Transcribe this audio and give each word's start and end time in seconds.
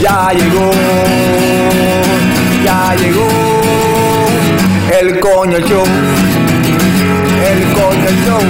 ya 0.00 0.32
llegó 0.32 0.70
ya 2.64 2.94
llegó 2.96 3.28
el 5.00 5.20
coño 5.20 5.58
show 5.60 5.84
el 7.44 7.62
coño 7.74 8.10
show. 8.24 8.40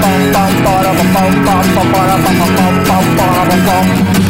Pam 0.00 0.32
pam 0.32 0.52
para 0.64 0.90
pam 0.92 1.08
pam 1.14 1.64
pam 1.74 1.92
para 1.92 2.16
pam 2.24 2.38
pam 2.56 2.74
pam 2.88 3.04
para 3.16 3.56
pam 3.66 4.29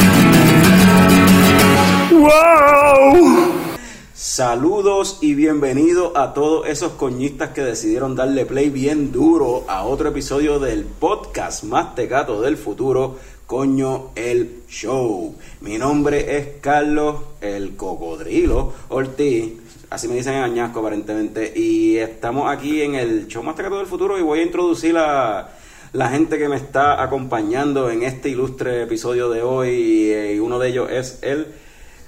Saludos 4.33 5.17
y 5.19 5.35
bienvenidos 5.35 6.13
a 6.15 6.33
todos 6.33 6.65
esos 6.65 6.93
coñistas 6.93 7.49
que 7.49 7.63
decidieron 7.63 8.15
darle 8.15 8.45
play 8.45 8.69
bien 8.69 9.11
duro 9.11 9.65
a 9.67 9.83
otro 9.83 10.07
episodio 10.07 10.57
del 10.57 10.85
podcast 10.85 11.65
más 11.65 11.95
tecato 11.95 12.39
del 12.39 12.55
futuro, 12.55 13.17
Coño 13.45 14.11
el 14.15 14.63
Show. 14.69 15.35
Mi 15.59 15.77
nombre 15.77 16.37
es 16.37 16.47
Carlos 16.61 17.17
el 17.41 17.75
Cocodrilo 17.75 18.73
Ortiz, 18.87 19.51
así 19.89 20.07
me 20.07 20.15
dicen 20.15 20.35
en 20.35 20.43
Añasco 20.43 20.79
aparentemente, 20.79 21.51
y 21.53 21.97
estamos 21.97 22.49
aquí 22.49 22.83
en 22.83 22.95
el 22.95 23.27
show 23.27 23.43
más 23.43 23.57
tecato 23.57 23.79
del 23.79 23.87
futuro 23.87 24.17
y 24.17 24.21
voy 24.21 24.39
a 24.39 24.43
introducir 24.43 24.95
a 24.97 25.49
la 25.91 26.07
gente 26.07 26.37
que 26.37 26.47
me 26.47 26.55
está 26.55 27.03
acompañando 27.03 27.89
en 27.89 28.03
este 28.03 28.29
ilustre 28.29 28.83
episodio 28.83 29.29
de 29.29 29.41
hoy 29.41 30.13
y 30.35 30.39
uno 30.39 30.57
de 30.57 30.69
ellos 30.69 30.89
es 30.89 31.19
el 31.21 31.47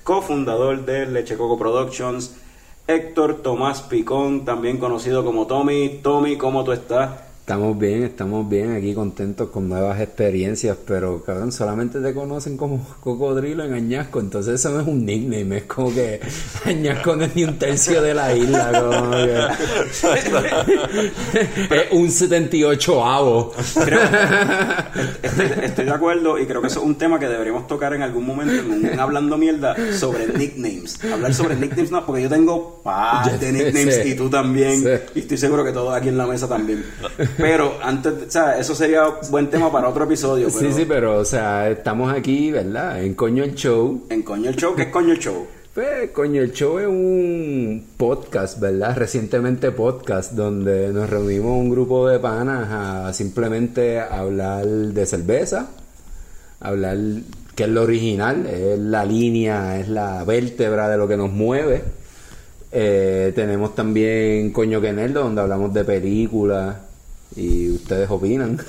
cofundador 0.03 0.85
de 0.85 1.05
Leche 1.05 1.37
Coco 1.37 1.57
Productions, 1.57 2.35
Héctor 2.87 3.41
Tomás 3.41 3.81
Picón, 3.81 4.45
también 4.45 4.77
conocido 4.77 5.23
como 5.23 5.47
Tommy. 5.47 5.99
Tommy, 6.03 6.37
¿cómo 6.37 6.63
tú 6.63 6.73
estás? 6.73 7.22
Estamos 7.43 7.77
bien, 7.77 8.03
estamos 8.03 8.47
bien, 8.47 8.71
aquí 8.73 8.93
contentos 8.93 9.49
con 9.49 9.67
nuevas 9.67 9.99
experiencias, 9.99 10.77
pero 10.87 11.21
cabrón, 11.25 11.51
solamente 11.51 11.99
te 11.99 12.13
conocen 12.13 12.55
como 12.55 12.79
cocodrilo 13.01 13.65
en 13.65 13.73
Añasco, 13.73 14.21
entonces 14.21 14.61
eso 14.61 14.69
no 14.69 14.79
es 14.79 14.87
un 14.87 15.05
nickname, 15.05 15.57
es 15.57 15.63
como 15.63 15.93
que 15.93 16.21
Añasco 16.65 17.17
no 17.17 17.25
es 17.25 17.35
ni 17.35 17.43
un 17.43 17.59
tercio 17.59 18.01
de 18.01 18.13
la 18.13 18.33
isla, 18.33 18.71
como 18.71 19.11
que 19.11 19.35
es 21.75 21.91
un 21.91 22.09
78 22.09 23.05
avo. 23.05 23.51
Creo- 23.83 23.99
estoy, 25.21 25.45
estoy 25.63 25.83
de 25.85 25.91
acuerdo 25.91 26.39
y 26.39 26.45
creo 26.45 26.61
que 26.61 26.67
eso 26.67 26.79
es 26.79 26.85
un 26.85 26.95
tema 26.95 27.19
que 27.19 27.27
deberíamos 27.27 27.67
tocar 27.67 27.93
en 27.93 28.03
algún 28.03 28.25
momento 28.25 28.53
en 28.53 28.71
un 28.71 28.97
hablando 28.97 29.37
mierda 29.37 29.75
sobre 29.91 30.27
nicknames. 30.27 30.97
Hablar 31.11 31.33
sobre 31.33 31.57
nicknames 31.57 31.91
no, 31.91 32.05
porque 32.05 32.21
yo 32.21 32.29
tengo 32.29 32.79
par 32.83 33.37
de 33.37 33.51
nicknames 33.51 33.99
Sí. 34.01 34.11
y 34.11 34.15
tú 34.15 34.29
también 34.29 34.79
Sí. 34.81 34.87
y 35.15 35.19
estoy 35.19 35.37
seguro 35.37 35.65
que 35.65 35.73
todos 35.73 35.93
aquí 35.93 36.07
en 36.07 36.17
la 36.17 36.25
mesa 36.25 36.47
también. 36.47 36.85
Pero 37.37 37.77
antes, 37.81 38.13
o 38.27 38.31
sea, 38.31 38.57
eso 38.57 38.75
sería 38.75 39.05
buen 39.29 39.49
tema 39.49 39.71
para 39.71 39.89
otro 39.89 40.05
episodio. 40.05 40.47
Pero 40.53 40.59
Sí, 40.59 40.73
sí, 40.73 40.85
pero 40.87 41.17
o 41.17 41.25
sea, 41.25 41.69
estamos 41.69 42.13
aquí, 42.13 42.51
¿verdad? 42.51 43.01
En 43.03 43.13
Coño 43.13 43.43
el 43.43 43.55
Show. 43.55 44.05
En 44.09 44.21
Coño 44.23 44.49
el 44.49 44.55
Show, 44.55 44.75
¿qué 44.75 44.83
es 44.83 44.87
Coño 44.89 45.13
el 45.13 45.19
Show? 45.19 45.47
Pues, 45.73 46.11
coño, 46.11 46.43
el 46.43 46.51
show 46.51 46.77
es 46.77 46.85
un 46.85 47.83
podcast, 47.97 48.59
¿verdad? 48.59 48.95
Recientemente 48.95 49.71
podcast, 49.71 50.33
donde 50.33 50.93
nos 50.93 51.09
reunimos 51.09 51.57
un 51.57 51.71
grupo 51.71 52.07
de 52.07 52.19
panas 52.19 52.67
a 52.69 53.11
simplemente 53.11 53.99
hablar 53.99 54.67
de 54.67 55.05
cerveza, 55.07 55.69
hablar 56.59 56.99
que 57.55 57.63
es 57.63 57.69
lo 57.69 57.81
original, 57.81 58.45
es 58.45 58.77
la 58.77 59.03
línea, 59.03 59.79
es 59.79 59.89
la 59.89 60.23
vértebra 60.23 60.89
de 60.89 60.97
lo 60.97 61.07
que 61.07 61.17
nos 61.17 61.31
mueve. 61.31 61.81
Eh, 62.71 63.31
tenemos 63.33 63.73
también 63.73 64.51
Coño 64.51 64.79
que 64.79 64.93
Nerdo, 64.93 65.23
donde 65.23 65.41
hablamos 65.41 65.73
de 65.73 65.83
películas 65.85 66.75
y 67.35 67.71
ustedes 67.71 68.09
opinan. 68.09 68.59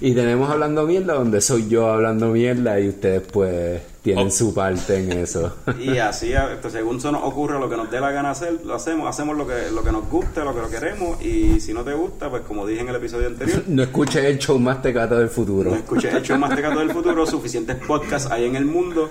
y 0.00 0.14
tenemos 0.14 0.50
Hablando 0.50 0.86
Mierda, 0.86 1.14
donde 1.14 1.40
soy 1.40 1.68
yo 1.68 1.90
hablando 1.90 2.28
mierda 2.28 2.78
y 2.80 2.88
ustedes 2.88 3.22
pues 3.32 3.80
tienen 4.02 4.28
Oh. 4.28 4.30
su 4.30 4.54
parte 4.54 4.98
en 4.98 5.12
eso. 5.12 5.54
Y 5.80 5.98
así, 5.98 6.32
esto, 6.32 6.70
según 6.70 7.00
se 7.00 7.10
nos 7.12 7.22
ocurre 7.24 7.58
lo 7.58 7.68
que 7.68 7.76
nos 7.76 7.90
dé 7.90 8.00
la 8.00 8.10
gana 8.10 8.30
hacer, 8.30 8.60
lo 8.64 8.74
hacemos, 8.74 9.08
hacemos 9.08 9.36
lo 9.36 9.46
que, 9.46 9.70
lo 9.72 9.82
que 9.82 9.92
nos 9.92 10.08
guste, 10.08 10.42
lo 10.44 10.54
que 10.54 10.60
lo 10.60 10.70
queremos, 10.70 11.20
y 11.22 11.60
si 11.60 11.72
no 11.74 11.82
te 11.84 11.94
gusta, 11.94 12.30
pues 12.30 12.42
como 12.42 12.66
dije 12.66 12.80
en 12.82 12.88
el 12.88 12.96
episodio 12.96 13.28
anterior, 13.28 13.62
no 13.66 13.82
escuches 13.82 14.24
el 14.24 14.38
show 14.38 14.58
más 14.58 14.80
tecato 14.80 15.18
del 15.18 15.28
futuro. 15.28 15.70
no 15.70 15.76
escuches 15.76 16.14
el 16.14 16.22
show 16.22 16.38
más 16.38 16.54
tecato 16.54 16.78
del 16.78 16.90
futuro, 16.90 17.26
suficientes 17.26 17.76
podcasts 17.76 18.30
hay 18.30 18.44
en 18.44 18.56
el 18.56 18.64
mundo, 18.64 19.10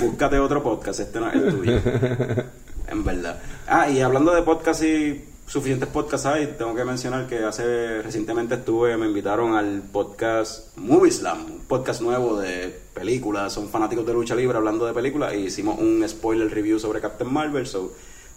búscate 0.00 0.38
otro 0.38 0.62
podcast, 0.62 1.00
este 1.00 1.20
no 1.20 1.28
es 1.28 1.34
el 1.34 1.54
tuyo. 1.54 1.78
En 2.88 3.04
verdad. 3.04 3.40
Ah, 3.66 3.88
y 3.88 4.00
hablando 4.00 4.34
de 4.34 4.42
podcasts 4.42 4.82
y 4.84 5.24
suficientes 5.46 5.88
podcasts 5.88 6.26
hay, 6.26 6.54
tengo 6.58 6.74
que 6.74 6.84
mencionar 6.84 7.26
que 7.26 7.38
hace 7.44 8.02
recientemente 8.02 8.54
estuve, 8.54 8.96
me 8.96 9.06
invitaron 9.06 9.54
al 9.54 9.82
podcast 9.82 10.76
Movie 10.76 11.10
Slam, 11.10 11.44
un 11.44 11.60
podcast 11.60 12.00
nuevo 12.00 12.38
de 12.38 12.74
películas, 12.94 13.52
son 13.52 13.68
fanáticos 13.68 14.06
de 14.06 14.12
lucha 14.12 14.34
libre 14.34 14.56
hablando 14.56 14.86
de 14.86 14.92
películas, 14.92 15.34
y 15.34 15.46
hicimos 15.46 15.78
un 15.78 16.06
spoiler 16.08 16.50
review 16.50 16.78
sobre 16.78 17.00
Captain 17.00 17.32
Marvel, 17.32 17.66
so 17.66 17.92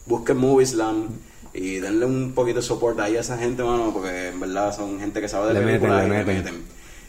busquen 0.06 0.38
Movie 0.38 0.66
Slam 0.66 1.08
y 1.54 1.80
denle 1.80 2.06
un 2.06 2.34
poquito 2.34 2.58
de 2.58 2.66
soporte 2.66 3.02
ahí 3.02 3.16
a 3.16 3.22
esa 3.22 3.38
gente, 3.38 3.64
mano, 3.64 3.92
porque 3.94 4.28
en 4.28 4.40
verdad 4.40 4.76
son 4.76 5.00
gente 5.00 5.22
que 5.22 5.30
sabe 5.30 5.48
de 5.48 5.54
Le 5.54 5.62
películas 5.62 6.06
y 6.06 6.10
le 6.10 6.18
meten. 6.18 6.36
meten. 6.36 6.64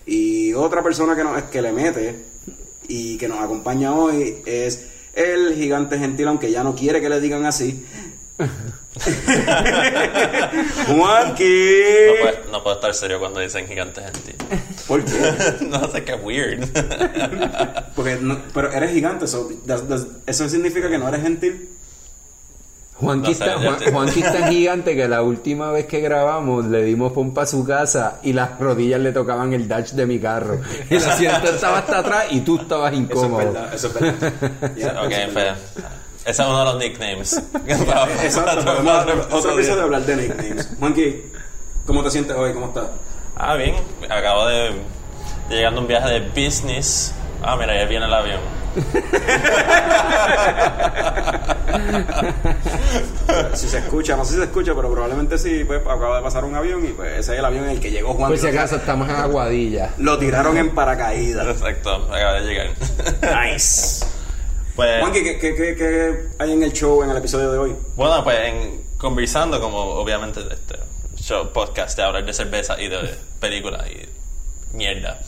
Y 0.06 0.54
otra 0.54 0.84
persona 0.84 1.16
que, 1.16 1.24
nos, 1.24 1.42
que 1.44 1.60
le 1.60 1.72
mete 1.72 2.24
y 2.86 3.18
que 3.18 3.26
nos 3.26 3.40
acompaña 3.40 3.92
hoy 3.92 4.36
es 4.46 4.86
el 5.14 5.54
gigante 5.54 5.98
gentil, 5.98 6.28
aunque 6.28 6.52
ya 6.52 6.62
no 6.62 6.76
quiere 6.76 7.00
que 7.00 7.08
le 7.08 7.20
digan 7.20 7.44
así. 7.44 7.84
Juanqui. 10.86 11.82
No 12.06 12.22
puedo, 12.22 12.50
no 12.52 12.62
puedo 12.62 12.76
estar 12.76 12.94
serio 12.94 13.18
cuando 13.18 13.40
dicen 13.40 13.66
gigante 13.66 14.02
gentil. 14.02 14.36
¿Por 14.86 15.04
qué? 15.04 15.12
no 15.68 15.90
sé 15.90 16.04
qué 16.04 16.14
weird. 16.14 16.64
Porque 17.96 18.16
no- 18.20 18.40
pero 18.54 18.72
eres 18.72 18.92
gigante, 18.92 19.26
so, 19.26 19.48
das- 19.64 19.88
das- 19.88 20.06
eso 20.26 20.48
significa 20.48 20.88
que 20.88 20.98
no 20.98 21.08
eres 21.08 21.22
gentil. 21.22 21.70
Juanqui, 22.98 23.32
No 23.32 23.34
sé, 23.36 23.44
está, 23.44 23.58
Juan- 23.58 23.92
Juanqui 23.92 24.22
gigante 24.48 24.96
que 24.96 25.06
la 25.06 25.20
última 25.20 25.70
vez 25.70 25.84
que 25.84 26.00
grabamos 26.00 26.64
le 26.64 26.82
dimos 26.82 27.12
pompa 27.12 27.42
a 27.42 27.46
su 27.46 27.62
casa 27.66 28.20
y 28.22 28.32
las 28.32 28.58
rodillas 28.58 29.00
le 29.00 29.12
tocaban 29.12 29.52
el 29.52 29.68
dash 29.68 29.90
de 29.90 30.06
mi 30.06 30.18
carro. 30.18 30.58
El 30.88 30.96
asiento 31.04 31.50
estaba 31.50 31.78
hasta 31.80 31.98
atrás 31.98 32.24
y 32.30 32.40
tú 32.40 32.58
estabas 32.58 32.92
Eso 32.94 33.02
es 33.02 33.06
incómodo. 33.10 33.36
verdad, 33.52 33.74
eso 33.74 33.88
es 33.88 33.94
verdad. 33.94 34.32
Ok, 35.04 35.10
eso 35.12 35.20
es 35.28 35.34
verdad. 35.34 35.56
Ese 36.26 36.42
es 36.42 36.48
uno 36.48 36.58
de 36.58 36.64
los 36.64 36.76
nicknames. 36.78 37.40
Exacto, 37.66 38.64
Para 38.84 39.12
otro 39.30 39.52
episodio 39.52 39.76
de 39.76 39.82
hablar 39.82 40.02
de 40.02 40.16
nicknames. 40.16 40.68
Juanqui, 40.78 41.22
¿cómo 41.86 42.02
te 42.02 42.10
sientes 42.10 42.36
hoy? 42.36 42.52
¿Cómo 42.52 42.66
estás? 42.66 42.86
Ah, 43.36 43.54
bien. 43.54 43.76
Acabo 44.10 44.46
de, 44.48 44.72
de 45.48 45.56
llegar 45.56 45.72
de 45.74 45.78
un 45.78 45.86
viaje 45.86 46.08
de 46.08 46.20
business. 46.30 47.14
Ah, 47.42 47.56
mira, 47.56 47.78
ya 47.78 47.84
viene 47.86 48.06
el 48.06 48.14
avión. 48.14 48.40
Si 53.54 53.68
se 53.68 53.78
escucha, 53.78 54.16
no 54.16 54.24
sé 54.24 54.32
si 54.32 54.38
se 54.38 54.44
escucha, 54.44 54.74
pero 54.74 54.90
probablemente 54.90 55.38
sí, 55.38 55.64
pues 55.64 55.80
acaba 55.80 56.16
de 56.16 56.22
pasar 56.22 56.44
un 56.44 56.54
avión 56.54 56.84
y 56.84 56.88
pues 56.88 57.12
ese 57.12 57.34
es 57.34 57.38
el 57.38 57.44
avión 57.44 57.64
en 57.64 57.70
el 57.70 57.80
que 57.80 57.90
llegó 57.90 58.14
Juan. 58.14 58.30
Por 58.30 58.38
si 58.38 58.46
acaso 58.46 58.76
estamos 58.76 59.08
en 59.08 59.16
Aguadilla. 59.16 59.90
Lo 59.98 60.18
tiraron 60.18 60.56
en 60.56 60.74
paracaídas. 60.74 61.46
Exacto, 61.48 61.94
acaba 62.10 62.34
de 62.34 62.40
llegar. 62.42 62.68
Nice. 63.44 64.04
Pues, 64.76 65.00
Juanqui, 65.00 65.24
¿qué, 65.24 65.38
qué, 65.38 65.54
qué, 65.54 65.74
qué 65.74 66.28
hay 66.38 66.52
en 66.52 66.62
el 66.62 66.70
show, 66.70 67.02
en 67.02 67.08
el 67.08 67.16
episodio 67.16 67.50
de 67.50 67.58
hoy? 67.58 67.76
bueno, 67.96 68.22
pues 68.22 68.38
en, 68.40 68.84
conversando 68.98 69.58
como 69.58 69.78
obviamente 69.78 70.40
este 70.40 70.76
show, 71.16 71.50
podcast 71.50 71.96
de 71.96 72.02
hablar 72.02 72.26
de 72.26 72.34
cerveza 72.34 72.78
y 72.78 72.88
de 72.88 72.98
películas 73.40 73.86
y 73.90 74.76
mierda. 74.76 75.18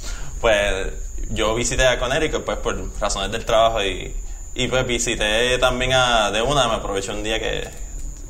Pues 0.43 0.93
yo 1.31 1.55
visité 1.55 1.87
a 1.87 1.99
Connecticut 1.99 2.45
pues 2.45 2.59
por 2.59 3.01
razones 3.01 3.33
del 3.33 3.47
trabajo 3.47 3.83
y, 3.83 4.15
y 4.55 4.69
pues 4.69 4.87
visité 4.87 5.57
también 5.57 5.95
a 5.95 6.31
de 6.31 6.43
una, 6.43 6.69
me 6.69 6.75
aproveché 6.75 7.13
un 7.13 7.23
día 7.25 7.41
que 7.41 7.67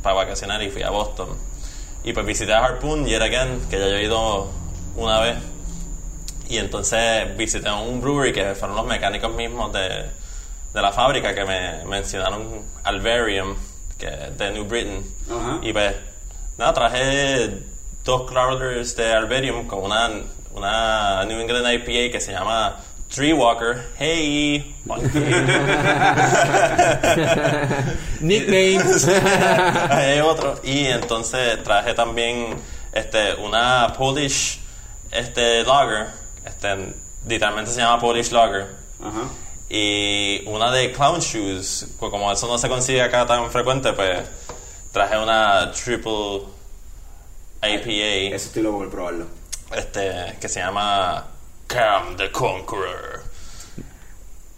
para 0.04 0.14
vacacionar 0.14 0.62
y 0.62 0.70
fui 0.70 0.84
a 0.84 0.90
Boston. 0.90 1.30
Y 2.04 2.12
pues 2.12 2.24
visité 2.26 2.52
a 2.52 2.64
Harpoon 2.64 3.06
yet 3.06 3.22
again, 3.22 3.60
que 3.68 3.76
ya 3.76 3.88
yo 3.88 3.96
he 3.96 4.04
ido 4.04 4.48
una 4.94 5.18
vez. 5.18 5.36
Y 6.48 6.58
entonces 6.58 7.36
visité 7.36 7.68
un 7.72 8.00
brewery 8.00 8.32
que 8.32 8.54
fueron 8.54 8.76
los 8.76 8.86
mecánicos 8.86 9.34
mismos 9.34 9.72
de, 9.72 10.06
de 10.72 10.82
la 10.82 10.92
fábrica 10.92 11.34
que 11.34 11.44
me 11.44 11.84
mencionaron 11.84 12.62
Alvarium, 12.84 13.56
que 13.98 14.06
es 14.06 14.38
de 14.38 14.52
New 14.52 14.64
Britain. 14.64 15.04
Ajá. 15.30 15.58
Y 15.62 15.72
pues, 15.72 15.94
nada, 16.56 16.72
traje 16.72 17.50
dos 18.04 18.30
crawlers 18.30 18.96
de 18.96 19.12
Alvarium 19.12 19.66
con 19.66 19.84
una, 19.84 20.10
una 20.54 21.24
New 21.24 21.40
England 21.40 21.66
IPA 21.72 22.12
que 22.12 22.20
se 22.20 22.32
llama 22.32 22.80
Tree 23.14 23.32
Walker, 23.32 23.86
hey, 23.98 24.76
monkey. 24.84 25.08
Nicknames. 28.20 29.08
Hay 29.90 30.20
otro. 30.20 30.60
Y 30.62 30.86
entonces 30.86 31.62
traje 31.62 31.94
también 31.94 32.54
este, 32.92 33.34
una 33.36 33.94
Polish 33.96 34.60
este, 35.10 35.64
lager. 35.64 36.08
Este, 36.44 36.94
literalmente 37.26 37.70
se 37.70 37.80
llama 37.80 37.98
Polish 37.98 38.30
lager. 38.30 38.76
Ajá. 39.02 39.28
Y 39.68 40.42
una 40.46 40.70
de 40.70 40.92
Clown 40.92 41.20
Shoes. 41.20 41.86
Pues 41.98 42.10
como 42.10 42.32
eso 42.32 42.46
no 42.46 42.58
se 42.58 42.68
consigue 42.68 43.02
acá 43.02 43.26
tan 43.26 43.50
frecuente, 43.50 43.92
pues 43.92 44.26
traje 44.92 45.18
una 45.18 45.70
Triple 45.72 46.42
IPA. 47.62 48.34
Eso 48.34 48.46
estoy 48.48 48.62
loco 48.62 48.78
por 48.78 48.90
probarlo. 48.90 49.26
Este, 49.74 50.36
que 50.40 50.48
se 50.48 50.60
llama 50.60 51.26
Cam 51.66 52.16
the 52.16 52.30
Conqueror. 52.32 53.27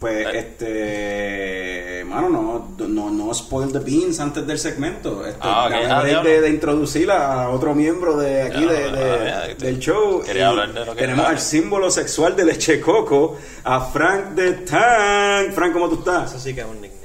Pues, 0.00 0.26
Eh. 0.26 0.38
este. 0.38 2.05
Mano, 2.06 2.29
no, 2.31 2.88
no, 2.88 3.11
no 3.11 3.35
spoil 3.35 3.70
the 3.70 3.79
beans 3.81 4.19
antes 4.19 4.44
del 4.47 4.58
segmento. 4.58 5.25
Este, 5.26 5.38
Ah, 5.43 5.67
ok. 5.67 5.73
dame 5.87 6.12
Ah, 6.14 6.23
de, 6.23 6.41
de 6.41 6.49
introducir 6.49 7.11
a 7.11 7.50
otro 7.50 7.75
miembro 7.75 8.17
de 8.17 8.43
aquí 8.43 8.64
de, 8.64 9.55
del 9.58 9.79
show. 9.79 10.23
quería 10.25 10.49
hablar 10.49 10.73
de 10.73 10.85
lo 10.87 10.94
que 10.94 11.00
Tenemos 11.02 11.26
al 11.26 11.38
símbolo 11.38 11.91
sexual 11.91 12.35
de 12.35 12.47
Leche 12.47 12.81
Coco, 12.81 13.37
a 13.64 13.81
Frank 13.82 14.31
de 14.31 14.52
Tank. 14.55 15.52
Frank, 15.52 15.73
¿cómo 15.75 15.88
tú 15.88 15.97
estás? 15.97 16.31
Eso 16.31 16.41
sí 16.41 16.55
que 16.55 16.62
es 16.62 16.67
un 16.67 16.81
nickname. 16.81 17.00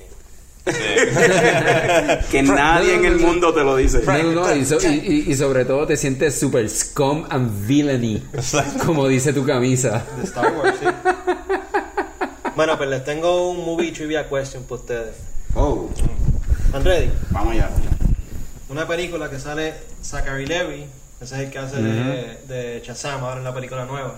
Sí. 0.66 0.72
Que 2.32 2.42
nadie 2.42 2.96
en 2.96 3.06
el 3.06 3.18
mundo 3.18 3.54
te 3.54 3.64
lo 3.64 3.76
dice. 3.76 4.02
No, 4.04 4.24
no, 4.48 4.56
y, 4.56 4.66
so- 4.66 4.80
y- 4.82 5.26
y- 5.28 5.32
y 5.32 5.36
sobre 5.36 5.64
todo 5.66 5.86
te 5.86 5.96
sientes 5.98 6.40
super 6.40 6.68
scum 6.70 7.26
and 7.30 7.68
villainy, 7.68 8.24
como 8.86 9.08
dice 9.08 9.32
tu 9.34 9.46
camisa. 9.46 10.04
De 10.18 10.24
Star 10.24 10.52
Wars, 10.54 10.76
sí. 10.80 10.88
Bueno, 12.56 12.78
pues 12.78 12.90
les 12.90 13.04
tengo 13.04 13.50
un 13.50 13.66
movie 13.66 13.92
trivia 13.92 14.30
question 14.30 14.63
para 14.63 14.81
ustedes. 14.81 15.16
Oh, 15.56 15.90
¿Están 16.66 16.84
ready? 16.86 17.12
vamos 17.31 17.54
allá. 17.54 17.69
Una 18.69 18.88
película 18.88 19.30
que 19.30 19.40
sale 19.40 19.74
Zachary 20.02 20.46
Levi, 20.46 20.86
ese 21.22 21.36
es 21.36 21.42
el 21.42 21.52
que 21.52 21.60
hace 21.60 21.81
de, 21.81 22.38
de 22.48 22.81
Shazam 22.86 23.24
ahora 23.24 23.38
en 23.38 23.44
la 23.44 23.54
película 23.54 23.86
nueva. 23.86 24.16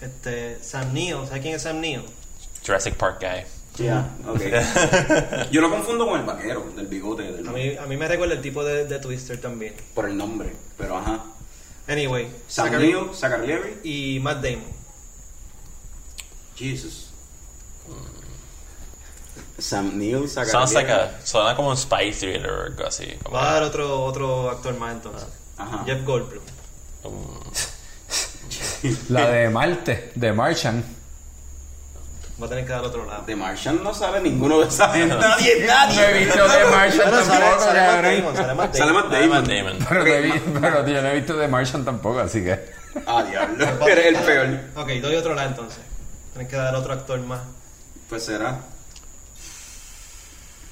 Este, 0.00 0.58
Sam 0.62 0.92
Neill, 0.92 1.26
¿sabes 1.26 1.42
quién 1.42 1.54
es 1.54 1.62
Sam 1.62 1.80
Neill? 1.80 2.02
Jurassic 2.66 2.94
Park 2.96 3.20
guy. 3.20 3.84
Ya, 3.86 4.10
ok. 4.26 4.40
Yo 5.52 5.60
lo 5.60 5.70
confundo 5.70 6.06
con 6.06 6.18
el 6.20 6.26
vaquero, 6.26 6.66
del 6.76 6.86
bigote, 6.86 7.22
del 7.22 7.46
A 7.48 7.52
mí, 7.52 7.76
a 7.76 7.86
mí 7.86 7.96
me 7.96 8.08
recuerda 8.08 8.34
el 8.34 8.40
tipo 8.42 8.64
de, 8.64 8.84
de 8.86 8.98
Twister 8.98 9.40
también. 9.40 9.74
por 9.94 10.08
el 10.08 10.16
nombre, 10.16 10.52
pero 10.76 10.98
ajá. 10.98 11.24
Anyway, 11.88 12.28
Sam 12.48 12.66
Zachary- 12.68 12.92
Neill, 12.92 13.14
Zachary 13.14 13.46
Levi. 13.46 14.16
y 14.16 14.20
Matt 14.20 14.42
Damon. 14.42 14.64
Jesus. 16.56 17.09
Sam 19.60 19.98
Neill, 19.98 20.28
Zachary 20.28 20.50
Sounds 20.50 20.72
like 20.74 20.90
a, 20.90 21.18
suena 21.24 21.54
como 21.56 21.70
un 21.70 21.76
spy 21.76 22.12
thriller 22.12 22.50
o 22.50 22.62
algo 22.64 22.86
así. 22.86 23.06
Como, 23.22 23.36
Va 23.36 23.50
a 23.50 23.54
dar 23.54 23.62
otro, 23.64 24.02
otro 24.04 24.50
actor 24.50 24.74
más 24.78 24.92
entonces. 24.92 25.28
Ajá. 25.58 25.82
Jeff 25.86 26.04
Goldblum. 26.04 26.42
La 29.10 29.28
de 29.30 29.50
Marte, 29.50 30.12
de 30.14 30.32
Martian. 30.32 30.82
Va 32.42 32.46
a 32.46 32.48
tener 32.48 32.64
que 32.64 32.72
dar 32.72 32.82
otro 32.82 33.04
lado. 33.04 33.24
De 33.26 33.36
Martian 33.36 33.82
no 33.84 33.92
sale 33.92 34.18
ninguno 34.20 34.60
de 34.60 34.68
esa 34.68 34.88
gente. 34.94 35.14
Nadie, 35.16 35.66
nadie. 35.66 35.96
No 35.96 36.02
he 36.08 36.24
visto 36.24 36.48
de 36.48 36.64
Martian 36.70 37.10
Bueno, 37.10 37.24
sale, 37.26 37.40
tampoco, 37.44 37.64
sale 37.64 37.80
Matt 37.80 37.92
cabrón. 37.92 38.16
Damon, 38.16 38.36
sale 38.36 38.54
Matt 38.54 38.74
Sale 38.74 38.92
Damon. 38.92 39.02
Matt 39.02 39.04
Ah, 39.04 39.26
Matt 39.26 39.46
Damon. 39.46 39.76
Damon. 39.76 39.86
Pero, 39.88 40.04
no 40.04 40.10
he 40.10 40.20
vi- 40.22 40.42
pero 40.60 40.86
yo 40.86 41.02
no 41.02 41.08
he 41.08 41.14
visto 41.16 41.36
de 41.36 41.48
Martian 41.48 41.84
tampoco, 41.84 42.20
así 42.20 42.42
que. 42.42 42.58
Ah, 43.06 43.22
diablo. 43.22 43.86
Eres 43.86 44.06
el 44.06 44.16
peor. 44.16 44.60
Ok, 44.76 44.88
doy 45.02 45.16
otro 45.16 45.34
lado 45.34 45.48
entonces. 45.48 45.80
Tienes 46.32 46.48
que 46.50 46.56
dar 46.56 46.74
otro 46.74 46.94
actor 46.94 47.20
más. 47.20 47.40
Pues 48.08 48.24
será. 48.24 48.58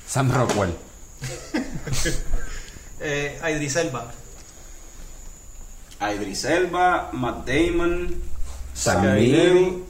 Sam 0.09 0.31
Rockwell. 0.33 0.73
Eh, 3.01 3.39
Idris 3.55 3.77
Elba. 3.77 4.11
Idris 6.01 6.45
Elba, 6.45 7.11
Matt 7.13 7.47
Damon, 7.47 8.11
Zachary. 8.75 9.29
Levi, 9.31 9.85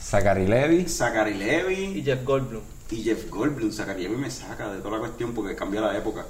Zachary 0.00 0.46
Levi. 0.46 0.88
Zachary 0.88 1.32
y 1.32 1.34
Levi 1.34 2.02
Jeff 2.04 2.22
Goldblum. 2.24 2.62
y 2.92 3.02
Jeff 3.02 3.28
Goldblum. 3.28 3.72
Zachary 3.72 4.04
Levi 4.04 4.14
me 4.16 4.30
saca 4.30 4.68
de 4.70 4.78
toda 4.78 4.92
la 4.92 4.98
cuestión 5.00 5.34
porque 5.34 5.56
cambia 5.56 5.80
la 5.80 5.96
época. 5.96 6.26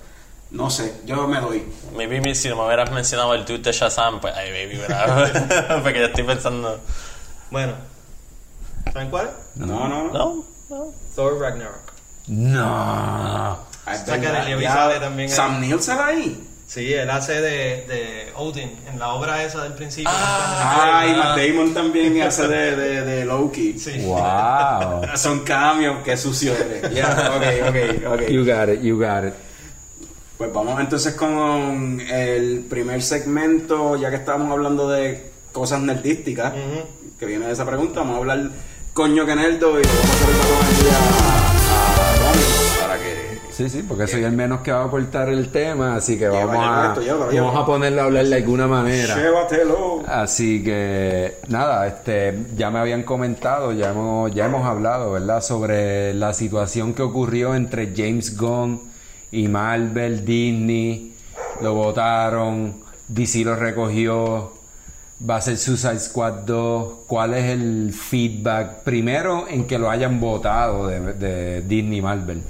No 0.50 0.70
sé, 0.70 1.02
yo 1.04 1.28
me 1.28 1.40
doy. 1.42 1.62
Maybe 1.94 2.22
me- 2.22 2.34
si 2.34 2.48
no 2.48 2.56
me 2.56 2.64
hubieras 2.64 2.90
mencionado 2.90 3.34
el 3.34 3.44
dude 3.44 3.58
de 3.58 3.72
Shazam, 3.72 4.18
pues 4.18 4.34
ahí 4.34 4.50
maybe 4.50 4.78
hubiera. 4.78 5.80
Porque 5.82 5.98
yo 5.98 6.06
estoy 6.06 6.24
pensando. 6.24 6.80
Bueno, 7.50 7.74
¿saben 8.94 9.10
cuál? 9.10 9.30
No, 9.56 9.66
no, 9.90 10.04
no. 10.04 10.12
No, 10.14 10.44
no. 10.70 10.94
Thor 11.14 11.38
Ragnarok. 11.38 11.87
No. 12.28 13.58
Ah, 13.86 14.44
Levi 14.46 14.62
ya. 14.62 14.72
sale 14.72 15.00
también. 15.00 15.28
Sam 15.30 15.60
Neill 15.60 15.80
sale 15.80 16.02
ahí. 16.02 16.44
Sí, 16.66 16.92
él 16.92 17.08
hace 17.08 17.40
de, 17.40 17.86
de 17.86 18.32
Odin 18.36 18.70
en 18.92 18.98
la 18.98 19.14
obra 19.14 19.42
esa 19.42 19.62
del 19.62 19.72
principio. 19.72 20.10
Ah, 20.12 21.06
y 21.08 21.16
Matt 21.16 21.38
Damon 21.38 21.72
también 21.72 22.20
hace 22.26 22.46
de, 22.46 22.76
de, 22.76 23.02
de 23.02 23.24
Loki. 23.24 23.78
Sí. 23.78 24.00
Wow. 24.00 25.00
Son 25.16 25.40
cambios, 25.40 26.02
qué 26.04 26.14
sucio 26.18 26.52
eres. 26.52 26.92
Ya, 26.94 27.32
ok, 27.34 27.68
ok, 27.70 28.12
ok. 28.12 28.28
You 28.28 28.44
got 28.44 28.68
it, 28.68 28.82
you 28.82 28.98
got 28.98 29.24
it. 29.28 29.34
Pues 30.36 30.52
vamos 30.52 30.78
entonces 30.78 31.14
con 31.14 32.00
el 32.00 32.66
primer 32.68 33.02
segmento, 33.02 33.96
ya 33.96 34.10
que 34.10 34.16
estábamos 34.16 34.52
hablando 34.52 34.88
de 34.90 35.32
cosas 35.52 35.80
nerdísticas, 35.80 36.52
que 37.18 37.26
viene 37.26 37.46
de 37.46 37.52
esa 37.54 37.64
pregunta, 37.64 38.00
vamos 38.00 38.16
a 38.16 38.18
hablar 38.18 38.50
coño 38.92 39.24
que 39.24 39.34
nerdo 39.34 39.80
y 39.80 39.82
lo 39.82 39.88
vamos 39.88 40.10
a 40.10 40.12
hacer 40.12 41.28
con 41.32 41.37
Sí, 43.58 43.68
sí, 43.68 43.82
porque 43.82 44.06
soy 44.06 44.22
el 44.22 44.30
menos 44.30 44.60
que 44.60 44.70
va 44.70 44.82
a 44.82 44.84
aportar 44.84 45.28
el 45.30 45.48
tema, 45.48 45.96
así 45.96 46.16
que 46.16 46.28
vamos 46.28 46.54
a, 46.56 46.94
vamos 46.94 47.56
a 47.56 47.66
ponerlo 47.66 48.02
a 48.02 48.04
hablar 48.04 48.24
de 48.26 48.36
alguna 48.36 48.68
manera. 48.68 49.16
Llévatelo. 49.16 50.04
Así 50.06 50.62
que 50.62 51.38
nada, 51.48 51.88
este, 51.88 52.38
ya 52.56 52.70
me 52.70 52.78
habían 52.78 53.02
comentado, 53.02 53.72
ya 53.72 53.90
hemos, 53.90 54.32
ya 54.32 54.46
hemos 54.46 54.64
hablado, 54.64 55.10
¿verdad? 55.10 55.40
Sobre 55.40 56.14
la 56.14 56.34
situación 56.34 56.94
que 56.94 57.02
ocurrió 57.02 57.56
entre 57.56 57.92
James 57.96 58.38
Gunn 58.38 58.80
y 59.32 59.48
Marvel, 59.48 60.24
Disney, 60.24 61.14
lo 61.60 61.74
votaron, 61.74 62.76
DC 63.08 63.40
lo 63.40 63.56
recogió, 63.56 64.52
va 65.28 65.34
a 65.34 65.40
ser 65.40 65.58
Suicide 65.58 65.98
Squad 65.98 66.44
2, 66.46 66.92
¿cuál 67.08 67.34
es 67.34 67.46
el 67.46 67.92
feedback? 67.92 68.84
Primero 68.84 69.48
en 69.48 69.66
que 69.66 69.80
lo 69.80 69.90
hayan 69.90 70.20
votado 70.20 70.86
de, 70.86 71.14
de 71.14 71.62
Disney 71.62 71.98
y 71.98 72.02
Marvel. 72.02 72.42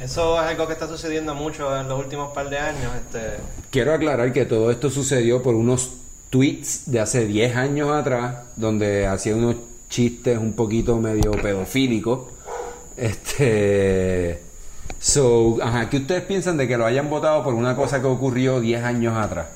Eso 0.00 0.40
es 0.40 0.46
algo 0.46 0.66
que 0.66 0.74
está 0.74 0.86
sucediendo 0.86 1.34
mucho 1.34 1.76
en 1.76 1.88
los 1.88 1.98
últimos 1.98 2.32
par 2.32 2.48
de 2.48 2.58
años. 2.58 2.92
Este, 2.96 3.36
Quiero 3.70 3.92
aclarar 3.92 4.32
que 4.32 4.44
todo 4.44 4.70
esto 4.70 4.90
sucedió 4.90 5.42
por 5.42 5.54
unos 5.54 5.92
tweets 6.30 6.90
de 6.90 7.00
hace 7.00 7.26
10 7.26 7.56
años 7.56 7.90
atrás, 7.90 8.36
donde 8.56 9.06
hacía 9.06 9.34
unos 9.34 9.56
chistes 9.88 10.38
un 10.38 10.52
poquito 10.52 10.96
medio 10.98 11.32
pedofílicos. 11.32 12.28
Este. 12.96 14.42
So, 15.00 15.58
ajá, 15.62 15.88
¿qué 15.90 15.98
ustedes 15.98 16.22
piensan 16.22 16.56
de 16.56 16.66
que 16.66 16.76
lo 16.76 16.84
hayan 16.86 17.08
votado 17.08 17.42
por 17.44 17.54
una 17.54 17.76
cosa 17.76 18.00
que 18.00 18.06
ocurrió 18.06 18.60
10 18.60 18.82
años 18.82 19.16
atrás? 19.16 19.46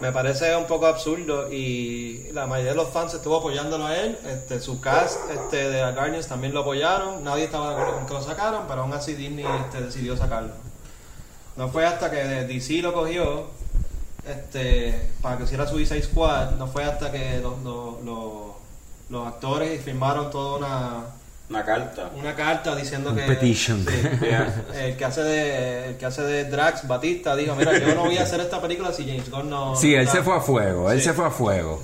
Me 0.00 0.12
parece 0.12 0.54
un 0.56 0.66
poco 0.66 0.86
absurdo 0.86 1.50
y 1.52 2.28
la 2.32 2.46
mayoría 2.46 2.72
de 2.72 2.76
los 2.76 2.90
fans 2.90 3.14
estuvo 3.14 3.36
apoyándolo 3.36 3.86
a 3.86 3.96
él. 3.96 4.18
Este, 4.26 4.60
su 4.60 4.80
cast 4.80 5.30
este, 5.30 5.70
de 5.70 5.92
Guardians 5.92 6.26
también 6.28 6.52
lo 6.52 6.60
apoyaron. 6.60 7.24
Nadie 7.24 7.44
estaba 7.44 7.68
de 7.68 7.74
acuerdo 7.74 7.94
con 7.94 8.06
que 8.06 8.14
lo 8.14 8.22
sacaran, 8.22 8.66
pero 8.68 8.82
aún 8.82 8.92
así 8.92 9.14
Disney 9.14 9.46
este, 9.64 9.80
decidió 9.80 10.16
sacarlo. 10.16 10.52
No 11.56 11.68
fue 11.68 11.86
hasta 11.86 12.10
que 12.10 12.16
DC 12.16 12.82
lo 12.82 12.92
cogió 12.92 13.46
este, 14.26 15.10
para 15.22 15.38
que 15.38 15.44
hiciera 15.44 15.66
Suicide 15.66 16.02
Squad, 16.02 16.52
no 16.52 16.66
fue 16.66 16.84
hasta 16.84 17.12
que 17.12 17.38
los, 17.38 17.62
los, 17.62 18.54
los 19.08 19.26
actores 19.26 19.82
firmaron 19.82 20.30
toda 20.30 20.58
una, 20.58 21.04
Una 21.48 21.64
carta. 21.64 22.10
una 22.18 22.34
carta 22.34 22.74
diciendo 22.74 23.10
Un 23.10 23.16
que 23.16 23.22
petition. 23.22 23.84
sí, 23.88 24.08
Yeah. 24.20 24.64
el 24.74 24.96
que 24.96 25.04
hace 25.04 25.22
de 25.22 25.88
el 25.90 25.96
que 25.96 26.06
hace 26.06 26.22
de 26.22 26.44
Drax 26.44 26.88
Batista 26.88 27.36
dijo 27.36 27.54
mira 27.54 27.78
yo 27.78 27.94
no 27.94 28.04
voy 28.06 28.18
a 28.18 28.22
hacer 28.24 28.40
esta 28.40 28.60
película 28.60 28.92
si 28.92 29.06
James 29.06 29.30
Gunn 29.30 29.48
no 29.50 29.76
Sí, 29.76 29.92
no 29.92 29.96
él 30.00 30.06
está". 30.06 30.18
se 30.18 30.22
fue 30.24 30.36
a 30.36 30.40
fuego, 30.40 30.90
él 30.90 30.98
Sí. 30.98 31.04
se 31.06 31.12
fue 31.14 31.26
a 31.26 31.30
fuego. 31.30 31.80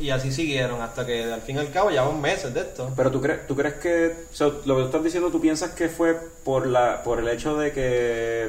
y 0.00 0.10
así 0.10 0.32
siguieron 0.32 0.80
hasta 0.82 1.04
que 1.06 1.24
al 1.32 1.40
fin 1.42 1.56
y 1.56 1.58
al 1.60 1.70
cabo 1.70 1.90
llevan 1.90 2.20
meses 2.20 2.52
de 2.54 2.60
esto 2.60 2.92
Pero 2.96 3.10
tú 3.12 3.20
crees, 3.20 3.46
tú 3.46 3.54
crees 3.56 3.74
que, 3.74 4.26
o 4.32 4.34
sea, 4.36 4.46
lo 4.48 4.74
que 4.76 4.80
tú 4.82 4.86
estás 4.86 5.04
diciendo, 5.04 5.30
tú 5.30 5.40
piensas 5.40 5.70
que 5.72 5.88
fue 5.88 6.16
por 6.44 6.66
la, 6.66 7.02
por 7.04 7.18
el 7.20 7.28
hecho 7.28 7.56
de 7.56 7.72
que, 7.72 8.48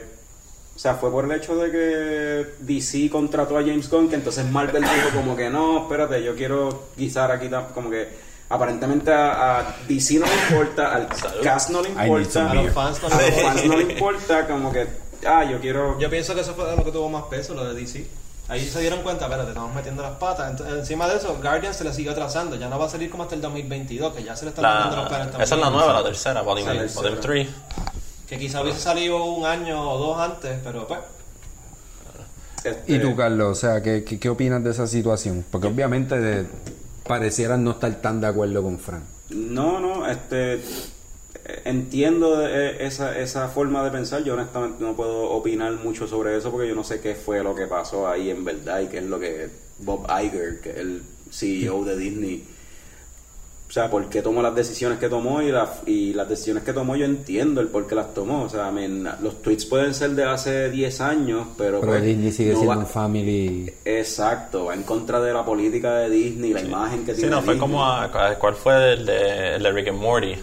o 0.75 0.79
sea, 0.79 0.95
fue 0.95 1.11
por 1.11 1.25
el 1.25 1.31
hecho 1.31 1.55
de 1.57 1.71
que 1.71 2.45
DC 2.59 3.09
contrató 3.11 3.57
a 3.57 3.61
James 3.61 3.89
Gunn, 3.89 4.09
que 4.09 4.15
entonces 4.15 4.45
Marvel 4.49 4.81
dijo 4.83 5.09
como 5.15 5.35
que 5.35 5.49
no, 5.49 5.83
espérate, 5.83 6.23
yo 6.23 6.35
quiero 6.35 6.87
guisar 6.97 7.31
aquí, 7.31 7.49
como 7.73 7.89
que 7.89 8.07
aparentemente 8.49 9.11
a, 9.13 9.59
a 9.59 9.75
DC 9.87 10.19
no 10.19 10.25
le 10.25 10.33
importa, 10.33 10.93
al 10.95 11.07
cast 11.43 11.69
no 11.69 11.81
le 11.81 11.89
importa, 11.89 12.49
a 12.51 12.53
los 12.55 12.73
fans 12.73 13.01
no 13.01 13.07
a 13.07 13.11
los 13.11 13.19
les- 13.25 13.41
fans 13.41 13.65
no 13.65 13.77
le 13.77 13.93
importa, 13.93 14.47
como 14.47 14.71
que, 14.71 14.87
ah, 15.25 15.43
yo 15.45 15.59
quiero, 15.59 15.97
yo 15.99 16.09
pienso 16.09 16.33
que 16.35 16.41
eso 16.41 16.53
fue 16.55 16.75
lo 16.75 16.83
que 16.83 16.91
tuvo 16.91 17.09
más 17.09 17.23
peso 17.23 17.53
lo 17.53 17.63
de 17.65 17.79
DC 17.79 18.05
Ahí 18.49 18.67
se 18.67 18.79
dieron 18.81 19.03
cuenta, 19.03 19.25
espérate, 19.25 19.49
estamos 19.49 19.75
metiendo 19.75 20.01
las 20.01 20.13
patas. 20.13 20.49
Entonces, 20.49 20.79
encima 20.79 21.07
de 21.07 21.17
eso, 21.17 21.37
Guardians 21.39 21.75
se 21.75 21.83
le 21.83 21.93
sigue 21.93 22.09
atrasando. 22.09 22.55
Ya 22.55 22.67
no 22.67 22.79
va 22.79 22.87
a 22.87 22.89
salir 22.89 23.07
como 23.11 23.21
hasta 23.21 23.35
el 23.35 23.41
2022, 23.41 24.11
que 24.15 24.23
ya 24.23 24.35
se 24.35 24.45
le 24.45 24.49
están 24.49 24.65
metiendo 24.65 24.95
los 24.95 25.07
también. 25.07 25.41
esa 25.43 25.53
es 25.55 25.61
la 25.61 25.69
nueva, 25.69 25.93
la 25.93 26.03
tercera, 26.03 26.41
Volume, 26.41 26.87
Sí, 26.89 26.95
volume 26.95 27.17
3. 27.17 27.47
Que 28.27 28.39
quizá 28.39 28.63
hubiese 28.63 28.79
salido 28.79 29.23
un 29.23 29.45
año 29.45 29.79
o 29.91 29.99
dos 29.99 30.19
antes, 30.19 30.57
pero 30.63 30.87
pues. 30.87 30.99
Este, 32.63 32.91
¿Y 32.95 32.99
tú, 32.99 33.15
Carlos? 33.15 33.51
O 33.51 33.61
sea, 33.61 33.83
¿qué, 33.83 34.03
qué, 34.03 34.19
qué 34.19 34.29
opinas 34.29 34.63
de 34.63 34.71
esa 34.71 34.87
situación? 34.87 35.45
Porque 35.51 35.67
obviamente 35.67 36.17
de- 36.19 36.47
parecieran 37.09 37.63
no 37.63 37.71
estar 37.71 37.91
tan 38.01 38.21
de 38.21 38.27
acuerdo 38.27 38.61
con 38.61 38.77
Frank. 38.77 39.01
No, 39.31 39.79
no, 39.79 40.07
este 40.07 40.61
entiendo 41.65 42.47
eh, 42.47 42.85
esa, 42.85 43.17
esa 43.17 43.47
forma 43.47 43.83
de 43.83 43.89
pensar. 43.89 44.23
Yo 44.23 44.35
honestamente 44.35 44.83
no 44.83 44.95
puedo 44.95 45.31
opinar 45.31 45.73
mucho 45.73 46.07
sobre 46.07 46.37
eso 46.37 46.51
porque 46.51 46.67
yo 46.67 46.75
no 46.75 46.83
sé 46.83 47.01
qué 47.01 47.15
fue 47.15 47.43
lo 47.43 47.55
que 47.55 47.65
pasó 47.65 48.07
ahí 48.07 48.29
en 48.29 48.45
verdad 48.45 48.81
y 48.81 48.87
qué 48.89 48.99
es 48.99 49.05
lo 49.05 49.19
que 49.19 49.49
Bob 49.79 50.05
Iger, 50.07 50.61
que 50.61 50.69
es 50.69 50.77
el 50.77 51.01
CEO 51.31 51.83
de 51.83 51.97
Disney, 51.97 52.43
o 53.69 53.71
sea, 53.71 53.87
por 53.87 54.09
qué 54.09 54.23
tomó 54.23 54.41
las 54.41 54.55
decisiones 54.55 54.97
que 54.97 55.07
tomó 55.09 55.43
y, 55.43 55.51
la- 55.51 55.71
y 55.85 56.11
las 56.13 56.27
decisiones 56.27 56.63
que 56.63 56.73
tomó 56.73 56.95
yo 56.95 57.05
entiendo 57.05 57.61
el 57.61 57.67
por 57.67 57.85
qué 57.85 57.93
las 57.93 58.15
tomó. 58.15 58.41
O 58.43 58.49
sea, 58.49 58.69
I 58.69 58.73
mean, 58.73 59.07
los 59.21 59.43
tweets 59.43 59.65
pueden 59.67 59.93
ser 59.93 60.11
de 60.11 60.23
hace 60.23 60.71
10 60.71 61.01
años, 61.01 61.47
pero... 61.55 61.79
Pero 61.79 61.91
pues, 61.91 62.03
Disney 62.03 62.31
sigue 62.31 62.53
no 62.53 62.57
siendo 62.57 62.75
va- 62.75 62.81
un 62.81 62.87
family... 62.87 63.71
Exacto, 63.85 64.65
va 64.65 64.73
en 64.73 64.81
contra 64.83 65.21
de 65.21 65.31
la 65.33 65.45
política 65.45 65.97
de 65.99 66.09
Disney, 66.09 66.51
la 66.51 66.61
imagen 66.61 67.05
que 67.05 67.13
Sí, 67.13 67.21
tiene 67.21 67.35
no, 67.35 67.41
fue 67.43 67.57
como 67.59 67.85
a, 67.85 68.09
¿cuál 68.39 68.55
fue 68.55 68.93
el 68.93 69.05
de, 69.05 69.55
el 69.55 69.61
de 69.63 69.71
Rick 69.71 69.89
and 69.89 69.99
Morty? 69.99 70.33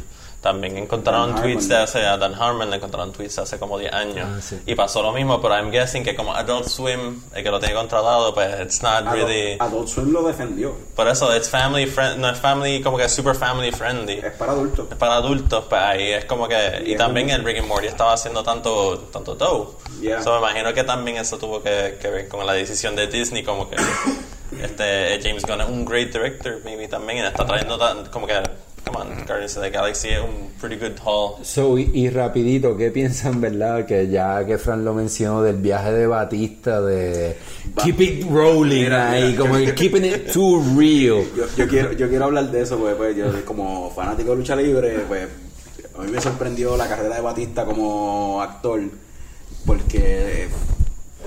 También 0.46 0.76
encontraron 0.76 1.34
Dan 1.34 1.42
tweets 1.42 1.68
de 1.68 1.76
hace, 1.76 2.06
a 2.06 2.16
Dan 2.16 2.32
Harmon 2.34 2.70
le 2.70 2.76
encontraron 2.76 3.10
tweets 3.12 3.34
de 3.34 3.42
hace 3.42 3.58
como 3.58 3.80
10 3.80 3.92
años. 3.92 4.28
Ah, 4.30 4.40
sí. 4.40 4.60
Y 4.64 4.76
pasó 4.76 5.02
lo 5.02 5.10
mismo, 5.12 5.40
pero 5.42 5.54
I'm 5.56 5.72
guessing 5.72 6.04
que 6.04 6.14
como 6.14 6.32
Adult 6.32 6.68
Swim, 6.68 7.20
el 7.34 7.42
que 7.42 7.50
lo 7.50 7.58
tiene 7.58 7.74
controlado, 7.74 8.32
pues 8.32 8.60
it's 8.60 8.80
not 8.80 8.98
Adult, 9.06 9.12
really... 9.16 9.56
Adult 9.58 9.88
Swim 9.88 10.12
lo 10.12 10.22
defendió. 10.22 10.76
Por 10.94 11.08
eso, 11.08 11.34
it's 11.36 11.48
family 11.48 11.86
friend, 11.86 12.18
no 12.18 12.30
es 12.30 12.38
family, 12.38 12.80
como 12.80 12.96
que 12.96 13.08
super 13.08 13.34
family 13.34 13.72
friendly. 13.72 14.20
Es 14.20 14.34
para 14.34 14.52
adultos. 14.52 14.86
Es 14.88 14.96
para 14.96 15.16
adultos, 15.16 15.64
pues 15.68 15.82
ahí 15.82 16.12
es 16.12 16.24
como 16.26 16.46
que... 16.46 16.82
Y 16.84 16.96
Yeah. 16.96 16.98
también 16.98 17.30
el 17.30 17.42
Rick 17.44 17.58
and 17.58 17.66
Morty 17.66 17.88
estaba 17.88 18.12
haciendo 18.12 18.44
tanto, 18.44 18.98
tanto 19.12 19.34
dough. 19.34 19.76
Yeah. 20.00 20.22
So 20.22 20.30
me 20.34 20.38
imagino 20.38 20.72
que 20.72 20.84
también 20.84 21.16
eso 21.16 21.38
tuvo 21.38 21.60
que, 21.60 21.98
que 22.00 22.08
ver 22.08 22.28
con 22.28 22.46
la 22.46 22.52
decisión 22.52 22.94
de 22.94 23.08
Disney, 23.08 23.42
como 23.42 23.68
que 23.68 23.74
este 24.62 25.18
James 25.22 25.44
Gunn 25.44 25.60
es 25.60 25.68
un 25.68 25.84
great 25.84 26.12
director, 26.12 26.60
maybe 26.64 26.86
también, 26.86 27.18
y 27.18 27.26
está 27.26 27.44
trayendo 27.44 27.76
tan, 27.78 28.06
como 28.06 28.26
que, 28.28 28.34
come 28.86 28.96
on, 28.96 29.24
Guardians 29.26 29.56
of 29.56 29.62
the 29.64 29.70
Galaxy 29.70 30.10
es 30.10 30.20
un 30.20 30.50
pretty 30.60 30.76
good 30.76 30.98
haul. 31.04 31.44
So, 31.44 31.76
y, 31.78 31.90
y 31.92 32.08
rapidito, 32.08 32.76
¿qué 32.76 32.90
piensan, 32.90 33.40
verdad? 33.40 33.84
Que 33.84 34.08
ya 34.08 34.44
que 34.46 34.58
Fran 34.58 34.84
lo 34.84 34.94
mencionó 34.94 35.42
del 35.42 35.56
viaje 35.56 35.92
de 35.92 36.06
Batista, 36.06 36.80
de 36.80 37.36
keep 37.82 38.00
it 38.00 38.24
rolling 38.30 38.84
Mira, 38.84 39.10
ahí, 39.10 39.32
mira. 39.32 39.38
como 39.38 39.54
que 39.54 39.74
keeping 39.74 40.04
it 40.04 40.32
too 40.32 40.62
real. 40.76 41.24
Yo, 41.36 41.46
yo 41.56 41.68
quiero, 41.68 41.92
yo 41.92 42.08
quiero 42.08 42.26
hablar 42.26 42.50
de 42.50 42.62
eso, 42.62 42.78
porque 42.78 42.94
pues, 42.94 43.16
yo 43.16 43.44
como 43.44 43.90
fanático 43.90 44.30
de 44.30 44.36
lucha 44.36 44.54
libre, 44.54 45.00
pues 45.08 45.28
a 45.98 46.02
mí 46.02 46.10
me 46.12 46.20
sorprendió 46.20 46.76
la 46.76 46.86
carrera 46.88 47.16
de 47.16 47.22
Batista 47.22 47.64
como 47.64 48.40
actor, 48.40 48.80
porque 49.64 50.48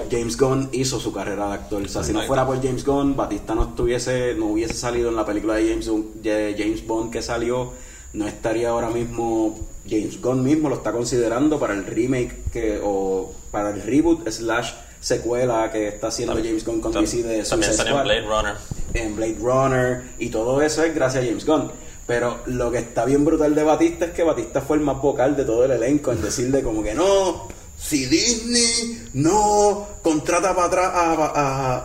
James 0.10 0.38
Gunn 0.38 0.70
hizo 0.72 1.00
su 1.00 1.12
carrera 1.12 1.48
de 1.48 1.54
actor. 1.54 1.82
O 1.84 1.88
sea, 1.88 2.04
si 2.04 2.14
no 2.14 2.22
fuera 2.24 2.46
por 2.46 2.62
James 2.62 2.86
Gunn, 2.86 3.16
Batista 3.16 3.56
no 3.56 3.64
estuviese, 3.64 4.36
no 4.36 4.48
hubiese 4.48 4.74
salido 4.74 5.10
en 5.10 5.16
la 5.16 5.26
película 5.26 5.56
de 5.56 5.70
James, 5.70 5.90
de 6.22 6.56
James 6.58 6.86
Bond 6.86 7.12
que 7.12 7.22
salió, 7.22 7.74
no 8.14 8.28
estaría 8.28 8.70
ahora 8.70 8.90
mismo. 8.90 9.60
James 9.90 10.22
Gunn 10.22 10.44
mismo 10.44 10.70
lo 10.70 10.76
está 10.76 10.92
considerando 10.92 11.60
para 11.60 11.74
el 11.74 11.86
remake 11.86 12.44
que, 12.52 12.80
o 12.84 13.34
para 13.50 13.72
el 13.72 13.82
reboot 13.82 14.30
slash 14.30 14.72
secuela 15.00 15.72
que 15.72 15.88
está 15.88 16.08
haciendo 16.08 16.36
James 16.36 16.64
Gunn 16.66 16.82
con 16.82 16.92
DC 16.92 17.24
de 17.24 17.44
También 17.44 17.74
salió 17.74 17.98
en 17.98 18.04
Blade 18.04 18.22
Runner. 18.22 18.56
en 18.94 19.16
Blade 19.16 19.38
Runner 19.40 20.04
y 20.20 20.30
todo 20.30 20.62
eso 20.62 20.84
es 20.84 20.94
gracias 20.94 21.24
a 21.24 21.28
James 21.28 21.46
Gunn. 21.46 21.72
Pero 22.06 22.40
lo 22.48 22.72
que 22.72 22.80
está 22.80 23.06
bien 23.06 23.24
brutal 23.24 23.54
de 23.54 23.64
Batista 23.64 24.06
es 24.06 24.12
que 24.12 24.24
Batista 24.24 24.62
fue 24.62 24.78
el 24.78 24.84
más 24.84 25.00
vocal 25.00 25.36
de 25.36 25.46
todo 25.46 25.66
el 25.66 25.72
elenco 25.72 26.12
en 26.12 26.22
decirle 26.22 26.64
como 26.64 26.82
que 26.82 26.96
no, 26.96 27.48
si 27.82 28.06
Disney 28.08 29.08
no 29.14 29.88
contrata 30.04 30.54
para 30.54 30.68
atrás 30.68 30.92
a, 30.94 31.14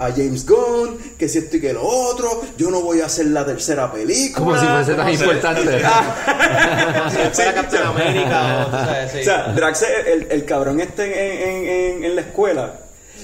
a- 0.01 0.07
a 0.07 0.11
James 0.13 0.45
Gunn, 0.45 0.99
que 1.19 1.29
si 1.29 1.39
esto 1.39 1.57
y 1.57 1.61
que 1.61 1.73
lo 1.73 1.83
otro, 1.87 2.43
yo 2.59 2.71
no 2.71 2.81
voy 2.83 3.01
a 3.01 3.07
hacer 3.07 3.27
la 3.27 3.45
tercera 3.47 3.91
película. 3.93 4.39
Como 4.45 4.59
si 4.59 4.67
fuese 4.67 4.95
tan 4.95 5.13
importante. 5.13 5.83
Si 7.11 7.17
fuera 7.35 7.55
Captain 7.55 7.83
America 7.85 8.67
o 8.67 8.71
tú 8.71 8.77
sabes, 8.77 9.13
sí. 9.13 9.19
O 9.21 9.25
sea, 9.25 9.53
Drax 9.55 9.85
el, 10.07 10.27
el 10.31 10.45
cabrón 10.45 10.81
este 10.81 11.05
en, 11.05 11.49
en- 11.49 11.69
en- 11.99 12.05
en 12.05 12.15
la 12.17 12.23
escuela 12.23 12.81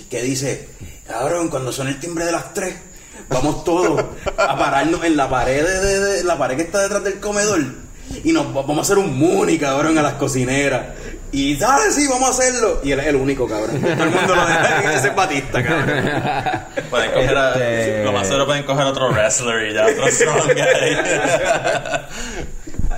que 0.08 0.22
dice, 0.22 0.68
cabrón, 1.06 1.48
cuando 1.48 1.72
son 1.72 1.88
el 1.88 1.98
timbre 2.00 2.24
de 2.24 2.32
las 2.32 2.52
tres, 2.54 2.74
vamos 3.28 3.64
todos 3.64 4.04
a 4.36 4.58
pararnos 4.58 5.04
en 5.04 5.16
la 5.16 5.28
pared 5.28 5.64
de, 5.64 5.80
de- 5.80 6.00
de- 6.00 6.24
la 6.24 6.38
pared 6.38 6.56
que 6.56 6.62
está 6.62 6.80
detrás 6.82 7.02
del 7.04 7.20
comedor 7.20 7.60
y 8.24 8.32
nos 8.32 8.46
va- 8.48 8.62
vamos 8.62 8.78
a 8.78 8.80
hacer 8.82 8.98
un 8.98 9.16
muni, 9.16 9.58
cabrón, 9.58 9.96
a 9.98 10.02
las 10.02 10.14
cocineras. 10.14 10.86
Y 11.32 11.56
dale, 11.56 11.90
sí, 11.92 12.06
vamos 12.08 12.28
a 12.28 12.30
hacerlo. 12.32 12.80
Y 12.82 12.90
él 12.92 13.00
es 13.00 13.06
el 13.06 13.16
único, 13.16 13.46
cabrón. 13.48 13.80
Todo 13.80 13.90
el 14.04 14.10
mundo 14.10 14.34
lo 14.34 14.46
deja. 14.46 14.94
Ese 14.94 15.08
es 15.08 15.14
Batista, 15.14 15.62
cabrón. 15.62 16.02
Pueden 16.90 17.10
coger 17.12 17.36
a, 17.38 17.50
Este- 17.52 18.04
lo 18.04 18.12
más 18.12 18.26
seguro 18.26 18.46
pueden 18.46 18.64
coger 18.64 18.86
otro 18.86 19.10
wrestler 19.10 19.70
y 19.70 19.74
ya 19.74 19.86
otro 19.86 20.06
strong 20.10 20.48
guy. 20.48 20.96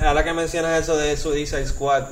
Ahora 0.05 0.25
que 0.25 0.33
mencionas 0.33 0.81
eso 0.83 0.97
de 0.97 1.17
Suicide 1.17 1.67
Squad, 1.67 2.05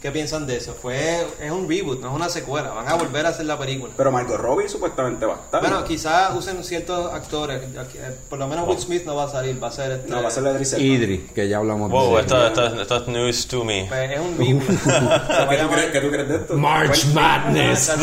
¿qué 0.00 0.10
piensan 0.10 0.46
de 0.46 0.56
eso? 0.56 0.74
Fue, 0.74 1.26
es 1.40 1.50
un 1.50 1.68
reboot, 1.68 2.00
no 2.00 2.08
es 2.08 2.14
una 2.14 2.28
secuela. 2.28 2.70
Van 2.70 2.88
a 2.88 2.94
volver 2.94 3.26
a 3.26 3.30
hacer 3.30 3.46
la 3.46 3.58
película. 3.58 3.92
Pero 3.96 4.10
Margot 4.12 4.36
Robbie 4.38 4.68
supuestamente 4.68 5.26
va 5.26 5.34
a 5.34 5.36
estar. 5.44 5.60
Bueno, 5.60 5.84
quizás 5.84 6.34
usen 6.36 6.62
ciertos 6.64 7.12
actores. 7.12 7.62
eh, 7.62 8.16
Por 8.28 8.38
lo 8.38 8.46
menos 8.48 8.66
Will 8.68 8.78
Smith 8.78 9.04
no 9.04 9.16
va 9.16 9.24
a 9.24 9.30
salir, 9.30 9.62
va 9.62 9.68
a 9.68 9.72
ser 9.72 9.92
este, 9.92 10.08
no, 10.10 10.22
va 10.22 10.28
a 10.28 10.30
ser 10.30 10.42
la 10.44 10.52
Idris. 10.52 10.72
Idris, 10.78 11.32
que 11.32 11.48
ya 11.48 11.58
hablamos 11.58 11.90
wow, 11.90 12.16
de 12.16 12.20
esto, 12.22 12.46
esto, 12.46 12.80
esto 12.80 12.96
es 12.96 13.08
news 13.08 13.46
to 13.48 13.64
me. 13.64 13.86
pues, 13.88 14.10
es 14.10 14.20
un 14.20 14.38
reboot. 14.38 14.80
Se 14.84 14.90
va 14.90 15.14
a 15.16 15.48
¿Qué 15.48 15.56
tú, 15.56 15.62
llamar- 15.62 15.74
crees, 15.74 15.90
qué 15.92 16.00
tú 16.00 16.10
crees 16.10 16.28
de 16.28 16.36
esto? 16.36 16.54
March 16.54 17.04
Madness. 17.14 17.88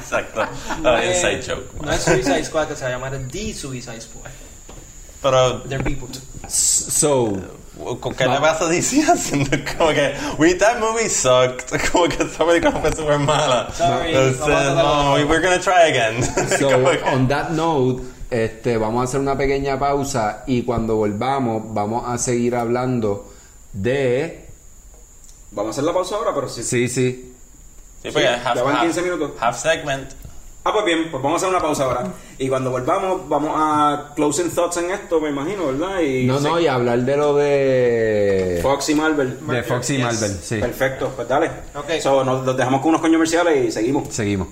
Exacto. 0.00 0.42
No 0.82 0.96
es- 0.98 1.16
inside 1.16 1.42
joke. 1.54 1.82
No 1.84 1.92
es 1.92 2.02
Suicide 2.02 2.44
Squad, 2.44 2.68
que 2.68 2.76
se 2.76 2.82
va 2.84 2.88
a 2.88 2.92
llamar 2.92 3.18
The 3.30 3.54
Suicide 3.54 4.00
Squad. 4.00 4.30
Pero 5.22 5.62
The 5.62 5.78
reboot. 5.78 6.16
So, 6.48 7.32
¿Con 8.00 8.14
qué 8.14 8.26
le 8.26 8.40
pasa 8.40 8.64
a 8.64 8.68
DC 8.68 9.02
haciendo 9.10 9.56
como 9.76 9.90
que 9.90 10.14
we 10.38 10.54
that 10.54 10.78
movie 10.80 11.08
sucked 11.08 11.66
como 11.92 12.08
que 12.08 12.22
esa 12.24 12.44
película 12.44 12.72
fue 12.80 12.92
súper 12.92 13.18
mala 13.20 13.68
Sorry, 13.72 14.14
Entonces, 14.14 14.74
no 14.74 15.14
we- 15.14 15.24
we're 15.24 15.40
gonna 15.40 15.60
try 15.60 15.88
again 15.90 16.22
so 16.58 16.70
Como 16.70 16.88
on 17.14 17.28
that 17.28 17.50
note, 17.50 18.02
este, 18.30 18.76
vamos 18.78 19.00
a 19.00 19.04
hacer 19.04 19.20
una 19.20 19.36
pequeña 19.38 19.78
pausa 19.78 20.42
y 20.46 20.62
cuando 20.62 20.96
volvamos 20.96 21.62
vamos 21.72 22.04
a 22.08 22.18
seguir 22.18 22.56
hablando 22.56 23.30
de... 23.72 24.44
Vamos 25.52 25.68
a 25.68 25.70
hacer 25.70 25.84
la 25.84 25.94
pausa 25.94 26.16
ahora, 26.16 26.34
pero 26.34 26.48
sí. 26.48 26.62
Sí, 26.62 26.88
sí. 26.88 27.32
Sí, 28.02 28.10
porque 28.12 28.22
ya 28.24 28.42
half, 28.44 28.62
van 28.62 28.76
half- 28.76 28.82
15 28.82 29.02
minutos. 29.02 29.30
half 29.40 29.58
segment 29.60 30.10
Ah, 30.68 30.72
pues 30.74 30.84
bien, 30.84 31.08
pues 31.10 31.22
vamos 31.22 31.42
a 31.42 31.46
hacer 31.46 31.48
una 31.56 31.62
pausa 31.66 31.84
ahora. 31.84 32.12
Y 32.38 32.46
cuando 32.48 32.70
volvamos, 32.70 33.26
vamos 33.26 33.52
a 33.54 34.12
closing 34.14 34.50
thoughts 34.50 34.76
en 34.76 34.90
esto, 34.90 35.18
me 35.18 35.30
imagino, 35.30 35.66
¿verdad? 35.68 36.00
Y 36.02 36.26
No, 36.26 36.38
no, 36.40 36.60
y 36.60 36.66
hablar 36.66 36.98
de 37.00 37.16
lo 37.16 37.34
de... 37.36 38.58
Fox 38.62 38.90
y 38.90 38.94
Marvel. 38.94 39.38
De 39.46 39.62
Fox 39.62 39.88
y 39.90 39.96
Yes. 39.96 40.04
Marvel, 40.04 40.38
sí. 40.42 40.56
Perfecto, 40.58 41.10
pues 41.16 41.26
dale. 41.26 41.50
Ok. 41.74 42.00
So, 42.02 42.22
nos 42.22 42.44
los 42.44 42.54
dejamos 42.54 42.82
con 42.82 42.90
unos 42.90 43.00
comerciales 43.00 43.66
y 43.68 43.72
seguimos. 43.72 44.08
Seguimos. 44.14 44.48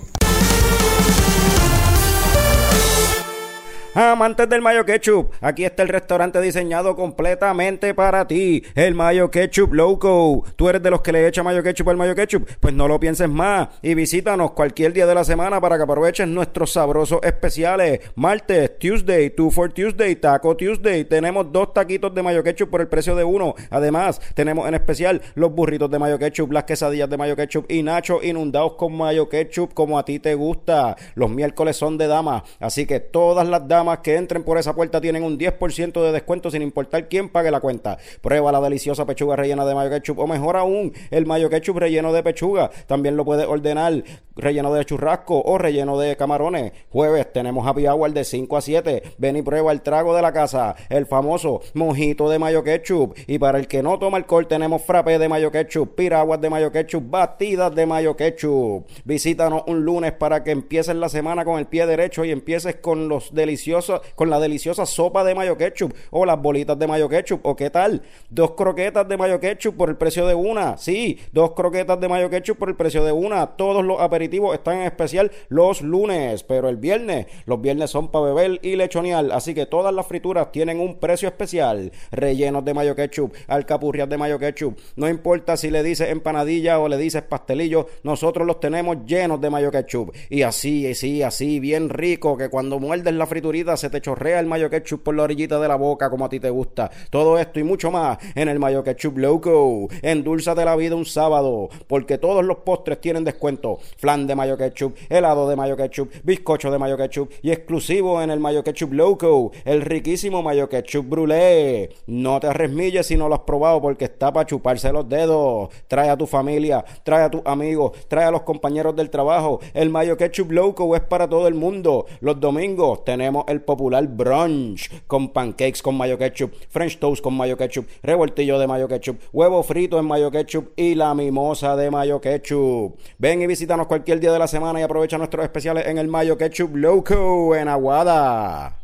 Amantes 3.99 4.47
del 4.47 4.61
mayo 4.61 4.85
ketchup, 4.85 5.31
aquí 5.41 5.65
está 5.65 5.81
el 5.81 5.89
restaurante 5.89 6.39
diseñado 6.39 6.95
completamente 6.95 7.95
para 7.95 8.27
ti, 8.27 8.63
el 8.75 8.93
mayo 8.93 9.31
ketchup 9.31 9.73
loco. 9.73 10.43
¿Tú 10.55 10.69
eres 10.69 10.83
de 10.83 10.91
los 10.91 11.01
que 11.01 11.11
le 11.11 11.27
echa 11.27 11.41
mayo 11.41 11.63
ketchup 11.63 11.89
al 11.89 11.97
mayo 11.97 12.13
ketchup? 12.13 12.47
Pues 12.59 12.75
no 12.75 12.87
lo 12.87 12.99
pienses 12.99 13.27
más 13.27 13.69
y 13.81 13.95
visítanos 13.95 14.51
cualquier 14.51 14.93
día 14.93 15.07
de 15.07 15.15
la 15.15 15.23
semana 15.23 15.59
para 15.59 15.77
que 15.77 15.83
aproveches 15.83 16.27
nuestros 16.27 16.73
sabrosos 16.73 17.21
especiales. 17.23 18.01
Martes, 18.13 18.77
Tuesday, 18.77 19.31
Two 19.31 19.49
for 19.49 19.73
Tuesday, 19.73 20.15
Taco 20.15 20.55
Tuesday. 20.55 21.03
Tenemos 21.03 21.51
dos 21.51 21.73
taquitos 21.73 22.13
de 22.13 22.21
mayo 22.21 22.43
ketchup 22.43 22.69
por 22.69 22.81
el 22.81 22.87
precio 22.89 23.15
de 23.15 23.23
uno. 23.23 23.55
Además, 23.71 24.21
tenemos 24.35 24.67
en 24.67 24.75
especial 24.75 25.23
los 25.33 25.51
burritos 25.51 25.89
de 25.89 25.97
mayo 25.97 26.19
ketchup, 26.19 26.51
las 26.51 26.65
quesadillas 26.65 27.09
de 27.09 27.17
mayo 27.17 27.35
ketchup 27.35 27.65
y 27.67 27.81
nachos 27.81 28.23
inundados 28.23 28.73
con 28.73 28.95
mayo 28.95 29.27
ketchup 29.27 29.73
como 29.73 29.97
a 29.97 30.05
ti 30.05 30.19
te 30.19 30.35
gusta. 30.35 30.95
Los 31.15 31.31
miércoles 31.31 31.77
son 31.77 31.97
de 31.97 32.05
damas, 32.05 32.43
así 32.59 32.85
que 32.85 32.99
todas 32.99 33.47
las 33.47 33.67
damas 33.67 33.86
que 33.95 34.15
entren 34.15 34.43
por 34.43 34.57
esa 34.57 34.75
puerta 34.75 35.01
tienen 35.01 35.23
un 35.23 35.39
10% 35.39 36.01
de 36.01 36.11
descuento 36.11 36.51
sin 36.51 36.61
importar 36.61 37.07
quién 37.07 37.29
pague 37.29 37.51
la 37.51 37.59
cuenta. 37.59 37.97
Prueba 38.21 38.51
la 38.51 38.61
deliciosa 38.61 39.05
pechuga 39.05 39.35
rellena 39.35 39.65
de 39.65 39.75
mayo 39.75 39.89
ketchup 39.89 40.19
o 40.19 40.27
mejor 40.27 40.57
aún, 40.57 40.93
el 41.11 41.25
mayo 41.25 41.49
ketchup 41.49 41.77
relleno 41.77 42.13
de 42.13 42.23
pechuga. 42.23 42.69
También 42.85 43.17
lo 43.17 43.25
puedes 43.25 43.47
ordenar 43.47 44.03
relleno 44.35 44.73
de 44.73 44.85
churrasco 44.85 45.41
o 45.41 45.57
relleno 45.57 45.97
de 45.97 46.15
camarones. 46.15 46.73
Jueves 46.89 47.31
tenemos 47.33 47.65
happy 47.65 47.87
hour 47.87 48.11
de 48.11 48.23
5 48.23 48.57
a 48.57 48.61
7. 48.61 49.03
Ven 49.17 49.37
y 49.37 49.41
prueba 49.41 49.71
el 49.71 49.81
trago 49.81 50.15
de 50.15 50.21
la 50.21 50.31
casa, 50.31 50.75
el 50.89 51.05
famoso 51.05 51.61
mojito 51.73 52.29
de 52.29 52.39
mayo 52.39 52.63
ketchup. 52.63 53.17
Y 53.27 53.39
para 53.39 53.57
el 53.57 53.67
que 53.67 53.81
no 53.81 53.97
toma 53.99 54.17
alcohol 54.17 54.47
tenemos 54.47 54.81
frappé 54.83 55.17
de 55.19 55.29
mayo 55.29 55.51
ketchup, 55.51 55.95
piraguas 55.95 56.41
de 56.41 56.49
mayo 56.49 56.71
ketchup, 56.71 57.09
batidas 57.09 57.73
de 57.73 57.85
mayo 57.85 58.15
ketchup. 58.15 58.85
Visítanos 59.05 59.63
un 59.67 59.83
lunes 59.85 60.11
para 60.13 60.43
que 60.43 60.51
empieces 60.51 60.95
la 60.95 61.09
semana 61.09 61.45
con 61.45 61.59
el 61.59 61.67
pie 61.67 61.85
derecho 61.85 62.25
y 62.25 62.31
empieces 62.31 62.75
con 62.75 63.07
los 63.07 63.33
deliciosos, 63.33 63.76
con 64.15 64.29
la 64.29 64.39
deliciosa 64.39 64.85
sopa 64.85 65.23
de 65.23 65.35
mayo 65.35 65.57
ketchup 65.57 65.93
o 66.11 66.25
las 66.25 66.41
bolitas 66.41 66.77
de 66.77 66.87
mayo 66.87 67.09
ketchup. 67.09 67.45
¿O 67.45 67.55
qué 67.55 67.69
tal? 67.69 68.01
Dos 68.29 68.51
croquetas 68.51 69.07
de 69.07 69.17
mayo 69.17 69.39
ketchup 69.39 69.75
por 69.75 69.89
el 69.89 69.97
precio 69.97 70.25
de 70.27 70.33
una. 70.33 70.77
Sí, 70.77 71.19
dos 71.31 71.51
croquetas 71.51 71.99
de 71.99 72.07
mayo 72.07 72.29
ketchup 72.29 72.57
por 72.57 72.69
el 72.69 72.75
precio 72.75 73.03
de 73.03 73.11
una. 73.11 73.45
Todos 73.47 73.83
los 73.83 73.99
aperitivos 73.99 74.53
están 74.53 74.77
en 74.77 74.83
especial 74.83 75.31
los 75.49 75.81
lunes, 75.81 76.43
pero 76.43 76.69
el 76.69 76.77
viernes, 76.77 77.27
los 77.45 77.61
viernes 77.61 77.89
son 77.89 78.09
para 78.09 78.25
beber 78.25 78.59
y 78.61 78.75
lechonear. 78.75 79.31
Así 79.31 79.53
que 79.53 79.65
todas 79.65 79.93
las 79.93 80.07
frituras 80.07 80.51
tienen 80.51 80.79
un 80.79 80.99
precio 80.99 81.27
especial. 81.27 81.91
Rellenos 82.11 82.63
de 82.65 82.73
mayo 82.73 82.95
ketchup, 82.95 83.33
alcapurrias 83.47 84.09
de 84.09 84.17
mayo 84.17 84.39
ketchup. 84.39 84.77
No 84.95 85.07
importa 85.07 85.57
si 85.57 85.69
le 85.69 85.83
dices 85.83 86.09
empanadilla 86.09 86.79
o 86.79 86.87
le 86.87 86.97
dices 86.97 87.23
pastelillo, 87.23 87.87
nosotros 88.03 88.45
los 88.45 88.59
tenemos 88.59 88.97
llenos 89.05 89.41
de 89.41 89.49
mayo 89.49 89.71
ketchup. 89.71 90.13
Y 90.29 90.41
así, 90.41 90.87
así, 90.89 91.23
así, 91.23 91.59
bien 91.59 91.89
rico, 91.89 92.37
que 92.37 92.49
cuando 92.49 92.79
muerdes 92.79 93.13
la 93.13 93.25
se 93.57 93.89
te 93.89 94.01
chorrea 94.01 94.39
el 94.39 94.45
mayo 94.45 94.69
ketchup 94.69 95.01
por 95.03 95.15
la 95.15 95.23
orillita 95.23 95.59
de 95.59 95.67
la 95.67 95.75
boca 95.75 96.09
como 96.09 96.25
a 96.25 96.29
ti 96.29 96.39
te 96.39 96.49
gusta. 96.49 96.91
Todo 97.09 97.39
esto 97.39 97.59
y 97.59 97.63
mucho 97.63 97.89
más 97.89 98.17
en 98.35 98.49
el 98.49 98.59
mayo 98.59 98.83
ketchup 98.83 99.17
loco. 99.17 99.87
Endulzate 100.01 100.63
la 100.63 100.75
vida 100.75 100.95
un 100.95 101.05
sábado, 101.05 101.69
porque 101.87 102.17
todos 102.17 102.45
los 102.45 102.57
postres 102.57 103.01
tienen 103.01 103.23
descuento. 103.23 103.79
Flan 103.97 104.27
de 104.27 104.35
mayo 104.35 104.57
ketchup, 104.57 104.95
helado 105.09 105.49
de 105.49 105.55
mayo 105.55 105.75
ketchup, 105.75 106.11
bizcocho 106.23 106.69
de 106.71 106.77
mayo 106.77 106.97
ketchup 106.97 107.31
y 107.41 107.51
exclusivo 107.51 108.21
en 108.21 108.29
el 108.29 108.39
mayo 108.39 108.63
ketchup 108.63 108.93
loco, 108.93 109.51
el 109.65 109.81
riquísimo 109.81 110.43
mayo 110.43 110.69
ketchup 110.69 111.09
brulé. 111.09 111.89
No 112.05 112.39
te 112.39 112.53
resmilles 112.53 113.07
si 113.07 113.17
no 113.17 113.27
lo 113.27 113.35
has 113.35 113.41
probado 113.41 113.81
porque 113.81 114.05
está 114.05 114.31
para 114.31 114.45
chuparse 114.45 114.91
los 114.91 115.09
dedos. 115.09 115.69
Trae 115.87 116.09
a 116.09 116.17
tu 116.17 116.27
familia, 116.27 116.85
trae 117.03 117.23
a 117.23 117.31
tus 117.31 117.41
amigos, 117.45 117.93
trae 118.07 118.25
a 118.25 118.31
los 118.31 118.43
compañeros 118.43 118.95
del 118.95 119.09
trabajo. 119.09 119.59
El 119.73 119.89
mayo 119.89 120.15
ketchup 120.15 120.51
loco 120.51 120.95
es 120.95 121.01
para 121.01 121.27
todo 121.27 121.47
el 121.47 121.55
mundo. 121.55 122.05
Los 122.19 122.39
domingos 122.39 123.03
tenemos 123.03 123.45
el 123.47 123.61
popular 123.61 124.07
brunch 124.07 124.89
con 125.07 125.33
pancakes 125.33 125.81
con 125.81 125.95
mayo 125.95 126.17
ketchup, 126.17 126.53
french 126.69 126.99
toast 126.99 127.23
con 127.23 127.33
mayo 127.35 127.57
ketchup, 127.57 127.87
revoltillo 128.03 128.59
de 128.59 128.67
mayo 128.67 128.87
ketchup, 128.87 129.19
huevo 129.33 129.63
frito 129.63 129.99
en 129.99 130.05
mayo 130.05 130.29
ketchup 130.31 130.71
y 130.75 130.95
la 130.95 131.13
mimosa 131.13 131.75
de 131.75 131.89
mayo 131.91 132.21
ketchup. 132.21 132.97
Ven 133.17 133.41
y 133.41 133.47
visítanos 133.47 133.87
cualquier 133.87 134.19
día 134.19 134.31
de 134.31 134.39
la 134.39 134.47
semana 134.47 134.79
y 134.79 134.83
aprovecha 134.83 135.17
nuestros 135.17 135.43
especiales 135.43 135.87
en 135.87 135.97
el 135.97 136.07
mayo 136.07 136.37
ketchup 136.37 136.75
loco 136.75 137.55
en 137.55 137.67
Aguada. 137.67 138.77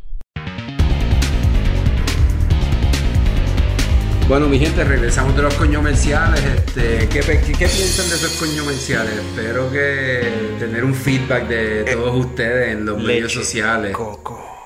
Bueno, 4.30 4.48
mi 4.48 4.58
gente, 4.58 4.86
regresamos 4.86 5.36
de 5.36 5.42
los 5.42 5.54
comerciales. 5.56 6.42
Este, 6.46 7.10
¿qué, 7.10 7.20
pe- 7.22 7.42
qué, 7.42 7.52
qué 7.52 7.66
piensan 7.68 8.10
de 8.10 8.16
esos 8.16 8.32
comerciales? 8.40 9.14
Espero 9.16 9.70
que 9.70 10.22
tener 10.60 10.86
un 10.86 10.96
feedback 10.96 11.48
de 11.50 11.84
todos 11.94 12.26
ustedes 12.26 12.72
en 12.72 12.86
los 12.86 13.04
medios 13.04 13.34
sociales. 13.34 13.94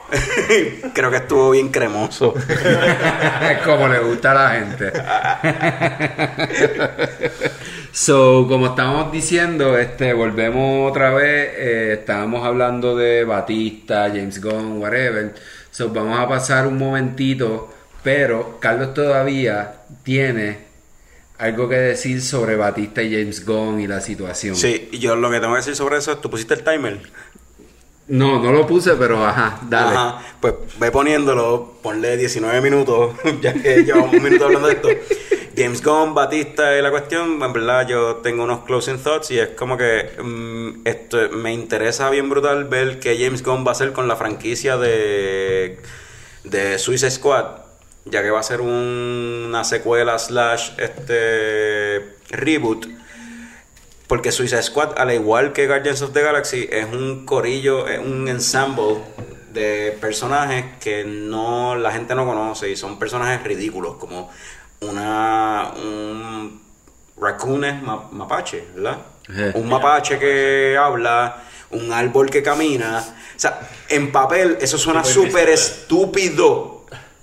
Creo 0.93 1.11
que 1.11 1.17
estuvo 1.17 1.51
bien 1.51 1.69
cremoso. 1.69 2.33
como 3.65 3.87
le 3.87 3.99
gusta 3.99 4.31
a 4.31 4.33
la 4.33 4.49
gente. 4.59 4.91
so, 7.91 8.45
como 8.47 8.67
estábamos 8.67 9.11
diciendo, 9.11 9.77
este, 9.77 10.13
volvemos 10.13 10.89
otra 10.89 11.11
vez. 11.11 11.53
eh, 11.57 11.93
estábamos 11.99 12.45
hablando 12.45 12.95
de 12.95 13.23
Batista, 13.23 14.07
James 14.07 14.41
Gunn, 14.41 14.81
whatever. 14.81 15.35
So, 15.71 15.89
vamos 15.89 16.19
a 16.19 16.27
pasar 16.27 16.67
un 16.67 16.77
momentito. 16.77 17.73
Pero 18.03 18.59
Carlos 18.59 18.93
todavía 18.93 19.73
tiene 20.03 20.67
algo 21.37 21.69
que 21.69 21.75
decir 21.75 22.21
sobre 22.21 22.55
Batista 22.55 23.03
y 23.03 23.11
James 23.11 23.45
Gunn 23.45 23.79
y 23.79 23.87
la 23.87 24.01
situación. 24.01 24.55
Sí, 24.55 24.89
y 24.91 24.99
yo 24.99 25.15
lo 25.15 25.29
que 25.29 25.39
tengo 25.39 25.53
que 25.53 25.57
decir 25.57 25.75
sobre 25.75 25.97
eso 25.97 26.13
es, 26.13 26.21
tú 26.21 26.29
pusiste 26.29 26.53
el 26.53 26.63
timer. 26.63 26.99
No, 28.09 28.41
no 28.41 28.51
lo 28.53 28.65
puse, 28.65 28.93
pero 28.95 29.25
ajá, 29.25 29.59
dale. 29.69 29.95
Ajá, 29.97 30.21
pues 30.39 30.53
ve 30.79 30.91
poniéndolo, 30.91 31.73
ponle 31.81 32.15
19 32.15 32.61
minutos, 32.61 33.11
ya 33.41 33.53
que 33.53 33.83
llevamos 33.83 34.13
un 34.13 34.23
minuto 34.23 34.45
hablando 34.45 34.67
de 34.69 34.73
esto. 34.75 34.89
James 35.57 35.83
Gunn, 35.83 36.13
Batista 36.13 36.77
y 36.77 36.81
la 36.83 36.91
cuestión, 36.91 37.41
en 37.41 37.51
verdad 37.51 37.87
yo 37.87 38.17
tengo 38.17 38.43
unos 38.43 38.59
closing 38.65 38.99
thoughts 38.99 39.31
y 39.31 39.39
es 39.39 39.49
como 39.49 39.75
que 39.75 40.11
mm, 40.23 40.81
esto 40.87 41.17
me 41.31 41.51
interesa 41.51 42.09
bien 42.11 42.29
brutal 42.29 42.65
ver 42.65 42.99
qué 42.99 43.17
James 43.19 43.43
Gunn 43.43 43.65
va 43.65 43.69
a 43.69 43.71
hacer 43.71 43.91
con 43.91 44.07
la 44.07 44.15
franquicia 44.15 44.77
de, 44.77 45.79
de 46.43 46.77
Suicide 46.77 47.09
Squad, 47.11 47.45
ya 48.05 48.21
que 48.21 48.29
va 48.29 48.39
a 48.39 48.43
ser 48.43 48.61
un- 48.61 49.45
una 49.49 49.63
secuela 49.63 50.17
slash 50.19 50.73
este 50.77 52.13
reboot. 52.29 52.85
Porque 54.07 54.31
Suicide 54.31 54.63
Squad, 54.63 54.97
al 54.97 55.11
igual 55.13 55.51
que 55.53 55.67
Guardians 55.67 56.01
of 56.01 56.13
the 56.13 56.21
Galaxy, 56.21 56.67
es 56.71 56.85
un 56.85 57.25
corillo, 57.25 57.87
es 57.87 57.99
un 57.99 58.27
ensemble 58.27 58.97
de 59.51 59.97
personajes 59.99 60.65
que 60.79 61.03
no 61.03 61.75
la 61.75 61.91
gente 61.91 62.15
no 62.15 62.25
conoce 62.25 62.69
y 62.69 62.75
son 62.77 62.97
personajes 62.99 63.43
ridículos, 63.43 63.95
como 63.95 64.29
una 64.81 65.73
un 65.75 66.61
raccoon 67.19 67.65
es 67.65 67.81
ma- 67.81 68.07
mapache, 68.11 68.63
¿verdad? 68.75 68.97
Eh. 69.35 69.51
Un 69.55 69.67
mapache 69.67 70.19
que 70.19 70.77
habla, 70.79 71.43
un 71.71 71.91
árbol 71.91 72.29
que 72.29 72.41
camina. 72.43 72.99
O 73.35 73.39
sea, 73.39 73.67
en 73.89 74.11
papel 74.11 74.57
eso 74.61 74.77
suena 74.77 75.03
Súper 75.03 75.49
estúpido. 75.49 76.76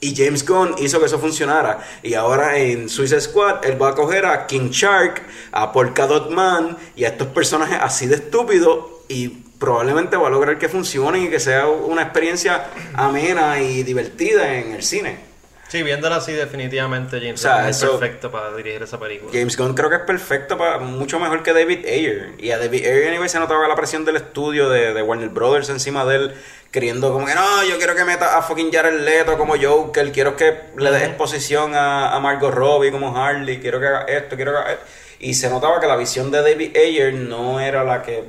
Y 0.05 0.15
James 0.15 0.45
Gunn 0.45 0.75
hizo 0.81 1.01
que 1.01 1.07
eso 1.07 1.19
funcionara. 1.19 1.79
Y 2.03 2.13
ahora 2.13 2.59
en 2.59 2.91
Suicide 2.91 3.23
Squad, 3.23 3.65
él 3.65 3.81
va 3.81 3.89
a 3.89 3.95
coger 3.95 4.27
a 4.27 4.47
King 4.47 4.69
Shark, 4.69 5.23
a 5.51 5.73
Polka 5.73 6.07
Dot 6.07 6.31
Man 6.31 6.77
y 6.95 7.05
a 7.05 7.09
estos 7.09 7.29
personajes 7.29 7.79
así 7.81 8.07
de 8.07 8.17
estúpidos. 8.17 8.85
Y 9.09 9.29
probablemente 9.59 10.19
va 10.19 10.27
a 10.27 10.31
lograr 10.31 10.59
que 10.59 10.69
funcionen 10.69 11.23
y 11.23 11.31
que 11.31 11.41
sea 11.41 11.69
una 11.69 12.03
experiencia 12.03 12.67
amena 12.93 13.63
y 13.63 13.83
divertida 13.83 14.59
en 14.59 14.73
el 14.73 14.83
cine. 14.83 15.34
Sí, 15.75 15.83
viéndolo 15.83 16.15
así, 16.15 16.31
definitivamente 16.33 17.19
James 17.19 17.41
O 17.41 17.43
sea, 17.43 17.57
Gunn 17.63 17.69
es 17.71 17.77
eso- 17.83 17.99
perfecto 17.99 18.31
para 18.31 18.55
dirigir 18.55 18.81
esa 18.81 19.01
película. 19.01 19.33
James 19.33 19.57
Gunn 19.57 19.75
creo 19.75 19.91
que 19.91 19.97
es 19.97 20.03
perfecto 20.03 20.57
para 20.57 20.79
mucho 20.79 21.19
mejor 21.19 21.43
que 21.43 21.53
David 21.53 21.85
Ayer. 21.85 22.29
Y 22.39 22.53
a 22.53 22.59
David 22.59 22.85
Ayer 22.87 23.09
anyway 23.09 23.29
se 23.29 23.41
notaba 23.41 23.67
la 23.67 23.75
presión 23.75 24.05
del 24.05 24.15
estudio 24.15 24.69
de, 24.69 24.95
de 24.95 25.03
Warner 25.03 25.31
Brothers 25.31 25.69
encima 25.71 26.05
de 26.05 26.15
él, 26.17 26.35
queriendo 26.71 27.13
como 27.13 27.27
que 27.27 27.35
no, 27.35 27.65
yo 27.65 27.77
quiero 27.79 27.97
que 27.97 28.05
meta 28.05 28.39
a 28.39 28.43
fucking 28.43 28.71
Jared 28.73 29.01
Leto 29.01 29.37
como 29.37 29.55
Joker, 29.61 30.13
quiero 30.13 30.37
que 30.37 30.55
le 30.77 30.91
dé 30.93 31.07
exposición 31.07 31.75
a, 31.75 32.15
a 32.15 32.21
Margot 32.21 32.55
Robbie 32.55 32.93
como 32.93 33.17
Harley, 33.21 33.59
quiero 33.59 33.81
que 33.81 33.87
haga 33.89 34.03
esto, 34.05 34.37
quiero 34.37 34.53
que 34.53 34.59
haga 34.59 34.73
esto. 34.75 34.85
Y 35.19 35.35
se 35.35 35.51
notaba 35.51 35.81
que 35.81 35.89
la 35.89 35.97
visión 35.97 36.31
de 36.31 36.41
David 36.41 36.77
Ayer 36.77 37.15
no 37.15 37.59
era 37.59 37.83
la 37.83 38.03
que 38.03 38.23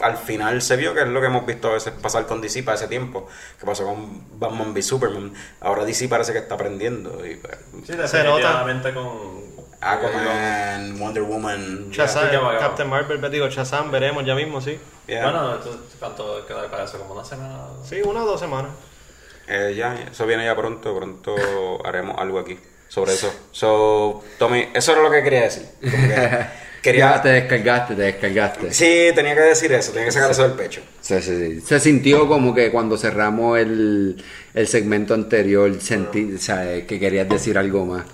al 0.00 0.16
final 0.16 0.60
se 0.62 0.76
vio, 0.76 0.94
que 0.94 1.00
es 1.02 1.08
lo 1.08 1.20
que 1.20 1.26
hemos 1.26 1.46
visto 1.46 1.68
a 1.70 1.74
veces 1.74 1.92
pasar 2.00 2.26
con 2.26 2.40
DC 2.40 2.62
para 2.62 2.76
ese 2.76 2.88
tiempo, 2.88 3.26
que 3.58 3.66
pasó 3.66 3.84
con 3.84 4.38
Batman 4.38 4.72
v 4.72 4.82
Superman. 4.82 5.32
Ahora 5.60 5.84
DC 5.84 6.08
parece 6.08 6.32
que 6.32 6.38
está 6.40 6.54
aprendiendo. 6.54 7.24
Y, 7.26 7.36
pues, 7.36 7.56
Sí, 7.86 7.94
Se 8.06 8.24
nota. 8.24 8.64
con... 8.94 9.46
Aquaman, 9.80 10.98
Wonder 10.98 11.22
Woman. 11.22 11.90
Shazam. 11.90 12.28
Captain 12.58 12.88
Marvel, 12.88 13.30
digo, 13.30 13.48
Shazam, 13.48 13.90
veremos 13.90 14.24
ya 14.24 14.34
mismo, 14.34 14.60
sí. 14.60 14.78
Yeah. 15.06 15.24
Bueno, 15.24 15.54
esto, 15.56 15.78
¿cuánto 15.98 16.46
queda 16.46 16.68
para 16.70 16.84
eso? 16.84 16.98
¿Como 16.98 17.14
una 17.14 17.24
semana? 17.24 17.68
Sí, 17.84 18.00
una 18.02 18.22
o 18.22 18.26
dos 18.26 18.40
semanas. 18.40 18.72
Eh, 19.46 19.74
ya, 19.76 19.94
eso 20.10 20.26
viene 20.26 20.44
ya 20.44 20.56
pronto, 20.56 20.96
pronto 20.96 21.36
haremos 21.86 22.18
algo 22.18 22.40
aquí 22.40 22.58
sobre 22.88 23.12
eso. 23.14 23.32
So, 23.52 24.24
Tommy, 24.38 24.68
eso 24.74 24.92
era 24.92 25.02
lo 25.02 25.10
que 25.10 25.22
quería 25.22 25.42
decir. 25.42 25.66
Quería... 26.86 27.16
Ya 27.16 27.22
te 27.22 27.28
descargaste, 27.30 27.94
te 27.96 28.02
descargaste. 28.02 28.72
Sí, 28.72 29.10
tenía 29.12 29.34
que 29.34 29.40
decir 29.40 29.72
eso, 29.72 29.90
tenía 29.90 30.06
que 30.06 30.12
sacar 30.12 30.30
eso 30.30 30.44
del 30.44 30.52
pecho. 30.52 30.82
Sí, 31.00 31.20
sí, 31.20 31.36
sí. 31.36 31.60
Se 31.60 31.80
sintió 31.80 32.28
como 32.28 32.54
que 32.54 32.70
cuando 32.70 32.96
cerramos 32.96 33.58
el, 33.58 34.22
el 34.54 34.68
segmento 34.68 35.12
anterior, 35.12 35.80
sentí, 35.80 36.34
o 36.34 36.38
sea, 36.38 36.72
eh, 36.72 36.86
que 36.86 37.00
querías 37.00 37.28
decir 37.28 37.58
algo 37.58 37.84
más. 37.86 38.04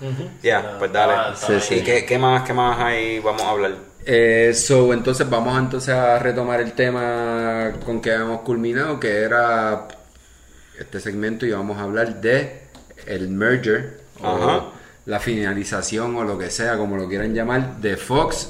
Ya, 0.41 0.75
pues 0.79 0.91
dale. 0.91 1.13
Ah, 1.15 1.35
Sí, 1.35 1.53
sí. 1.61 1.75
¿Y 1.75 1.81
qué, 1.81 2.03
qué 2.03 2.17
más, 2.17 2.41
qué 2.47 2.53
más 2.53 2.79
hay? 2.79 3.19
Vamos 3.19 3.43
a 3.43 3.49
hablar. 3.51 3.75
Eh, 4.07 4.53
so, 4.55 4.91
entonces 4.91 5.29
vamos 5.29 5.55
entonces 5.59 5.93
a 5.93 6.17
retomar 6.17 6.59
el 6.59 6.71
tema 6.71 7.73
con 7.85 8.01
que 8.01 8.11
habíamos 8.11 8.41
culminado, 8.41 8.99
que 8.99 9.19
era 9.19 9.87
este 10.79 10.99
segmento 10.99 11.45
y 11.45 11.51
vamos 11.51 11.77
a 11.77 11.83
hablar 11.83 12.19
de 12.21 12.63
el 13.05 13.29
merger 13.29 13.99
Ajá. 14.19 14.57
o 14.57 14.73
la 15.05 15.19
finalización 15.19 16.15
o 16.15 16.23
lo 16.23 16.39
que 16.39 16.49
sea, 16.49 16.75
como 16.75 16.97
lo 16.97 17.07
quieran 17.07 17.35
llamar, 17.35 17.77
de 17.77 17.97
Fox 17.97 18.49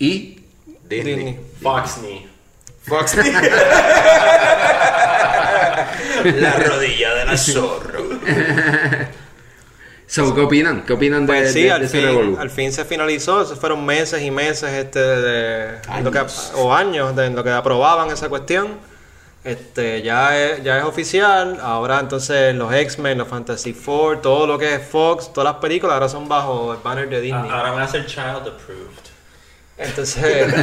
y 0.00 0.42
Disney. 0.88 1.14
Disney. 1.14 1.40
Foxney. 1.62 2.26
Fox. 2.82 3.14
La 6.24 6.52
rodilla 6.52 7.14
de 7.14 7.24
la 7.26 7.36
zorro. 7.36 8.00
So, 10.06 10.34
¿Qué 10.34 10.40
opinan? 10.40 10.82
¿Qué 10.84 10.92
opinan 10.94 11.24
de, 11.24 11.32
Pues 11.32 11.52
sí, 11.52 11.60
de- 11.60 11.66
de 11.66 11.72
al, 11.72 11.82
ese 11.82 11.98
fin, 11.98 12.06
revolú? 12.06 12.36
al 12.38 12.50
fin 12.50 12.72
se 12.72 12.84
finalizó. 12.84 13.42
Esos 13.42 13.58
fueron 13.58 13.84
meses 13.86 14.20
y 14.22 14.30
meses 14.32 14.70
este, 14.72 14.98
de, 14.98 15.78
Lo 16.02 16.10
que, 16.10 16.18
Años. 16.18 16.52
o 16.56 16.74
años 16.74 17.14
de 17.14 17.30
lo 17.30 17.44
que 17.44 17.50
aprobaban 17.50 18.10
esa 18.10 18.28
cuestión. 18.28 18.78
Este, 19.44 20.02
ya 20.02 20.36
es, 20.36 20.62
ya 20.64 20.78
es 20.78 20.84
oficial. 20.84 21.58
Ahora 21.62 22.00
entonces 22.00 22.54
los 22.56 22.72
X-Men, 22.74 23.18
los 23.18 23.28
Fantasy 23.28 23.72
Four, 23.72 24.20
todo 24.20 24.46
lo 24.48 24.58
que 24.58 24.74
es 24.74 24.82
Fox, 24.82 25.32
todas 25.32 25.52
las 25.52 25.60
películas 25.62 25.94
ahora 25.94 26.08
son 26.08 26.28
bajo 26.28 26.72
el 26.72 26.80
banner 26.82 27.08
de 27.08 27.20
Disney. 27.20 27.48
Ahora 27.50 27.70
van 27.70 27.82
a 27.82 27.88
ser 27.88 28.04
child 28.06 28.48
approved. 28.48 29.09
Entonces, 29.82 30.52
Voy 30.52 30.62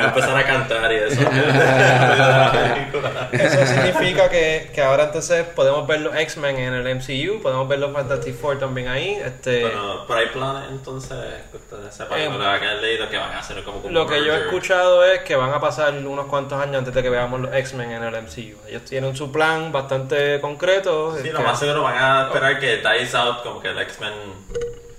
a 0.00 0.04
empezar 0.04 0.36
a 0.36 0.44
cantar 0.44 0.92
y 0.92 0.96
eso. 0.96 1.22
eso 3.32 3.66
significa 3.66 4.28
que, 4.28 4.70
que 4.74 4.82
ahora 4.82 5.04
entonces 5.04 5.44
podemos 5.54 5.86
ver 5.86 6.00
los 6.02 6.14
X-Men 6.14 6.56
en 6.58 6.74
el 6.74 6.94
MCU, 6.96 7.40
podemos 7.42 7.66
ver 7.68 7.78
los 7.78 7.92
Fantasy 7.92 8.32
Four 8.32 8.58
también 8.58 8.88
ahí. 8.88 9.18
Este, 9.24 9.62
Bueno, 9.62 10.04
pero 10.06 10.18
hay 10.20 10.26
planes 10.26 10.64
entonces 10.70 11.16
que 11.50 11.56
ustedes 11.56 11.94
sepan 11.94 12.18
Eh, 12.20 12.28
lo 12.30 12.38
que 12.38 12.44
han 12.66 12.82
leído 12.82 13.08
que 13.08 13.16
van 13.16 13.32
a 13.32 13.38
hacer 13.38 13.62
como 13.64 13.88
Lo 13.88 14.06
que 14.06 14.22
yo 14.24 14.34
he 14.34 14.38
escuchado 14.40 15.02
es 15.04 15.20
que 15.20 15.34
van 15.36 15.52
a 15.54 15.60
pasar 15.60 15.94
unos 15.94 16.26
cuantos 16.26 16.60
años 16.62 16.76
antes 16.76 16.92
de 16.94 17.02
que 17.02 17.08
veamos 17.10 17.40
los 17.40 17.54
X-Men 17.54 17.92
en 17.92 18.02
el 18.04 18.14
MCU. 18.22 18.58
Ellos 18.68 18.82
tienen 18.84 19.16
su 19.16 19.32
plan 19.32 19.72
bastante 19.72 20.38
concreto. 20.40 21.16
Sí, 21.16 21.22
que- 21.24 21.32
lo 21.32 21.40
más 21.40 21.58
seguro 21.58 21.82
van 21.82 21.96
a 21.98 22.22
esperar 22.26 22.58
que 22.60 22.76
dies 22.76 23.14
out 23.14 23.42
como 23.42 23.60
que 23.60 23.68
el 23.68 23.78
X-Men 23.78 24.12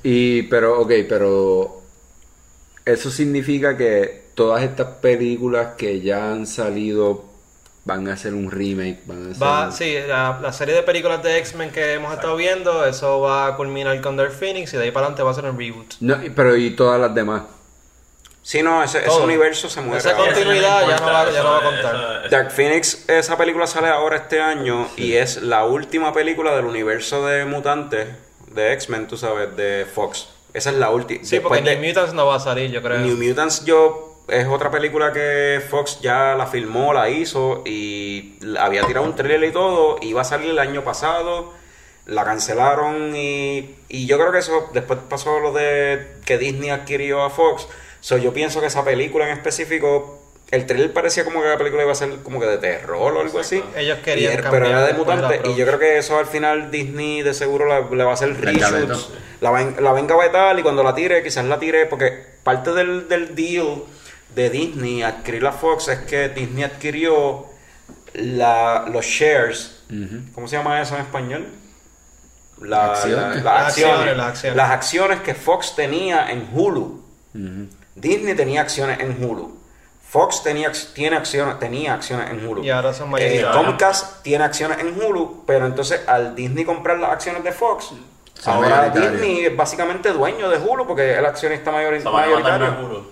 Y, 0.03 0.43
pero, 0.43 0.81
ok, 0.81 0.91
pero 1.07 1.82
eso 2.85 3.09
significa 3.11 3.77
que 3.77 4.23
todas 4.35 4.63
estas 4.63 4.87
películas 5.01 5.75
que 5.77 6.01
ya 6.01 6.31
han 6.31 6.47
salido 6.47 7.25
van 7.85 8.07
a 8.07 8.13
hacer 8.13 8.33
un 8.33 8.49
remake, 8.49 9.01
van 9.05 9.27
a 9.27 9.31
hacer... 9.31 9.43
Va, 9.43 9.71
sí, 9.71 9.95
la, 10.07 10.39
la 10.41 10.53
serie 10.53 10.73
de 10.73 10.83
películas 10.83 11.21
de 11.21 11.37
X-Men 11.39 11.69
que 11.71 11.93
hemos 11.93 12.13
estado 12.13 12.35
viendo, 12.37 12.85
eso 12.85 13.19
va 13.19 13.47
a 13.47 13.55
culminar 13.57 13.99
con 14.01 14.15
Dark 14.15 14.31
Phoenix 14.31 14.73
y 14.73 14.77
de 14.77 14.83
ahí 14.83 14.91
para 14.91 15.07
adelante 15.07 15.23
va 15.23 15.31
a 15.31 15.33
ser 15.33 15.45
un 15.45 15.57
reboot. 15.59 15.95
No, 15.99 16.17
pero 16.35 16.55
y 16.55 16.71
todas 16.71 16.99
las 16.99 17.13
demás. 17.13 17.43
Sí, 18.41 18.61
no, 18.61 18.83
ese, 18.83 18.99
ese 19.05 19.19
universo 19.21 19.69
se 19.69 19.79
muere. 19.81 19.99
Esa 19.99 20.15
continuidad 20.17 20.87
ya 20.87 20.97
no 20.97 21.05
va- 21.05 21.31
ya 21.31 21.43
no 21.43 21.49
va 21.51 21.57
a 21.59 21.63
contar. 21.63 21.95
eso- 21.95 22.19
eso- 22.25 22.29
Dark 22.29 22.51
Phoenix, 22.51 23.05
esa 23.09 23.37
película 23.37 23.67
sale 23.67 23.87
ahora 23.89 24.17
este 24.17 24.41
año 24.41 24.89
y 24.97 25.13
es 25.13 25.41
la 25.41 25.65
última 25.65 26.11
película 26.13 26.53
del 26.55 26.65
universo 26.65 27.25
de 27.25 27.45
mutantes 27.45 28.07
de 28.53 28.73
X-Men, 28.73 29.07
tú 29.07 29.15
sabes, 29.17 29.55
de 29.55 29.85
Fox. 29.93 30.27
Esa 30.53 30.69
es 30.69 30.77
la 30.77 30.89
última. 30.89 31.23
Sí, 31.23 31.39
porque 31.39 31.61
New 31.61 31.85
Mutants 31.85 32.13
no 32.13 32.27
va 32.27 32.35
a 32.35 32.39
salir, 32.39 32.71
yo 32.71 32.81
creo. 32.81 32.99
New 32.99 33.17
Mutants 33.17 33.65
yo 33.65 34.13
es 34.27 34.47
otra 34.47 34.71
película 34.71 35.11
que 35.11 35.61
Fox 35.69 35.99
ya 36.01 36.35
la 36.35 36.47
filmó, 36.47 36.93
la 36.93 37.09
hizo 37.09 37.63
y 37.65 38.35
había 38.57 38.85
tirado 38.85 39.05
un 39.05 39.15
trailer 39.15 39.49
y 39.49 39.51
todo, 39.51 39.97
iba 40.01 40.21
a 40.21 40.23
salir 40.23 40.51
el 40.51 40.59
año 40.59 40.83
pasado, 40.83 41.51
la 42.05 42.23
cancelaron 42.23 43.15
y, 43.15 43.75
y 43.89 44.05
yo 44.05 44.17
creo 44.17 44.31
que 44.31 44.39
eso 44.39 44.69
después 44.73 44.99
pasó 45.09 45.39
lo 45.39 45.51
de 45.51 46.17
que 46.25 46.37
Disney 46.37 46.69
adquirió 46.69 47.23
a 47.23 47.29
Fox. 47.29 47.67
So, 47.99 48.17
yo 48.17 48.33
pienso 48.33 48.59
que 48.59 48.67
esa 48.67 48.83
película 48.83 49.25
en 49.25 49.33
específico, 49.33 50.22
el 50.53 50.65
trailer 50.67 50.93
parecía 50.93 51.23
como 51.25 51.41
que 51.41 51.47
la 51.49 51.57
película 51.57 51.83
iba 51.83 51.91
a 51.91 51.95
ser 51.95 52.09
como 52.23 52.39
que 52.39 52.45
de 52.45 52.57
terror 52.57 53.13
o 53.17 53.21
algo 53.21 53.39
así. 53.39 53.63
Ellos 53.75 53.97
querían 54.03 54.33
Y 54.33 54.35
cambiar 54.37 54.51
pero 54.51 54.67
era 54.67 54.85
de 54.85 54.93
mutantes 54.93 55.41
y 55.45 55.55
yo 55.55 55.65
creo 55.65 55.79
que 55.79 55.97
eso 55.97 56.17
al 56.19 56.27
final 56.27 56.69
Disney 56.71 57.21
de 57.23 57.33
seguro 57.33 57.65
la- 57.65 57.81
le 57.93 58.03
va 58.03 58.11
a 58.11 58.13
hacer 58.13 58.39
reshoots. 58.39 59.09
La 59.41 59.51
la 59.51 59.91
va 59.91 59.97
a 59.97 60.01
engavetar 60.01 60.57
y 60.57 60.61
cuando 60.61 60.83
la 60.83 60.93
tire, 60.95 61.21
quizás 61.23 61.43
la 61.45 61.59
tire, 61.59 61.85
porque 61.87 62.11
parte 62.43 62.71
del, 62.73 63.07
del 63.09 63.35
deal 63.35 63.83
de 64.35 64.49
Disney 64.49 65.03
adquirir 65.03 65.43
la 65.43 65.51
Fox 65.51 65.87
es 65.89 65.99
que 65.99 66.29
Disney 66.29 66.63
adquirió 66.63 67.45
la, 68.13 68.85
los 68.91 69.05
shares. 69.05 69.81
¿Cómo 70.33 70.47
se 70.47 70.55
llama 70.57 70.81
eso 70.81 70.95
en 70.95 71.01
español? 71.01 71.47
La- 72.61 72.91
Acciones. 72.93 73.17
la- 73.17 73.27
las 73.35 73.43
Las 73.43 73.67
acciones, 73.67 73.93
acciones, 73.95 74.17
las 74.17 74.27
acciones. 74.27 74.57
Las 74.57 74.69
acciones 74.71 75.19
que 75.21 75.33
Fox 75.35 75.75
tenía 75.75 76.29
en 76.31 76.47
Hulu. 76.53 77.03
Disney 77.95 78.35
tenía 78.35 78.61
acciones 78.61 78.99
en 78.99 79.23
Hulu. 79.23 79.57
Fox 80.13 80.43
tenía, 80.43 80.71
tiene 80.93 81.15
acciones, 81.15 81.57
tenía 81.57 81.95
acciones 81.95 82.29
en 82.29 82.47
Hulu. 82.47 82.63
Y 82.63 82.69
ahora 82.69 82.93
son 82.93 83.07
Eh, 83.07 83.11
mayoritarios. 83.13 83.55
Comcast 83.65 84.21
tiene 84.21 84.43
acciones 84.43 84.77
en 84.77 85.01
Hulu, 85.01 85.43
pero 85.47 85.65
entonces 85.65 86.01
al 86.07 86.35
Disney 86.35 86.63
comprar 86.65 86.99
las 86.99 87.09
acciones 87.13 87.43
de 87.43 87.51
Fox, 87.51 87.93
Son 88.39 88.53
ahora. 88.63 88.89
Disney 88.91 89.45
es 89.45 89.57
básicamente 89.57 90.13
dueño 90.13 90.51
de 90.51 90.59
Hulu 90.59 90.85
porque 90.85 91.13
es 91.13 91.17
el 91.17 91.25
accionista 91.25 91.71
mayor, 91.71 91.97
Se 91.99 92.03
van 92.03 92.13
a 92.25 92.27
matar 92.35 92.59
mayoritario. 92.59 93.05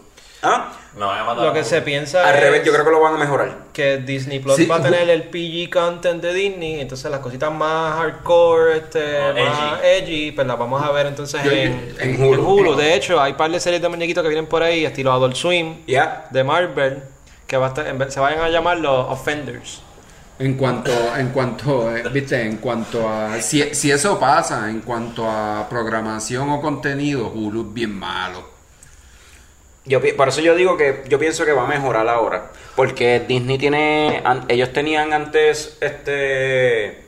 ¿Ah? 0.43 0.73
Me 0.93 1.05
van 1.05 1.19
a 1.19 1.23
matar 1.23 1.45
Lo 1.45 1.53
que 1.53 1.63
se 1.63 1.81
piensa 1.81 2.27
Al 2.27 2.35
es 2.35 2.41
revés, 2.41 2.65
yo 2.65 2.73
creo 2.73 2.83
que 2.83 2.91
lo 2.91 2.99
van 2.99 3.15
a 3.15 3.17
mejorar. 3.17 3.55
que 3.71 3.97
Disney 3.99 4.39
Plus 4.39 4.57
Sí, 4.57 4.65
va 4.65 4.75
a 4.75 4.81
tener 4.81 5.09
el 5.09 5.23
PG 5.29 5.69
content 5.71 6.21
de 6.21 6.33
Disney, 6.33 6.81
entonces 6.81 7.09
las 7.09 7.21
cositas 7.21 7.49
más 7.53 7.95
hardcore, 7.95 8.77
este, 8.77 9.19
más 9.33 9.79
edgy, 9.83 10.31
pues 10.33 10.45
las 10.45 10.59
vamos 10.59 10.83
a 10.83 10.91
ver 10.91 11.05
entonces 11.05 11.41
Yo- 11.43 11.51
en, 11.51 11.95
en 11.99 12.15
en 12.15 12.23
Hulu. 12.23 12.43
Hulu. 12.45 12.75
De 12.75 12.93
hecho, 12.93 13.21
hay 13.21 13.33
par 13.33 13.49
de 13.51 13.59
series 13.61 13.81
de 13.81 13.87
muñequitos 13.87 14.21
que 14.21 14.27
vienen 14.27 14.47
por 14.47 14.63
ahí, 14.63 14.83
estilo 14.83 15.13
Adult 15.13 15.35
Swim, 15.35 15.77
¿Ya? 15.87 16.27
de 16.29 16.43
Marvel, 16.43 17.03
que 17.47 17.55
va 17.55 17.67
a 17.67 17.69
estar- 17.69 17.87
en 17.87 17.97
vez- 17.97 18.13
se 18.13 18.19
vayan 18.19 18.41
a 18.41 18.49
llamar 18.49 18.77
los 18.79 19.09
Offenders. 19.09 19.81
En 20.39 20.55
cuanto, 20.55 20.91
en 21.15 21.29
cuanto, 21.29 21.95
eh, 21.95 22.03
viste, 22.11 22.41
en 22.41 22.57
cuanto 22.57 23.07
a, 23.07 23.39
si, 23.41 23.75
si 23.75 23.91
eso 23.91 24.19
pasa, 24.19 24.69
en 24.69 24.81
cuanto 24.81 25.29
a 25.29 25.67
programación 25.69 26.49
o 26.49 26.59
contenido, 26.59 27.27
Hulu 27.33 27.61
es 27.69 27.73
bien 27.73 27.93
malo. 27.97 28.50
Yo, 29.85 29.99
por 30.15 30.27
eso 30.29 30.41
yo 30.41 30.55
digo 30.55 30.77
que 30.77 31.03
yo 31.07 31.17
pienso 31.17 31.43
que 31.45 31.53
va 31.53 31.63
a 31.63 31.67
mejorar 31.67 32.07
ahora. 32.07 32.51
Porque 32.75 33.19
Disney 33.27 33.57
tiene. 33.57 34.21
an- 34.23 34.45
ellos 34.47 34.71
tenían 34.73 35.11
antes. 35.13 35.77
Este. 35.81 37.01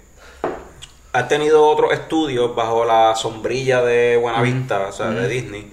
Han 1.14 1.28
tenido 1.28 1.68
otros 1.68 1.94
estudios 1.94 2.56
bajo 2.56 2.86
la 2.86 3.16
sombrilla 3.16 3.84
de 3.84 4.18
Buenavista, 4.18 4.88
o 4.88 4.92
sea, 4.92 5.12
de 5.12 5.28
Disney, 5.28 5.72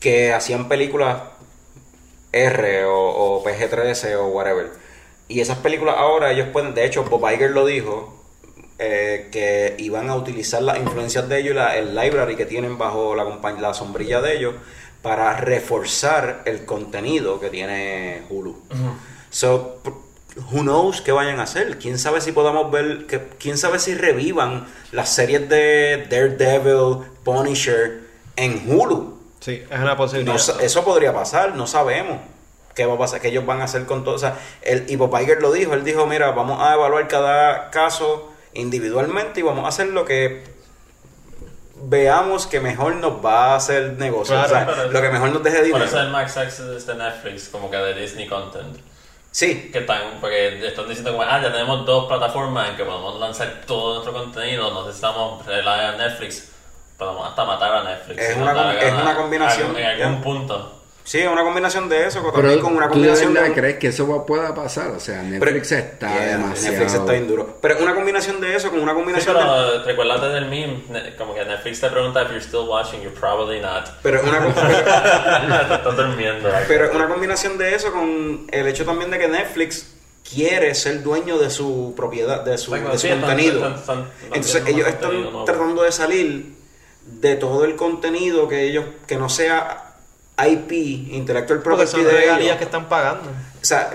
que 0.00 0.32
hacían 0.32 0.68
películas 0.68 1.18
R 2.32 2.84
o, 2.86 2.94
o 3.36 3.44
PG-13 3.44 4.16
o 4.16 4.26
whatever. 4.28 4.70
Y 5.28 5.40
esas 5.40 5.58
películas 5.58 5.94
ahora 5.98 6.32
ellos 6.32 6.48
pueden. 6.52 6.74
De 6.74 6.84
hecho, 6.84 7.04
Bob 7.04 7.30
Iger 7.30 7.50
lo 7.50 7.64
dijo. 7.66 8.18
eh, 8.84 9.28
que 9.30 9.76
iban 9.78 10.10
a 10.10 10.16
utilizar 10.16 10.60
las 10.60 10.76
influencias 10.78 11.28
de 11.28 11.38
ellos, 11.38 11.52
y 11.52 11.54
la- 11.54 11.76
el 11.76 11.94
library 11.94 12.34
que 12.34 12.46
tienen 12.46 12.78
bajo 12.78 13.14
la, 13.14 13.24
la 13.60 13.74
sombrilla 13.74 14.20
de 14.20 14.36
ellos, 14.36 14.54
para 15.02 15.36
reforzar 15.36 16.42
el 16.44 16.64
contenido 16.64 17.40
que 17.40 17.50
tiene 17.50 18.22
Hulu. 18.30 18.56
So, 19.30 19.80
who 20.50 20.62
knows 20.62 21.00
qué 21.00 21.12
vayan 21.12 21.40
a 21.40 21.42
hacer? 21.42 21.78
¿Quién 21.78 21.98
sabe 21.98 22.20
si 22.20 22.32
podamos 22.32 22.70
ver, 22.70 23.06
que, 23.06 23.20
quién 23.38 23.58
sabe 23.58 23.78
si 23.78 23.94
revivan 23.94 24.66
las 24.92 25.08
series 25.08 25.48
de 25.48 26.06
Daredevil, 26.08 27.04
Punisher 27.24 28.02
en 28.36 28.62
Hulu? 28.66 29.18
Sí, 29.40 29.62
es 29.68 29.78
una 29.78 29.96
posibilidad. 29.96 30.34
No 30.34 30.60
eso 30.60 30.84
podría 30.84 31.12
pasar, 31.12 31.56
no 31.56 31.66
sabemos 31.66 32.18
qué 32.74 32.86
va 32.86 32.94
a 32.94 32.98
pasar, 32.98 33.20
qué 33.20 33.28
ellos 33.28 33.44
van 33.44 33.60
a 33.60 33.64
hacer 33.64 33.84
con 33.86 34.04
todo. 34.04 34.14
O 34.14 34.18
sea, 34.18 34.38
el, 34.62 34.88
y 34.88 34.96
Bob 34.96 35.18
Iger 35.20 35.42
lo 35.42 35.52
dijo, 35.52 35.74
él 35.74 35.84
dijo, 35.84 36.06
mira, 36.06 36.30
vamos 36.30 36.62
a 36.62 36.74
evaluar 36.74 37.08
cada 37.08 37.70
caso 37.70 38.32
individualmente 38.54 39.40
y 39.40 39.42
vamos 39.42 39.64
a 39.64 39.68
hacer 39.68 39.88
lo 39.88 40.04
que 40.04 40.44
veamos 41.84 42.46
que 42.46 42.60
mejor 42.60 42.96
nos 42.96 43.24
va 43.24 43.52
a 43.52 43.56
hacer 43.56 43.94
negocio. 43.98 44.34
Claro, 44.34 44.46
o 44.46 44.50
sea, 44.50 44.66
pero- 44.66 44.90
lo 44.90 45.00
que 45.00 45.08
mejor 45.10 45.30
nos 45.30 45.42
deje 45.42 45.56
Por 45.58 45.66
dinero. 45.66 45.84
eso 45.84 46.00
el 46.00 46.08
Max 46.10 46.36
Access 46.36 46.86
de 46.86 46.94
Netflix, 46.94 47.48
como 47.48 47.70
que 47.70 47.76
de 47.76 47.94
Disney 47.94 48.26
Content. 48.28 48.76
Sí, 49.30 49.70
Que 49.72 49.78
están, 49.78 50.18
porque 50.20 50.66
están 50.66 50.86
diciendo 50.86 51.12
como, 51.12 51.22
ah, 51.22 51.40
ya 51.42 51.50
tenemos 51.50 51.86
dos 51.86 52.06
plataformas 52.06 52.68
en 52.68 52.76
que 52.76 52.84
podemos 52.84 53.18
lanzar 53.18 53.62
todo 53.66 53.94
nuestro 53.94 54.12
contenido, 54.12 54.70
no 54.70 54.84
necesitamos 54.84 55.44
relyar 55.46 55.94
a 55.94 55.96
Netflix, 55.96 56.50
podemos 56.98 57.26
hasta 57.28 57.44
matar 57.46 57.72
a 57.76 57.82
Netflix. 57.84 58.18
Es 58.22 58.36
una 58.36 58.72
es 58.78 58.92
una 58.92 59.16
combinación, 59.16 59.68
algún- 59.68 59.80
En 59.80 60.02
algún 60.02 60.20
punto. 60.22 60.81
Sí, 61.04 61.18
es 61.18 61.28
una 61.28 61.42
combinación 61.42 61.88
de 61.88 62.06
eso, 62.06 62.22
con- 62.22 62.30
Pero 62.32 62.42
también 62.48 62.60
con 62.64 62.76
una 62.76 62.86
¿tú 62.88 63.00
de 63.00 63.08
combinación 63.08 63.34
de... 63.34 63.52
crees 63.52 63.78
que 63.78 63.86
eso 63.88 64.06
va- 64.08 64.24
pueda 64.26 64.54
pasar? 64.54 64.90
O 64.92 65.00
sea, 65.00 65.22
Netflix 65.22 65.68
Pero- 65.68 65.80
está 65.82 66.08
Yeah, 66.14 66.26
demasiado... 66.38 66.70
Netflix 66.78 66.94
está 66.94 67.12
bien 67.12 67.28
duro. 67.28 67.58
Pero 67.60 67.78
una 67.82 67.94
combinación 67.94 68.40
de 68.40 68.56
eso 68.56 68.70
con 68.70 68.80
una 68.80 68.92
Sí, 68.92 68.96
combinación 68.96 69.36
de... 69.36 69.42
pero 69.42 69.84
recuérdate 69.84 70.26
del 70.28 70.46
meme, 70.46 70.82
como 71.18 71.34
que 71.34 71.44
Netflix 71.44 71.80
te 71.80 71.88
pregunta 71.90 72.22
if 72.22 72.28
you're 72.28 72.40
still 72.42 72.68
watching, 72.68 73.00
you're 73.02 73.18
probably 73.18 73.60
not. 73.60 73.88
Pero 74.02 74.20
una, 74.22 74.48
estás 75.74 75.96
durmiendo. 75.96 76.48
pero 76.68 76.90
una 76.94 77.08
combinación 77.08 77.58
de 77.58 77.74
eso 77.74 77.92
con 77.92 78.46
el 78.50 78.66
hecho 78.66 78.84
también 78.84 79.10
de 79.10 79.18
que 79.18 79.28
Netflix 79.28 79.94
quiere 80.32 80.74
ser 80.74 81.02
dueño 81.02 81.36
de 81.38 81.50
su 81.50 81.94
propiedad, 81.96 82.42
de 82.42 82.56
su, 82.56 82.72
de 82.72 82.80
su 82.92 82.98
sí, 82.98 83.08
están- 83.08 83.20
contenido. 83.20 83.56
están- 83.66 83.74
están 83.74 84.10
Entonces 84.26 84.62
ellos 84.66 84.88
están 84.88 85.20
nuevo. 85.22 85.44
tratando 85.44 85.82
de 85.82 85.92
salir 85.92 86.54
de 87.04 87.34
todo 87.36 87.64
el 87.64 87.74
contenido 87.76 88.46
que 88.48 88.62
ellos, 88.62 88.84
que 89.06 89.16
no 89.16 89.28
sea 89.28 89.91
IP, 90.48 90.72
Intellectual 91.12 91.60
Porque 91.62 91.84
Property 91.84 91.90
son 91.90 92.04
de 92.04 92.10
regalías 92.10 92.40
ellos. 92.46 92.56
que 92.58 92.64
están 92.64 92.88
pagando. 92.88 93.28
O 93.30 93.64
sea, 93.64 93.90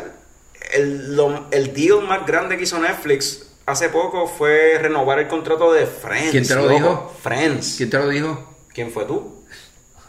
el, 0.74 1.16
lo- 1.16 1.48
el 1.52 1.74
deal 1.74 2.02
más 2.08 2.26
grande 2.26 2.58
que 2.58 2.64
hizo 2.64 2.80
Netflix 2.80 3.44
hace 3.66 3.90
poco 3.90 4.28
fue 4.28 4.78
renovar 4.80 5.20
el 5.20 5.28
contrato 5.28 5.72
de 5.74 5.86
Friends. 5.86 6.32
¿Quién 6.32 6.48
te 6.48 6.56
lo 6.56 6.62
loco. 6.64 6.74
dijo? 6.74 7.14
Friends. 7.22 7.76
¿Quién 7.78 7.90
te 7.90 7.98
lo 7.98 8.10
dijo? 8.10 8.56
¿Quién 8.74 8.92
fue 8.92 9.06
tú? 9.06 9.37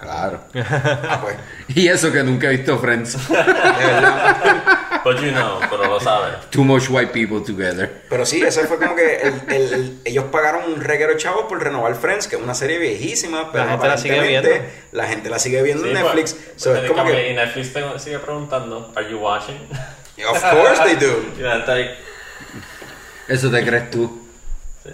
Claro. 0.00 0.40
Ah, 0.54 1.20
pues. 1.22 1.36
Y 1.76 1.88
eso 1.88 2.12
que 2.12 2.22
nunca 2.22 2.46
he 2.46 2.56
visto 2.56 2.78
Friends. 2.78 3.16
De 3.28 3.34
verdad. 3.34 5.02
But 5.04 5.16
you 5.20 5.30
know, 5.32 5.58
pero 5.70 5.86
lo 5.86 5.98
sabes. 6.00 6.34
Too 6.50 6.62
much 6.64 6.88
white 6.88 7.12
people 7.12 7.40
together. 7.40 8.02
Pero 8.08 8.24
sí, 8.24 8.40
eso 8.42 8.60
fue 8.66 8.78
como 8.78 8.94
que 8.94 9.16
el- 9.22 9.42
el- 9.48 9.72
el- 9.72 9.98
ellos 10.04 10.26
pagaron 10.30 10.72
un 10.72 10.80
reguero 10.80 11.12
de 11.12 11.18
chavos 11.18 11.46
por 11.48 11.62
renovar 11.62 11.94
Friends, 11.96 12.28
que 12.28 12.36
es 12.36 12.42
una 12.42 12.54
serie 12.54 12.78
viejísima, 12.78 13.50
pero 13.50 13.64
La 13.64 13.70
gente 13.72 13.88
la 13.88 13.98
sigue 13.98 14.14
aparentemente 14.18 14.58
viendo. 14.60 14.78
la 14.92 15.06
gente 15.08 15.30
la 15.30 15.38
sigue 15.38 15.62
viendo 15.62 15.82
Sí, 15.84 15.88
en 15.90 15.94
Netflix. 15.94 16.34
pues, 16.34 16.52
So, 16.62 16.74
es 16.74 16.80
tiene 16.80 16.94
como 16.94 17.04
que- 17.10 17.16
que, 17.16 17.30
Y 17.30 17.34
Netflix 17.34 17.72
te 17.72 17.98
sigue 17.98 18.18
preguntando, 18.20 18.92
¿Are 18.96 19.10
you 19.10 19.18
watching? 19.18 19.68
of 20.28 20.42
course 20.42 20.82
they 20.84 20.94
do. 20.96 21.22
Y 21.38 21.42
la 21.42 21.56
gente 21.56 21.72
ahí, 21.72 21.90
Eso 23.28 23.50
te 23.50 23.64
crees 23.64 23.90
tú. 23.90 24.27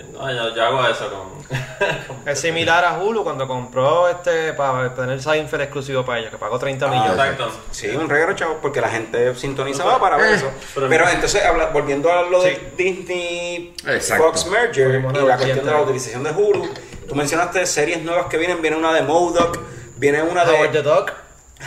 Sí, 0.01 0.07
no, 0.13 0.33
yo, 0.33 0.55
yo 0.55 0.65
hago 0.65 0.87
eso 0.87 1.11
con. 1.11 1.45
con- 2.07 2.29
Es 2.29 2.41
similar 2.41 2.85
a 2.85 2.99
Hulu 2.99 3.23
cuando 3.23 3.47
compró 3.47 4.09
este 4.09 4.53
para 4.55 4.95
tener 4.95 5.21
Seinfeld 5.23 5.63
exclusivo 5.63 6.05
para 6.05 6.19
ellos, 6.21 6.31
que 6.31 6.39
pagó 6.39 6.59
30 6.59 6.89
millones. 6.89 7.13
Exacto. 7.13 7.51
Sí, 7.71 7.89
un 7.89 8.09
de 8.09 8.35
chavos, 8.35 8.57
porque 8.63 8.81
la 8.81 8.89
gente 8.89 9.35
sintonizaba 9.35 10.01
para 10.01 10.17
ver 10.17 10.33
Eh, 10.33 10.35
eso. 10.37 10.51
pero- 10.75 10.89
Pero 10.89 11.09
entonces, 11.09 11.45
habla- 11.45 11.67
volviendo 11.67 12.11
a 12.13 12.23
lo 12.23 12.43
de 12.43 12.55
Sí. 12.57 12.61
Disney 12.77 13.75
Exacto. 13.87 14.25
Fox 14.25 14.47
Merger 14.47 14.89
y 14.89 15.03
la 15.27 15.37
cuestión 15.37 15.65
de 15.67 15.71
la 15.73 15.81
utilización 15.83 16.25
de 16.25 16.31
Hulu, 16.31 16.69
tú 17.09 17.15
mencionaste 17.15 17.65
series 17.67 18.03
nuevas 18.03 18.27
que 18.27 18.39
vienen, 18.39 18.61
viene 18.63 18.77
una 18.77 18.93
de 18.93 19.03
Modoc, 19.03 19.59
viene 19.97 20.23
una 20.23 20.45
de 20.45 20.53
Howard 20.57 20.71
the 20.73 20.83
Duck. 20.83 21.13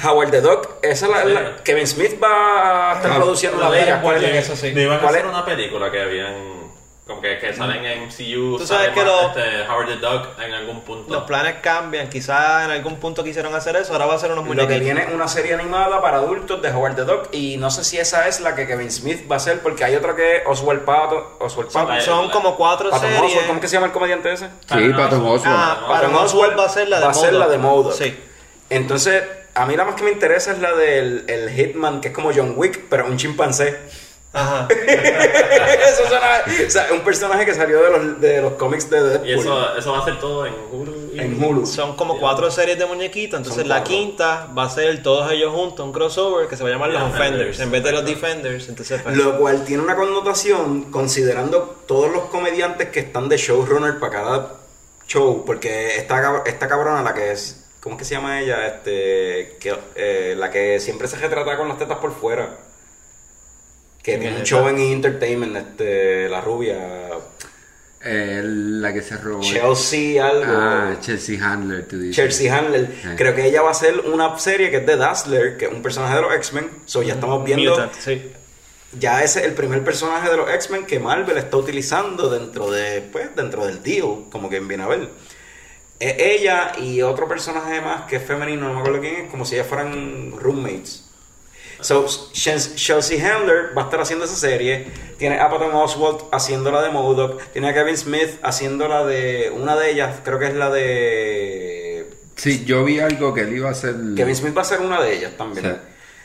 Howard 0.04 0.30
the 0.32 0.42
Duck, 0.42 0.70
esa 0.84 1.06
es 1.08 1.12
la, 1.12 1.22
Sí. 1.24 1.30
la- 1.34 1.64
Kevin 1.64 1.88
Smith 1.88 2.22
va 2.22 2.92
a 2.92 2.96
estar 2.98 3.12
Ah, 3.12 3.16
produciendo 3.16 3.58
una 3.58 3.72
de 3.72 3.84
ellas. 3.84 4.00
¿Cuál 4.02 4.24
es? 4.24 4.36
eso 4.46 4.56
sí. 4.56 4.72
Me 4.74 4.84
iban 4.84 4.98
a 4.98 5.00
¿Cuál 5.02 5.16
hacer 5.16 5.26
es? 5.26 5.32
una 5.32 5.46
película 5.46 5.90
que 5.92 6.02
habían. 6.02 6.67
Como 7.08 7.22
que, 7.22 7.40
que 7.40 7.54
salen 7.54 7.86
en 7.86 8.04
MCU. 8.08 8.58
Tú 8.58 8.68
sabes 8.68 8.88
sale 8.88 8.94
que 8.94 9.00
más, 9.00 9.06
lo- 9.08 9.28
este, 9.30 9.62
Howard 9.72 9.88
the 9.88 9.96
Duck 9.96 10.28
en 10.44 10.54
algún 10.54 10.82
punto. 10.82 11.14
Los 11.14 11.24
planes 11.24 11.56
cambian, 11.62 12.10
quizás 12.10 12.66
en 12.66 12.72
algún 12.72 12.98
punto 12.98 13.24
quisieron 13.24 13.56
hacer 13.56 13.78
eso, 13.78 13.94
ahora 13.94 14.08
va 14.08 14.16
a 14.16 14.20
ser 14.20 14.32
unos 14.34 14.44
Lo 14.46 14.52
que 14.52 14.56
muñequitos. 14.58 14.82
viene 14.84 15.04
es 15.04 15.14
una 15.14 15.30
serie 15.30 15.54
animada 15.54 16.02
para 16.02 16.18
adultos 16.18 16.62
de 16.62 16.70
Howard 16.70 16.96
the 16.96 17.06
Duck 17.06 17.30
y 17.32 17.56
no 17.56 17.72
sé 17.72 17.86
si 17.86 17.98
esa 17.98 18.28
es 18.28 18.42
la 18.42 18.56
que 18.56 18.68
Kevin 18.68 18.92
Smith 18.92 19.26
va 19.32 19.36
a 19.36 19.38
hacer 19.38 19.62
porque 19.62 19.86
hay 19.86 19.96
otra 19.96 20.16
que 20.18 20.38
es 20.38 20.44
Oswald 20.46 20.82
Pato, 20.84 21.38
Oswald 21.40 21.72
Pato, 21.72 21.94
Son- 21.94 22.02
Son 22.02 22.30
como 22.30 22.58
cuatro 22.58 22.90
Patton 22.90 23.10
series. 23.10 23.24
Oswalt, 23.32 23.48
¿cómo 23.48 23.62
que 23.62 23.68
se 23.70 23.74
llama 23.76 23.86
el 23.88 23.94
comediante 23.94 24.34
ese? 24.34 24.48
Sí, 24.48 24.90
Patton 24.96 25.26
Oswalt. 25.26 25.44
Ah, 25.46 25.78
Patton 25.88 26.12
Patton 26.12 26.16
Oswalt 26.26 26.60
va 26.60 26.66
a 26.66 26.70
ser 26.70 26.90
la 26.90 27.00
de 27.00 27.06
va 27.06 27.12
a 27.12 27.14
ser 27.14 27.34
la 27.34 27.48
de 27.48 27.58
Modoc. 27.58 27.94
Sí. 27.94 28.20
Entonces, 28.70 29.24
a 29.56 29.66
mí 29.66 29.78
la 29.78 29.86
más 29.86 29.96
que 29.96 30.04
me 30.04 30.12
interesa 30.12 30.52
es 30.52 30.60
la 30.60 30.74
del 30.74 31.24
el 31.30 31.50
Hitman, 31.52 32.02
que 32.02 32.10
es 32.10 32.14
como 32.14 32.32
John 32.36 32.54
Wick, 32.58 32.86
pero 32.90 33.06
un 33.06 33.16
chimpancé. 33.18 33.80
Ajá. 34.34 34.68
eso 34.72 36.08
suena, 36.08 36.42
o 36.68 36.70
sea, 36.70 36.88
un 36.92 37.02
personaje 37.02 37.46
que 37.46 37.54
salió 37.54 37.82
de 37.82 37.90
los, 37.90 38.22
de 38.22 38.42
los 38.42 38.54
cómics 38.54 38.90
de 38.90 39.02
Deadpool. 39.02 39.28
Y 39.28 39.34
eso, 39.34 39.78
eso 39.78 39.92
va 39.94 40.00
a 40.00 40.06
ser 40.06 40.20
todo 40.20 40.46
en 40.46 40.54
Hulu. 40.72 41.12
y- 41.14 41.20
en 41.20 41.44
Hulu. 41.44 41.66
Son 41.66 41.96
como 41.96 42.20
cuatro 42.20 42.52
series 42.52 42.78
de 42.78 42.86
muñequitos, 42.86 43.40
entonces 43.40 43.66
la 43.66 43.84
quinta 43.84 44.48
va 44.56 44.66
a 44.66 44.70
ser 44.70 45.02
todos 45.02 45.32
ellos 45.32 45.54
juntos, 45.54 45.86
un 45.86 45.92
crossover 45.94 46.48
que 46.48 46.56
se 46.56 46.64
va 46.64 46.70
a 46.70 46.74
llamar 46.74 46.90
los 46.90 47.02
Los 47.02 47.14
Offenders, 47.14 47.60
en 47.60 47.72
vez 47.72 47.84
de 47.84 47.92
los. 47.92 48.06
Defenders, 48.06 48.70
entonces 48.70 49.02
pues, 49.02 49.16
Lo 49.18 49.38
cual 49.40 49.64
tiene 49.66 49.82
una 49.82 49.96
connotación 49.96 50.92
considerando 50.92 51.82
todos 51.88 52.12
los 52.12 52.26
comediantes 52.26 52.90
que 52.90 53.00
están 53.00 53.30
de 53.30 53.38
showrunner 53.38 53.98
para 54.00 54.12
cada 54.14 54.52
show. 55.08 55.44
Porque 55.46 55.96
esta, 55.98 56.44
esta 56.46 56.68
cabrona, 56.68 57.02
la 57.02 57.14
que 57.14 57.32
es. 57.32 57.64
¿Cómo 57.80 57.96
es 57.96 58.00
que 58.00 58.06
se 58.06 58.16
llama 58.16 58.42
ella? 58.42 58.68
Este, 58.68 59.56
que, 59.60 59.74
eh, 59.96 60.36
la 60.38 60.52
que 60.52 60.80
siempre 60.80 61.08
se 61.08 61.16
retrata 61.18 61.56
con 61.58 61.70
las 61.70 61.78
tetas 61.78 61.98
por 62.00 62.12
fuera. 62.14 62.50
Que 64.08 64.14
¿Quién 64.14 64.22
tiene 64.22 64.38
un 64.38 64.44
show 64.44 64.66
en 64.70 64.78
Entertainment, 64.80 65.58
este, 65.58 66.30
la 66.30 66.40
rubia. 66.40 67.10
Eh, 68.02 68.42
la 68.42 68.94
que 68.94 69.02
se 69.02 69.18
robó. 69.18 69.42
Chelsea 69.42 70.26
algo. 70.26 70.46
Ah, 70.48 70.96
Chelsea 71.02 71.38
Handler, 71.46 71.86
tú 71.86 72.00
dices. 72.00 72.16
Chelsea 72.16 72.58
Handler. 72.58 72.88
Sí. 72.88 73.10
Creo 73.18 73.36
que 73.36 73.46
ella 73.46 73.62
va 73.64 73.68
a 73.68 73.72
hacer 73.72 74.00
una 74.00 74.40
serie 74.40 74.72
que 74.72 74.78
es 74.78 74.86
de 74.86 74.96
Dazzler, 74.96 75.58
que 75.58 75.66
es 75.66 75.74
un 75.74 75.82
personaje 75.82 76.16
de 76.16 76.22
los 76.22 76.34
X-Men. 76.36 76.70
So 76.86 77.04
ya 77.04 77.16
estamos 77.16 77.44
viendo. 77.44 77.72
Mutant, 77.72 77.92
sí. 77.96 78.32
ya 78.98 79.26
ese 79.26 79.40
es 79.40 79.46
el 79.48 79.56
primer 79.56 79.84
personaje 79.84 80.30
de 80.30 80.38
los 80.38 80.50
X-Men 80.52 80.86
que 80.86 81.00
Marvel 81.00 81.38
está 81.38 81.58
utilizando 81.58 82.30
dentro 82.30 82.72
de 82.72 83.02
pues 83.12 83.36
dentro 83.36 83.66
del 83.66 83.84
deal, 83.84 84.28
como 84.32 84.48
quien 84.48 84.70
viene 84.70 84.84
a 84.84 84.88
ver. 84.88 85.10
Es 86.00 86.16
ella 86.18 86.72
y 86.82 87.02
otro 87.02 87.28
personaje 87.28 87.82
más 87.82 88.04
que 88.04 88.16
es 88.16 88.24
femenino, 88.24 88.70
no 88.70 88.76
me 88.76 88.80
acuerdo 88.80 89.02
quién 89.02 89.16
es, 89.26 89.30
como 89.30 89.44
si 89.44 89.56
ellas 89.56 89.68
fueran 89.68 90.32
roommates. 90.32 91.07
So, 91.80 92.06
Chelsea 92.34 93.18
Handler 93.24 93.78
va 93.78 93.84
a 93.84 93.86
estar 93.86 94.02
haciendo 94.02 94.26
esa 94.26 94.36
serie. 94.36 94.88
Tiene 95.18 95.40
a 95.40 95.50
Patton 95.50 95.74
Oswalt 95.74 96.22
haciendo 96.32 96.72
la 96.72 96.82
de 96.82 96.90
Modoc. 96.90 97.42
Tiene 97.54 97.70
a 97.70 97.74
Kevin 97.74 97.98
Smith 97.98 98.40
haciendo 98.42 98.88
la 98.88 99.06
de. 99.06 99.52
Una 99.56 99.76
de 99.76 99.92
ellas, 99.92 100.20
creo 100.24 100.40
que 100.40 100.48
es 100.48 100.54
la 100.56 100.70
de. 100.72 102.10
Sí, 102.36 102.66
yo 102.66 102.84
vi 102.84 103.00
algo 103.00 103.34
que 103.34 103.42
él 103.42 103.56
iba 103.58 103.70
a 103.70 103.72
hacer. 103.72 103.96
Kevin 104.16 104.36
Smith 104.36 104.58
va 104.58 104.62
a 104.62 104.66
ser 104.66 104.82
una 104.82 105.02
de 105.02 105.14
ellas 105.16 105.34
también. 105.38 105.66
Sí. 105.66 105.72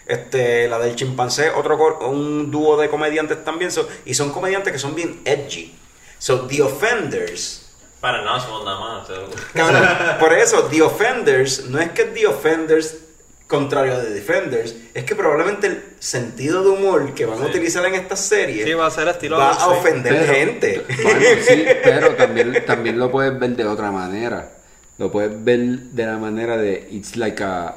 Este, 0.07 0.69
la 0.69 0.79
del 0.79 0.95
chimpancé, 0.97 1.51
otro 1.51 1.79
cor- 1.79 1.99
un 2.03 2.51
dúo 2.51 2.77
de 2.77 2.89
comediantes 2.89 3.45
también. 3.45 3.71
so- 3.71 3.89
y 4.05 4.15
son 4.15 4.31
comediantes 4.33 4.73
que 4.73 4.79
son 4.79 4.95
bien 4.95 5.21
edgy. 5.25 5.75
So, 6.19 6.43
The 6.47 6.63
Offenders. 6.63 7.71
Para 8.01 8.23
no, 8.23 8.41
somos 8.41 8.65
nada 8.65 8.81
más. 8.81 9.09
Cabrón, 9.55 9.89
por 10.19 10.33
eso, 10.33 10.65
The 10.65 10.83
Offenders, 10.83 11.67
no 11.69 11.79
es 11.79 11.91
que 11.91 12.05
The 12.05 12.27
Offenders, 12.27 12.97
contrario 13.53 13.99
de 14.01 14.11
Defenders, 14.11 14.75
es 14.95 15.05
que 15.05 15.15
probablemente 15.15 15.67
el 15.67 15.85
sentido 16.01 16.65
de 16.65 16.71
humor 16.71 17.15
que 17.15 17.27
van 17.27 17.41
a 17.43 17.45
utilizar 17.47 17.85
en 17.85 17.95
esta 17.95 18.17
serie 18.17 18.65
Sí, 18.65 18.73
va 18.73 18.87
a 18.87 18.91
ser 18.91 19.07
estilo 19.09 19.37
va 19.39 19.53
a 19.53 19.69
ofender 19.69 20.13
Pero- 20.19 20.33
gente. 20.35 20.83
Bueno, 21.03 21.21
sí, 21.47 21.65
pero 21.85 22.15
también, 22.17 22.65
también 22.67 22.99
lo 22.99 23.11
puedes 23.11 23.39
ver 23.39 23.51
de 23.55 23.67
otra 23.67 23.91
manera. 23.93 24.51
Lo 24.99 25.11
puedes 25.13 25.45
ver 25.45 25.61
de 25.61 26.07
la 26.07 26.17
manera 26.19 26.57
de 26.57 26.89
it's 26.91 27.17
like 27.17 27.43
a 27.45 27.77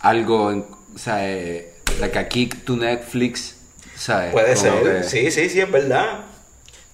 algo, 0.00 0.50
en- 0.52 0.64
o 0.94 0.98
sea, 0.98 1.28
eh, 1.30 1.74
like 2.00 2.18
a 2.18 2.28
kick 2.28 2.64
to 2.64 2.76
Netflix, 2.76 3.56
¿sabes? 3.94 4.32
Puede 4.32 4.54
Como 4.54 4.82
ser, 4.84 5.02
que 5.02 5.02
sí, 5.08 5.30
sí, 5.30 5.48
sí, 5.50 5.60
es 5.60 5.70
verdad. 5.70 6.20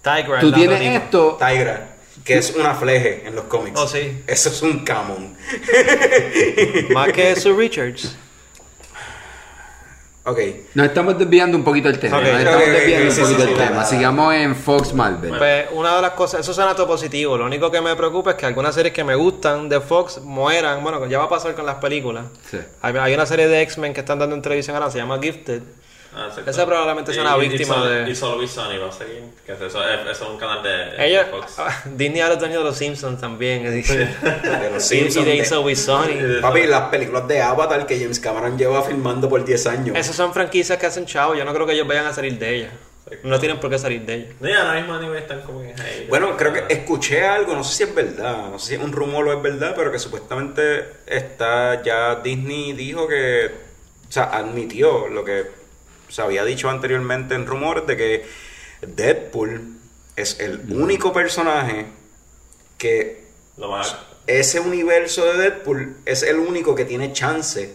Tigra, 0.03 0.40
Tú 0.40 0.51
tienes 0.53 0.81
esto, 1.03 1.38
Tigra, 1.38 1.91
que 2.25 2.39
es 2.39 2.55
una 2.55 2.75
fleje 2.75 3.23
en 3.27 3.35
los 3.35 3.45
cómics. 3.45 3.79
Oh, 3.79 3.89
sí. 3.89 4.23
Eso 4.27 4.49
es 4.49 4.63
un 4.63 4.85
camon. 4.85 5.37
Más 6.91 7.13
que 7.13 7.35
Sue 7.37 7.55
Richards. 7.55 8.17
Ok. 10.25 10.39
nos 10.75 10.87
estamos 10.87 11.19
desviando 11.19 11.57
un 11.59 11.65
poquito 11.65 11.89
el 11.89 11.99
tema. 11.99 12.21
Nos 12.21 12.29
estamos 12.29 12.61
desviando 12.61 13.07
un 13.09 13.13
sí, 13.13 13.21
poquito 13.23 13.43
sí, 13.43 13.49
el 13.49 13.57
sí, 13.57 13.61
tema. 13.61 13.85
Sigamos 13.85 14.35
en 14.35 14.55
Fox 14.55 14.95
Marvel. 14.95 15.37
Pues 15.37 15.67
una 15.73 15.97
de 15.97 16.03
las 16.03 16.13
cosas, 16.13 16.41
eso 16.41 16.55
suena 16.55 16.77
todo 16.77 16.87
positivo. 16.87 17.37
Lo 17.37 17.47
único 17.47 17.73
que 17.73 17.81
me 17.81 17.97
preocupa 17.97 18.31
es 18.31 18.37
que 18.37 18.47
algunas 18.47 18.73
series 18.73 18.95
que 18.95 19.03
me 19.03 19.17
gustan 19.17 19.69
de 19.69 19.81
Fox 19.81 20.21
mueran. 20.21 20.81
Bueno, 20.85 21.05
ya 21.07 21.19
va 21.19 21.25
a 21.25 21.29
pasar 21.29 21.57
con 21.57 21.67
las 21.67 21.77
películas. 21.77 22.27
Sí. 22.49 22.59
Hay, 22.83 22.95
hay 22.97 23.15
una 23.15 23.27
serie 23.27 23.49
de 23.49 23.63
X-Men 23.63 23.95
que 23.95 24.01
están 24.01 24.21
dando 24.21 24.37
en 24.37 24.43
televisión 24.43 24.77
ahora, 24.77 24.93
se 24.93 24.99
llama 24.99 25.19
Gifted. 25.21 25.63
Ah. 26.14 26.29
Esa 26.46 26.66
probablemente 26.66 27.12
es 27.12 27.18
una 27.18 27.37
Y- 27.38 27.44
y 27.44 27.48
víctima 27.48 27.87
de- 27.87 28.11
It's 28.11 28.22
Always 28.22 28.51
Sunny 28.51 28.79
va 28.79 28.88
a 28.88 28.92
seguir. 28.92 29.22
Que 29.46 29.53
es 29.53 29.61
eso, 29.61 29.83
es, 29.88 30.01
eso 30.11 30.25
es 30.25 30.31
un 30.31 30.37
canal 30.38 30.62
de, 30.62 31.05
Ella, 31.07 31.25
de 31.25 31.31
Fox. 31.31 31.55
ah, 31.59 31.83
Disney 31.87 32.20
ahora 32.20 32.35
está 32.35 32.44
teniendo 32.46 32.64
los 32.64 32.77
Simpsons 32.77 33.20
también. 33.20 33.62
De 33.64 34.70
los 34.72 34.92
y, 34.92 34.96
y 34.96 34.98
Simpsons, 35.01 35.25
de 35.27 35.31
de- 35.33 35.37
It's 35.38 35.53
Always 35.53 35.81
Sunny. 35.83 36.40
Papi, 36.40 36.66
las 36.66 36.88
películas 36.90 37.27
de 37.29 37.40
Avatar 37.42 37.87
que 37.87 37.98
James 37.98 38.20
Cameron 38.20 38.57
lleva 38.59 38.83
filmando 38.83 39.29
por 39.29 39.44
10 39.44 39.66
años. 39.66 39.96
Esas 39.96 40.16
son 40.16 40.33
franquicias 40.33 40.79
que 40.79 40.87
hacen 40.87 41.07
chavo. 41.07 41.35
Yo 41.35 41.44
no 41.44 41.53
creo 41.55 41.66
que 41.66 41.72
ellos 41.72 41.87
vayan 41.87 42.07
a 42.07 42.12
salir 42.12 42.38
de 42.38 42.55
ellas. 42.57 42.72
No 43.25 43.38
tienen 43.38 43.61
por 43.61 43.68
qué 43.68 43.79
salir 43.79 44.07
de. 44.07 44.33
No, 44.40 44.48
y 44.48 44.53
ahora 44.55 44.75
mismo 44.75 44.94
anime 44.94 45.18
están 45.18 45.42
como 45.42 45.61
en. 45.61 45.75
Bueno, 46.09 46.35
creo 46.35 46.53
que 46.55 46.64
escuché 46.72 47.27
algo, 47.27 47.55
no 47.55 47.62
sé 47.62 47.75
si 47.77 47.83
es 47.83 47.94
verdad, 47.94 48.48
no 48.51 48.59
sé 48.59 48.68
si 48.68 48.75
es 48.77 48.81
un 48.81 48.90
rumor 48.90 49.29
o 49.29 49.33
es 49.37 49.42
verdad, 49.42 49.75
pero 49.77 49.92
que 49.92 49.98
supuestamente 49.98 50.87
está 51.07 51.83
ya 51.83 52.14
Disney 52.16 52.72
dijo 52.72 53.07
que, 53.07 53.51
o 54.09 54.11
sea, 54.12 54.25
admitió 54.33 55.09
lo 55.09 55.25
que 55.25 55.46
se 56.12 56.20
había 56.20 56.44
dicho 56.44 56.68
anteriormente 56.68 57.35
en 57.35 57.46
rumores 57.46 57.87
de 57.87 57.96
que 57.96 58.27
Deadpool 58.83 59.79
es 60.14 60.38
el 60.40 60.61
único 60.70 61.11
personaje 61.12 61.87
que 62.77 63.25
Lo 63.57 63.81
ese 64.27 64.61
universo 64.61 65.25
de 65.25 65.38
Deadpool 65.38 65.96
es 66.05 66.22
el 66.22 66.38
único 66.38 66.75
que 66.75 66.85
tiene 66.85 67.14
chance, 67.14 67.75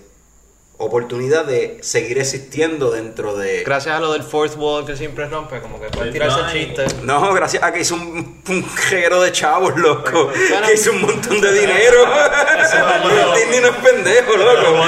oportunidad 0.80 1.46
de 1.46 1.80
seguir 1.82 2.20
existiendo 2.20 2.92
dentro 2.92 3.36
de... 3.36 3.64
Gracias 3.64 3.96
a 3.96 4.00
lo 4.00 4.14
del 4.14 4.22
fourth 4.22 4.56
wall 4.58 4.86
que 4.86 4.96
siempre 4.96 5.28
rompe, 5.28 5.60
como 5.60 5.80
que 5.82 5.88
pueden 5.90 6.10
Sí, 6.14 6.20
tirarse 6.20 6.42
no, 6.42 6.50
y- 6.50 6.66
chistes. 6.66 7.02
No, 7.02 7.34
gracias 7.34 7.64
a 7.64 7.74
que 7.74 7.80
hizo 7.82 7.96
un, 7.96 8.42
un 8.48 8.66
reguero 8.92 9.22
de 9.22 9.32
chavos, 9.32 9.76
loco. 9.76 10.32
Bueno. 10.50 10.68
que 10.68 10.74
hizo 10.76 10.92
un 10.92 11.02
montón 11.02 11.42
de 11.42 11.52
dinero. 11.52 12.06
Disney 13.36 13.60
no 13.62 13.68
es 13.70 13.76
pendejo, 13.78 14.32
Como 14.34 14.44
loco. 14.44 14.84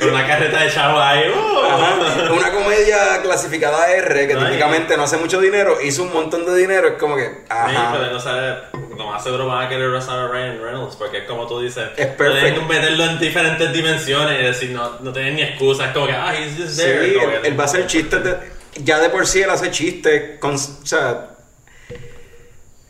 Con 0.00 0.08
una 0.10 0.26
carreta 0.26 0.60
de 0.60 0.70
chavo 0.70 0.98
ahí. 1.00 1.28
uh. 1.30 2.32
Una 2.34 2.50
comedia 2.52 3.22
clasificada 3.22 3.90
R, 3.92 4.26
que 4.26 4.34
típicamente 4.34 4.96
no 4.96 5.04
hace 5.04 5.16
mucho 5.18 5.40
dinero, 5.40 5.78
hizo 5.82 6.02
un 6.02 6.12
montón 6.12 6.44
de 6.46 6.56
dinero. 6.56 6.88
Es 6.88 6.94
como 6.94 7.16
que, 7.16 7.24
Sí, 7.26 7.32
pero 7.46 7.60
ajá. 7.62 8.10
no 8.12 8.20
sabe, 8.20 8.56
lo 8.96 9.06
más 9.06 9.22
seguro 9.22 9.46
van 9.46 9.66
a 9.66 9.68
querer 9.68 9.88
usar 9.90 10.18
a 10.18 10.28
Ryan 10.28 10.60
Reynolds 10.62 10.96
porque 10.96 11.18
es 11.18 11.24
como 11.24 11.46
tú 11.46 11.60
dices, 11.60 11.88
Es 11.96 12.06
perfecto. 12.08 12.62
meterlo 12.62 13.04
en 13.04 13.18
diferentes 13.18 13.72
dimensiones 13.72 14.40
y 14.40 14.44
decir, 14.44 14.70
no, 14.70 14.98
no 15.00 15.12
tienen 15.12 15.36
ni 15.36 15.42
excusas, 15.42 15.92
como 15.92 16.06
que, 16.06 16.12
ah, 16.12 16.34
he's 16.38 16.56
just 16.58 16.76
Sí, 16.78 16.82
there. 16.82 17.14
como 17.14 17.32
él, 17.32 17.40
él 17.44 17.58
va 17.58 17.62
a 17.64 17.66
hacer 17.66 17.86
chistes. 17.86 18.22
de- 18.24 18.36
ya 18.78 18.98
de 19.00 19.08
por 19.10 19.26
sí 19.26 19.40
él 19.42 19.50
hace 19.50 19.70
chistes. 19.70 20.38
Con, 20.38 20.54
o 20.54 20.58
sea, 20.58 21.30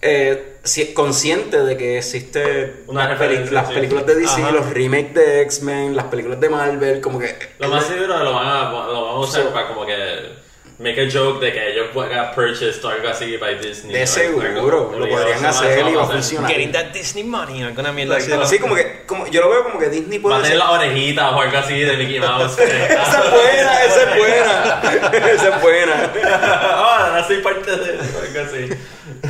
eh, 0.03 0.53
consciente 0.95 1.63
de 1.63 1.77
que 1.77 1.99
existe 1.99 2.83
Una 2.89 3.09
las, 3.09 3.19
peli- 3.19 3.49
las 3.51 3.69
sí. 3.69 3.75
películas 3.75 4.07
de 4.07 4.15
DC, 4.17 4.43
Ajá. 4.43 4.51
los 4.53 4.71
remakes 4.71 5.15
de 5.15 5.43
X-Men, 5.43 5.95
las 5.97 6.07
películas 6.07 6.41
de 6.41 6.49
Marvel, 6.49 7.01
como 7.01 7.19
que... 7.21 7.37
Lo 7.59 7.69
más 7.69 7.85
seguro 7.87 8.19
lo 8.23 8.35
van 8.35 8.47
a, 8.49 8.71
lo 8.73 9.03
van 9.05 9.15
a 9.15 9.19
usar 9.19 9.43
Sí. 9.43 9.49
para 9.55 9.69
como 9.69 9.87
que 9.87 10.46
make 10.79 11.01
a 11.01 11.09
joke 11.11 11.41
de 11.41 11.53
que 11.53 11.71
ellos 11.73 11.87
got 11.95 12.35
purchased 12.35 12.85
o 12.85 12.89
algo 12.89 13.09
así 13.09 13.37
by 13.39 13.59
Disney. 13.59 13.93
De 13.95 14.07
seguro, 14.07 14.47
algo- 14.47 14.71
lo 14.71 14.83
obligado, 15.05 15.23
podrían 15.25 15.47
hacer 15.47 15.87
y 15.89 15.95
va 15.95 16.03
a 16.03 16.07
funcionar. 16.07 16.51
Getting 16.51 16.73
that 16.73 16.87
Disney 16.93 17.25
money, 17.25 17.63
alguna 17.63 17.93
mierda 17.93 18.17
así. 18.17 18.31
Así 18.33 18.59
como 18.59 18.75
que, 18.75 19.05
como, 19.07 19.27
yo 19.29 19.41
lo 19.41 19.49
veo 19.51 19.65
como 19.65 19.79
que 19.79 19.89
Disney 19.89 20.19
Va 20.19 20.23
puede 20.23 20.35
a 20.37 20.43
tener 20.43 20.59
ser... 20.59 20.59
las 20.59 20.69
orejitas 20.71 21.33
o 21.33 21.41
algo 21.41 21.59
así 21.59 21.81
de 21.81 21.97
Mickey 21.97 22.21
Mouse. 22.21 22.59
Esa 22.59 23.25
es 23.25 23.31
buena, 23.31 23.85
esa 23.85 24.03
es 24.03 24.19
buena. 24.19 24.83
esa 25.33 25.49
es 25.57 25.63
buena. 25.63 26.13
Ah, 26.29 27.09
ahora 27.09 27.27
soy 27.27 27.39
parte 27.39 27.71
de 27.77 27.95
eso, 27.95 28.21
algo 28.21 28.41
así. 28.51 28.69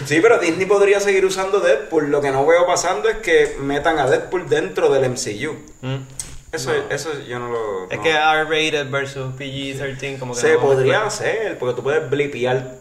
Sí, 0.07 0.19
pero 0.21 0.39
Disney 0.39 0.67
podría 0.67 0.99
seguir 1.01 1.25
usando 1.25 1.61
Deadpool. 1.61 2.11
Lo 2.11 2.21
que 2.21 2.31
no 2.31 2.45
veo 2.47 2.67
pasando 2.67 3.09
es 3.09 3.17
que 3.19 3.57
metan 3.61 3.99
a 3.99 4.07
Deadpool 4.09 4.49
dentro 4.49 4.89
del 4.89 5.09
MCU. 5.11 5.57
Mm. 5.83 5.97
Eso, 6.57 6.73
eso 6.91 7.11
yo 7.27 7.39
no 7.39 7.49
lo. 7.51 7.91
Es 7.91 7.97
no. 7.99 8.03
que 8.03 8.11
R-rated 8.11 8.91
versus 8.91 9.35
PG-13 9.37 10.19
como 10.19 10.35
que 10.35 10.41
se 10.41 10.55
no 10.55 10.61
podría 10.61 11.05
hacer, 11.07 11.59
porque 11.59 11.75
tú 11.77 11.83
puedes 11.83 12.09
blipear 12.11 12.77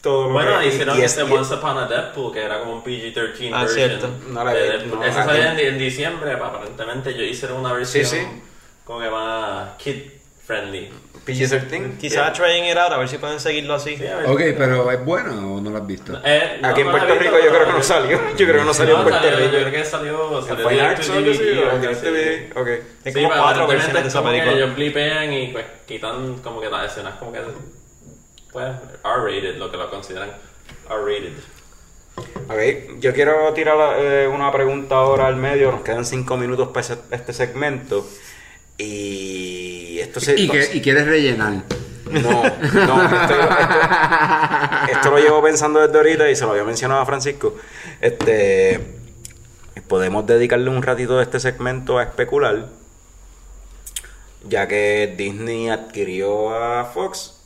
todo 0.00 0.26
lo 0.28 0.32
Bueno, 0.32 0.58
que 0.60 0.66
hicieron 0.68 0.98
y 0.98 1.02
este 1.02 1.22
es- 1.22 1.30
Once 1.30 1.54
Upon 1.54 1.78
a 1.78 1.86
Deadpool, 1.86 2.32
que 2.32 2.42
era 2.42 2.58
como 2.60 2.72
un 2.74 2.82
PG-13 2.82 3.50
Ah, 3.52 3.60
version. 3.64 3.88
cierto. 3.90 4.10
No 4.28 4.44
la 4.44 4.52
de 4.52 4.62
vi, 4.62 4.68
Deadpool. 4.68 4.98
no, 4.98 5.04
aquí. 5.04 5.12
salió 5.14 5.42
en, 5.44 5.58
en 5.60 5.78
diciembre, 5.78 6.36
pa- 6.36 6.46
aparentemente 6.48 7.10
ellos 7.10 7.22
hicieron 7.30 7.60
una 7.60 7.72
versión 7.72 8.04
sí. 8.06 8.18
como 8.84 8.98
que 9.00 9.10
más 9.10 9.76
kid 9.76 10.02
friendly. 10.44 10.90
PG-13. 11.24 11.98
Quizás 11.98 12.32
trying 12.32 12.64
it 12.68 12.76
out, 12.76 12.90
a 12.92 12.98
ver 12.98 13.08
si 13.08 13.16
pueden 13.18 13.38
seguirlo 13.38 13.74
así. 13.74 13.96
Sí. 13.96 14.04
Ok, 14.26 14.40
pero 14.58 14.90
¿es 14.90 15.04
bueno 15.04 15.54
o 15.54 15.60
no 15.60 15.70
lo 15.70 15.78
has 15.78 15.86
visto? 15.86 16.20
Eh, 16.24 16.58
no, 16.60 16.68
Aquí 16.68 16.80
en 16.80 16.86
no 16.88 16.92
la 16.92 16.98
Puerto 16.98 17.14
visto, 17.20 17.36
Rico 17.36 17.44
yo 17.44 17.50
creo 17.52 17.66
que 17.66 17.72
no 17.72 17.82
salió. 17.82 18.20
Yo 18.36 18.46
creo 18.46 18.58
que 18.58 18.64
no 18.64 18.74
salió 18.74 18.96
en 18.96 19.02
Puerto 19.02 19.20
salió, 19.20 19.36
Rico. 19.38 19.52
Yo 19.52 19.58
creo 19.60 19.70
que 19.72 19.84
salió, 19.84 20.38
¿En 20.38 20.44
salió 20.44 20.64
direct 20.66 20.80
Arts 20.82 21.08
o 21.08 21.12
algo. 21.12 21.30
Ok. 22.60 22.68
Hay 23.04 23.12
Sí, 23.12 23.22
como 23.22 23.28
pero 23.28 23.42
cuatro 23.42 23.66
versiones 23.68 24.02
de 24.02 24.08
esa 24.08 24.24
película. 24.24 24.52
ellos 24.52 24.74
blipean 24.74 25.32
y 25.32 25.48
pues 25.52 25.64
quitan 25.86 26.38
como 26.38 26.60
que 26.60 26.68
las 26.68 26.90
escenas 26.90 27.14
como 27.20 27.32
que 27.32 27.38
pues 28.52 28.66
R-rated, 29.04 29.56
lo 29.58 29.70
que 29.70 29.76
lo 29.76 29.88
consideran 29.90 30.30
R-rated. 30.90 31.32
Ok, 32.48 32.98
yo 33.00 33.14
quiero 33.14 33.52
tirar 33.54 33.96
eh, 34.00 34.26
una 34.26 34.50
pregunta 34.50 34.96
ahora 34.96 35.28
al 35.28 35.36
medio. 35.36 35.70
Nos 35.70 35.82
quedan 35.82 36.04
cinco 36.04 36.36
minutos 36.36 36.68
para 36.68 36.80
ese- 36.80 36.98
este 37.12 37.32
segmento. 37.32 38.04
Y 38.76 39.61
esto 40.02 40.20
se. 40.20 40.38
Y, 40.40 40.48
que, 40.48 40.70
y 40.74 40.80
quieres 40.80 41.06
rellenar. 41.06 41.62
No, 42.10 42.20
no, 42.20 43.02
esto, 43.04 43.34
esto- 43.34 44.92
esto 44.92 45.10
lo 45.10 45.18
llevo 45.18 45.42
pensando 45.42 45.80
desde 45.80 45.96
ahorita 45.96 46.30
y 46.30 46.36
se 46.36 46.44
lo 46.44 46.50
había 46.50 46.64
mencionado 46.64 47.00
a 47.00 47.06
Francisco. 47.06 47.56
Este, 48.00 48.80
podemos 49.88 50.26
dedicarle 50.26 50.68
un 50.68 50.82
ratito 50.82 51.16
de 51.16 51.22
este 51.22 51.40
segmento 51.40 51.98
a 51.98 52.02
especular, 52.02 52.66
ya 54.48 54.66
que 54.68 55.14
Disney 55.16 55.68
adquirió 55.70 56.54
a 56.54 56.84
Fox. 56.84 57.38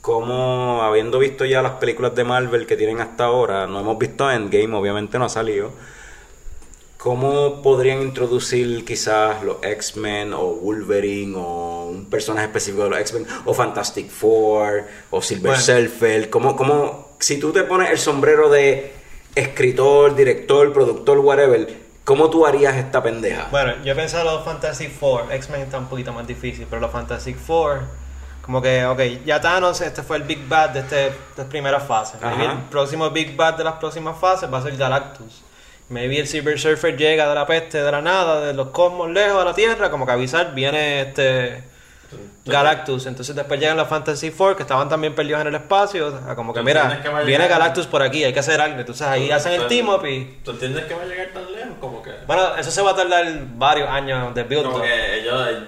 Como 0.00 0.82
habiendo 0.82 1.18
visto 1.18 1.44
ya 1.44 1.60
las 1.60 1.72
películas 1.72 2.14
de 2.14 2.24
Marvel 2.24 2.66
que 2.66 2.76
tienen 2.78 3.00
hasta 3.02 3.24
ahora, 3.24 3.66
no 3.66 3.80
hemos 3.80 3.98
visto 3.98 4.30
Endgame, 4.30 4.74
obviamente 4.74 5.18
no 5.18 5.26
ha 5.26 5.28
salido. 5.28 5.72
¿Cómo 7.02 7.62
podrían 7.62 8.02
introducir 8.02 8.84
quizás 8.84 9.42
los 9.42 9.56
X-Men 9.62 10.34
o 10.34 10.44
Wolverine 10.48 11.34
o 11.34 11.86
un 11.86 12.04
personaje 12.10 12.44
específico 12.44 12.84
de 12.84 12.90
los 12.90 12.98
X-Men 12.98 13.26
o 13.46 13.54
Fantastic 13.54 14.10
Four 14.10 14.84
o 15.08 15.22
Silver 15.22 15.52
Bueno. 15.52 15.62
Surfer? 15.62 16.28
¿Cómo, 16.28 16.54
cómo, 16.56 17.12
si 17.18 17.40
tú 17.40 17.52
te 17.52 17.62
pones 17.62 17.88
el 17.90 17.98
sombrero 17.98 18.50
de 18.50 18.92
escritor, 19.34 20.14
director, 20.14 20.74
productor, 20.74 21.20
whatever, 21.20 21.74
¿cómo 22.04 22.28
tú 22.28 22.44
harías 22.44 22.76
esta 22.76 23.02
pendeja? 23.02 23.48
Bueno, 23.50 23.82
yo 23.82 23.96
pensaba 23.96 24.34
los 24.34 24.44
Fantastic 24.44 24.92
Four. 24.92 25.32
X-Men 25.32 25.62
está 25.62 25.78
un 25.78 25.86
poquito 25.86 26.12
más 26.12 26.26
difícil, 26.26 26.66
pero 26.68 26.82
los 26.82 26.90
Fantastic 26.90 27.38
Four, 27.38 27.80
como 28.42 28.60
que, 28.60 28.84
ok, 28.84 29.24
ya 29.24 29.40
Thanos, 29.40 29.80
este 29.80 30.02
fue 30.02 30.18
el 30.18 30.24
Big 30.24 30.46
Bad 30.46 30.70
de, 30.70 30.80
este, 30.80 30.96
de 30.96 31.08
esta 31.08 31.48
primera 31.48 31.80
fase. 31.80 32.18
El 32.20 32.58
próximo 32.68 33.08
Big 33.08 33.34
Bad 33.34 33.54
de 33.54 33.64
las 33.64 33.76
próximas 33.76 34.18
fases 34.20 34.52
va 34.52 34.58
a 34.58 34.62
ser 34.62 34.76
Galactus. 34.76 35.44
Maybe 35.90 36.20
el 36.20 36.28
Silver 36.28 36.58
Surfer 36.58 36.96
llega 36.96 37.28
de 37.28 37.34
la 37.34 37.46
peste, 37.46 37.82
de 37.82 37.90
la 37.90 38.00
nada, 38.00 38.46
de 38.46 38.54
los 38.54 38.68
cosmos 38.68 39.10
lejos 39.10 39.42
a 39.42 39.44
la 39.44 39.54
Tierra, 39.54 39.90
como 39.90 40.06
que 40.06 40.12
avisar, 40.12 40.54
viene 40.54 41.02
este 41.02 41.64
Galactus. 42.44 43.06
Entonces 43.06 43.34
después 43.34 43.58
llegan 43.58 43.76
los 43.76 43.88
Fantasy 43.88 44.30
Four, 44.30 44.54
que 44.56 44.62
estaban 44.62 44.88
también 44.88 45.16
perdidos 45.16 45.40
en 45.40 45.48
el 45.48 45.54
espacio, 45.56 46.16
a 46.28 46.36
como 46.36 46.52
que 46.54 46.60
¿Tú 46.60 46.64
mira, 46.64 47.02
que 47.02 47.24
viene? 47.24 47.48
Galactus 47.48 47.88
por 47.88 48.02
aquí, 48.02 48.22
hay 48.22 48.32
que 48.32 48.38
hacer 48.38 48.60
algo. 48.60 48.78
Entonces 48.78 49.04
ahí 49.04 49.32
hacen 49.32 49.60
el 49.60 49.66
team 49.66 49.88
up 49.88 50.06
y... 50.06 50.38
¿Tú 50.44 50.52
entiendes 50.52 50.84
que 50.84 50.94
va 50.94 51.02
a 51.02 51.06
llegar 51.06 51.28
tan 51.34 51.52
lejos? 51.52 51.72
Como 51.80 52.00
que... 52.02 52.12
Bueno, 52.24 52.56
eso 52.56 52.70
se 52.70 52.82
va 52.82 52.92
a 52.92 52.96
tardar 52.96 53.26
varios 53.56 53.88
años 53.88 54.32
de 54.32 54.44
build 54.44 54.64
Como 54.66 54.82
que 54.82 55.20
ellos 55.20 55.48
eh, 55.50 55.58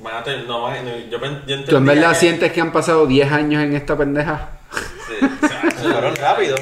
van 0.00 0.16
a 0.16 0.24
tener... 0.24 0.46
No, 0.46 0.68
yo, 0.74 1.18
yo 1.18 1.64
¿Tú 1.66 1.76
en 1.76 1.86
verdad 1.86 2.10
que- 2.10 2.14
sientes 2.16 2.52
que 2.52 2.60
han 2.60 2.72
pasado 2.72 3.06
10 3.06 3.30
años 3.30 3.62
en 3.62 3.76
esta 3.76 3.96
pendeja? 3.96 4.48
Sí, 5.06 5.26
o 5.44 5.48
sea, 5.48 5.92
Fueron 5.92 6.16
rápido. 6.16 6.56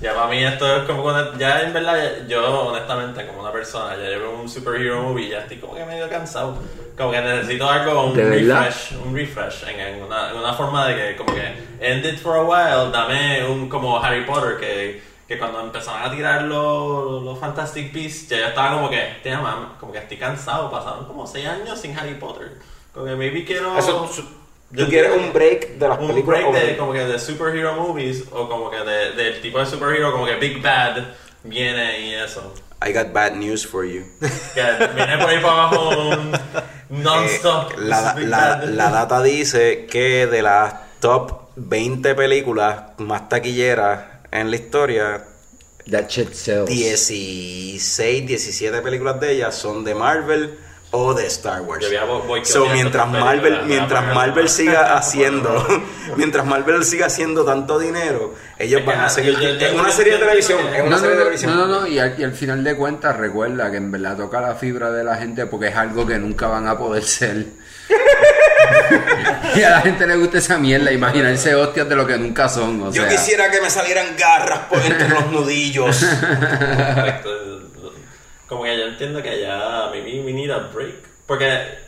Ya 0.00 0.12
para 0.14 0.26
mí 0.26 0.42
esto 0.44 0.76
es 0.76 0.82
como 0.84 1.02
cuando, 1.02 1.38
ya 1.38 1.62
en 1.62 1.72
verdad, 1.72 2.26
yo 2.28 2.66
honestamente 2.66 3.26
como 3.26 3.40
una 3.40 3.52
persona, 3.52 3.96
ya 3.96 4.10
llevo 4.10 4.32
un 4.40 4.48
superhero 4.48 5.02
movie 5.02 5.26
y 5.26 5.30
ya 5.30 5.38
estoy 5.40 5.58
como 5.58 5.74
que 5.74 5.84
medio 5.84 6.08
cansado. 6.10 6.58
Como 6.96 7.10
que 7.10 7.20
necesito 7.20 7.68
algo, 7.68 8.04
un 8.06 8.14
refresh, 8.60 8.96
un 9.04 9.14
refresh 9.16 9.64
en, 9.68 9.80
en 9.80 10.02
una, 10.02 10.30
en 10.30 10.36
una 10.36 10.52
forma 10.52 10.86
de 10.88 10.94
que 10.96 11.16
como 11.16 11.34
que 11.34 11.54
end 11.80 12.04
it 12.04 12.18
for 12.18 12.36
a 12.36 12.42
while, 12.42 12.90
dame 12.92 13.44
un 13.46 13.68
como 13.68 13.98
Harry 14.02 14.24
Potter 14.26 14.58
que, 14.58 15.02
que 15.26 15.38
cuando 15.38 15.60
empezaron 15.60 16.02
a 16.02 16.10
tirar 16.14 16.42
los, 16.42 17.22
los 17.22 17.38
Fantastic 17.38 17.92
Beasts, 17.92 18.28
ya 18.28 18.38
yo 18.38 18.46
estaba 18.48 18.74
como 18.74 18.90
que, 18.90 19.20
damn, 19.24 19.44
I'm- 19.44 19.78
como 19.80 19.92
que 19.92 19.98
estoy 19.98 20.18
cansado, 20.18 20.70
pasaron 20.70 21.06
como 21.06 21.26
6 21.26 21.46
años 21.46 21.80
sin 21.80 21.96
Harry 21.98 22.14
Potter. 22.14 22.52
Como 22.92 23.06
que 23.06 23.16
maybe 23.16 23.44
quiero... 23.44 23.76
Eso, 23.78 24.08
Yo 24.70 24.84
¿Tú 24.84 24.90
quieres 24.90 25.10
entiendo 25.12 25.28
un 25.28 25.32
break 25.32 25.68
de 25.78 25.88
las 25.88 25.98
un 26.00 26.08
películas? 26.08 26.40
break 26.42 26.54
de 26.66 26.76
como 26.76 26.92
que 26.92 26.98
de 27.04 27.18
superhero 27.18 27.74
movies 27.74 28.24
o 28.32 28.48
como 28.48 28.70
que 28.70 28.78
de, 28.78 29.12
del 29.12 29.40
tipo 29.40 29.58
de 29.60 29.66
superhero 29.66 30.10
como 30.12 30.26
que 30.26 30.34
Big 30.36 30.60
Bad 30.60 31.04
viene 31.44 32.00
y 32.00 32.14
eso 32.14 32.52
I 32.86 32.92
got 32.92 33.12
bad 33.12 33.32
news 33.34 33.66
for 33.66 33.84
you. 33.84 34.02
que 34.54 34.62
viene 34.94 35.16
por 35.18 35.28
ahí 35.30 35.40
para 35.40 35.52
abajo 35.68 35.90
un 36.90 37.02
non-stop 37.02 37.72
Eh, 37.72 37.76
la, 37.78 38.14
la- 38.18 38.64
la 38.66 38.90
data 38.90 39.22
dice 39.22 39.86
que 39.90 40.26
de 40.26 40.42
las 40.42 40.74
top 41.00 41.32
20 41.56 42.14
películas 42.14 42.82
más 42.98 43.28
taquilleras 43.28 44.00
en 44.32 44.50
la 44.50 44.56
historia, 44.56 45.24
That 45.90 46.08
shit 46.08 46.32
sells. 46.32 46.68
16, 46.68 48.26
17 48.26 48.80
películas 48.82 49.20
de 49.20 49.32
ellas 49.32 49.54
son 49.54 49.84
de 49.84 49.94
Marvel 49.94 50.58
o 50.96 51.12
de 51.12 51.26
Star 51.26 51.60
Wars. 51.62 51.84
So, 52.44 52.66
mientras 52.66 53.08
Marvel, 53.08 53.62
mientras 53.66 54.14
Marvel 54.14 54.48
siga 54.48 54.96
haciendo, 54.96 55.66
mientras 56.16 56.46
Marvel 56.46 56.84
siga 56.84 57.06
haciendo 57.06 57.44
tanto 57.44 57.78
dinero, 57.78 58.34
ellos 58.58 58.80
Es 58.80 58.86
van 58.86 59.00
a 59.00 59.08
seguir. 59.08 59.36
Es 59.60 59.72
una 59.72 59.90
serie 59.90 60.12
de 60.14 60.18
televisión. 60.20 60.60
Es 60.72 60.82
una 60.82 60.90
No, 60.90 60.90
no, 60.90 60.98
serie 60.98 61.10
de 61.10 61.16
no, 61.16 61.20
televisión. 61.24 61.56
no, 61.56 61.66
no, 61.66 61.80
no, 61.80 61.86
y 61.86 61.98
al, 61.98 62.14
y 62.18 62.22
al 62.22 62.32
final 62.32 62.62
de 62.62 62.76
cuentas 62.76 63.16
recuerda 63.16 63.70
que 63.70 63.76
en 63.78 63.90
verdad 63.90 64.16
toca 64.16 64.40
la 64.40 64.54
fibra 64.54 64.90
de 64.92 65.02
la 65.02 65.16
gente 65.16 65.46
porque 65.46 65.68
es 65.68 65.76
algo 65.76 66.06
que 66.06 66.16
nunca 66.18 66.46
van 66.46 66.68
a 66.68 66.78
poder 66.78 67.02
ser. 67.02 67.46
y 69.56 69.62
a 69.62 69.70
la 69.70 69.80
gente 69.80 70.06
le 70.06 70.16
gusta 70.16 70.38
esa 70.38 70.58
mierda, 70.58 70.92
imaginarse 70.92 71.54
hostias 71.54 71.88
de 71.88 71.96
lo 71.96 72.06
que 72.06 72.16
nunca 72.16 72.48
son. 72.48 72.80
O 72.82 72.92
Yo 72.92 73.02
sea, 73.02 73.10
quisiera 73.10 73.50
que 73.50 73.60
me 73.60 73.68
salieran 73.68 74.16
garras 74.16 74.60
por 74.70 74.78
entre 74.80 75.08
los 75.08 75.26
nudillos. 75.30 76.06
Como 78.48 78.62
que 78.64 78.76
yo 78.76 78.84
entiendo 78.84 79.22
que 79.22 79.40
ya 79.40 79.88
maybe 79.90 80.22
we 80.24 80.32
need 80.32 80.50
a 80.50 80.58
break 80.72 80.94
porque 81.26 81.46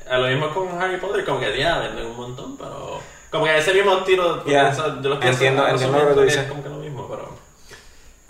a 0.09 0.19
lo 0.19 0.29
mismo 0.29 0.49
con 0.55 0.81
Harry 0.81 0.97
Potter 0.97 1.25
como 1.25 1.39
que 1.41 1.59
ya 1.59 1.79
venden 1.81 2.07
un 2.07 2.17
montón 2.17 2.57
pero 2.57 2.99
como 3.31 3.45
que 3.45 3.59
ese 3.59 3.75
mismo 3.75 3.99
tiro 4.05 4.43
sea, 4.45 4.71
de 4.71 5.09
los 5.09 5.19
que 5.19 5.29
Entiendo- 5.29 5.63
hacen- 5.65 5.73
entiendo 5.75 5.99
lo 5.99 6.09
que 6.09 6.15
tú 6.15 6.21
es 6.21 6.27
dices. 6.29 6.47
como 6.49 6.63
que 6.63 6.69
lo 6.71 6.77
mismo 6.77 7.07
pero 7.09 7.37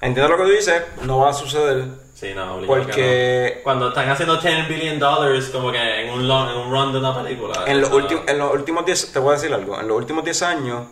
Entiendo 0.01 0.29
lo 0.33 0.37
que 0.37 0.43
tú 0.51 0.57
dices, 0.57 0.83
no 1.03 1.19
va 1.21 1.31
a 1.31 1.33
suceder. 1.33 1.85
Sí, 2.15 2.33
no, 2.35 2.57
obligado 2.57 2.83
Porque- 2.83 2.93
que 2.93 3.55
no. 3.59 3.63
Cuando 3.63 3.89
están 3.89 4.11
haciendo 4.11 4.37
10 4.37 4.69
billion 4.69 4.99
dollars 4.99 5.49
como 5.51 5.71
que 5.73 5.79
en 6.03 6.11
un, 6.13 6.27
long- 6.29 6.51
en 6.51 6.57
un 6.59 6.71
run 6.71 6.93
de 6.93 6.99
una 6.99 7.15
película. 7.23 7.65
En 7.67 7.81
los, 7.81 7.91
últimos, 7.93 8.25
en 8.27 8.39
los 8.39 8.53
últimos 8.53 8.85
10, 8.85 9.13
te 9.13 9.19
voy 9.19 9.31
a 9.31 9.33
decir 9.35 9.53
algo, 9.55 9.79
en 9.81 9.87
los 9.89 9.97
últimos 9.97 10.25
10 10.25 10.43
años, 10.43 10.87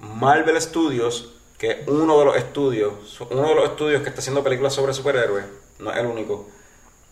Marvel 0.00 0.60
Studios, 0.60 1.32
que 1.58 1.70
es 1.70 1.78
uno 1.88 2.18
de 2.18 2.24
los 2.24 2.36
estudios, 2.36 3.20
uno 3.30 3.48
de 3.48 3.54
los 3.54 3.64
estudios 3.66 4.02
que 4.02 4.08
está 4.08 4.20
haciendo 4.20 4.42
películas 4.42 4.74
sobre 4.74 4.92
superhéroes, 4.94 5.44
no 5.78 5.90
es 5.90 5.98
el 5.98 6.06
único, 6.06 6.48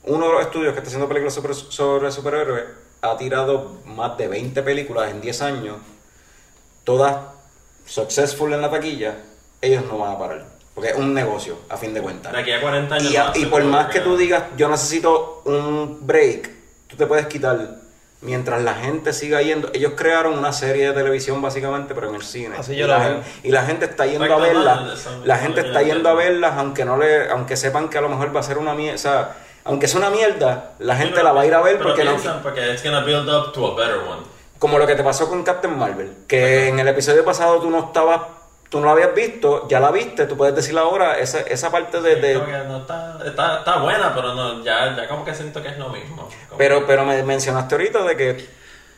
uno 0.04 0.26
de 0.26 0.32
los 0.32 0.42
estudios 0.42 0.72
que 0.72 0.78
está 0.78 0.88
haciendo 0.88 1.08
películas 1.08 1.34
sobre, 1.34 1.54
sobre 1.54 2.10
superhéroes, 2.12 2.64
ha 3.02 3.16
tirado 3.16 3.78
más 3.86 4.16
de 4.18 4.28
20 4.28 4.62
películas 4.62 5.10
en 5.10 5.20
10 5.20 5.42
años, 5.42 5.76
todas 6.84 7.16
successful 7.86 8.52
en 8.52 8.60
la 8.62 8.70
taquilla, 8.70 9.16
ellos 9.60 9.84
no 9.86 9.98
van 9.98 10.14
a 10.14 10.18
parar. 10.18 10.46
Porque 10.74 10.90
es 10.90 10.96
un 10.96 11.12
negocio, 11.12 11.56
a 11.68 11.76
fin 11.76 11.92
de 11.92 12.00
cuentas. 12.00 12.32
De 12.32 12.38
aquí 12.38 12.52
a 12.52 12.60
40 12.60 12.94
años. 12.94 13.10
Y, 13.12 13.16
a- 13.16 13.32
y 13.34 13.46
por 13.46 13.62
más 13.64 13.88
que 13.90 14.00
tú 14.00 14.16
digas, 14.16 14.44
yo 14.56 14.68
necesito 14.68 15.42
un 15.44 15.98
break, 16.06 16.50
tú 16.86 16.96
te 16.96 17.06
puedes 17.06 17.26
quitar 17.26 17.79
mientras 18.22 18.62
la 18.62 18.74
gente 18.74 19.12
siga 19.12 19.40
yendo. 19.42 19.70
Ellos 19.72 19.92
crearon 19.96 20.38
una 20.38 20.52
serie 20.52 20.88
de 20.88 20.92
televisión 20.92 21.40
básicamente, 21.40 21.94
pero 21.94 22.08
en 22.10 22.16
el 22.16 22.22
cine. 22.22 22.56
Así 22.58 22.72
y, 22.74 22.76
yo 22.76 22.86
la 22.86 22.98
lo 22.98 23.04
gen- 23.04 23.12
veo. 23.14 23.22
y 23.44 23.50
la 23.50 23.62
gente 23.64 23.84
está 23.86 24.06
yendo 24.06 24.34
a 24.34 24.38
verlas. 24.38 25.08
La 25.24 25.38
gente 25.38 25.60
está 25.62 25.82
yendo 25.82 26.08
a 26.08 26.14
verlas, 26.14 26.54
aunque 26.56 26.84
no 26.84 26.96
le, 26.96 27.30
aunque 27.30 27.56
sepan 27.56 27.88
que 27.88 27.98
a 27.98 28.00
lo 28.00 28.08
mejor 28.08 28.34
va 28.34 28.40
a 28.40 28.42
ser 28.44 28.58
una 28.58 28.74
mierda. 28.74 28.94
O 28.94 28.98
sea, 28.98 29.36
aunque 29.64 29.86
es 29.86 29.94
una 29.94 30.10
mierda, 30.10 30.72
la 30.78 30.96
gente 30.96 31.22
la 31.22 31.32
va 31.32 31.42
a 31.42 31.46
ir 31.46 31.54
a 31.54 31.60
ver 31.60 31.76
Pero 31.78 31.88
porque 31.90 32.04
no. 32.04 32.16
porque 32.42 32.72
it's 32.72 32.82
gonna 32.82 33.00
build 33.00 33.28
up 33.28 33.52
to 33.52 33.66
a 33.72 33.74
better 33.76 33.98
one. 33.98 34.22
Como 34.58 34.78
lo 34.78 34.86
que 34.86 34.94
te 34.94 35.02
pasó 35.02 35.28
con 35.28 35.42
Captain 35.42 35.76
Marvel, 35.78 36.12
que 36.28 36.68
en 36.68 36.78
el 36.78 36.88
episodio 36.88 37.24
pasado 37.24 37.60
tú 37.60 37.70
no 37.70 37.78
estabas, 37.86 38.20
tú 38.70 38.78
no 38.80 38.86
la 38.86 38.92
habías 38.92 39.14
visto, 39.14 39.68
ya 39.68 39.80
la 39.80 39.90
viste, 39.90 40.26
tú 40.26 40.36
puedes 40.36 40.54
decir 40.54 40.78
ahora 40.78 41.18
esa, 41.18 41.40
esa 41.40 41.70
parte 41.70 42.00
de, 42.00 42.16
de- 42.16 42.34
no 42.34 42.78
está, 42.78 43.18
está, 43.26 43.58
está 43.58 43.76
buena, 43.78 44.14
pero 44.14 44.32
no, 44.34 44.64
ya, 44.64 44.96
ya 44.96 45.08
como 45.08 45.24
que 45.24 45.34
siento 45.34 45.60
que 45.60 45.68
es 45.68 45.78
lo 45.78 45.88
mismo. 45.90 46.28
Como- 46.48 46.56
pero, 46.58 46.86
pero 46.86 47.04
me 47.04 47.22
mencionaste 47.24 47.74
ahorita 47.74 48.04
de 48.04 48.16
que 48.16 48.48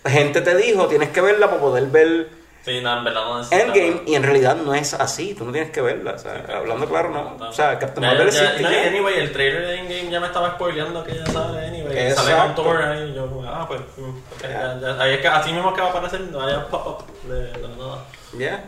gente 0.07 0.41
te 0.43 0.55
dijo 0.57 0.87
tienes 0.87 1.09
que 1.11 1.21
verla 1.21 1.49
para 1.49 1.61
poder 1.61 1.87
ver 1.87 2.29
Sí, 2.65 2.81
no, 2.81 2.97
en 2.97 3.03
verdad 3.03 3.25
no 3.25 3.39
necesito. 3.39 3.61
Endgame 3.61 4.03
y 4.07 4.15
en 4.15 4.23
realidad 4.23 4.55
no 4.55 4.73
es 4.73 4.95
así, 4.95 5.35
tú 5.35 5.45
no 5.45 5.51
tienes 5.51 5.73
que 5.73 5.81
verla, 5.81 6.13
o 6.13 6.19
sea, 6.19 6.45
hablando 6.57 6.87
claro 6.89 7.09
no, 7.11 7.49
o 7.49 7.53
sea, 7.53 7.77
Captain 7.79 8.07
Marvel 8.07 8.29
existe 8.29 8.63
no, 8.63 8.71
ya. 8.71 8.87
Anyway, 8.87 9.19
el 9.19 9.33
trailer 9.33 9.67
de 9.67 9.79
Endgame 9.81 10.11
ya 10.11 10.21
me 10.21 10.27
estaba 10.29 10.51
spoileando 10.53 11.03
que 11.03 11.17
ya 11.17 11.27
sale 11.27 11.67
anyway. 11.67 11.93
que 11.93 12.11
Sale 12.13 12.37
con 12.37 12.55
Thor 12.55 12.83
ahí 12.83 13.11
y 13.11 13.15
yo 13.15 13.29
ah, 13.49 13.65
pues, 13.67 13.81
mm, 13.97 14.09
ok, 14.11 14.43
ya, 14.43 14.79
ya, 14.81 15.03
ahí 15.03 15.15
es 15.15 15.21
que 15.21 15.27
así 15.29 15.53
mismo 15.53 15.75
que 15.75 15.81
va 15.81 15.89
a 15.89 15.91
aparecer, 15.91 16.21
no 16.21 16.39
vaya 16.39 16.65
pop-up 16.69 17.05
de, 17.25 17.47
de 17.47 17.69
nada. 17.77 18.05
Ya. 18.39 18.65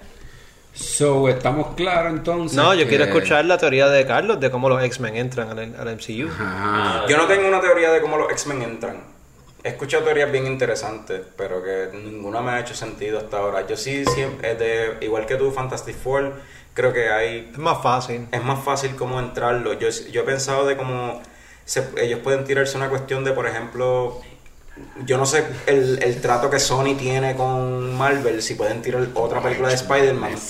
So, 0.75 1.29
estamos 1.29 1.75
claros 1.77 2.13
entonces. 2.13 2.57
No, 2.57 2.75
yo 2.75 2.83
que- 2.85 2.89
quiero 2.91 3.05
escuchar 3.05 3.45
la 3.45 3.57
teoría 3.59 3.89
de 3.89 4.05
Carlos 4.07 4.41
de 4.41 4.51
cómo 4.51 4.69
los 4.69 4.83
X-Men 4.83 5.17
entran 5.17 5.51
al, 5.51 5.59
al 5.79 5.89
MCU. 5.97 6.29
Ajá. 6.29 7.07
Yo 7.09 7.17
no 7.17 7.27
tengo 7.27 7.47
una 7.49 7.61
teoría 7.61 7.91
de 7.93 8.01
cómo 8.01 8.17
los 8.19 8.31
X-Men 8.33 8.63
entran. 8.63 9.15
He 9.63 9.69
escuchado 9.69 10.03
teorías 10.05 10.31
bien 10.31 10.47
interesantes, 10.47 11.23
pero 11.37 11.63
que 11.63 11.89
ninguna 11.97 12.43
me 12.43 12.51
ha 12.51 12.61
hecho 12.61 12.75
sentido 12.75 13.19
hasta 13.19 13.39
ahora. 13.39 13.67
Yo 13.67 13.77
sí, 13.77 14.05
siempre, 14.05 14.57
de, 14.57 14.99
igual 15.01 15.25
que 15.27 15.37
tú, 15.37 15.51
Fantastic 15.53 15.97
Four, 15.97 16.35
creo 16.75 16.93
que 16.93 17.09
hay 17.09 17.51
Es 17.53 17.59
más 17.59 17.83
fácil. 17.83 18.27
es 18.31 18.45
más 18.45 18.63
fácil 18.63 18.95
como 18.97 19.19
entrarlo. 19.21 19.73
Yo, 19.75 19.89
yo 20.11 20.21
he 20.23 20.25
pensado 20.25 20.67
de 20.67 20.77
cómo 20.77 21.23
se- 21.65 21.89
ellos 21.99 22.19
pueden 22.19 22.45
tirarse 22.45 22.77
una 22.77 22.91
cuestión 22.91 23.25
de, 23.25 23.33
por 23.33 23.47
ejemplo, 23.47 24.21
yo 25.05 25.19
no 25.19 25.27
sé 25.27 25.45
el, 25.67 25.99
el 26.03 26.21
trato 26.21 26.51
que 26.51 26.59
Sony 26.59 26.95
tiene 26.99 27.35
con 27.37 27.95
Marvel, 27.97 28.43
si 28.43 28.55
pueden 28.55 28.83
tirar 28.83 29.07
otra 29.15 29.41
película 29.43 29.69
de 29.69 29.75
Spider-Man. 29.75 30.33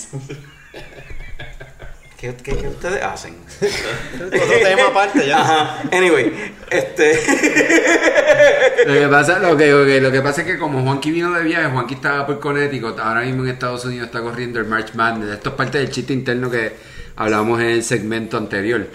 ¿Qué, 2.19 2.35
qué, 2.43 2.57
qué 2.57 2.69
ustedes 2.69 3.03
hacen? 3.03 3.35
Otro 4.27 4.41
tema 4.63 4.87
aparte 4.89 5.27
ya. 5.27 5.41
Ajá. 5.43 5.83
Anyway, 5.93 6.33
este. 6.71 7.21
Lo 8.87 8.95
que, 8.95 9.09
pasa, 9.09 9.39
lo, 9.39 9.57
que, 9.57 9.71
lo 9.71 9.85
que- 9.85 10.01
lo 10.01 10.11
que 10.13 10.21
pasa 10.23 10.41
es 10.43 10.47
que 10.47 10.59
como 10.59 10.83
Juanqui 10.83 11.11
vino 11.11 11.33
de 11.33 11.43
viaje, 11.43 11.69
Juanqui 11.71 11.95
estaba 11.95 12.27
por 12.27 12.41
Connecticut, 12.41 12.99
ahora 12.99 13.23
mismo 13.23 13.43
en 13.45 13.51
Estados 13.51 13.85
Unidos 13.85 14.07
está 14.07 14.21
corriendo 14.21 14.59
el 14.59 14.67
March 14.67 14.95
Madness. 14.95 15.31
Esto 15.35 15.51
es 15.51 15.55
parte 15.55 15.79
del 15.79 15.91
chiste 15.91 16.13
interno 16.13 16.51
que 16.51 16.75
hablamos 17.17 17.61
en 17.61 17.67
el 17.69 17.83
segmento 17.85 18.37
anterior. 18.37 18.87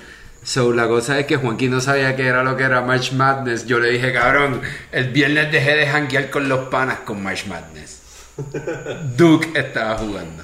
So, 0.44 0.72
la 0.74 0.88
cosa 0.88 1.20
es 1.20 1.26
que 1.26 1.36
Juanqui 1.36 1.68
no 1.68 1.82
sabía 1.82 2.16
qué 2.16 2.26
era 2.28 2.44
lo 2.44 2.56
que 2.56 2.64
era 2.64 2.82
March 2.82 3.12
Madness. 3.12 3.66
Yo 3.66 3.80
le 3.80 3.90
dije, 3.92 4.12
cabrón, 4.14 4.62
el 4.92 5.10
viernes 5.10 5.52
dejé 5.52 5.76
de 5.76 5.86
janguear 5.88 6.30
con 6.30 6.48
los 6.50 6.70
panas 6.70 7.00
con 7.06 7.22
March 7.22 7.46
Madness. 7.48 8.00
Duke 9.18 9.50
estaba 9.60 9.98
jugando. 9.98 10.44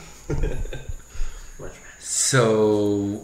So, 1.99 3.21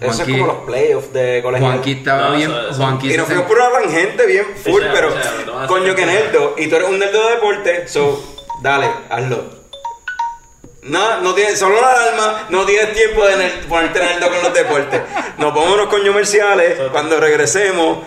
Eso 0.00 0.10
es 0.22 0.28
Juanqui- 0.28 0.32
como 0.32 0.46
los 0.46 0.56
playoffs 0.66 1.12
de 1.12 1.40
colegio. 1.42 1.66
Juanqui 1.66 1.92
estaba 1.92 2.28
No, 2.30 2.36
bien. 2.36 2.50
eso- 2.50 2.68
eso- 2.70 2.76
Juanqui 2.82 3.14
Y 3.14 3.16
nos 3.16 3.26
fuimos 3.26 3.46
por 3.46 3.56
una 3.58 3.70
tangente 3.70 4.26
bien 4.26 4.44
full, 4.62 4.82
Sí, 4.82 4.88
pero 4.92 5.08
o 5.08 5.12
sea, 5.12 5.32
no 5.46 5.54
va 5.54 5.64
a 5.64 5.66
coño 5.66 5.94
que 5.94 6.04
nerdo. 6.06 6.54
Y 6.58 6.66
tú 6.68 6.76
eres 6.76 6.88
un 6.88 6.98
nerdo 6.98 7.24
de 7.28 7.34
deporte, 7.36 7.88
so 7.88 8.36
dale, 8.62 8.88
hazlo. 9.08 9.55
No, 10.88 11.20
no 11.20 11.34
tienes, 11.34 11.58
solo 11.58 11.80
la 11.80 11.90
alarma, 11.90 12.42
no 12.48 12.64
tienes 12.64 12.92
tiempo 12.94 13.24
de 13.26 13.36
ner- 13.36 13.66
ponerte 13.68 13.98
nerdo 13.98 14.28
con 14.28 14.42
los 14.42 14.54
deportes. 14.54 15.00
Nos 15.38 15.52
vamos 15.52 15.70
a 15.70 15.74
unos 15.74 15.86
coños 15.88 16.08
comerciales, 16.08 16.78
cuando 16.92 17.18
regresemos, 17.18 17.98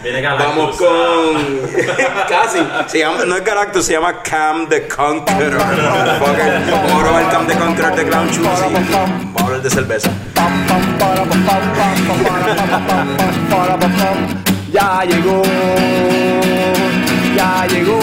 vamos 0.45 0.77
con. 0.77 0.87
Casi, 2.29 2.59
se 2.87 2.99
llama, 2.99 3.25
no 3.25 3.35
es 3.35 3.43
Galactus, 3.43 3.85
se 3.85 3.93
llama 3.93 4.21
Cam 4.23 4.67
the 4.69 4.87
Conqueror. 4.87 5.57
Vamos 5.59 6.91
a 6.93 6.99
probar 7.03 7.29
Cam 7.31 7.47
the 7.47 7.55
Conqueror 7.57 7.95
de 7.95 8.05
Clown 8.07 8.27
Shoes 8.29 8.37
y 8.37 8.73
vamos 8.73 9.41
a 9.41 9.43
hablar 9.45 9.61
de 9.61 9.69
cerveza. 9.69 10.09
Ya 14.71 15.03
llegó, 15.03 15.41
ya 17.35 17.65
llegó 17.67 17.99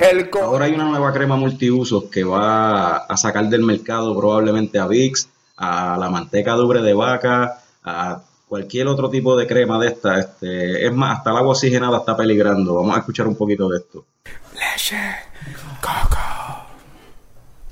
el 0.00 0.30
Ahora 0.40 0.66
hay 0.66 0.74
una 0.74 0.84
nueva 0.84 1.12
crema 1.12 1.36
multiusos 1.36 2.04
que 2.04 2.24
va 2.24 2.96
a 2.98 3.16
sacar 3.16 3.48
del 3.48 3.62
mercado 3.62 4.16
probablemente 4.16 4.78
a 4.78 4.86
Vicks, 4.86 5.28
a 5.56 5.96
la 5.98 6.08
manteca 6.08 6.54
de 6.54 6.62
ubre 6.62 6.82
de 6.82 6.94
vaca, 6.94 7.60
a 7.84 8.22
cualquier 8.48 8.86
otro 8.86 9.10
tipo 9.10 9.36
de 9.36 9.46
crema 9.46 9.78
de 9.78 9.88
esta. 9.88 10.18
Este, 10.18 10.86
es 10.86 10.92
más, 10.92 11.18
hasta 11.18 11.30
el 11.30 11.36
agua 11.36 11.52
oxigenada 11.52 11.98
está 11.98 12.16
peligrando. 12.16 12.74
Vamos 12.74 12.96
a 12.96 13.00
escuchar 13.00 13.26
un 13.26 13.36
poquito 13.36 13.68
de 13.68 13.78
esto. 13.78 14.04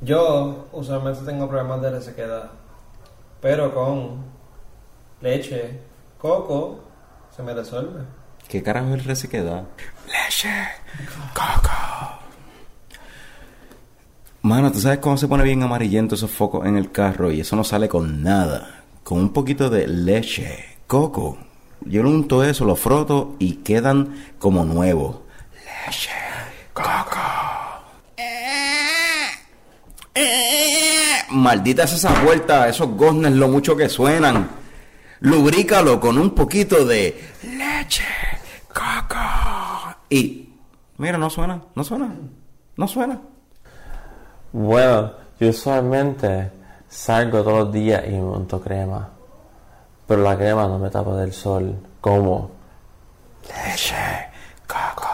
Yo 0.02 0.68
usualmente 0.72 1.24
tengo 1.24 1.48
problemas 1.48 1.80
de 1.80 1.90
resequedad, 1.90 2.50
pero 3.40 3.74
con 3.74 4.24
leche, 5.20 5.80
coco, 6.18 6.80
se 7.34 7.42
me 7.42 7.54
resuelve. 7.54 8.02
¿Qué 8.48 8.62
carajo 8.62 8.94
es 8.94 9.04
resequedad? 9.04 9.64
Leche, 10.06 10.68
coco. 11.34 12.15
Mano, 14.46 14.70
¿tú 14.70 14.80
sabes 14.80 15.00
cómo 15.00 15.16
se 15.16 15.26
pone 15.26 15.42
bien 15.42 15.64
amarillento 15.64 16.14
esos 16.14 16.30
focos 16.30 16.66
en 16.66 16.76
el 16.76 16.92
carro? 16.92 17.32
Y 17.32 17.40
eso 17.40 17.56
no 17.56 17.64
sale 17.64 17.88
con 17.88 18.22
nada. 18.22 18.84
Con 19.02 19.18
un 19.18 19.32
poquito 19.32 19.68
de 19.68 19.88
leche, 19.88 20.76
coco. 20.86 21.36
Yo 21.80 22.04
lo 22.04 22.10
unto 22.10 22.44
eso, 22.44 22.64
lo 22.64 22.76
froto 22.76 23.34
y 23.40 23.54
quedan 23.54 24.14
como 24.38 24.64
nuevos. 24.64 25.16
Leche, 25.64 26.12
coco. 26.72 27.18
Maldita 31.30 31.82
es 31.82 31.94
esa 31.94 32.22
vuelta, 32.22 32.68
esos 32.68 32.90
goznes, 32.90 33.32
lo 33.32 33.48
mucho 33.48 33.76
que 33.76 33.88
suenan. 33.88 34.48
Lubrícalo 35.18 35.98
con 35.98 36.18
un 36.18 36.30
poquito 36.30 36.84
de 36.84 37.20
leche, 37.42 38.04
coco. 38.68 39.96
Y, 40.08 40.50
mira, 40.98 41.18
no 41.18 41.30
suena, 41.30 41.64
no 41.74 41.82
suena, 41.82 42.14
no 42.76 42.86
suena. 42.86 43.20
Bueno, 44.52 45.12
yo 45.38 45.50
usualmente 45.50 46.50
salgo 46.88 47.42
todos 47.42 47.64
los 47.64 47.72
días 47.72 48.04
y 48.08 48.12
monto 48.12 48.60
crema. 48.60 49.10
Pero 50.06 50.22
la 50.22 50.36
crema 50.36 50.66
no 50.68 50.78
me 50.78 50.88
tapa 50.88 51.16
del 51.16 51.32
sol. 51.32 51.76
¿Cómo? 52.00 52.50
Leche, 53.42 53.94
coco. 54.66 55.08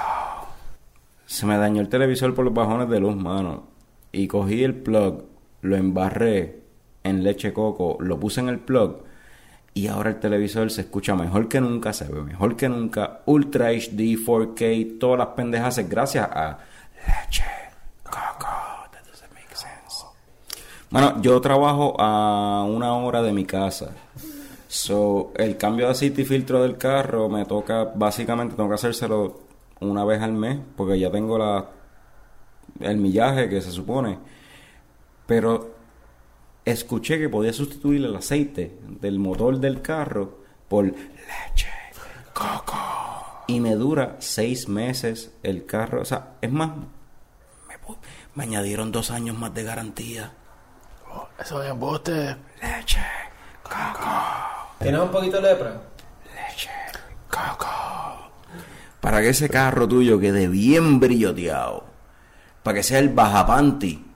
Se 1.26 1.46
me 1.46 1.56
dañó 1.56 1.80
el 1.80 1.88
televisor 1.88 2.34
por 2.34 2.44
los 2.44 2.54
bajones 2.54 2.88
de 2.88 3.00
luz, 3.00 3.16
mano. 3.16 3.64
Y 4.12 4.28
cogí 4.28 4.62
el 4.62 4.74
plug, 4.74 5.24
lo 5.62 5.76
embarré 5.76 6.62
en 7.02 7.24
leche 7.24 7.52
coco, 7.52 7.96
lo 8.00 8.20
puse 8.20 8.40
en 8.40 8.48
el 8.48 8.58
plug. 8.58 9.04
Y 9.74 9.86
ahora 9.86 10.10
el 10.10 10.20
televisor 10.20 10.70
se 10.70 10.82
escucha 10.82 11.14
mejor 11.14 11.48
que 11.48 11.60
nunca, 11.60 11.94
se 11.94 12.04
ve 12.04 12.22
mejor 12.22 12.56
que 12.56 12.68
nunca. 12.68 13.22
Ultra 13.24 13.70
HD, 13.70 14.18
4K, 14.18 14.98
todas 15.00 15.18
las 15.18 15.28
pendejas 15.28 15.78
gracias 15.88 16.28
a 16.30 16.58
leche 17.06 17.44
coco. 18.04 18.46
That 18.92 19.04
doesn't 19.08 19.32
make 19.32 19.56
sense. 19.56 20.04
Bueno, 20.92 21.22
yo 21.22 21.40
trabajo 21.40 21.98
a 21.98 22.64
una 22.68 22.92
hora 22.92 23.22
de 23.22 23.32
mi 23.32 23.46
casa. 23.46 23.92
So, 24.68 25.32
el 25.36 25.56
cambio 25.56 25.86
de 25.86 25.92
aceite 25.92 26.20
y 26.20 26.24
filtro 26.26 26.60
del 26.62 26.76
carro 26.76 27.30
me 27.30 27.46
toca, 27.46 27.84
básicamente 27.84 28.56
tengo 28.56 28.68
que 28.68 28.74
hacérselo 28.74 29.40
una 29.80 30.04
vez 30.04 30.20
al 30.20 30.34
mes, 30.34 30.58
porque 30.76 30.98
ya 30.98 31.10
tengo 31.10 31.38
la 31.38 31.66
el 32.80 32.98
millaje 32.98 33.48
que 33.48 33.62
se 33.62 33.70
supone. 33.70 34.18
Pero 35.26 35.74
escuché 36.62 37.18
que 37.18 37.30
podía 37.30 37.54
sustituir 37.54 38.04
el 38.04 38.14
aceite 38.14 38.78
del 39.00 39.18
motor 39.18 39.58
del 39.60 39.80
carro 39.80 40.40
por 40.68 40.84
leche, 40.84 41.70
coco. 42.34 42.76
Y 43.46 43.60
me 43.60 43.76
dura 43.76 44.16
seis 44.18 44.68
meses 44.68 45.32
el 45.42 45.64
carro. 45.64 46.02
O 46.02 46.04
sea, 46.04 46.34
es 46.42 46.52
más, 46.52 46.76
me, 46.76 47.76
me 48.34 48.42
añadieron 48.42 48.92
dos 48.92 49.10
años 49.10 49.38
más 49.38 49.54
de 49.54 49.62
garantía. 49.62 50.34
Eso 51.38 51.62
es 51.62 51.70
embuste. 51.70 52.36
Leche, 52.60 53.00
coco. 53.62 54.10
¿Tienes 54.80 55.00
un 55.00 55.10
poquito 55.10 55.40
de 55.40 55.42
lepra? 55.42 55.80
Leche, 56.34 56.70
coco. 57.28 57.68
Para 59.00 59.20
que 59.20 59.30
ese 59.30 59.48
carro 59.48 59.88
tuyo 59.88 60.20
quede 60.20 60.46
bien 60.46 61.00
brilloteado. 61.00 61.84
Para 62.62 62.76
que 62.76 62.82
sea 62.82 63.00
el 63.00 63.08
bajapanti 63.08 64.12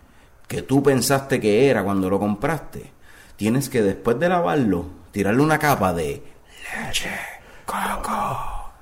que 0.46 0.62
tú 0.62 0.82
pensaste 0.82 1.40
que 1.40 1.68
era 1.68 1.82
cuando 1.82 2.08
lo 2.08 2.18
compraste. 2.18 2.92
Tienes 3.36 3.68
que 3.68 3.82
después 3.82 4.18
de 4.18 4.28
lavarlo, 4.28 4.86
tirarle 5.10 5.42
una 5.42 5.58
capa 5.58 5.92
de 5.92 6.22
leche, 6.86 7.10
coco. 7.64 8.72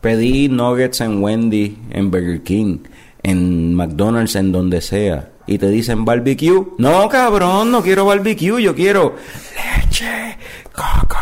pedí 0.00 0.48
nuggets 0.48 1.00
en 1.00 1.22
Wendy, 1.22 1.78
en 1.90 2.10
Burger 2.10 2.42
King, 2.42 2.78
en 3.22 3.74
McDonald's, 3.74 4.36
en 4.36 4.52
donde 4.52 4.80
sea, 4.80 5.30
y 5.48 5.58
te 5.58 5.68
dicen 5.68 6.04
barbecue, 6.04 6.62
no 6.76 7.08
cabrón, 7.08 7.72
no 7.72 7.82
quiero 7.82 8.04
barbecue, 8.04 8.62
yo 8.62 8.74
quiero 8.74 9.14
leche, 9.56 10.36
coco. 10.72 11.16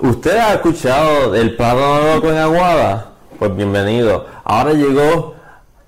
¿Usted 0.00 0.36
ha 0.36 0.54
escuchado 0.54 1.34
el 1.34 1.56
plátano 1.56 2.14
loco 2.14 2.30
en 2.30 2.38
aguada? 2.38 3.12
Pues 3.38 3.56
bienvenido. 3.56 4.26
Ahora 4.44 4.72
llegó 4.72 5.36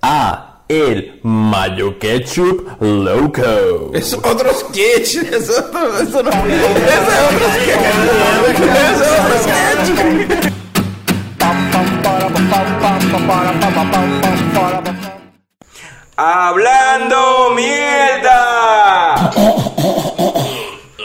a 0.00 0.60
el 0.68 1.18
Mayo 1.24 1.98
Ketchup 1.98 2.80
Loco. 2.80 3.90
Es 3.92 4.14
otro 4.14 4.50
sketch, 4.54 5.16
es 5.16 5.50
otro, 5.50 5.98
es 5.98 6.14
otro 6.14 6.30
sketch, 6.30 6.76
ese 6.76 7.12
es 8.92 9.10
otro 9.18 9.38
sketch. 9.42 10.48
Hablando 16.20 17.54
mierda. 17.54 19.30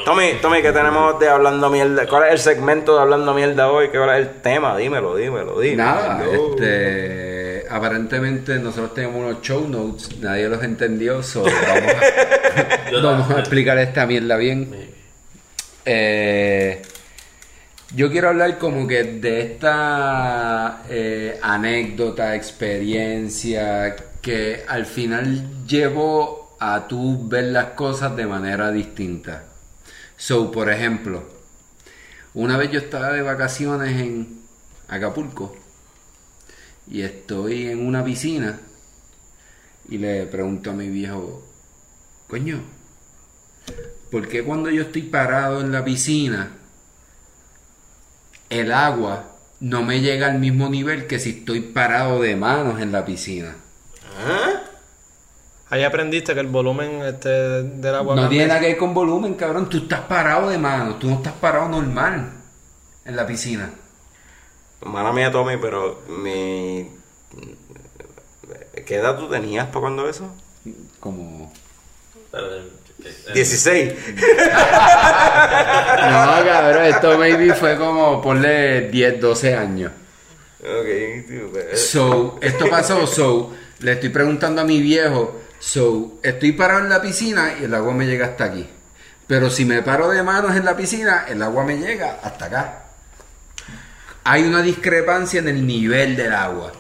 Tommy, 0.06 0.40
Tommy, 0.42 0.64
¿qué 0.64 0.72
tenemos 0.72 1.20
de 1.20 1.30
hablando 1.30 1.70
mierda? 1.70 2.08
¿Cuál 2.08 2.24
es 2.24 2.32
el 2.32 2.40
segmento 2.40 2.96
de 2.96 3.02
hablando 3.04 3.32
mierda 3.36 3.70
hoy? 3.70 3.90
¿Qué 3.90 4.00
hora 4.00 4.18
es 4.18 4.26
el 4.28 4.42
tema? 4.42 4.76
Dímelo, 4.76 5.16
dímelo, 5.16 5.60
dímelo. 5.60 5.84
Nada, 5.84 6.24
este, 6.26 7.64
aparentemente 7.70 8.58
nosotros 8.58 8.96
tenemos 8.96 9.18
unos 9.18 9.42
show 9.44 9.68
notes, 9.68 10.18
nadie 10.20 10.50
los 10.50 10.64
entendió, 10.64 11.22
so 11.22 11.44
vamos, 11.44 11.62
a, 11.62 13.02
vamos 13.04 13.30
a 13.30 13.40
explicar 13.42 13.78
esta 13.78 14.08
mierda 14.08 14.36
bien. 14.36 14.96
Eh, 15.86 16.82
yo 17.96 18.10
quiero 18.10 18.30
hablar 18.30 18.58
como 18.58 18.88
que 18.88 19.04
de 19.04 19.42
esta 19.42 20.82
eh, 20.90 21.38
anécdota, 21.40 22.34
experiencia 22.34 23.96
que 24.24 24.64
al 24.70 24.86
final 24.86 25.66
llevó 25.68 26.56
a 26.58 26.88
tú 26.88 27.28
ver 27.28 27.44
las 27.52 27.72
cosas 27.72 28.16
de 28.16 28.26
manera 28.26 28.72
distinta. 28.72 29.44
So, 30.16 30.50
por 30.50 30.70
ejemplo, 30.70 31.28
una 32.34 32.56
vez 32.56 32.72
yo 32.72 32.80
estaba 32.80 33.12
de 33.12 33.22
vacaciones 33.22 34.00
en 34.00 34.40
Acapulco 34.88 35.54
y 36.90 37.02
estoy 37.02 37.68
en 37.68 37.86
una 37.86 38.06
piscina 38.06 38.62
y 39.90 39.98
le 39.98 40.26
pregunto 40.28 40.72
a 40.72 40.74
mi 40.74 40.88
viejo, 40.88 41.46
coño, 42.30 42.64
¿por 44.10 44.30
qué 44.30 44.42
cuando 44.42 44.70
yo 44.70 44.84
estoy 44.84 45.02
parado 45.02 45.60
en 45.60 45.74
la 45.74 45.84
piscina 45.84 46.56
el 48.50 48.72
agua 48.72 49.36
no 49.60 49.84
me 49.84 50.00
llega 50.00 50.28
al 50.28 50.40
mismo 50.40 50.70
nivel 50.70 51.08
que 51.08 51.20
si 51.20 51.32
estoy 51.32 51.60
parado 51.60 52.22
de 52.22 52.38
manos 52.38 52.80
en 52.80 52.94
la 52.94 53.04
piscina? 53.04 53.58
Ahí 55.70 55.84
aprendiste 55.84 56.34
que 56.34 56.40
el 56.40 56.48
volumen 56.48 57.02
este, 57.02 57.30
del 57.30 57.96
agua 57.96 58.16
No 58.16 58.30
tiene 58.30 58.48
nada 58.48 58.60
que 58.60 58.68
ver 58.68 58.78
con 58.78 58.94
volumen, 58.94 59.34
cabrón. 59.34 59.70
Tú 59.70 59.78
estás 59.78 60.02
parado 60.02 60.50
de 60.50 60.58
manos, 60.58 61.00
tú 61.00 61.10
no 61.10 61.16
estás 61.16 61.34
parado 61.34 61.68
normal 61.70 62.32
en 63.06 63.16
la 63.16 63.26
piscina. 63.26 63.72
Mala 64.86 65.12
mía, 65.12 65.32
Tommy, 65.32 65.58
pero 65.58 66.02
mi... 66.08 66.92
¿Qué 68.86 68.96
edad 68.96 69.18
tú 69.18 69.30
tenías 69.30 69.68
para 69.68 69.80
cuando 69.80 70.08
eso? 70.10 70.34
Como... 71.00 71.52
Pero, 72.32 72.56
eh, 72.56 72.70
eh, 73.04 73.14
16. 73.34 73.94
No, 76.02 76.46
cabrón, 76.46 76.86
esto 76.86 77.18
maybe 77.18 77.54
fue 77.54 77.78
como, 77.78 78.22
ponle 78.22 78.90
10, 78.90 79.22
12 79.22 79.56
años. 79.56 79.92
ok, 80.60 81.28
tío, 81.28 81.52
pues, 81.52 81.90
So, 81.90 82.38
esto 82.42 82.70
pasó, 82.70 83.08
so, 83.08 83.54
le 83.84 83.92
estoy 83.94 84.10
preguntando 84.10 84.62
a 84.62 84.64
mi 84.66 84.82
viejo, 84.82 85.42
so, 85.60 86.14
estoy 86.24 86.54
parado 86.54 86.80
en 86.82 86.90
la 86.90 87.02
piscina 87.02 87.54
y 87.60 87.66
el 87.66 87.74
agua 87.74 87.94
me 87.94 88.06
llega 88.06 88.26
hasta 88.28 88.46
aquí. 88.46 88.68
Pero 89.28 89.50
si 89.50 89.66
me 89.66 89.82
paro 89.82 90.10
de 90.10 90.22
manos 90.24 90.56
en 90.56 90.66
la 90.66 90.76
piscina, 90.76 91.26
el 91.28 91.42
agua 91.42 91.64
me 91.64 91.78
llega 91.78 92.20
hasta 92.24 92.46
acá. 92.46 92.80
Hay 94.26 94.44
una 94.44 94.62
discrepancia 94.62 95.40
en 95.40 95.48
el 95.50 95.66
nivel 95.68 96.16
del 96.16 96.34
agua. 96.34 96.72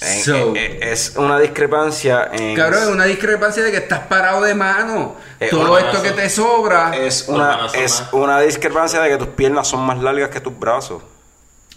en- 0.00 0.22
So- 0.24 0.54
es 0.56 1.14
una 1.16 1.38
discrepancia 1.38 2.30
en... 2.32 2.56
Cabrón, 2.56 2.82
es 2.84 2.88
una 2.88 3.04
discrepancia 3.04 3.62
de 3.62 3.70
que 3.70 3.76
estás 3.78 4.00
parado 4.00 4.42
de 4.42 4.54
mano. 4.54 5.16
Todo 5.50 5.78
esto 5.78 6.02
que 6.02 6.12
te 6.12 6.28
sobra. 6.30 6.96
Es 6.96 7.26
una, 7.28 7.48
manos 7.56 7.72
son 7.72 7.80
es 7.82 8.00
más. 8.00 8.12
una 8.14 8.40
discrepancia 8.40 9.00
de 9.00 9.10
que 9.10 9.18
tus 9.18 9.28
piernas 9.28 9.68
son 9.68 9.80
más 9.80 9.98
largas 9.98 10.30
que 10.30 10.40
tus 10.40 10.58
brazos. 10.58 11.02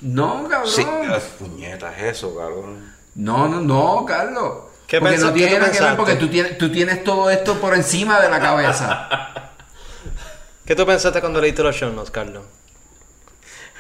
No, 0.01 0.47
cabrón. 0.49 0.71
Sí. 0.71 0.85
Ay, 0.87 1.21
puñeta, 1.37 1.93
es 1.97 2.17
eso, 2.17 2.35
cabrón. 2.35 2.90
No, 3.15 3.47
no, 3.47 3.59
no, 3.61 4.05
Carlos. 4.05 4.53
¿Qué 4.87 4.99
porque 4.99 5.17
no 5.17 5.31
tiene 5.33 5.53
nada 5.59 5.65
que 5.65 5.71
ver 5.71 5.79
pensaste? 5.79 5.95
porque 5.97 6.15
tú 6.15 6.27
tienes, 6.29 6.57
tú 6.57 6.71
tienes 6.71 7.03
todo 7.03 7.29
esto 7.29 7.55
por 7.59 7.73
encima 7.75 8.19
de 8.19 8.29
la 8.29 8.39
cabeza. 8.39 9.07
¿Qué 10.65 10.75
tú 10.75 10.85
pensaste 10.85 11.19
cuando 11.21 11.39
leíste 11.41 11.63
los 11.63 11.75
show 11.75 11.91
notes, 11.91 12.11
Carlos? 12.11 12.43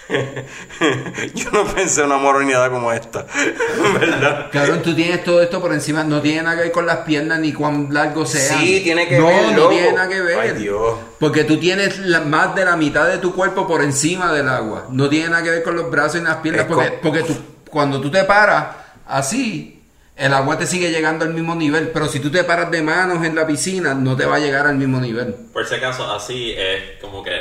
Yo 1.35 1.51
no 1.51 1.65
pensé 1.73 2.01
en 2.01 2.07
una 2.07 2.17
moronidad 2.17 2.69
como 2.69 2.91
esta. 2.91 3.25
¿Verdad? 3.99 4.47
Cabrón, 4.51 4.81
tú 4.81 4.93
tienes 4.93 5.23
todo 5.23 5.41
esto 5.41 5.61
por 5.61 5.71
encima. 5.73 6.03
No 6.03 6.21
tiene 6.21 6.43
nada 6.43 6.57
que 6.57 6.63
ver 6.63 6.71
con 6.71 6.85
las 6.85 6.97
piernas 6.99 7.39
ni 7.39 7.53
cuán 7.53 7.87
largos 7.91 8.29
sean. 8.31 8.59
Sí, 8.59 8.81
tiene 8.83 9.07
que 9.07 9.17
no, 9.19 9.27
ver, 9.27 9.51
No, 9.51 9.57
loco. 9.57 9.69
tiene 9.69 9.93
nada 9.93 10.09
que 10.09 10.21
ver. 10.21 10.39
Ay, 10.39 10.51
Dios. 10.53 10.95
Porque 11.19 11.45
tú 11.45 11.57
tienes 11.59 11.97
la- 11.99 12.21
más 12.21 12.55
de 12.55 12.65
la 12.65 12.75
mitad 12.75 13.07
de 13.07 13.19
tu 13.19 13.33
cuerpo 13.33 13.65
por 13.67 13.81
encima 13.83 14.33
del 14.33 14.49
agua. 14.49 14.87
No 14.89 15.07
tiene 15.07 15.29
nada 15.29 15.43
que 15.43 15.49
ver 15.51 15.63
con 15.63 15.75
los 15.75 15.89
brazos 15.89 16.19
y 16.19 16.23
las 16.23 16.37
piernas. 16.37 16.63
Es 16.65 16.67
Porque, 16.67 16.89
co- 16.89 16.95
porque 17.01 17.23
tú, 17.23 17.37
cuando 17.69 18.01
tú 18.01 18.11
te 18.11 18.23
paras 18.25 18.65
así, 19.11 19.81
el 20.15 20.33
agua 20.33 20.57
te 20.57 20.65
sigue 20.67 20.91
llegando 20.91 21.25
al 21.25 21.33
mismo 21.33 21.55
nivel. 21.55 21.89
Pero 21.89 22.07
si 22.07 22.19
tú 22.19 22.29
te 22.31 22.43
paras 22.43 22.69
de 22.71 22.81
manos 22.81 23.23
en 23.25 23.35
la 23.35 23.45
piscina, 23.47 23.93
no 23.93 24.15
te 24.15 24.25
va 24.25 24.35
a 24.35 24.39
llegar 24.39 24.67
al 24.67 24.75
mismo 24.75 24.99
nivel. 24.99 25.35
Por 25.53 25.65
si 25.67 25.75
acaso, 25.75 26.11
así 26.11 26.53
es 26.57 26.99
como 27.01 27.23
que 27.23 27.31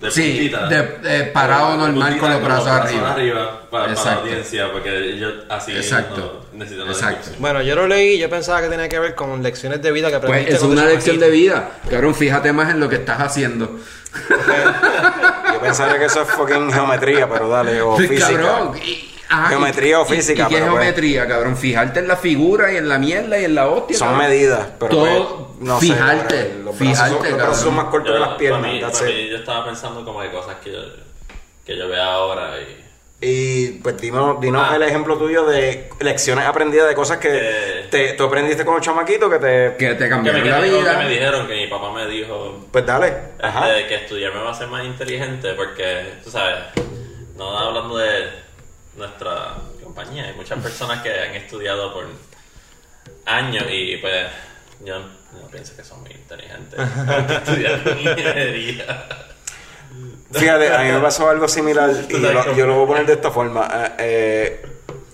de 0.00 0.10
Sí, 0.10 0.32
puntita. 0.50 0.66
de- 0.66 0.98
de 1.08 1.24
parado 1.26 1.72
De 1.72 1.78
normal 1.78 2.18
con 2.18 2.30
los 2.32 2.42
brazos 2.42 2.66
arriba. 2.66 3.14
para, 3.14 3.70
para 3.70 3.86
la 3.86 3.92
Exacto. 3.92 4.20
audiencia, 4.22 4.72
porque 4.72 5.16
yo 5.18 5.28
así 5.48 5.70
Exacto. 5.76 6.46
no 6.52 6.58
necesito 6.58 6.86
Exacto. 6.88 7.30
Bueno, 7.38 7.62
yo 7.62 7.76
lo 7.76 7.86
leí 7.86 8.18
yo 8.18 8.28
pensaba 8.28 8.60
que 8.62 8.68
tenía 8.68 8.88
que 8.88 8.98
ver 8.98 9.14
con 9.14 9.40
lecciones 9.42 9.80
de 9.80 9.92
vida 9.92 10.08
que 10.10 10.18
Pues 10.18 10.24
aprendiste. 10.24 10.54
es 10.54 10.58
cuando 10.60 10.80
una 10.82 10.90
lección 10.90 11.20
de 11.20 11.30
vida. 11.30 11.70
Cabrón, 11.88 12.14
fíjate 12.16 12.52
más 12.52 12.70
en 12.70 12.80
lo 12.80 12.88
que 12.88 12.96
estás 12.96 13.20
haciendo. 13.20 13.78
Yo 15.52 15.60
pensaría 15.60 15.98
que 15.98 16.04
eso 16.06 16.22
es 16.22 16.28
fucking 16.30 16.70
geometría, 16.72 17.28
pero 17.28 17.48
dale, 17.48 17.80
o 17.80 17.94
Pues, 17.96 18.08
física. 18.08 18.28
cabrón, 18.42 18.78
y- 18.84 19.11
ajá, 19.32 19.48
Geometría 19.48 19.90
y- 19.90 19.94
o 19.94 20.04
física, 20.04 20.42
¿Y, 20.44 20.48
qué 20.48 20.54
pero, 20.56 20.70
pues. 20.72 20.80
geometría, 20.82 21.26
cabrón? 21.28 21.56
Fijarte 21.56 22.00
en 22.00 22.08
la 22.08 22.16
figura 22.16 22.72
y 22.72 22.76
en 22.76 22.88
la 22.88 22.98
mierda 22.98 23.38
y 23.38 23.44
en 23.44 23.54
la 23.54 23.68
hostia. 23.68 23.96
Son 23.98 24.08
cabrón. 24.10 24.28
medidas, 24.28 24.68
pero 24.78 24.90
Todo, 24.90 25.46
pues, 25.58 25.68
no 25.68 25.80
sé, 25.80 25.86
fijarte, 25.86 26.36
cabrón, 26.36 26.64
los 26.64 26.78
brazos 26.78 26.78
fijarte, 26.78 27.14
son- 27.14 27.22
los 27.30 27.36
brazos 27.38 27.56
son 27.56 27.64
cabrón. 27.64 27.76
más 27.76 27.84
cortos 27.92 28.08
Yo, 28.08 28.14
que 28.14 28.20
las 28.20 28.38
piernas. 28.38 28.60
para 28.60 28.72
mí, 28.72 28.80
para 28.80 29.10
yo 29.10 29.36
estaba 29.36 29.64
pensando 29.64 30.04
como 30.04 30.22
de 30.22 30.30
cosas 30.30 30.56
que 30.62 30.72
yo, 30.72 30.78
que 31.64 31.76
yo 31.76 31.88
veo 31.88 32.02
ahora 32.02 32.52
y... 32.60 32.82
Y 33.24 33.78
pues 33.84 33.96
dinos, 34.00 34.40
dinos 34.40 34.66
Ah. 34.68 34.74
el 34.74 34.82
ejemplo 34.82 35.16
tuyo 35.16 35.44
de 35.44 35.88
lecciones 36.00 36.44
aprendidas 36.44 36.88
de 36.88 36.94
cosas 36.96 37.18
que 37.18 37.28
Eh. 37.30 37.86
te, 37.88 38.14
tú 38.14 38.24
aprendiste 38.24 38.64
con 38.64 38.74
los 38.74 38.82
chamaquitos 38.84 39.30
que 39.30 39.38
te... 39.38 39.76
Que 39.78 39.94
te 39.94 40.04
Que 40.04 40.08
cambiaron 40.08 40.42
me, 40.42 40.50
la 40.50 40.56
que 40.60 40.62
me 40.72 40.78
vida. 40.80 41.08
dijeron 41.08 41.46
que 41.46 41.54
mi 41.54 41.66
papá 41.68 41.92
me 41.92 42.06
dijo 42.08 42.66
Pues 42.72 42.84
dale. 42.84 43.14
Ajá. 43.40 43.70
este, 43.76 43.86
que 43.86 43.94
estudiar 43.94 44.34
me 44.34 44.40
va 44.40 44.48
a 44.48 44.50
hacer 44.50 44.66
más 44.66 44.84
inteligente 44.84 45.52
porque, 45.54 46.14
tú 46.24 46.30
sabes, 46.32 46.56
no 47.36 47.56
hablando 47.56 47.96
de 47.96 48.24
nuestra 48.96 49.54
compañía, 49.82 50.24
hay 50.24 50.34
muchas 50.34 50.58
personas 50.60 51.02
que 51.02 51.10
han 51.10 51.34
estudiado 51.34 51.92
por 51.94 52.06
años 53.26 53.64
y 53.70 53.96
pues 53.98 54.26
yo 54.84 54.98
no 54.98 55.48
pienso 55.50 55.74
que 55.76 55.84
son 55.84 56.00
muy 56.02 56.10
inteligentes 56.12 56.78
porque 57.06 57.34
estudiaron 57.34 57.98
ingeniería. 57.98 59.08
Fíjate, 60.32 60.72
a 60.74 60.78
mí 60.82 60.92
me 60.92 61.00
pasó 61.00 61.28
algo 61.28 61.46
similar 61.48 61.90
y 62.08 62.12
lo- 62.18 62.54
yo 62.56 62.66
lo 62.66 62.74
voy 62.76 62.84
a 62.84 62.86
poner 62.88 63.06
de 63.06 63.12
esta 63.14 63.30
forma. 63.30 63.68
Eh, 63.98 64.62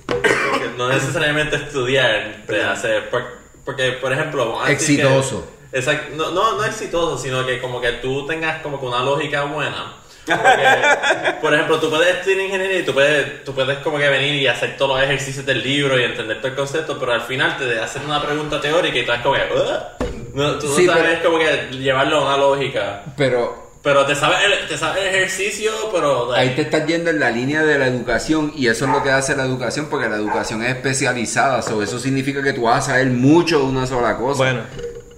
eh, 0.09 0.71
no 0.77 0.89
necesariamente 0.89 1.57
estudiar 1.57 2.45
te 2.47 2.63
hace. 2.63 3.03
por- 3.03 3.39
porque, 3.65 3.93
por 3.93 4.13
ejemplo. 4.13 4.59
que- 4.65 4.73
Exitoso. 4.73 5.47
exacto. 5.73 6.15
No, 6.17 6.31
no, 6.31 6.57
no 6.57 6.65
exitoso, 6.65 7.19
sino 7.19 7.45
que 7.45 7.61
como 7.61 7.81
que 7.81 7.93
tú 7.95 8.25
tengas 8.27 8.63
como 8.63 8.79
que 8.79 8.87
una 8.87 9.01
lógica 9.03 9.43
buena. 9.45 9.95
Porque, 10.37 11.35
por 11.41 11.55
ejemplo, 11.55 11.79
tú 11.81 11.91
puedes 11.91 12.17
estudiar 12.17 12.41
ingeniería 12.41 12.79
y 12.81 12.83
tú 12.85 12.93
puedes, 12.93 13.45
tú 13.45 13.55
puedes 13.55 13.79
como 13.79 13.99
que 13.99 14.09
venir 14.09 14.35
y 14.35 14.47
hacer 14.47 14.77
todos 14.77 14.97
los 14.97 15.03
ejercicios 15.05 15.45
del 15.47 15.63
libro 15.63 15.99
y 15.99 16.05
entender 16.05 16.39
todo 16.39 16.49
el 16.49 16.55
concepto, 16.55 16.99
pero 16.99 17.13
al 17.13 17.23
final 17.23 17.57
te 17.57 17.79
hacen 17.81 18.05
una 18.05 18.23
pregunta 18.23 18.61
teórica 18.61 18.99
y 18.99 19.05
tú 19.07 19.13
es 19.13 19.21
como 19.21 19.35
que. 19.35 19.43
"Ugh". 19.55 20.09
No, 20.35 20.59
tú 20.59 20.69
no 20.69 20.75
Sí, 20.77 20.87
sabes 20.87 21.19
pero- 21.19 21.31
como 21.33 21.39
que 21.39 21.77
llevarlo 21.79 22.19
a 22.19 22.23
una 22.27 22.37
lógica. 22.37 23.03
Pero 23.17 23.69
Pero 23.83 24.05
te 24.07 24.15
sabes 24.15 24.39
el, 24.45 24.69
te 24.69 24.77
sabes 24.77 25.03
el 25.05 25.15
ejercicio, 25.15 25.71
pero. 25.93 26.33
ahí 26.33 26.51
te 26.51 26.63
estás 26.63 26.85
yendo 26.87 27.11
en 27.11 27.19
la 27.21 27.31
línea 27.31 27.63
de 27.63 27.79
la 27.79 27.87
educación 27.87 28.53
y 28.55 28.67
eso 28.67 28.85
es 28.85 28.91
lo 28.91 29.03
que 29.03 29.11
hace 29.11 29.35
la 29.37 29.45
educación 29.45 29.87
porque 29.89 30.09
la 30.09 30.17
educación 30.17 30.63
es 30.65 30.71
especializada. 30.77 31.63
so, 31.63 31.83
eso 31.83 31.99
significa 31.99 32.43
que 32.43 32.53
tú 32.53 32.63
vas 32.63 32.85
a 32.85 32.91
saber 32.93 33.07
mucho 33.07 33.59
de 33.61 33.65
una 33.65 33.87
sola 33.87 34.17
cosa. 34.17 34.39
Bueno, 34.39 34.61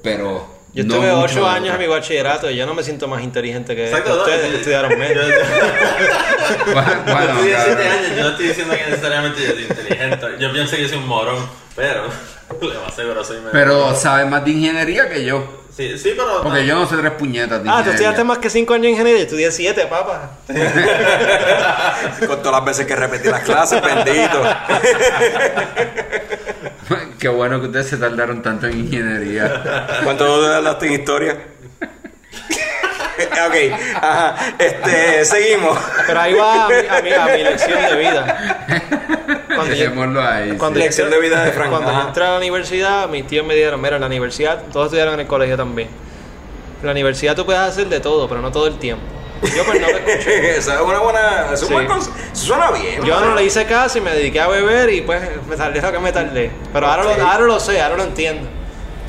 Pero. 0.02 0.59
Yo 0.72 0.84
no 0.84 0.94
estuve 0.94 1.10
ocho 1.12 1.44
de 1.44 1.48
años 1.50 1.74
en 1.74 1.80
mi 1.80 1.86
bachillerato 1.86 2.50
y 2.50 2.56
yo 2.56 2.66
no 2.66 2.74
me 2.74 2.82
siento 2.82 3.08
más 3.08 3.22
inteligente 3.22 3.74
que 3.74 3.86
Exacto, 3.88 4.18
ustedes 4.20 4.44
no, 4.44 4.50
que 4.50 4.56
estudiaron 4.56 4.98
menos. 4.98 5.24
Bueno, 6.72 6.90
Yo 7.06 7.12
bueno, 7.14 7.30
estoy 7.32 7.46
17 7.48 7.76
cabrón. 7.76 7.92
años, 7.92 8.16
yo 8.16 8.22
no 8.22 8.28
estoy 8.30 8.46
diciendo 8.48 8.74
que 8.74 8.84
necesariamente 8.90 9.40
yo 9.42 9.52
soy 9.52 9.62
inteligente. 9.62 10.26
Yo 10.40 10.52
pienso 10.52 10.76
que 10.76 10.82
yo 10.82 10.88
soy 10.88 10.98
un 10.98 11.06
morón, 11.06 11.46
pero 11.76 12.02
lo 12.60 12.80
más 12.82 12.94
seguro 12.94 13.24
soy 13.24 13.36
medio- 13.38 13.50
Pero 13.52 13.94
sabes 13.94 14.26
más 14.28 14.44
de 14.44 14.50
ingeniería 14.50 15.08
que 15.08 15.24
yo. 15.24 15.60
Sí, 15.76 15.96
sí, 15.96 16.14
pero. 16.16 16.42
Porque 16.42 16.66
yo 16.66 16.74
no 16.74 16.86
sé 16.88 16.96
tres 16.96 17.12
puñetas 17.12 17.62
de 17.62 17.70
Ah, 17.70 17.82
tú 17.84 17.90
estudiaste 17.90 18.24
más 18.24 18.38
que 18.38 18.50
5 18.50 18.74
años 18.74 18.86
en 18.86 18.90
ingeniería. 18.92 19.22
Estudié 19.22 19.50
7, 19.52 19.86
papá. 19.86 20.32
Con 22.26 22.38
todas 22.42 22.52
las 22.52 22.64
veces 22.64 22.86
que 22.86 22.96
repetí 22.96 23.28
las 23.28 23.42
clases, 23.42 23.80
bendito. 23.80 24.42
Qué 27.20 27.28
bueno 27.28 27.60
que 27.60 27.66
ustedes 27.66 27.88
se 27.88 27.96
tardaron 27.98 28.42
tanto 28.42 28.66
en 28.66 28.78
ingeniería. 28.80 29.98
¿Cuánto 30.04 30.24
hablaste 30.54 30.86
en 30.86 30.92
historia? 30.94 31.36
ok, 33.46 33.54
ajá. 33.96 34.34
Este, 34.58 35.24
seguimos. 35.26 35.78
Pero 36.06 36.20
ahí 36.20 36.32
va 36.34 36.64
a 36.64 36.68
mi, 36.68 36.74
a 36.74 37.02
mi, 37.02 37.12
a 37.12 37.36
mi 37.36 37.42
lección 37.44 37.78
de 37.82 37.96
vida. 37.96 38.56
Cuando 39.54 39.74
yo, 39.74 39.84
Dejémoslo 39.84 40.22
ahí. 40.26 40.56
cuando 40.56 40.78
sí. 40.78 40.84
Lección 40.84 41.10
de 41.10 41.20
vida 41.20 41.44
de 41.44 41.52
Frank. 41.52 41.70
Cuando 41.70 41.90
yo 41.90 41.96
Ajá. 41.98 42.08
entré 42.08 42.24
a 42.24 42.30
la 42.30 42.36
universidad, 42.38 43.08
mis 43.08 43.26
tíos 43.26 43.44
me 43.46 43.54
dijeron, 43.54 43.80
mira, 43.82 43.96
en 43.96 44.00
la 44.00 44.06
universidad, 44.06 44.62
todos 44.72 44.86
estudiaron 44.86 45.14
en 45.14 45.20
el 45.20 45.26
colegio 45.26 45.56
también. 45.58 45.88
En 46.80 46.86
la 46.86 46.92
universidad 46.92 47.36
tú 47.36 47.44
puedes 47.44 47.60
hacer 47.60 47.88
de 47.88 48.00
todo, 48.00 48.28
pero 48.28 48.40
no 48.40 48.50
todo 48.50 48.66
el 48.66 48.78
tiempo. 48.78 49.04
Yo 49.42 49.64
pues 49.64 49.80
no 49.80 49.88
lo 49.88 49.96
escuché. 49.98 50.56
Esa 50.58 50.74
es 50.74 50.80
una 50.80 50.98
buena. 50.98 51.52
Es 51.52 51.62
un 51.62 51.68
Sí. 51.68 51.74
buen 51.74 51.88
conse- 51.88 52.10
Suena 52.32 52.70
bien. 52.70 53.02
Yo 53.04 53.20
no 53.20 53.34
le 53.34 53.44
hice 53.44 53.64
caso 53.66 53.98
y 53.98 54.00
me 54.02 54.10
dediqué 54.12 54.40
a 54.40 54.48
beber 54.48 54.90
y 54.92 55.00
pues 55.02 55.22
me 55.48 55.56
tardé 55.56 55.80
lo 55.80 55.92
que 55.92 55.98
me 55.98 56.12
tardé. 56.12 56.50
Pero 56.72 56.86
ahora, 56.86 57.02
Ok. 57.06 57.18
lo, 57.18 57.26
ahora 57.26 57.44
lo 57.44 57.60
sé, 57.60 57.80
ahora 57.80 57.96
lo 57.96 58.02
entiendo. 58.04 58.48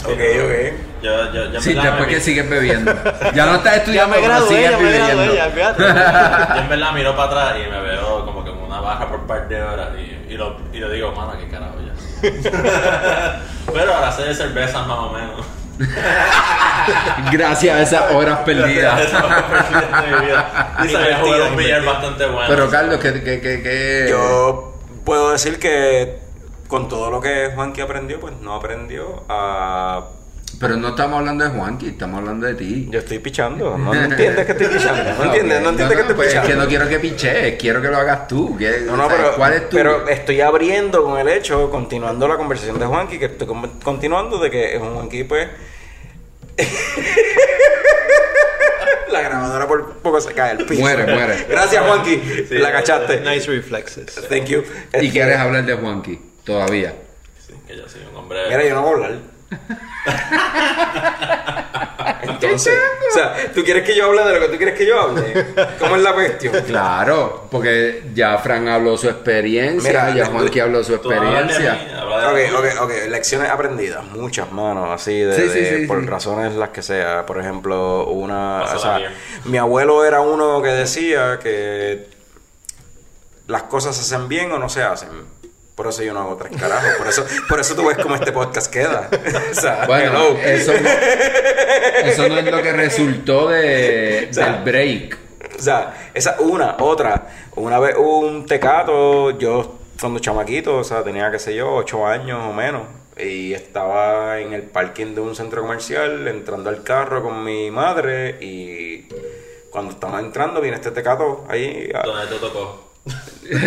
Ok, 0.06 0.12
ok. 0.12 0.74
Yo, 1.04 1.34
yo, 1.34 1.46
yo 1.52 1.56
en 1.56 1.62
Sí, 1.62 1.70
verdad 1.74 1.84
después 1.92 2.08
me- 2.08 2.14
que 2.16 2.22
sigues 2.22 2.50
bebiendo. 2.50 2.94
Ya 3.34 3.46
no 3.46 3.56
estás 3.56 3.74
Ya 3.74 3.76
estudiando, 3.80 4.16
me 4.16 4.22
pero 4.22 4.28
gradué, 4.34 4.48
sigues 4.50 4.72
ya 4.72 4.78
me 4.78 4.92
gradué, 4.92 5.14
bebiendo. 5.16 5.36
ya, 5.36 5.50
fíjate. 5.50 5.84
Yo 6.56 6.62
en 6.62 6.70
verdad 6.70 6.92
miro 6.94 7.16
para 7.16 7.28
atrás 7.30 7.56
y 7.66 7.70
me 7.72 7.82
veo 7.82 8.26
como 8.26 8.44
que 8.44 8.52
en 8.52 8.58
una 8.58 8.80
baja 8.82 9.08
por 9.10 9.20
un 9.20 9.28
par 9.28 9.48
de 9.48 9.62
horas 9.64 9.90
y, 9.98 10.34
y, 10.34 10.38
lo, 10.38 10.58
y 10.72 10.78
lo 10.78 10.90
digo, 10.90 11.12
mano, 11.12 11.34
qué 11.40 11.48
carajo 11.50 11.76
ya. 11.82 13.42
Pero 13.74 13.94
ahora 13.96 14.12
sé 14.12 14.24
de 14.24 14.34
cervezas 14.36 14.86
más 14.88 14.98
o 15.00 15.10
menos. 15.12 15.46
Gracias 17.32 17.76
a 17.76 17.82
esas 17.82 18.12
horas 18.12 18.40
perdidas. 18.40 19.02
Eso 19.02 19.18
fue 19.20 19.82
de 19.82 20.18
mi 20.20 20.26
vida. 20.26 20.76
Y 20.84 21.40
un 21.52 21.56
billar 21.56 21.86
bastante 21.86 22.26
bueno. 22.26 22.48
Pero 22.48 22.70
Carlos, 22.70 23.00
que, 23.00 23.14
que, 23.24 23.42
que, 23.42 23.62
que- 23.62 24.08
Yo 24.10 24.76
puedo 25.06 25.32
decir 25.32 25.60
que 25.60 26.20
con 26.68 26.88
todo 26.88 27.10
lo 27.12 27.20
que 27.22 27.52
Juanqui 27.54 27.82
aprendió, 27.82 28.20
pues 28.20 28.34
no 28.42 28.56
aprendió 28.56 29.24
a. 29.30 30.06
Pero 30.62 30.78
no 30.78 30.90
estamos 30.90 31.20
hablando 31.20 31.44
de 31.44 31.50
Juanqui, 31.50 31.88
estamos 31.90 32.20
hablando 32.20 32.46
de 32.48 32.54
ti. 32.54 32.88
Yo 32.90 33.00
estoy 33.00 33.18
pichando. 33.20 33.78
No, 33.78 33.94
no 33.94 34.04
entiendes 34.06 34.46
que 34.46 34.52
estoy 34.52 34.68
pichando. 34.68 35.04
No 35.16 35.24
entiendes, 35.26 35.62
no 35.62 35.70
entiendes 35.70 35.96
que 35.98 36.02
estoy 36.02 36.16
pues 36.16 36.28
pichando. 36.30 36.48
Es 36.50 36.54
que 36.56 36.62
no 36.62 36.68
quiero 36.68 36.88
que 36.88 37.00
piches, 37.00 37.56
quiero 37.60 37.82
que 37.82 37.88
lo 37.90 37.98
hagas 37.98 38.28
tú. 38.28 38.56
que- 38.58 38.82
No, 38.86 38.96
no, 38.96 39.08
pero, 39.08 39.34
¿Cuál 39.36 39.54
es 39.54 39.70
tu...? 39.70 39.76
pero 39.76 40.08
estoy 40.08 40.40
abriendo 40.42 41.04
con 41.04 41.20
el 41.20 41.28
hecho, 41.30 41.70
continuando 41.72 42.28
la 42.28 42.38
conversación 42.38 42.78
de 42.80 42.86
Juanqui, 42.86 43.18
que 43.20 43.26
estoy 43.26 43.48
con- 43.48 43.80
continuando 43.80 44.38
de 44.38 44.50
que 44.52 44.78
Juanqui, 44.80 45.24
pues. 45.24 45.48
la 49.12 49.22
grabadora 49.22 49.68
por 49.68 49.94
poco 49.98 50.22
se 50.22 50.34
cae 50.34 50.52
al 50.52 50.58
piso. 50.66 50.80
Muere, 50.82 51.06
muere. 51.12 51.46
Gracias, 51.50 51.84
Juanqui. 51.86 52.22
Sí, 52.48 52.58
la 52.60 52.72
cachaste. 52.72 53.20
Nice 53.22 53.50
reflexes. 53.50 54.16
Thank 54.30 54.46
you. 54.46 54.60
¿Y 54.94 54.98
Este, 54.98 55.10
quieres 55.12 55.38
hablar 55.38 55.66
de 55.66 55.74
Juanqui? 55.74 56.20
Todavía. 56.44 56.94
Sí, 57.46 57.54
que 57.68 57.76
yo 57.78 57.88
soy 57.90 58.02
un 58.10 58.16
hombre. 58.16 58.40
Mira, 58.48 58.64
yo 58.64 58.76
no 58.76 58.82
voy 58.84 58.92
a 58.92 58.94
hablar. 59.06 59.31
Entonces, 62.24 62.74
o 63.10 63.14
sea, 63.14 63.36
¿tú 63.54 63.64
quieres 63.64 63.84
que 63.84 63.96
yo 63.96 64.06
hable 64.06 64.24
de 64.24 64.34
lo 64.34 64.40
que 64.40 64.48
tú 64.52 64.58
quieres 64.58 64.76
que 64.78 64.86
yo 64.86 65.00
hable? 65.00 65.46
¿Cómo 65.80 65.96
es 65.96 66.02
la 66.02 66.14
cuestión? 66.14 66.54
Claro, 66.66 67.48
porque 67.52 68.04
ya 68.14 68.38
Fran 68.40 68.68
habló 68.68 68.98
su 68.98 69.08
experiencia, 69.10 69.90
Mira, 69.90 70.16
ya 70.16 70.26
Juanqui 70.28 70.60
habló 70.60 70.84
su 70.84 70.92
mí, 70.94 70.98
experiencia. 70.98 71.74
de 71.74 72.02
Ok, 72.02 72.36
mí. 72.36 72.42
ok, 72.56 72.66
ok. 72.84 72.92
Lecciones 73.10 73.50
aprendidas, 73.50 74.04
muchas 74.06 74.52
manos, 74.52 74.90
así, 74.90 75.20
de, 75.20 75.36
Sí, 75.36 75.50
sí, 75.50 75.60
de- 75.60 75.80
sí, 75.82 75.86
por 75.88 76.02
sí. 76.02 76.08
razones 76.08 76.56
las 76.56 76.70
que 76.70 76.82
sea. 76.82 77.26
Por 77.26 77.40
ejemplo, 77.40 78.06
una. 78.08 78.64
O 78.64 78.80
sea, 78.80 79.00
mi 79.46 79.58
abuelo 79.58 80.04
era 80.06 80.22
uno 80.22 80.62
que 80.62 80.70
decía 80.70 81.40
que 81.42 82.08
las 83.48 83.64
cosas 83.64 83.96
se 83.96 84.02
hacen 84.02 84.28
bien 84.28 84.52
o 84.52 84.60
no 84.60 84.70
se 84.70 84.84
hacen. 84.84 85.10
Por 85.82 85.90
eso 85.90 86.04
yo 86.04 86.14
no 86.14 86.20
hago 86.20 86.36
tres 86.38 86.56
carajos. 86.62 86.92
Por 86.96 87.08
eso, 87.08 87.26
por 87.50 87.60
eso 87.60 87.74
tú 87.74 87.88
ves 87.88 87.98
cómo 87.98 88.14
este 88.14 88.32
podcast 88.32 88.72
queda. 88.72 89.10
o 89.52 89.54
sea, 89.56 89.86
Bueno, 89.88 90.38
eso 90.44 90.74
no, 90.74 90.90
eso 92.08 92.30
no 92.30 92.38
es 92.38 92.46
lo 92.52 92.62
que 92.62 92.72
resultó 92.72 93.48
de, 93.50 94.28
sea, 94.32 94.52
del 94.52 94.64
break. 94.64 95.18
O 95.58 95.62
sea, 95.62 96.12
esa 96.14 96.36
una, 96.40 96.76
otra. 96.80 97.30
Una 97.56 97.80
vez 97.80 97.96
hubo 97.98 98.20
un 98.20 98.46
tecato, 98.46 99.32
yo 99.40 99.80
cuando 100.00 100.20
chamaquito, 100.20 100.78
o 100.78 100.84
sea, 100.84 101.04
tenía, 101.04 101.32
qué 101.32 101.40
sé 101.40 101.56
yo, 101.56 101.74
ocho 101.74 102.06
años 102.06 102.40
o 102.48 102.54
menos. 102.54 102.84
Y 103.18 103.54
estaba 103.56 104.40
en 104.40 104.54
el 104.54 104.62
parking 104.62 105.16
de 105.16 105.22
un 105.22 105.36
centro 105.36 105.64
comercial, 105.64 106.28
entrando 106.28 106.70
al 106.70 106.84
carro 106.84 107.24
con 107.24 107.44
mi 107.44 107.72
madre. 107.72 108.38
Y 108.40 109.08
cuando 109.72 109.94
estaba 109.94 110.20
entrando, 110.20 110.62
viene 110.62 110.78
este 110.78 110.92
tecato 110.92 111.44
ahí. 111.50 111.90
a- 111.96 112.04
¿Dónde 112.04 112.28
te 112.28 112.40
tocó? 112.40 112.91
Te, 113.52 113.58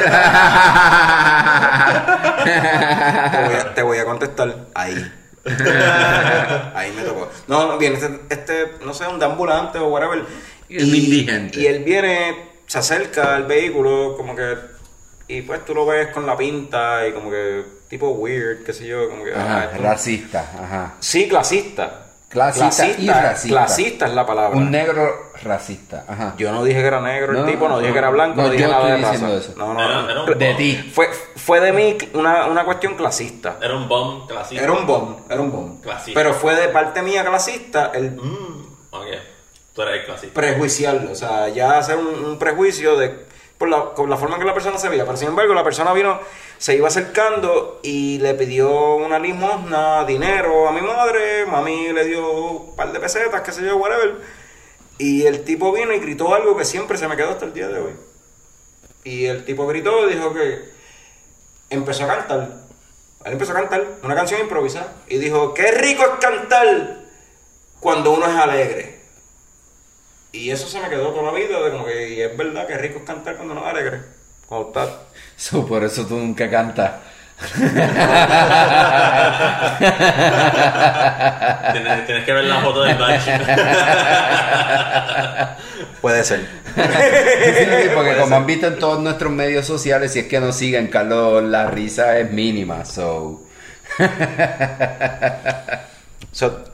voy 3.43 3.55
a, 3.55 3.75
te 3.75 3.83
voy 3.83 3.99
a 3.99 4.05
contestar 4.05 4.67
ahí. 4.75 5.13
ahí 6.75 6.93
me 6.93 7.03
tocó. 7.03 7.31
No, 7.49 7.69
no, 7.69 7.79
viene 7.79 7.97
este, 7.97 8.21
este, 8.31 8.73
no 8.85 8.95
sé, 8.95 9.07
un 9.07 9.23
ambulante 9.23 9.79
o 9.79 9.89
whatever. 9.89 10.21
Un 10.21 10.27
indigente. 10.69 11.61
Y 11.61 11.67
él 11.67 11.85
viene, 11.85 12.51
se 12.67 12.79
acerca 12.79 13.35
al 13.35 13.45
vehículo, 13.45 14.17
como 14.17 14.35
que. 14.35 14.57
Y 15.27 15.43
pues 15.43 15.65
tú 15.65 15.75
lo 15.75 15.87
ves 15.87 16.09
con 16.09 16.27
la 16.27 16.37
pinta 16.37 17.07
y 17.07 17.13
como 17.13 17.31
que 17.31 17.65
tipo 17.89 18.11
weird, 18.11 18.65
qué 18.65 18.73
sé 18.73 18.87
yo, 18.87 19.09
como 19.09 19.25
que. 19.25 19.35
ah, 19.35 19.71
Ajá, 19.71 19.79
racista, 19.79 20.41
ajá. 20.41 20.95
Sí, 21.01 21.29
clasista. 21.29 22.04
Clasista 22.35 22.87
y 23.01 23.09
racista. 23.09 23.49
Clasista 23.57 24.07
es 24.07 24.13
la 24.15 24.27
palabra. 24.27 24.57
Un 24.59 24.71
negro 24.71 25.31
racista, 25.43 26.05
ajá. 26.07 26.35
Yo 26.37 26.53
no 26.53 26.63
dije 26.65 26.81
que 26.81 26.87
era 26.87 27.01
negro 27.01 27.39
el 27.39 27.47
tipo, 27.51 27.69
no 27.69 27.79
dije 27.79 27.93
que 27.93 27.99
era 27.99 28.11
blanco, 28.11 28.37
no, 28.37 28.43
no, 28.43 28.51
dije 28.51 28.65
yo 28.65 28.69
nada 28.71 28.83
estoy 28.83 28.91
de 28.91 29.03
raza. 29.07 29.13
diciendo 29.13 29.39
eso. 29.39 29.53
No, 29.57 29.73
no, 29.75 29.81
Era, 29.83 30.03
no. 30.03 30.11
era 30.11 30.23
un 30.25 30.39
De 30.39 30.55
ti. 30.55 30.91
Fue, 30.93 31.09
fue 31.37 31.61
de 31.61 31.73
mí 31.73 31.97
una, 32.13 32.47
una 32.47 32.65
cuestión 32.65 32.95
clasista. 32.97 33.57
Era 33.63 33.75
un 33.77 33.89
bomb 33.89 34.27
clásico. 34.29 34.61
Era 34.63 34.73
un 34.73 34.87
bomb, 34.87 35.19
era 35.31 35.41
un 35.41 35.51
bomb. 35.53 35.81
Clasista. 35.81 36.21
Pero 36.21 36.35
fue 36.35 36.55
de 36.55 36.69
parte 36.69 37.01
mía 37.03 37.25
clasista 37.25 37.93
el 37.95 38.11
Mm, 38.13 38.67
ok. 38.91 39.07
Tú 39.75 39.83
eres 39.83 40.01
el 40.01 40.05
clásico. 40.07 40.35
prejuiciarlo. 40.35 41.13
O 41.13 41.15
sea, 41.15 41.49
ya 41.49 41.79
hacer 41.79 41.97
un, 41.97 42.07
un 42.25 42.39
prejuicio 42.39 42.97
de 42.97 43.27
por 43.59 43.69
la, 43.69 43.93
la 44.09 44.17
forma 44.17 44.37
en 44.37 44.41
que 44.41 44.47
la 44.47 44.55
persona 44.55 44.79
se 44.79 44.89
veía. 44.89 45.05
Pero 45.05 45.17
sin 45.17 45.29
embargo, 45.29 45.55
la 45.55 45.65
persona 45.65 45.93
vino, 45.93 46.21
se 46.59 46.77
iba 46.77 46.89
acercando 46.89 47.81
y 47.83 48.19
le 48.19 48.35
pidió 48.35 48.97
una 48.97 49.19
limosna, 49.19 50.05
dinero 50.05 50.69
a 50.69 50.73
mi 50.73 50.81
madre. 50.81 51.47
Mami 51.47 51.93
le 51.93 52.05
dio 52.05 52.31
un 52.31 52.77
par 52.77 52.93
de 52.93 53.01
pesetas, 53.01 53.43
qué 53.43 53.53
sé 53.53 53.65
yo, 53.65 53.77
whatever. 53.77 54.17
Y 54.99 55.27
el 55.27 55.45
tipo 55.45 55.73
vino 55.73 55.93
y 55.93 55.99
gritó 55.99 56.35
algo 56.35 56.57
que 56.57 56.65
siempre 56.65 56.99
se 56.99 57.09
me 57.09 57.17
quedó 57.17 57.31
hasta 57.31 57.45
el 57.45 57.53
día 57.53 57.69
de 57.69 57.81
hoy. 57.81 57.93
Y 59.05 59.27
el 59.27 59.45
tipo 59.45 59.67
gritó 59.67 60.07
dijo 60.07 60.33
que 60.33 60.73
empezó 61.71 62.05
a 62.05 62.09
cantar. 62.09 62.65
Él 63.25 63.33
empezó 63.33 63.53
a 63.53 63.57
cantar 63.57 63.87
una 64.03 64.15
canción 64.15 64.41
improvisada. 64.41 64.93
Y 65.09 65.19
dijo, 65.19 65.55
qué 65.55 65.71
rico 65.73 66.03
es 66.03 66.19
cantar 66.21 67.01
cuando 67.81 68.13
uno 68.13 68.27
es 68.27 68.35
alegre. 68.35 68.94
Y 70.35 70.51
eso 70.51 70.67
se 70.67 70.81
me 70.81 70.89
quedó 70.89 71.11
toda 71.11 71.31
la 71.31 71.39
vida, 71.39 71.63
de 71.63 71.71
como 71.71 71.87
que 71.87 72.09
y 72.15 72.21
es 72.21 72.37
verdad 72.37 72.67
que 72.67 72.77
rico 72.77 72.99
es 72.99 73.05
cantar 73.05 73.37
cuando 73.37 73.55
es 73.55 73.65
alegre. 73.65 74.01
Cuando 74.47 74.67
estás... 74.67 74.89
So, 75.37 75.65
por 75.65 75.85
eso 75.85 76.05
tú 76.07 76.17
nunca 76.17 76.51
cantas. 76.51 76.91
Tienes, 81.73 82.07
tienes 82.07 82.25
que 82.25 82.33
ver 82.33 82.45
la 82.47 82.61
foto 82.61 82.83
del 82.83 82.99
badge. 82.99 83.31
Puede 86.01 86.25
ser. 86.25 86.41
Sí, 86.41 87.91
porque 87.95 88.17
como 88.17 88.35
han 88.35 88.47
visto 88.47 88.67
en 88.67 88.81
todos 88.81 89.01
nuestros 89.01 89.33
medios 89.33 89.65
sociales, 89.67 90.13
si 90.13 90.19
es 90.19 90.27
que 90.27 90.41
nos 90.41 90.57
siguen, 90.57 90.89
Carlos, 90.89 91.45
la 91.45 91.69
risa 91.69 92.19
es 92.19 92.33
mínima. 92.33 92.85
So. 92.85 93.45
So, 96.33 96.74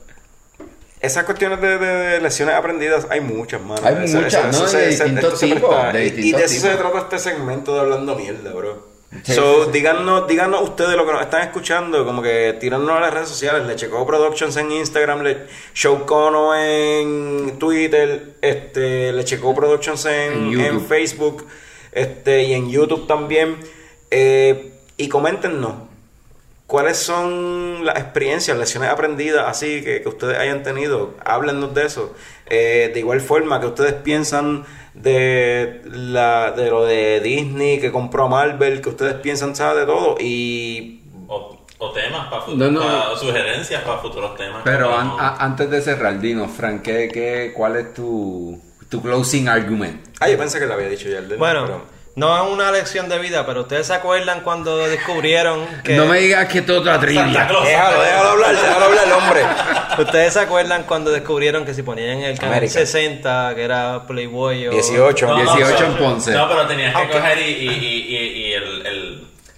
esas 1.00 1.24
cuestiones 1.24 1.60
de, 1.60 1.78
de- 1.78 1.96
de 1.96 2.20
lecciones 2.20 2.54
aprendidas 2.54 3.06
hay 3.10 3.20
muchas, 3.20 3.60
mano. 3.62 3.80
Hay 3.84 3.94
muchas, 4.08 4.56
¿no? 4.58 4.66
De 4.68 4.88
distintos 4.88 5.24
esto 5.24 5.36
se 5.36 5.46
tipos, 5.46 5.70
presta- 5.74 5.92
de 5.92 6.04
y- 6.06 6.32
de 6.32 6.44
eso 6.44 6.60
se 6.60 6.74
trata 6.76 6.98
este 6.98 7.18
segmento 7.18 7.74
de 7.74 7.80
hablando 7.80 8.14
mierda, 8.16 8.52
bro. 8.52 8.88
Sí, 9.24 9.32
so, 9.34 9.42
sí, 9.58 9.64
sí. 9.64 9.70
Díganos, 9.72 10.28
díganos 10.28 10.62
ustedes 10.62 10.94
lo 10.96 11.04
que 11.04 11.12
nos 11.12 11.22
están 11.22 11.42
escuchando, 11.42 12.04
como 12.06 12.22
que 12.22 12.56
tíranos 12.60 12.90
a 12.90 13.00
las 13.00 13.12
redes 13.12 13.28
sociales, 13.28 13.66
Le 13.66 13.74
Checo 13.74 14.06
Productions 14.06 14.56
en 14.56 14.70
Instagram, 14.70 15.22
Le 15.22 15.46
Show 15.74 16.06
Cono 16.06 16.54
en 16.54 17.58
Twitter, 17.58 18.34
este, 18.40 19.12
Le 19.12 19.24
Checo 19.24 19.52
Productions 19.52 20.04
En 20.06 20.32
en, 20.32 20.50
YouTube. 20.52 20.64
en 20.66 20.80
Facebook, 20.86 21.46
este, 21.90 22.44
y 22.44 22.52
en 22.52 22.70
YouTube 22.70 23.08
también. 23.08 23.56
Eh, 24.12 24.74
y 24.96 25.08
coméntenos 25.08 25.74
¿cuáles 26.70 26.98
son 26.98 27.84
las 27.84 27.96
experiencias, 27.98 28.56
lecciones 28.56 28.90
aprendidas 28.90 29.44
así 29.48 29.82
que, 29.82 30.00
que 30.02 30.08
ustedes 30.08 30.38
hayan 30.38 30.62
tenido? 30.62 31.14
Háblennos 31.24 31.74
de 31.74 31.84
eso. 31.86 32.14
Eh, 32.46 32.90
de 32.94 33.00
igual 33.00 33.20
forma 33.20 33.58
que 33.60 33.66
ustedes 33.66 33.92
piensan 33.94 34.64
de, 34.94 35.82
la, 35.84 36.52
de 36.52 36.70
lo 36.70 36.84
de 36.84 37.20
Disney 37.20 37.80
que 37.80 37.90
compró 37.92 38.24
a 38.24 38.28
Marvel, 38.28 38.80
que 38.80 38.88
ustedes 38.88 39.14
piensan, 39.14 39.54
¿sabes? 39.56 39.80
De 39.80 39.86
todo. 39.86 40.16
Y 40.20 41.02
O, 41.28 41.58
o 41.78 41.92
temas 41.92 42.28
para 42.28 42.46
No, 42.54 42.70
no. 42.70 42.80
futuros, 42.80 43.20
sugerencias 43.20 43.82
para 43.82 43.98
futuros 43.98 44.36
temas. 44.36 44.62
Pero 44.64 44.96
an- 44.96 45.10
Como- 45.10 45.20
a- 45.20 45.36
antes 45.44 45.70
de 45.70 45.80
cerrar, 45.82 46.20
dinos, 46.20 46.50
Frank, 46.56 46.82
¿qué, 46.82 47.08
qué, 47.12 47.52
¿cuál 47.56 47.76
es 47.76 47.94
tu, 47.94 48.60
tu 48.88 49.02
closing 49.02 49.48
argument? 49.48 50.06
Ah, 50.20 50.28
yo 50.28 50.36
pensé 50.38 50.58
que 50.60 50.66
lo 50.66 50.74
había 50.74 50.88
dicho 50.88 51.08
ya 51.08 51.18
el 51.18 51.36
Bueno, 51.36 51.62
pero- 51.66 51.99
no 52.20 52.36
es 52.46 52.52
una 52.52 52.70
lección 52.70 53.08
de 53.08 53.18
vida, 53.18 53.46
pero 53.46 53.62
ustedes 53.62 53.86
se 53.86 53.94
acuerdan 53.94 54.40
cuando 54.42 54.76
descubrieron 54.76 55.66
que. 55.82 55.94
No 55.96 56.04
me 56.06 56.18
digas 56.18 56.46
que 56.48 56.60
todo 56.62 56.80
otra 56.80 57.00
trivia. 57.00 57.24
Déjalo, 57.24 57.62
déjalo 57.64 58.28
hablar, 58.30 58.52
déjalo 58.56 58.84
hablar, 58.84 59.12
hombre. 59.12 59.42
Ustedes 59.98 60.32
se 60.34 60.40
acuerdan 60.40 60.84
cuando 60.84 61.10
descubrieron 61.10 61.64
que 61.64 61.72
si 61.74 61.82
ponían 61.82 62.18
el 62.20 62.38
canal 62.38 62.54
América. 62.58 62.72
60, 62.80 63.54
que 63.54 63.62
era 63.62 64.02
Playboy 64.06 64.68
o. 64.68 64.70
18. 64.70 65.26
No, 65.26 65.36
no, 65.44 65.54
18 65.56 65.74
pero- 65.76 65.86
en 65.86 65.96
Ponce. 65.96 66.32
No, 66.32 66.48
pero 66.48 66.66
tenías 66.66 66.94
que 66.94 67.08
coger 67.08 67.38
y, 67.38 67.42
y, 67.42 67.68
y, 67.68 68.16
y, 68.16 68.16
y 68.16 68.39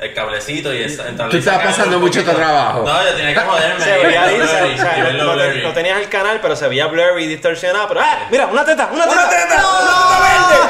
el, 0.03 0.14
cablecito 0.14 0.72
y 0.74 0.82
esa- 0.82 1.05
Tú 1.28 1.40
sacarle 1.42 1.64
pasando 1.70 1.98
mucho 2.00 2.20
poquito. 2.20 2.36
trabajo. 2.36 2.82
No, 2.86 3.05
yo 3.05 3.14
tenía 3.14 3.34
que 3.34 3.40
joderme. 3.40 3.80
Se 3.84 3.98
veía 3.98 4.22
ahí, 4.24 4.36
y- 4.36 4.40
o 4.40 4.46
sea, 4.46 5.12
no, 5.12 5.18
te- 5.18 5.32
blurry. 5.34 5.62
no 5.62 5.72
tenías 5.72 6.00
el 6.00 6.09
canal, 6.09 6.38
pero 6.42 6.57
se 6.57 6.68
veía 6.68 6.86
blurry 6.86 7.24
y 7.24 7.26
distorsionado. 7.28 7.88
Pero, 7.88 8.00
¡ah! 8.00 8.26
Mira, 8.30 8.46
una 8.46 8.64
teta, 8.64 8.88
una 8.92 9.05
teta. 9.05 9.14
¡Una 9.14 9.28
teta! 9.28 9.64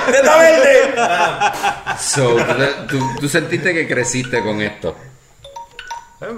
¡Una 0.08 0.10
teta 0.10 0.36
verde! 0.36 0.92
¡Teta 0.92 1.06
verde! 1.06 1.96
So, 1.98 2.36
tú, 2.88 2.98
tú- 2.98 3.20
tú 3.20 3.28
sentiste 3.28 3.72
que 3.74 3.86
creciste 3.88 4.42
con 4.42 4.60
esto. 4.60 4.96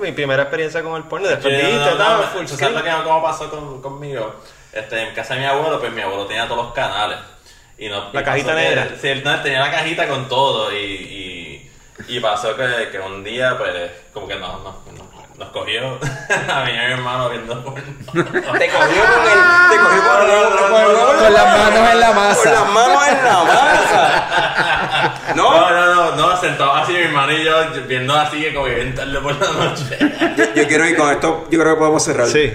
Mi 0.01 0.13
primera 0.13 0.43
experiencia 0.45 0.83
con 0.83 0.97
el 0.97 1.03
porno. 1.05 1.27
Sí, 1.27 1.35
Después 1.35 1.63
no, 1.63 1.69
viste, 1.69 1.91
no, 1.99 2.17
no, 2.19 2.23
full 2.29 2.47
¿tú 2.47 2.55
screen. 2.55 2.75
¿Sabes 2.75 2.75
lo 2.93 2.99
que- 2.99 3.05
cómo 3.05 3.23
pasó 3.23 3.51
con, 3.51 3.83
conmigo? 3.83 4.35
Este, 4.73 5.03
en 5.09 5.15
casa 5.15 5.35
de 5.35 5.41
mi 5.41 5.47
abuelo, 5.47 5.79
pues 5.79 5.93
mi 5.93 6.01
abuelo 6.01 6.27
tenía 6.27 6.49
todos 6.49 6.65
los 6.67 6.75
canales. 6.75 7.19
Y 7.77 7.89
no, 7.89 8.11
La 8.13 8.21
y 8.21 8.25
cajita 8.25 8.47
pasó 8.55 8.59
que- 8.59 8.65
negra. 8.69 8.89
Sí, 9.01 9.09
él 9.09 9.23
no, 9.25 9.41
tenía 9.43 9.61
la 9.61 9.71
cajita 9.71 10.09
con 10.09 10.29
todo. 10.29 10.73
Y, 10.73 10.77
y, 10.77 11.64
y 12.09 12.21
pasó 12.21 12.57
que, 12.57 12.89
que 12.91 12.99
un 13.01 13.23
día, 13.25 13.57
pues, 13.59 13.73
como 14.13 14.27
que 14.29 14.37
nos, 14.37 14.63
nos, 14.63 14.75
nos, 14.87 15.37
nos 15.39 15.49
cogió 15.51 15.99
a 16.53 16.65
mi 16.65 16.73
hermano 16.73 17.31
viendo 17.31 17.63
porno. 17.65 17.83
Te 18.13 18.13
cogió 18.13 18.59
con 18.59 18.63
el. 18.63 19.41
Te 19.71 19.77
cogió 19.79 20.03
con, 20.05 20.71
con 20.71 20.81
el 20.81 21.19
Con 21.19 21.33
las 21.33 21.59
manos 21.59 21.91
en 21.93 22.01
la 22.01 22.13
masa. 22.13 22.43
Con 22.43 22.53
las 22.53 22.69
manos 22.73 23.09
en 23.09 23.25
la 23.25 23.45
masa. 23.45 24.31
No, 25.35 25.51
No, 25.53 25.71
no, 25.71 25.95
no, 25.95 26.17
no, 26.17 26.41
sentado 26.41 26.73
así 26.75 26.93
mi 26.93 26.99
hermano 27.01 27.33
y 27.33 27.45
yo 27.45 27.53
viendo 27.89 28.15
así 28.15 28.41
que 28.43 28.55
como 28.55 28.67
bien 28.67 28.95
tarde 28.95 29.19
por 29.21 29.35
la 29.41 29.53
noche. 29.53 29.99
yo, 30.37 30.45
yo 30.55 30.69
quiero 30.69 30.87
ir 30.87 30.97
con 30.97 31.11
esto. 31.11 31.47
Yo 31.51 31.59
creo 31.59 31.75
que 31.75 31.79
podemos 31.79 32.05
cerrar. 32.05 32.29
Sí. 32.29 32.53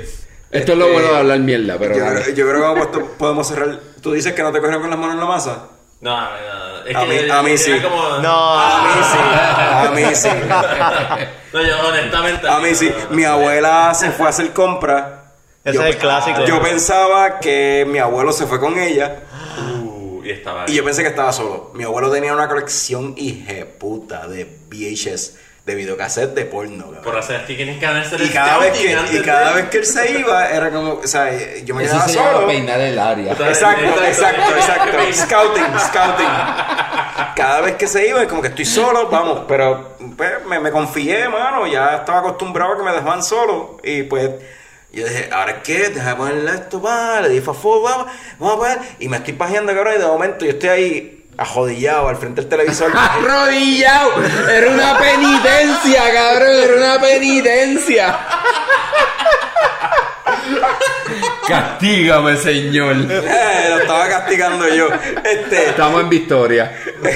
Esto 0.52 0.72
es 0.72 0.78
lo 0.78 0.88
bueno 0.92 1.10
de 1.12 1.18
hablar 1.18 1.40
mierda, 1.40 1.78
pero 1.78 1.96
Yo, 1.96 2.32
yo 2.34 2.48
creo 2.50 2.74
que 2.76 2.82
podemos- 2.82 3.10
podemos 3.18 3.48
cerrar. 3.48 3.80
¿Tú 4.02 4.14
dices 4.14 4.34
que 4.34 4.42
no 4.42 4.52
te 4.52 4.60
cogieron 4.60 4.82
con 4.82 4.90
las 4.90 4.98
manos 5.00 5.16
en 5.16 5.20
la 5.20 5.26
masa? 5.26 5.68
No, 6.02 6.16
a 6.18 6.30
mí, 6.32 6.38
no, 6.48 6.86
es 6.90 6.96
A 6.96 7.00
que 7.02 7.06
mí- 7.08 7.28
yo- 7.28 7.34
a 7.34 7.44
mí 7.44 7.52
yo 7.52 7.58
sí. 7.58 7.80
como- 7.82 8.18
No. 8.20 8.60
A 8.60 8.82
mí 8.84 9.04
sí. 9.12 9.20
A 9.72 9.92
mí 9.94 10.16
sí. 10.16 10.30
No, 11.54 11.62
yo 11.64 11.88
honestamente. 11.88 12.48
A 12.48 12.60
mí 12.60 12.76
sí. 12.76 12.94
Mi 13.10 13.24
abuela 13.26 13.94
se 13.94 14.12
fue 14.12 14.28
a 14.28 14.30
hacer 14.30 14.54
compras. 14.54 15.04
Ese 15.64 15.76
Yo 15.76 15.84
es 15.84 15.96
el 15.96 15.98
clásico. 15.98 16.46
Yo 16.46 16.62
pensaba 16.62 17.40
que 17.40 17.86
mi 17.90 17.98
abuelo 18.00 18.32
se 18.32 18.46
fue 18.48 18.60
con 18.60 18.78
ella 18.80 19.18
Uh, 19.84 20.22
y 20.24 20.30
estaba 20.32 20.66
y 20.68 20.74
yo 20.76 20.86
pensé 20.86 21.02
que 21.02 21.10
estaba 21.10 21.34
solo. 21.34 21.72
Mi 21.74 21.84
abuelo 21.84 22.10
tenía 22.12 22.34
una 22.34 22.48
colección 22.48 23.14
hijeputa 23.18 24.26
de 24.28 24.46
VHS, 24.70 25.38
de 25.70 25.76
videocassette 25.76 26.34
de 26.34 26.46
porno. 26.46 26.86
cabrón. 26.86 27.04
Por 27.04 27.18
hacer 27.18 27.36
aquí 27.42 27.56
tienes 27.56 27.78
que 27.80 27.86
hacer 27.86 28.20
Y 28.22 28.30
cada, 28.30 28.58
vez 28.58 28.78
que, 28.78 29.16
y 29.18 29.22
cada 29.22 29.54
vez 29.54 29.70
que 29.70 29.78
él 29.78 29.86
se 29.86 30.20
iba, 30.20 30.50
era 30.50 30.72
como, 30.72 30.94
o 30.96 31.08
sea, 31.08 31.30
yo 31.64 31.76
me 31.76 31.84
Eso 31.84 31.94
quedaba 31.94 32.08
se 32.10 32.14
solo. 32.18 32.48
peinar 32.48 32.80
el 32.82 32.98
área. 32.98 33.34
Exacto, 33.34 34.04
exacto, 34.04 34.52
exacto. 34.56 34.98
Scouting, 35.14 35.80
scouting. 35.80 36.28
Cada 37.36 37.62
vez 37.62 37.76
que 37.76 37.88
se 37.88 38.08
iba, 38.08 38.22
es 38.22 38.28
como 38.28 38.42
que 38.42 38.48
estoy 38.48 38.66
solo, 38.66 39.08
vamos, 39.10 39.42
pero 39.48 39.96
pues, 40.18 40.32
me, 40.48 40.60
me 40.60 40.72
confié, 40.72 41.30
mano, 41.30 41.68
ya 41.68 41.98
estaba 41.98 42.20
acostumbrado 42.20 42.74
a 42.74 42.78
que 42.78 42.84
me 42.84 42.92
dejaban 42.92 43.22
solo. 43.24 43.78
Y 43.84 44.04
pues, 44.04 44.30
yo 44.92 45.08
dije, 45.08 45.30
¿ahora 45.32 45.62
qué? 45.62 45.90
Déjame 45.90 46.16
ponerle 46.16 46.52
esto, 46.52 46.82
va, 46.82 47.22
le 47.22 47.30
di 47.30 47.42
favor, 47.42 47.84
vamos, 47.84 48.08
vamos 48.40 48.56
a 48.56 48.58
poner. 48.58 48.80
Y 49.00 49.08
me 49.08 49.18
estoy 49.18 49.34
pajeando, 49.34 49.74
cabrón, 49.74 49.94
y 49.98 50.00
de 50.00 50.08
momento 50.08 50.46
yo 50.46 50.52
estoy 50.52 50.70
ahí 50.70 51.19
ajodillado 51.40 52.10
al 52.10 52.18
frente 52.18 52.42
del 52.42 52.50
televisor. 52.50 52.92
Arrodillado. 52.96 54.12
Era 54.50 54.70
una 54.70 54.98
penitencia, 55.00 56.14
cabrón. 56.14 56.56
Era 56.64 56.76
una 56.76 57.02
penitencia. 57.02 58.20
Castígame, 61.48 62.38
señor. 62.38 62.96
Eh, 63.10 63.66
Lo 63.70 63.80
estaba 63.80 64.08
castigando 64.08 64.68
yo. 64.68 64.88
Este, 65.24 65.70
Estamos 65.70 66.02
en 66.02 66.10
victoria. 66.10 66.72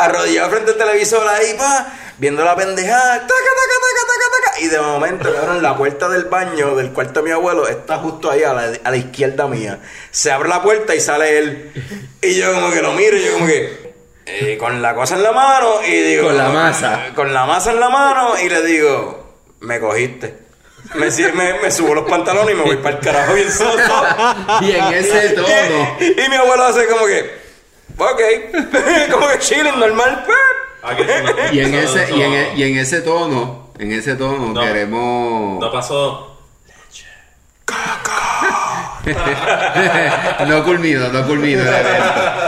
arrodillado 0.00 0.50
frente 0.50 0.72
al 0.72 0.78
televisor 0.78 1.26
ahí, 1.28 1.54
pa, 1.54 1.86
viendo 2.18 2.42
la 2.44 2.56
pendejada, 2.56 3.14
taca, 3.20 3.26
taca, 3.26 3.26
taca, 3.26 4.02
taca, 4.06 4.06
taca. 4.06 4.19
Y 4.60 4.68
de 4.68 4.78
momento, 4.80 5.32
cabrón, 5.34 5.62
la 5.62 5.76
puerta 5.76 6.08
del 6.08 6.24
baño 6.24 6.74
del 6.76 6.90
cuarto 6.92 7.20
de 7.20 7.26
mi 7.26 7.30
abuelo 7.32 7.66
está 7.68 7.98
justo 7.98 8.30
ahí 8.30 8.42
a 8.42 8.52
la, 8.52 8.70
a 8.84 8.90
la 8.90 8.96
izquierda 8.96 9.46
mía. 9.46 9.78
Se 10.10 10.30
abre 10.30 10.48
la 10.48 10.62
puerta 10.62 10.94
y 10.94 11.00
sale 11.00 11.38
él. 11.38 11.72
Y 12.22 12.34
yo 12.34 12.52
como 12.52 12.70
que 12.70 12.82
lo 12.82 12.92
miro 12.92 13.16
y 13.16 13.24
yo 13.24 13.32
como 13.34 13.46
que. 13.46 13.92
eh, 14.26 14.56
con 14.58 14.80
la 14.82 14.94
cosa 14.94 15.16
en 15.16 15.22
la 15.22 15.32
mano 15.32 15.80
y 15.86 15.92
digo. 15.92 16.26
Con 16.26 16.36
la 16.36 16.48
masa. 16.50 17.06
Con 17.14 17.32
la 17.32 17.46
masa 17.46 17.72
en 17.72 17.80
la 17.80 17.88
mano 17.88 18.34
y 18.38 18.48
le 18.48 18.62
digo, 18.62 19.34
me 19.60 19.80
cogiste. 19.80 20.34
Me, 20.94 21.10
si- 21.10 21.22
me, 21.32 21.54
me 21.60 21.70
subo 21.70 21.94
los 21.94 22.08
pantalones 22.10 22.52
y 22.54 22.58
me 22.58 22.64
voy 22.64 22.76
para 22.78 22.96
el 22.96 23.00
carajo 23.02 23.34
bien 23.34 23.50
soso. 23.50 24.04
Y 24.62 24.72
en 24.72 24.84
ese 24.94 25.30
tono. 25.30 25.96
Y, 26.00 26.20
y 26.20 26.28
mi 26.28 26.36
abuelo 26.36 26.64
hace 26.64 26.86
como 26.86 27.06
que, 27.06 27.30
ok, 27.96 28.20
como 29.12 29.28
que 29.28 29.38
chilling, 29.38 29.78
normal. 29.78 30.24
no- 30.26 31.52
Y 31.52 31.60
en 31.60 31.72
no- 31.72 31.78
ese, 31.78 32.08
no- 32.10 32.16
y 32.16 32.22
en, 32.22 32.32
e- 32.32 32.52
y 32.56 32.62
en 32.64 32.78
ese 32.78 33.02
tono, 33.02 33.59
en 33.80 33.92
ese 33.92 34.14
tono 34.16 34.52
No. 34.52 34.60
queremos. 34.60 35.58
No 35.60 35.72
pasó. 35.72 36.29
no 40.46 40.62
culmino, 40.64 41.08
no 41.08 41.26
culmino. 41.26 41.62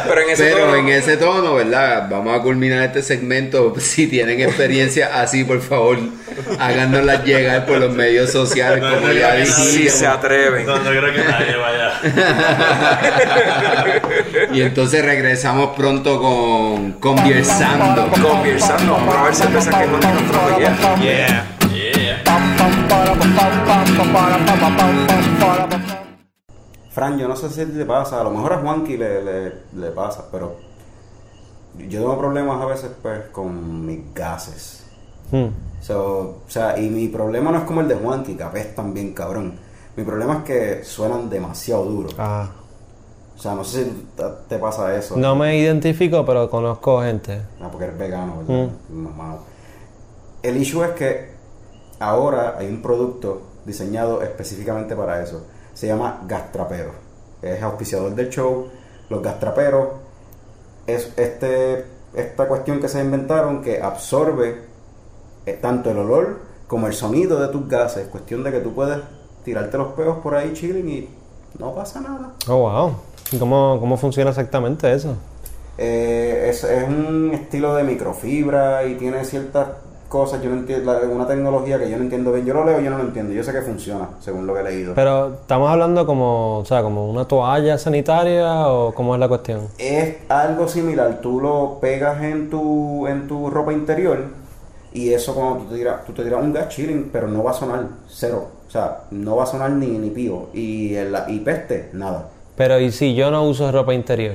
Pero 0.06 0.20
en 0.20 0.30
ese 0.30 0.44
Pero 0.44 0.58
tono- 0.66 0.76
en 0.76 0.88
ese 0.88 1.16
tono, 1.16 1.54
¿verdad? 1.54 2.06
Vamos 2.10 2.38
a 2.38 2.42
culminar 2.42 2.82
este 2.82 3.02
segmento. 3.02 3.72
Si 3.82 4.06
tienen 4.06 4.40
experiencia 4.40 5.20
así, 5.20 5.44
por 5.44 5.60
favor, 5.60 5.98
háganoslas 6.58 7.24
llegar 7.24 7.66
por 7.66 7.78
los 7.78 7.92
medios 7.94 8.30
sociales, 8.30 8.80
No, 8.82 8.94
como 8.94 9.08
no, 9.08 9.12
ya 9.12 9.34
no, 9.38 9.44
Si 9.46 9.66
dijimos. 9.78 9.92
se 9.94 10.06
atreven. 10.06 10.66
No, 10.66 10.76
no 10.78 10.90
creo 10.90 11.12
que 11.12 11.24
nadie 11.24 11.56
vaya. 11.56 11.92
Y 14.52 14.62
entonces 14.62 15.04
regresamos 15.04 15.70
pronto 15.76 16.20
con 16.20 16.92
Conversando. 16.94 18.08
Conversando, 18.20 18.92
vamos 18.94 19.16
a 19.16 19.22
ver 19.24 19.34
cervezas 19.34 19.74
que 19.74 19.86
no 19.86 19.98
día. 20.58 20.76
Yeah. 21.00 21.46
Fran, 26.90 27.18
yo 27.18 27.26
no 27.26 27.36
sé 27.36 27.48
si 27.48 27.64
te 27.64 27.84
pasa, 27.86 28.20
a 28.20 28.24
lo 28.24 28.30
mejor 28.30 28.52
a 28.52 28.58
Juanqui 28.58 28.96
le, 28.98 29.22
le, 29.24 29.52
le 29.74 29.90
pasa, 29.92 30.26
pero 30.30 30.56
yo 31.78 32.00
tengo 32.00 32.18
problemas 32.18 32.60
a 32.60 32.66
veces 32.66 32.90
pues 33.00 33.20
con 33.32 33.86
mis 33.86 34.12
gases. 34.14 34.84
Hmm. 35.30 35.48
So, 35.80 36.42
o 36.46 36.50
sea, 36.50 36.78
y 36.78 36.88
mi 36.90 37.08
problema 37.08 37.50
no 37.50 37.58
es 37.58 37.64
como 37.64 37.80
el 37.80 37.88
de 37.88 37.94
Juanqui, 37.94 38.36
que 38.36 38.42
apestan 38.42 38.92
bien 38.92 39.14
cabrón. 39.14 39.54
Mi 39.96 40.04
problema 40.04 40.38
es 40.38 40.44
que 40.44 40.84
suenan 40.84 41.28
demasiado 41.28 41.84
duro. 41.84 42.10
Ah. 42.18 42.50
O 43.34 43.38
sea, 43.38 43.54
no 43.54 43.64
sé 43.64 43.84
si 43.84 44.06
te, 44.48 44.58
pasa 44.58 44.94
eso. 44.96 45.16
No 45.16 45.34
me 45.34 45.58
identifico, 45.58 46.24
pero 46.24 46.48
conozco 46.48 47.02
gente. 47.02 47.42
Ah, 47.60 47.68
porque 47.70 47.86
eres 47.86 47.98
vegano, 47.98 48.44
¿verdad? 48.46 48.68
Mamado. 48.90 49.40
El 50.42 50.56
issue 50.58 50.84
es 50.84 50.90
que 50.90 51.31
ahora 52.02 52.56
hay 52.58 52.66
un 52.66 52.82
producto 52.82 53.42
diseñado 53.64 54.22
específicamente 54.22 54.96
para 54.96 55.22
eso. 55.22 55.46
Se 55.74 55.86
llama 55.86 56.22
Gastrapero. 56.26 56.92
Es 57.40 57.62
auspiciador 57.62 58.14
del 58.14 58.28
show. 58.28 58.68
Los 59.08 59.22
gastraperos 59.22 59.88
es 60.86 61.12
este, 61.16 61.84
esta 62.14 62.46
cuestión 62.48 62.80
que 62.80 62.88
se 62.88 63.00
inventaron 63.00 63.62
que 63.62 63.80
absorbe 63.80 64.62
eh, 65.46 65.58
tanto 65.60 65.90
el 65.90 65.98
olor 65.98 66.40
como 66.66 66.86
el 66.86 66.94
sonido 66.94 67.40
de 67.40 67.48
tus 67.48 67.68
gases. 67.68 68.08
Cuestión 68.08 68.42
de 68.44 68.52
que 68.52 68.60
tú 68.60 68.74
puedes 68.74 68.98
tirarte 69.44 69.78
los 69.78 69.92
peos 69.94 70.18
por 70.18 70.34
ahí 70.34 70.52
chilling 70.52 70.88
y 70.88 71.08
no 71.58 71.74
pasa 71.74 72.00
nada. 72.00 72.32
Oh, 72.48 72.58
wow. 72.58 72.94
¿Y 73.30 73.38
cómo, 73.38 73.78
cómo 73.80 73.96
funciona 73.96 74.30
exactamente 74.30 74.92
eso? 74.92 75.16
Eh, 75.78 76.48
es, 76.50 76.64
es 76.64 76.86
un 76.86 77.30
estilo 77.32 77.74
de 77.74 77.82
microfibra 77.82 78.84
y 78.84 78.96
tiene 78.96 79.24
ciertas 79.24 79.68
cosas, 80.12 80.42
yo 80.42 80.50
no 80.50 80.56
entiendo, 80.56 80.92
una 81.10 81.26
tecnología 81.26 81.78
que 81.78 81.88
yo 81.90 81.96
no 81.96 82.02
entiendo 82.02 82.34
bien. 82.34 82.44
Yo 82.44 82.52
lo 82.52 82.66
leo, 82.66 82.80
yo 82.80 82.90
no 82.90 82.98
lo 82.98 83.04
entiendo. 83.04 83.32
Yo 83.32 83.42
sé 83.42 83.50
que 83.50 83.62
funciona, 83.62 84.10
según 84.20 84.46
lo 84.46 84.52
que 84.52 84.60
he 84.60 84.64
leído. 84.64 84.94
Pero 84.94 85.32
estamos 85.40 85.70
hablando 85.70 86.04
como, 86.04 86.58
o 86.58 86.64
sea, 86.66 86.82
como 86.82 87.08
una 87.08 87.24
toalla 87.24 87.78
sanitaria 87.78 88.68
o 88.68 88.92
cómo 88.92 89.14
es 89.14 89.20
la 89.20 89.28
cuestión. 89.28 89.68
es 89.78 90.16
algo 90.28 90.68
similar. 90.68 91.20
Tú 91.22 91.40
lo 91.40 91.78
pegas 91.80 92.22
en 92.22 92.50
tu, 92.50 93.06
en 93.06 93.26
tu 93.26 93.48
ropa 93.48 93.72
interior 93.72 94.26
Y 94.92 95.14
eso 95.14 95.34
cuando 95.34 95.64
tú 95.64 95.70
te 95.70 95.76
tiras, 95.76 96.04
tú 96.04 96.12
te 96.12 96.22
tiras 96.22 96.42
un 96.42 96.52
gas 96.52 96.68
chilling, 96.68 97.08
pero 97.10 97.26
no 97.26 97.42
va 97.42 97.52
a 97.52 97.54
sonar 97.54 97.86
cero. 98.06 98.48
O 98.68 98.70
sea, 98.70 99.04
no 99.10 99.36
va 99.36 99.44
a 99.44 99.46
sonar 99.46 99.70
ni, 99.70 99.86
ni 99.86 100.10
pío. 100.10 100.48
Y, 100.52 100.94
el, 100.94 101.16
y 101.28 101.40
peste, 101.40 101.88
nada. 101.94 102.28
Pero 102.54 102.78
¿y 102.78 102.92
si 102.92 103.14
yo 103.14 103.30
no 103.30 103.44
uso 103.44 103.72
ropa 103.72 103.94
interior? 103.94 104.34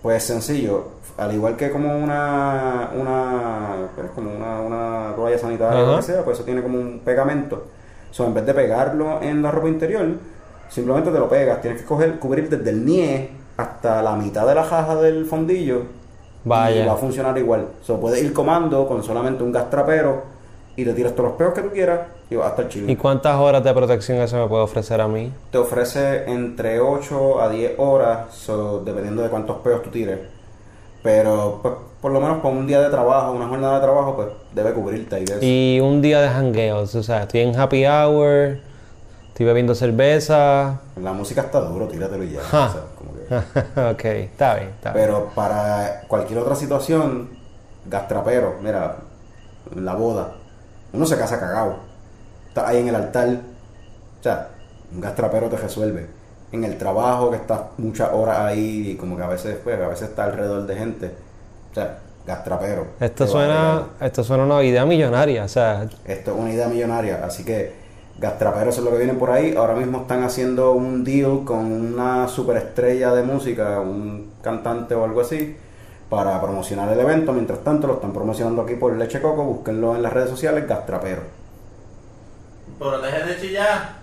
Pues 0.00 0.22
sencillo, 0.22 0.84
al 1.16 1.34
igual 1.34 1.56
que 1.56 1.70
como 1.70 1.96
una, 1.96 2.90
una, 2.98 3.88
pues 3.94 4.10
como 4.14 4.34
una, 4.34 4.60
una 4.60 5.12
toalla 5.14 5.38
sanitaria 5.38 5.82
o 5.82 5.86
lo 5.86 5.96
que 5.96 6.02
sea, 6.02 6.24
pues 6.24 6.38
eso 6.38 6.44
tiene 6.44 6.62
como 6.62 6.78
un 6.78 7.00
pegamento. 7.04 7.64
So, 8.10 8.26
en 8.26 8.34
vez 8.34 8.44
de 8.46 8.54
pegarlo 8.54 9.20
en 9.22 9.42
la 9.42 9.50
ropa 9.50 9.68
interior, 9.68 10.06
simplemente 10.68 11.10
te 11.10 11.18
lo 11.18 11.28
pegas. 11.28 11.60
Tienes 11.60 11.80
que 11.80 11.86
coger, 11.86 12.18
cubrir 12.18 12.48
desde 12.48 12.70
el 12.70 12.84
nie 12.84 13.30
hasta 13.56 14.02
la 14.02 14.16
mitad 14.16 14.46
de 14.46 14.54
la 14.54 14.68
caja 14.68 14.96
del 14.96 15.26
fondillo. 15.26 15.82
Vaya. 16.44 16.82
Y 16.82 16.86
va 16.86 16.94
a 16.94 16.96
funcionar 16.96 17.36
igual. 17.38 17.68
So, 17.82 18.00
puedes 18.00 18.22
ir 18.22 18.32
comando 18.32 18.86
con 18.86 19.02
solamente 19.02 19.42
un 19.42 19.52
gas 19.52 19.70
trapero 19.70 20.22
y 20.76 20.84
te 20.84 20.94
tiras 20.94 21.12
todos 21.12 21.30
los 21.30 21.38
peos 21.38 21.54
que 21.54 21.60
tú 21.60 21.70
quieras 21.70 22.00
y 22.30 22.36
vas 22.36 22.46
a 22.46 22.50
estar 22.50 22.68
chido. 22.68 22.90
¿Y 22.90 22.96
cuántas 22.96 23.36
horas 23.36 23.62
de 23.62 23.72
protección 23.72 24.18
eso 24.18 24.36
me 24.38 24.48
puede 24.48 24.62
ofrecer 24.62 25.00
a 25.00 25.08
mí? 25.08 25.32
Te 25.50 25.58
ofrece 25.58 26.24
entre 26.30 26.80
8 26.80 27.40
a 27.40 27.48
10 27.48 27.78
horas, 27.78 28.34
so, 28.34 28.80
dependiendo 28.80 29.22
de 29.22 29.28
cuántos 29.28 29.58
peos 29.58 29.82
tú 29.82 29.90
tires. 29.90 30.18
Pero, 31.02 31.58
pues, 31.62 31.74
por 32.00 32.12
lo 32.12 32.20
menos 32.20 32.38
para 32.38 32.54
un 32.54 32.66
día 32.66 32.80
de 32.80 32.88
trabajo, 32.90 33.32
una 33.32 33.48
jornada 33.48 33.74
de 33.76 33.80
trabajo, 33.80 34.14
pues 34.16 34.28
debe 34.52 34.72
cubrirte. 34.72 35.20
I 35.20 35.24
guess. 35.24 35.38
Y 35.42 35.80
un 35.80 36.00
día 36.02 36.20
de 36.20 36.28
jangueos, 36.28 36.94
o 36.94 37.02
sea, 37.02 37.22
estoy 37.22 37.40
en 37.40 37.58
happy 37.58 37.84
hour, 37.86 38.58
estoy 39.28 39.46
bebiendo 39.46 39.74
cerveza. 39.74 40.80
La 41.00 41.12
música 41.12 41.42
está 41.42 41.60
duro, 41.60 41.88
tíratelo 41.88 42.22
y 42.24 42.30
ya. 42.32 42.40
Ja. 42.42 42.66
o 42.66 42.72
sea, 42.72 42.80
como 42.96 43.12
que- 43.14 43.80
ok, 43.90 44.04
está 44.30 44.54
bien, 44.56 44.68
está 44.68 44.92
bien. 44.92 45.04
Pero 45.06 45.30
para 45.34 46.02
cualquier 46.06 46.38
otra 46.38 46.54
situación, 46.54 47.30
gastrapero, 47.86 48.56
mira, 48.62 48.96
en 49.74 49.84
la 49.84 49.94
boda, 49.94 50.34
uno 50.92 51.04
se 51.06 51.16
casa 51.18 51.40
cagado. 51.40 51.76
Está 52.48 52.68
ahí 52.68 52.78
en 52.78 52.88
el 52.88 52.94
altar, 52.94 53.28
o 53.28 54.22
sea, 54.22 54.48
un 54.92 55.00
gastrapero 55.00 55.48
te 55.48 55.56
resuelve. 55.56 56.06
En 56.52 56.64
el 56.64 56.76
trabajo, 56.76 57.30
que 57.30 57.36
estás 57.36 57.60
muchas 57.78 58.10
horas 58.12 58.38
ahí 58.38 58.90
y 58.90 58.96
como 58.96 59.16
que 59.16 59.22
a 59.22 59.28
veces, 59.28 59.58
pues, 59.64 59.80
a 59.80 59.88
veces 59.88 60.10
está 60.10 60.24
alrededor 60.24 60.66
de 60.66 60.76
gente. 60.76 61.10
O 61.70 61.74
sea, 61.74 61.98
gastrapero. 62.26 62.86
Esto 63.00 63.26
suena, 63.26 63.86
esto 64.00 64.22
suena 64.22 64.44
una 64.44 64.62
idea 64.62 64.84
millonaria, 64.84 65.44
o 65.44 65.48
sea, 65.48 65.88
Esto 66.04 66.32
es 66.32 66.36
una 66.36 66.52
idea 66.52 66.68
millonaria, 66.68 67.24
así 67.24 67.44
que 67.44 67.72
gastraperos 68.18 68.78
es 68.78 68.84
lo 68.84 68.90
que 68.90 68.98
vienen 68.98 69.18
por 69.18 69.30
ahí. 69.30 69.54
Ahora 69.56 69.74
mismo 69.74 70.02
están 70.02 70.22
haciendo 70.22 70.72
un 70.72 71.04
deal 71.04 71.44
con 71.44 71.72
una 71.72 72.28
superestrella 72.28 73.12
de 73.12 73.22
música, 73.22 73.80
un 73.80 74.32
cantante 74.42 74.94
o 74.94 75.04
algo 75.04 75.20
así, 75.20 75.56
para 76.08 76.40
promocionar 76.40 76.92
el 76.92 77.00
evento. 77.00 77.32
Mientras 77.32 77.60
tanto, 77.60 77.86
lo 77.86 77.94
están 77.94 78.12
promocionando 78.12 78.62
aquí 78.62 78.74
por 78.74 78.94
Leche 78.96 79.20
Coco. 79.20 79.44
Búsquenlo 79.44 79.96
en 79.96 80.02
las 80.02 80.12
redes 80.12 80.30
sociales, 80.30 80.68
gastrapero. 80.68 81.22
Pero 82.78 83.00
dejen 83.00 83.26
de 83.26 83.40
chillar. 83.40 84.01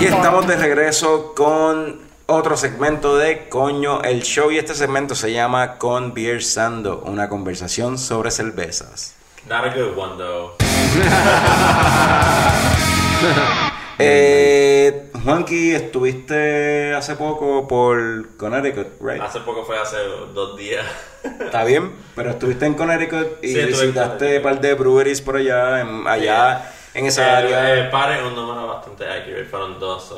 Y 0.00 0.06
estamos 0.06 0.46
de 0.48 0.56
regreso 0.56 1.32
con 1.36 2.00
otro 2.26 2.56
segmento 2.56 3.16
de 3.16 3.48
Coño 3.48 4.02
el 4.02 4.22
Show. 4.22 4.50
Y 4.50 4.58
este 4.58 4.74
segmento 4.74 5.14
se 5.14 5.32
llama 5.32 5.78
Conversando, 5.78 7.02
una 7.06 7.28
conversación 7.28 7.98
sobre 7.98 8.32
cervezas. 8.32 9.14
Not 9.48 9.64
a 9.64 9.74
good 9.74 9.96
one, 9.96 10.16
though. 10.18 10.56
Eh, 13.98 15.10
Juanqui, 15.22 15.74
estuviste 15.74 16.94
hace 16.94 17.14
poco 17.14 17.68
por 17.68 18.36
Connecticut, 18.36 19.00
right? 19.00 19.22
Hace 19.22 19.40
poco 19.40 19.64
fue 19.64 19.78
hace 19.78 19.98
dos 20.34 20.56
días. 20.56 20.84
Está 21.22 21.62
bien, 21.64 21.92
pero 22.16 22.30
estuviste 22.30 22.66
en 22.66 22.74
Connecticut 22.74 23.42
y 23.44 23.54
Sí, 23.54 23.64
visitaste 23.64 24.38
un 24.38 24.42
par 24.42 24.60
de 24.60 24.74
breweries 24.74 25.20
por 25.20 25.36
allá, 25.36 25.80
en- 25.80 26.06
allá 26.08 26.72
en 26.94 27.06
esa 27.06 27.24
Eh, 27.24 27.36
área. 27.36 27.74
eh, 27.78 27.84
pare 27.90 28.16
es 28.18 28.22
un 28.24 28.34
número 28.34 28.66
bastante 28.66 29.04
accurate, 29.08 29.44
fueron 29.44 29.78
dos. 29.78 30.02
So. 30.04 30.16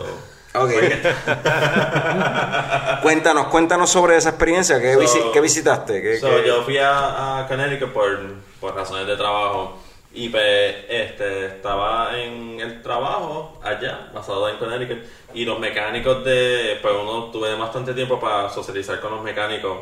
Ok. 0.57 0.71
cuéntanos, 3.03 3.47
cuéntanos 3.49 3.91
sobre 3.91 4.17
esa 4.17 4.31
experiencia. 4.31 4.81
¿Qué, 4.81 4.95
So- 4.95 5.01
visi- 5.01 5.33
qué 5.33 5.41
visitaste? 5.41 6.03
¿Qué- 6.03 6.19
So, 6.19 6.29
qué- 6.29 6.45
Yo 6.47 6.63
fui 6.63 6.79
a, 6.79 7.41
a 7.41 7.47
Connecticut 7.49 7.93
por, 7.93 8.19
por 8.61 8.75
razones 8.75 9.07
de 9.07 9.17
trabajo 9.17 9.79
y 10.13 10.29
pues, 10.29 10.77
este, 10.89 11.47
estaba 11.47 12.17
en 12.19 12.61
el 12.61 12.83
trabajo 12.83 13.61
allá, 13.65 14.09
basado 14.15 14.49
en 14.49 14.57
Connecticut, 14.59 14.99
y 15.35 15.45
los 15.45 15.59
mecánicos 15.59 16.25
de, 16.25 16.79
pues 16.81 16.95
uno 17.01 17.25
tuve 17.33 17.53
bastante 17.57 17.93
tiempo 17.95 18.21
para 18.21 18.49
socializar 18.49 19.01
con 19.01 19.11
los 19.11 19.23
mecánicos 19.23 19.79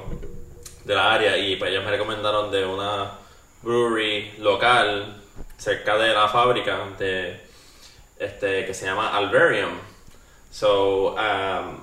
de 0.84 0.94
la 0.94 1.12
área 1.14 1.36
y 1.36 1.56
pues 1.56 1.70
ellos 1.70 1.84
me 1.84 1.90
recomendaron 1.90 2.50
de 2.50 2.64
una 2.66 3.12
brewery 3.62 4.32
local 4.38 5.22
cerca 5.56 5.96
de 5.96 6.12
la 6.12 6.28
fábrica 6.28 6.78
de 6.98 7.40
este 8.18 8.66
que 8.66 8.74
se 8.74 8.86
llama 8.86 9.16
Alvarium. 9.16 9.78
So, 10.50 11.14
um, 11.14 11.82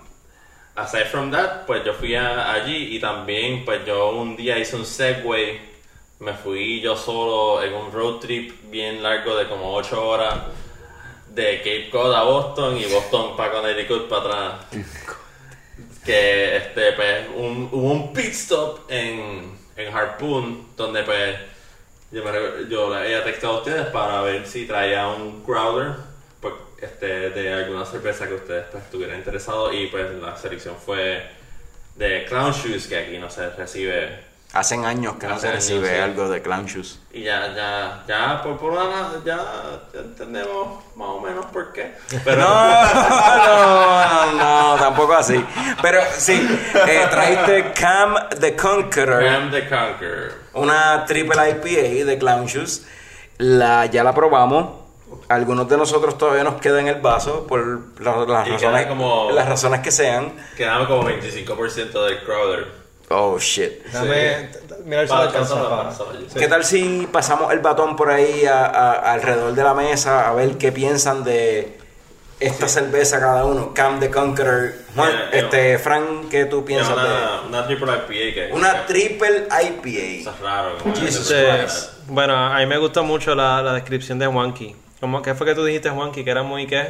aside 0.76 1.06
from 1.06 1.32
that, 1.32 1.66
pues 1.66 1.84
yo 1.84 1.94
fui 1.94 2.16
a- 2.16 2.52
allí 2.54 2.96
y 2.96 3.00
también 3.00 3.66
pues 3.66 3.86
yo 3.86 4.10
un 4.12 4.36
día 4.36 4.58
hice 4.58 4.76
un 4.76 4.86
Segway, 4.86 5.60
me 6.20 6.34
fui 6.34 6.82
yo 6.82 6.96
solo 6.98 7.64
en 7.64 7.74
un 7.74 7.92
road 7.92 8.20
trip 8.20 8.70
bien 8.70 9.02
largo 9.02 9.36
de 9.38 9.48
como 9.48 9.74
8 9.74 10.06
horas 10.08 10.36
de 11.30 11.58
Cape 11.60 11.90
Cod 11.92 12.14
a 12.14 12.24
Boston 12.24 12.78
y 12.78 12.86
Boston 12.86 13.38
para 13.38 13.52
Connecticut 13.54 14.10
para 14.10 14.22
atrás. 14.22 14.66
Que 16.06 16.58
este 16.58 16.94
pues 16.94 17.28
un, 17.36 17.70
hubo 17.72 17.92
un 17.92 18.14
pit 18.14 18.32
stop 18.32 18.90
en, 18.90 19.58
en 19.76 19.96
Harpoon 19.96 20.68
donde 20.76 21.04
pues 21.04 21.36
yo, 22.12 22.24
me, 22.24 22.70
yo 22.70 22.94
había 22.94 23.24
textado 23.24 23.56
a 23.56 23.58
ustedes 23.60 23.88
para 23.88 24.22
ver 24.22 24.48
si 24.48 24.66
traía 24.66 25.08
un 25.08 25.44
growler 25.46 25.94
pues, 26.42 26.54
este, 26.82 27.30
de 27.30 27.54
alguna 27.54 27.86
cerveza 27.86 28.28
que 28.28 28.36
ustedes 28.36 28.66
pues, 28.72 28.84
estuvieran 28.84 29.18
interesados. 29.18 29.74
Y 29.74 29.88
pues 29.88 30.12
la 30.16 30.36
selección 30.36 30.76
fue 30.78 31.24
de 31.96 32.26
Clown 32.26 32.54
Shoes 32.54 32.88
que 32.88 32.98
aquí 32.98 33.18
no 33.18 33.30
se 33.30 33.50
recibe 33.52 34.29
Hacen 34.52 34.84
años 34.84 35.14
que 35.20 35.28
no 35.28 35.38
se 35.38 35.46
años, 35.48 35.58
recibe 35.58 35.90
sí. 35.96 36.02
algo 36.02 36.28
de 36.28 36.42
Clown 36.42 36.66
Shoes. 36.66 37.00
y 37.14 37.22
ya, 37.22 37.54
ya, 37.56 38.04
ya, 38.08 38.42
por, 38.42 38.58
por 38.58 38.72
una, 38.72 39.12
ya, 39.24 39.38
ya 39.94 40.00
entendemos 40.00 40.84
más 40.96 41.08
o 41.10 41.20
menos 41.22 41.46
por 41.48 41.72
qué. 41.72 41.94
Pero 42.26 42.42
No, 42.42 42.84
no, 44.34 44.34
no, 44.34 44.76
tampoco 44.80 45.14
así. 45.14 45.44
Pero 45.84 46.02
sí, 46.18 46.34
eh, 46.88 47.08
trajiste 47.12 47.74
Cam 47.80 48.16
the 48.40 48.56
Conqueror, 48.56 49.22
Ram 49.24 49.52
the 49.52 49.70
Conqueror. 49.70 50.34
una 50.54 51.06
triple 51.06 51.50
IPA 51.52 52.06
de 52.06 52.18
Clown 52.18 52.46
Shoes. 52.48 52.88
La, 53.38 53.86
ya 53.86 54.04
la 54.04 54.14
probamos. 54.14 54.80
Algunos 55.30 55.70
de 55.70 55.78
nosotros 55.78 56.18
todavía 56.18 56.44
nos 56.44 56.56
queda 56.60 56.80
en 56.80 56.88
el 56.88 57.02
vaso 57.02 57.46
por 57.46 58.00
la- 58.00 58.26
las, 58.26 58.48
razones, 58.50 58.88
como- 58.88 59.30
las 59.32 59.48
razones 59.48 59.82
que 59.82 59.92
sean. 59.92 60.34
Quedaba 60.58 60.88
como 60.88 61.04
25% 61.04 62.04
del 62.06 62.24
crowder. 62.24 62.79
Oh 63.10 63.40
shit. 63.40 63.84
Dame, 63.92 64.50
mira 64.86 65.06
Para 65.08 65.32
yo 65.32 65.44
sé. 66.30 66.40
¿Qué 66.40 66.48
tal 66.48 66.64
si 66.64 67.08
pasamos 67.12 67.52
el 67.52 67.60
batón 67.60 67.96
por 67.96 68.12
ahí 68.12 68.46
a- 68.46 68.66
a- 68.66 69.14
alrededor 69.14 69.54
de 69.54 69.64
la 69.64 69.74
mesa 69.74 70.30
a 70.30 70.34
ver 70.34 70.58
qué 70.58 70.72
piensan 70.72 71.24
de 71.24 71.78
esta 72.40 72.68
cerveza 72.68 73.20
cada 73.20 73.46
uno? 73.46 73.74
Cam 73.74 74.00
the 74.00 74.12
Conqueror. 74.12 74.74
Juan, 74.96 75.10
Yeah, 75.12 75.30
yeah. 75.32 75.40
este, 75.40 75.80
Frank, 75.80 76.30
¿qué 76.30 76.46
tú 76.46 76.64
piensas 76.64 76.94
una, 76.94 77.04
de 77.42 77.48
una 77.48 77.66
triple 77.68 77.92
IPA 77.92 78.08
que 78.36 78.50
una 78.54 78.86
triple 78.86 79.48
Eso 79.48 79.62
IPA? 79.62 80.32
es 80.32 80.40
raro. 80.40 80.76
Jesus 80.96 81.32
Este, 81.32 81.66
bueno, 82.08 82.36
a 82.36 82.58
mí 82.60 82.66
me 82.68 82.78
gusta 82.78 83.02
mucho 83.02 83.34
la, 83.34 83.62
la 83.64 83.74
descripción 83.74 84.20
de 84.20 84.28
Juanqui. 84.28 84.76
¿Cómo, 85.00 85.22
¿Qué 85.22 85.34
fue 85.34 85.48
que 85.48 85.56
tú 85.56 85.64
dijiste, 85.66 85.90
Juanqui? 85.90 86.24
Que 86.24 86.30
era 86.32 86.44
muy 86.44 86.68
qué? 86.68 86.88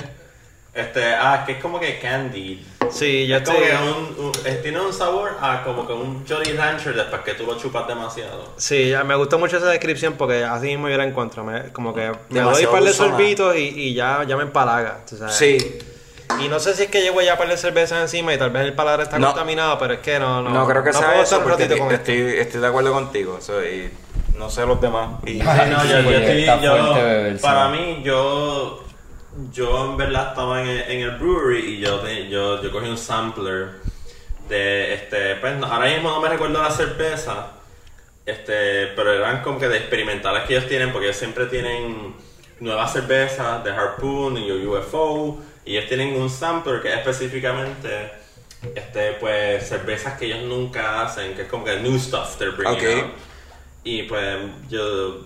Este, 0.74 1.14
ah, 1.16 1.44
que 1.46 1.54
es 1.54 1.62
como 1.62 1.80
que 1.80 1.98
candy. 2.00 2.66
Sí, 2.92 3.28
yo 3.28 3.38
Es 3.38 3.44
como 3.44 3.58
estoy. 3.60 3.70
que 3.78 3.84
un, 4.22 4.26
un- 4.26 4.32
eh, 4.46 4.60
tiene 4.62 4.80
un 4.80 4.94
sabor 4.94 5.32
a 5.42 5.64
como 5.64 5.86
que 5.88 5.94
un 5.94 6.26
Jolly 6.28 6.54
Rancher 6.54 6.94
después 6.96 7.22
que 7.22 7.34
tú 7.34 7.46
lo 7.46 7.58
chupas 7.58 7.88
demasiado. 7.88 8.54
Sí, 8.58 8.90
ya 8.90 9.04
me 9.04 9.16
gustó 9.16 9.38
mucho 9.40 9.58
esa 9.58 9.68
descripción 9.68 10.14
porque 10.18 10.44
así 10.44 10.68
mismo 10.68 10.90
yo 10.90 10.98
la 10.98 11.06
encuentro. 11.06 11.44
Me- 11.44 11.72
como 11.74 11.94
que 11.94 12.02
me 12.02 12.08
doy 12.08 12.18
Demasiado 12.30 12.72
un 12.72 12.76
par 12.80 12.84
de 12.88 12.94
sorbitos 12.94 13.56
y, 13.56 13.60
y 13.60 13.94
ya, 13.94 14.24
ya 14.28 14.36
me 14.38 14.44
empalaga. 14.44 15.00
tú 15.10 15.18
sabes. 15.18 15.36
Sí, 15.36 15.58
Y 16.44 16.48
no 16.48 16.60
sé 16.60 16.76
si 16.76 16.84
es 16.84 16.90
que 16.90 17.02
llevo 17.02 17.22
ya 17.22 17.34
un 17.34 17.40
par 17.40 17.48
de 17.50 17.58
cervezas 17.58 18.02
encima 18.02 18.34
y 18.34 18.38
tal 18.38 18.52
vez 18.52 18.64
el 18.64 18.74
paladar 18.74 19.02
está 19.02 19.18
No. 19.18 19.28
contaminado, 19.28 19.78
pero 19.80 19.96
es 19.96 20.00
que 20.02 20.20
no. 20.20 20.42
No, 20.44 20.50
no, 20.52 20.68
creo 20.68 20.84
que 20.84 20.92
no 20.92 21.00
sea 21.00 21.10
puedo 21.10 21.24
eso 21.24 21.42
porque 21.44 21.68
con 21.78 21.92
estoy, 21.92 22.16
esto. 22.18 22.42
estoy 22.42 22.62
de 22.62 22.68
acuerdo 22.68 22.94
contigo. 22.94 23.40
soy- 23.42 23.90
no 24.38 24.50
sé 24.50 24.66
los 24.66 24.80
demás. 24.80 25.10
Y- 25.26 25.34
Sí, 25.34 25.40
no, 25.40 25.84
yo, 25.86 26.00
yo 26.02 26.12
estoy- 26.12 26.46
yo- 26.46 26.58
fuerte 26.60 27.40
para 27.42 27.68
mí, 27.70 28.02
yo, 28.04 28.84
yo 29.52 29.92
en 29.92 29.98
verdad 29.98 30.30
estaba 30.30 30.62
en 30.62 30.68
el, 30.68 30.80
en 30.92 31.02
el 31.02 31.12
brewery 31.18 31.76
y 31.76 31.80
yo, 31.80 32.02
yo, 32.30 32.62
yo 32.64 32.72
cogí 32.72 32.88
un 32.90 32.98
sampler 32.98 33.70
de, 34.48 34.94
este, 34.96 35.36
pues 35.36 35.56
no- 35.58 35.68
ahora 35.68 35.90
mismo 35.90 36.10
no 36.10 36.22
me 36.22 36.30
recuerdo 36.30 36.62
la 36.62 36.72
cerveza, 36.72 37.52
este, 38.26 38.88
pero 38.96 39.14
eran 39.14 39.42
como 39.42 39.60
que 39.60 39.68
de 39.68 39.78
experimentales 39.78 40.44
que 40.44 40.56
ellos 40.56 40.68
tienen, 40.68 40.92
porque 40.92 41.08
ellos 41.08 41.18
siempre 41.18 41.46
tienen 41.46 42.16
nuevas 42.60 42.92
cervezas 42.94 43.64
de 43.64 43.72
Harpoon 43.72 44.38
y 44.38 44.52
UFO, 44.52 45.40
Ellos 45.66 45.86
tienen 45.88 46.20
un 46.20 46.30
sampler 46.30 46.82
que 46.82 46.90
es 46.92 46.98
específicamente 46.98 48.12
este, 48.76 49.14
pues, 49.20 49.68
cervezas 49.70 50.18
que 50.18 50.26
ellos 50.26 50.42
nunca 50.44 51.04
hacen, 51.04 51.36
que 51.36 51.44
es 51.44 51.48
como 51.48 51.64
que 51.64 51.80
new 51.80 51.98
stuff 52.00 52.38
they're 52.38 52.56
bringing 52.56 52.80
out. 53.04 53.12
Y 53.84 54.04
pues 54.04 54.38
yo 54.68 55.26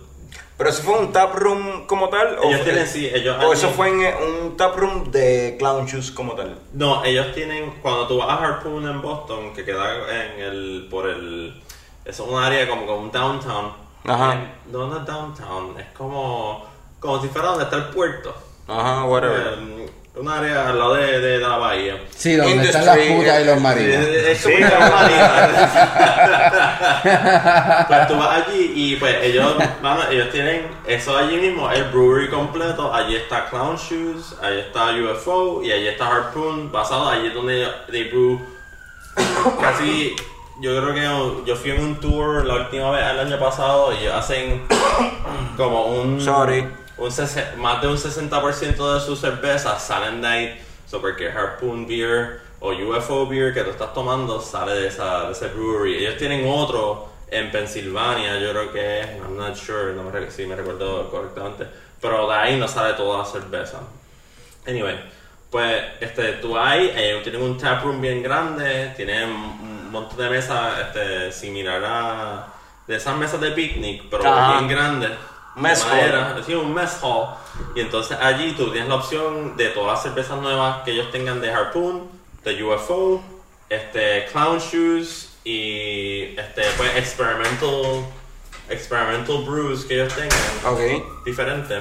Pero 0.57 0.69
eso 0.69 0.83
fue 0.83 0.99
un 0.99 1.11
tap 1.11 1.33
room 1.35 1.85
como 1.87 2.09
tal. 2.09 2.37
Ellos 2.43 2.61
fue- 2.61 2.63
tienen, 2.71 2.87
sí, 2.87 3.09
ellos 3.11 3.35
O 3.43 3.51
eso 3.53 3.69
fue 3.69 3.89
en 3.89 4.01
eh, 4.01 4.13
un 4.41 4.55
tap 4.55 4.75
room 4.77 5.11
de 5.11 5.55
Clown 5.57 5.85
Shoes 5.87 6.11
como 6.11 6.33
tal. 6.33 6.57
No, 6.73 7.03
ellos 7.03 7.33
tienen, 7.33 7.71
cuando 7.81 8.07
tú 8.07 8.17
vas 8.19 8.29
a 8.29 8.43
Harpoon 8.43 8.87
en 8.87 9.01
Boston, 9.01 9.53
que 9.53 9.65
queda 9.65 9.95
en 10.25 10.39
el, 10.41 10.87
por 10.91 11.09
el, 11.09 11.61
es 12.05 12.19
un 12.19 12.37
área 12.41 12.67
como, 12.69 12.85
como 12.85 12.99
un 13.01 13.11
downtown. 13.11 13.73
Ajá. 14.05 14.41
No, 14.71 14.87
no 14.87 14.97
es 14.99 15.05
downtown, 15.05 15.79
es 15.79 15.87
como, 15.97 16.65
como 16.99 17.21
si 17.21 17.27
fuera 17.29 17.49
donde 17.49 17.63
está 17.63 17.77
el 17.77 17.85
puerto. 17.85 18.33
Ajá, 18.67 19.05
whatever. 19.05 19.57
Eh, 19.59 19.89
un 20.15 20.27
área 20.27 20.69
al 20.69 20.77
lado 20.77 20.93
de, 20.93 21.19
de 21.19 21.39
la 21.39 21.57
bahía. 21.57 21.99
Sí, 22.15 22.35
donde 22.35 22.51
Industry, 22.51 22.79
están 22.79 22.97
las 22.97 23.07
putas 23.07 23.41
y 23.41 23.45
los 23.45 23.61
marinos. 23.61 24.05
Es 24.05 24.43
como 24.43 24.55
marina. 24.91 25.49
pues 27.87 28.07
tú 28.07 28.17
vas 28.17 28.43
allí 28.47 28.73
y 28.75 28.95
pues 28.97 29.15
ellos, 29.23 29.55
mano, 29.81 30.03
ellos 30.11 30.29
tienen 30.29 30.67
eso 30.85 31.17
allí 31.17 31.37
mismo, 31.37 31.69
el 31.71 31.85
brewery 31.85 32.29
completo. 32.29 32.93
Allí 32.93 33.15
está 33.15 33.49
Clown 33.49 33.75
Shoes, 33.75 34.35
allí 34.41 34.59
está 34.59 34.91
UFO 34.91 35.63
y 35.63 35.71
allí 35.71 35.87
está 35.87 36.07
Harpoon. 36.07 36.71
Basado 36.71 37.09
allí 37.09 37.27
es 37.27 37.33
donde 37.33 37.67
they 37.89 38.03
brew 38.09 38.39
casi. 39.59 40.15
Yo 40.61 40.79
creo 40.79 40.93
que 40.93 41.47
yo 41.47 41.55
fui 41.55 41.71
en 41.71 41.81
un 41.81 41.95
tour 41.99 42.45
la 42.45 42.53
última 42.53 42.91
vez 42.91 43.03
el 43.09 43.19
año 43.19 43.39
pasado 43.39 43.91
y 43.91 43.97
ellos 43.97 44.13
hacen 44.13 44.61
como 45.57 45.85
un. 45.85 46.21
Sorry. 46.21 46.82
Un 46.97 47.09
más 47.57 47.81
de 47.81 47.87
un 47.87 47.97
60% 47.97 48.93
de 48.93 48.99
sus 49.01 49.19
cervezas 49.19 49.81
salen 49.81 50.21
de 50.21 50.27
ahí. 50.27 50.61
So, 50.87 51.01
porque 51.01 51.29
Harpoon 51.29 51.87
Beer 51.87 52.41
o 52.59 52.71
UFO 52.71 53.27
Beer 53.27 53.53
que 53.53 53.61
tú 53.63 53.71
estás 53.71 53.93
tomando 53.93 54.39
sale 54.39 54.73
de, 54.73 54.87
esa, 54.87 55.25
de 55.25 55.31
ese 55.31 55.47
brewery. 55.47 55.97
Ellos 55.97 56.17
tienen 56.17 56.47
otro 56.47 57.09
en 57.29 57.51
Pensilvania, 57.51 58.37
yo 58.39 58.51
creo 58.51 58.71
que 58.71 59.01
es, 59.01 59.07
I'm 59.17 59.35
not 59.35 59.55
sure, 59.55 59.93
no 59.93 60.03
me, 60.03 60.31
si 60.31 60.45
me 60.45 60.55
recuerdo 60.55 61.09
correctamente. 61.09 61.65
Pero 61.99 62.27
de 62.27 62.35
ahí 62.35 62.57
no 62.57 62.67
sale 62.67 62.93
toda 62.93 63.19
la 63.19 63.25
cerveza. 63.25 63.79
Anyway, 64.67 64.99
pues 65.49 65.83
este, 65.99 66.33
tú 66.33 66.57
hay, 66.57 66.93
ellos 66.95 67.23
tienen 67.23 67.41
un 67.41 67.57
taproom 67.57 67.99
bien 67.99 68.21
grande, 68.21 68.93
tienen 68.95 69.29
un 69.29 69.91
montón 69.91 70.17
de 70.17 70.29
mesas 70.29 70.79
este, 70.79 71.31
similar 71.31 71.81
a 71.85 72.47
de 72.87 72.95
esas 72.95 73.15
mesas 73.15 73.39
de 73.39 73.51
picnic, 73.51 74.03
pero 74.09 74.25
Ajá. 74.25 74.57
bien 74.57 74.67
grandes. 74.67 75.11
Mess 75.55 75.83
hall. 75.83 76.43
sí, 76.45 76.53
un 76.55 76.73
mess 76.73 76.97
hall. 77.01 77.35
Y 77.75 77.81
entonces 77.81 78.17
allí 78.19 78.53
tú 78.53 78.71
tienes 78.71 78.89
la 78.89 78.95
opción 78.95 79.55
de 79.55 79.69
todas 79.69 79.93
las 79.93 80.03
cervezas 80.03 80.39
nuevas 80.41 80.83
que 80.83 80.91
ellos 80.91 81.11
tengan 81.11 81.41
de 81.41 81.51
Harpoon, 81.51 82.09
de 82.43 82.63
UFO, 82.63 83.21
este, 83.69 84.25
Clown 84.31 84.59
Shoes 84.59 85.29
y 85.43 86.35
este, 86.39 86.63
pues, 86.77 86.95
experimental, 86.95 88.05
experimental 88.69 89.43
brews 89.43 89.85
que 89.85 89.95
ellos 90.01 90.13
tengan 90.13 90.39
Ok. 90.65 91.23
diferente. 91.25 91.79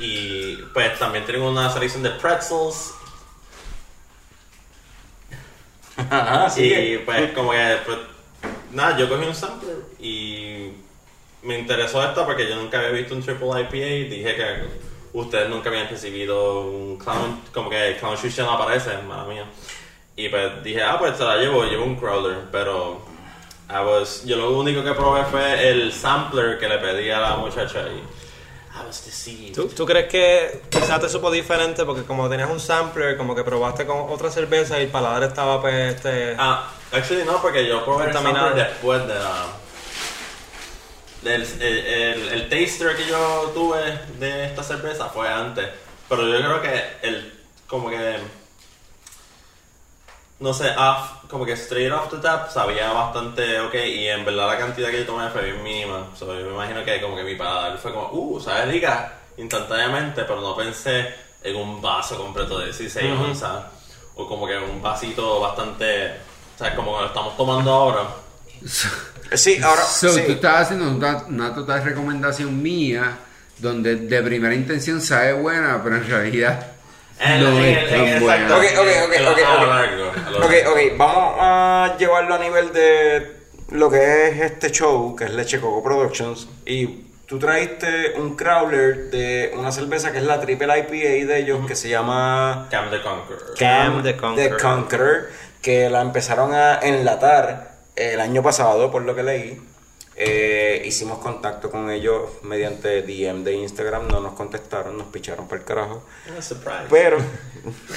Y 0.00 0.56
pues 0.74 0.98
también 0.98 1.24
tienen 1.24 1.42
una 1.42 1.70
selección 1.70 2.02
de 2.02 2.10
pretzels. 2.10 2.94
Ajá, 6.10 6.48
sí. 6.54 6.72
y 6.72 6.98
pues 6.98 7.32
como 7.32 7.52
que, 7.52 7.78
pues, 7.84 7.98
nada, 8.72 8.96
yo 8.98 9.08
cogí 9.08 9.26
un 9.26 9.34
sampler 9.34 9.76
y 10.00 10.51
me 11.42 11.58
interesó 11.58 12.02
esta 12.02 12.24
porque 12.24 12.48
yo 12.48 12.56
nunca 12.56 12.78
había 12.78 12.90
visto 12.90 13.14
un 13.14 13.22
triple 13.22 13.48
IPA 13.48 13.76
y 13.76 14.04
dije 14.04 14.36
que 14.36 14.92
ustedes 15.12 15.48
nunca 15.48 15.68
habían 15.68 15.88
recibido 15.88 16.60
un 16.60 16.96
clown, 16.98 17.42
como 17.52 17.68
que 17.68 17.96
clown 17.98 18.16
shoes 18.16 18.36
ya 18.36 18.44
no 18.44 18.52
aparece, 18.52 18.96
mala 19.06 19.24
mía. 19.24 19.44
Y 20.16 20.28
pues 20.28 20.62
dije, 20.62 20.82
ah, 20.82 20.98
pues 20.98 21.16
te 21.16 21.24
la 21.24 21.36
llevo, 21.36 21.64
llevo 21.64 21.84
un 21.84 21.96
crawler, 21.96 22.38
pero 22.50 23.02
I 23.68 23.84
was, 23.84 24.24
yo 24.24 24.36
lo 24.36 24.58
único 24.58 24.84
que 24.84 24.92
probé 24.92 25.24
fue 25.24 25.70
el 25.70 25.92
sampler 25.92 26.58
que 26.58 26.68
le 26.68 26.78
pedí 26.78 27.10
a 27.10 27.20
la 27.20 27.36
muchacha 27.36 27.80
y 27.88 27.98
I 28.74 28.86
was 28.86 29.04
deceived. 29.04 29.54
¿Tú, 29.54 29.68
tú 29.68 29.84
crees 29.84 30.08
que 30.08 30.62
quizás 30.70 31.00
te 31.00 31.08
supo 31.08 31.30
diferente 31.30 31.84
porque 31.84 32.02
como 32.02 32.28
tenías 32.28 32.50
un 32.50 32.60
sampler, 32.60 33.16
como 33.16 33.34
que 33.34 33.42
probaste 33.44 33.86
con 33.86 34.10
otra 34.10 34.30
cerveza 34.30 34.78
y 34.78 34.84
el 34.84 34.88
paladar 34.88 35.24
estaba 35.24 35.60
pues 35.60 35.94
este... 35.94 36.36
Ah, 36.38 36.70
actually 36.92 37.24
no, 37.24 37.40
porque 37.40 37.66
yo 37.66 37.84
probé 37.84 38.06
el 38.06 38.12
sampler 38.12 38.54
después 38.54 39.06
de 39.06 39.14
la... 39.14 39.61
el, 41.24 41.42
el, 41.62 42.28
el 42.28 42.48
taster 42.48 42.96
que 42.96 43.06
yo 43.06 43.50
tuve 43.54 43.98
de 44.18 44.46
esta 44.46 44.62
cerveza 44.62 45.08
fue 45.08 45.28
antes. 45.28 45.68
Pero 46.08 46.26
yo 46.28 46.38
creo 46.38 46.62
que 46.62 47.08
el... 47.08 47.40
como 47.66 47.88
que... 47.90 48.18
No 50.40 50.52
sé, 50.52 50.70
off, 50.76 51.24
como 51.30 51.46
que 51.46 51.52
straight 51.52 51.92
off 51.92 52.10
the 52.10 52.16
tap 52.16 52.50
sabía 52.50 52.92
bastante 52.92 53.60
ok 53.60 53.74
y 53.74 54.08
en 54.08 54.24
verdad 54.24 54.48
la 54.48 54.58
cantidad 54.58 54.90
que 54.90 54.98
yo 54.98 55.06
tomé 55.06 55.30
fue 55.30 55.44
bien 55.44 55.62
mínima. 55.62 56.10
So, 56.18 56.26
yo 56.38 56.46
me 56.46 56.52
imagino 56.52 56.84
que 56.84 57.00
como 57.00 57.16
que 57.16 57.22
mi 57.22 57.36
paladar 57.36 57.78
fue 57.78 57.92
como, 57.92 58.10
uh, 58.10 58.40
sabe 58.40 58.72
rica 58.72 59.20
instantáneamente, 59.36 60.24
pero 60.24 60.40
no 60.40 60.56
pensé 60.56 61.14
en 61.42 61.56
un 61.56 61.80
vaso 61.80 62.16
completo 62.16 62.58
de 62.58 62.66
16 62.66 63.12
onzas 63.18 63.64
o 64.16 64.26
como 64.26 64.46
que 64.46 64.58
un 64.58 64.82
vasito 64.82 65.40
bastante, 65.40 66.16
o 66.56 66.58
sea, 66.58 66.74
como 66.74 66.96
que 66.96 67.02
lo 67.02 67.06
estamos 67.06 67.36
tomando 67.36 67.72
ahora. 67.72 68.08
Sí, 69.36 69.60
ahora. 69.62 69.82
So, 69.82 70.08
sí. 70.12 70.22
tú 70.26 70.32
estás 70.32 70.62
haciendo 70.62 70.90
una, 70.90 71.24
una 71.28 71.54
total 71.54 71.84
recomendación 71.84 72.62
mía 72.62 73.18
donde 73.58 73.96
de 73.96 74.22
primera 74.22 74.54
intención 74.54 75.00
sabe 75.00 75.32
buena, 75.34 75.80
pero 75.82 75.96
en 75.96 76.06
realidad 76.08 76.66
En- 77.20 77.40
no 77.42 77.48
en- 77.50 77.64
es 77.64 77.78
en- 77.78 77.88
tan 77.90 78.00
exacto. 78.00 78.24
buena. 78.24 78.56
Ok, 78.56 78.64
ok, 78.78 78.88
ok, 79.06 79.16
A 79.16 79.20
lo- 79.20 79.30
ok, 79.30 79.38
a 79.38 79.54
lo 79.54 79.62
ok. 79.62 79.68
largo, 79.68 80.12
a 80.26 80.30
lo 80.30 80.38
Ok, 80.46 80.52
largo. 80.52 80.72
ok, 80.72 80.78
vamos 80.96 81.34
a 81.38 81.96
llevarlo 81.98 82.34
a 82.34 82.38
nivel 82.38 82.72
de 82.72 83.36
lo 83.70 83.90
que 83.90 84.28
es 84.28 84.40
este 84.40 84.70
show, 84.70 85.14
que 85.16 85.24
es 85.24 85.30
Leche 85.30 85.60
Coco 85.60 85.82
Productions. 85.82 86.48
Y 86.66 87.04
tú 87.26 87.38
traíste 87.38 88.14
un 88.16 88.34
crawler 88.36 89.10
de 89.10 89.52
una 89.56 89.70
cerveza 89.72 90.10
que 90.12 90.18
es 90.18 90.24
la 90.24 90.40
triple 90.40 90.66
IPA 90.78 91.26
de 91.26 91.38
ellos, 91.38 91.66
que 91.66 91.76
se 91.76 91.88
llama 91.88 92.66
Cam 92.70 92.90
the 92.90 93.00
Conqueror. 93.00 93.54
Cam 93.58 94.02
the 94.02 94.16
Conqueror. 94.16 94.56
The 94.56 94.62
Conqueror, 94.62 95.30
que 95.62 95.88
la 95.88 96.00
empezaron 96.02 96.52
a 96.52 96.80
enlatar 96.82 97.71
el 97.96 98.20
año 98.20 98.42
pasado, 98.42 98.90
por 98.90 99.02
lo 99.02 99.14
que 99.14 99.22
leí. 99.22 99.60
Eh, 100.14 100.82
hicimos 100.84 101.18
contacto 101.18 101.70
con 101.70 101.90
ellos 101.90 102.30
mediante 102.42 103.02
DM 103.02 103.44
de 103.44 103.54
Instagram, 103.54 104.08
no 104.08 104.20
nos 104.20 104.34
contestaron, 104.34 104.98
nos 104.98 105.06
picharon 105.08 105.48
por 105.48 105.58
el 105.58 105.64
carajo. 105.64 106.04
Surprise. 106.40 106.86
Pero, 106.90 107.18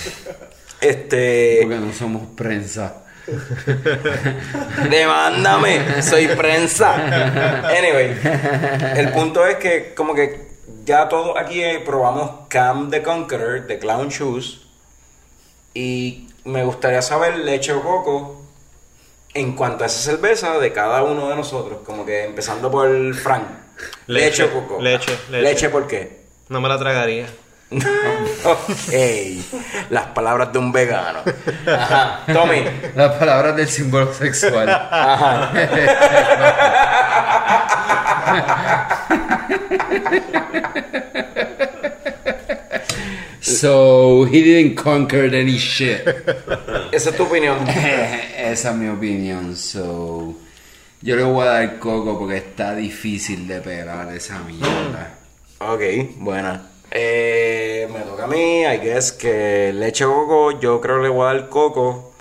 este. 0.81 1.59
Porque 1.61 1.77
no 1.77 1.93
somos 1.93 2.23
prensa. 2.35 3.01
Demándame, 4.89 6.01
soy 6.01 6.27
prensa. 6.27 6.93
Anyway, 7.67 8.15
el 8.95 9.11
punto 9.11 9.45
es 9.45 9.55
que 9.55 9.93
como 9.95 10.13
que 10.13 10.47
ya 10.85 11.09
todos 11.09 11.35
aquí 11.35 11.61
probamos 11.83 12.47
Cam 12.49 12.91
the 12.91 13.01
Conqueror 13.01 13.65
de 13.65 13.79
Clown 13.79 14.09
Shoes 14.09 14.61
y 15.73 16.27
me 16.43 16.63
gustaría 16.63 17.01
saber 17.01 17.39
leche 17.39 17.73
o 17.73 17.81
coco 17.81 18.44
en 19.35 19.51
cuanto 19.53 19.83
a 19.83 19.87
esa 19.87 19.99
cerveza 19.99 20.57
de 20.59 20.71
cada 20.71 21.03
uno 21.03 21.29
de 21.29 21.35
nosotros, 21.35 21.79
como 21.85 22.05
que 22.05 22.23
empezando 22.23 22.71
por 22.71 23.13
Frank. 23.13 23.43
Leche, 24.07 24.25
Leche, 24.27 24.43
o 24.45 24.53
coco. 24.53 24.81
leche, 24.81 25.11
leche. 25.29 25.41
Leche, 25.43 25.69
¿por 25.69 25.85
qué? 25.85 26.21
No 26.47 26.61
me 26.61 26.69
la 26.69 26.79
tragaría. 26.79 27.27
Ey, 28.91 29.45
las 29.89 30.05
palabras 30.07 30.53
de 30.53 30.59
un 30.59 30.71
vegano. 30.71 31.19
Ajá, 31.67 32.21
Tommy. 32.31 32.63
Las 32.95 33.15
palabras 33.15 33.55
del 33.57 33.67
símbolo 33.67 34.13
sexual. 34.13 34.69
Ajá. 34.69 35.51
So, 43.45 44.25
he 44.25 44.41
didn't 44.41 44.75
conquer 44.75 45.25
any 45.25 45.59
shit. 45.59 46.01
Esa 46.91 47.09
es 47.11 47.15
tu 47.15 47.23
opinión. 47.23 47.59
Esa 47.69 48.71
es 48.71 48.75
mi 48.75 48.87
opinión. 48.87 49.55
So, 49.55 50.33
yo 51.01 51.15
le 51.15 51.23
voy 51.23 51.43
a 51.43 51.51
dar 51.51 51.79
coco 51.79 52.17
porque 52.17 52.37
está 52.37 52.75
difícil 52.75 53.47
de 53.47 53.61
pegar 53.61 54.11
esa 54.15 54.39
mierda. 54.39 55.13
Ok, 55.59 55.81
buena. 56.17 56.71
Eh, 56.89 57.87
me 57.93 57.99
toca 57.99 58.23
a 58.23 58.27
mí, 58.27 58.65
I 58.65 58.79
guess 58.79 59.11
que 59.11 59.71
leche 59.73 60.05
coco, 60.05 60.59
yo 60.59 60.81
creo 60.81 60.97
que 60.97 61.03
le 61.03 61.09
voy 61.09 61.29
a 61.29 61.33
dar 61.33 61.49
coco 61.49 62.13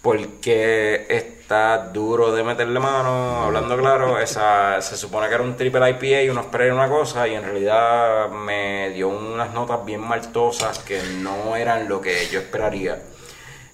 porque 0.00 1.36
está 1.48 1.78
duro 1.78 2.30
de 2.30 2.44
meterle 2.44 2.78
mano, 2.78 3.44
hablando 3.44 3.74
claro, 3.78 4.18
esa, 4.18 4.82
se 4.82 4.98
supone 4.98 5.28
que 5.28 5.34
era 5.34 5.42
un 5.42 5.56
triple 5.56 5.80
IPA 5.92 6.22
y 6.24 6.28
uno 6.28 6.42
esperaría 6.42 6.74
una 6.74 6.90
cosa 6.90 7.26
y 7.26 7.36
en 7.36 7.42
realidad 7.42 8.28
me 8.28 8.90
dio 8.90 9.08
unas 9.08 9.54
notas 9.54 9.82
bien 9.82 10.02
maltosas 10.02 10.78
que 10.80 11.02
no 11.22 11.56
eran 11.56 11.88
lo 11.88 12.02
que 12.02 12.28
yo 12.28 12.40
esperaría. 12.40 13.02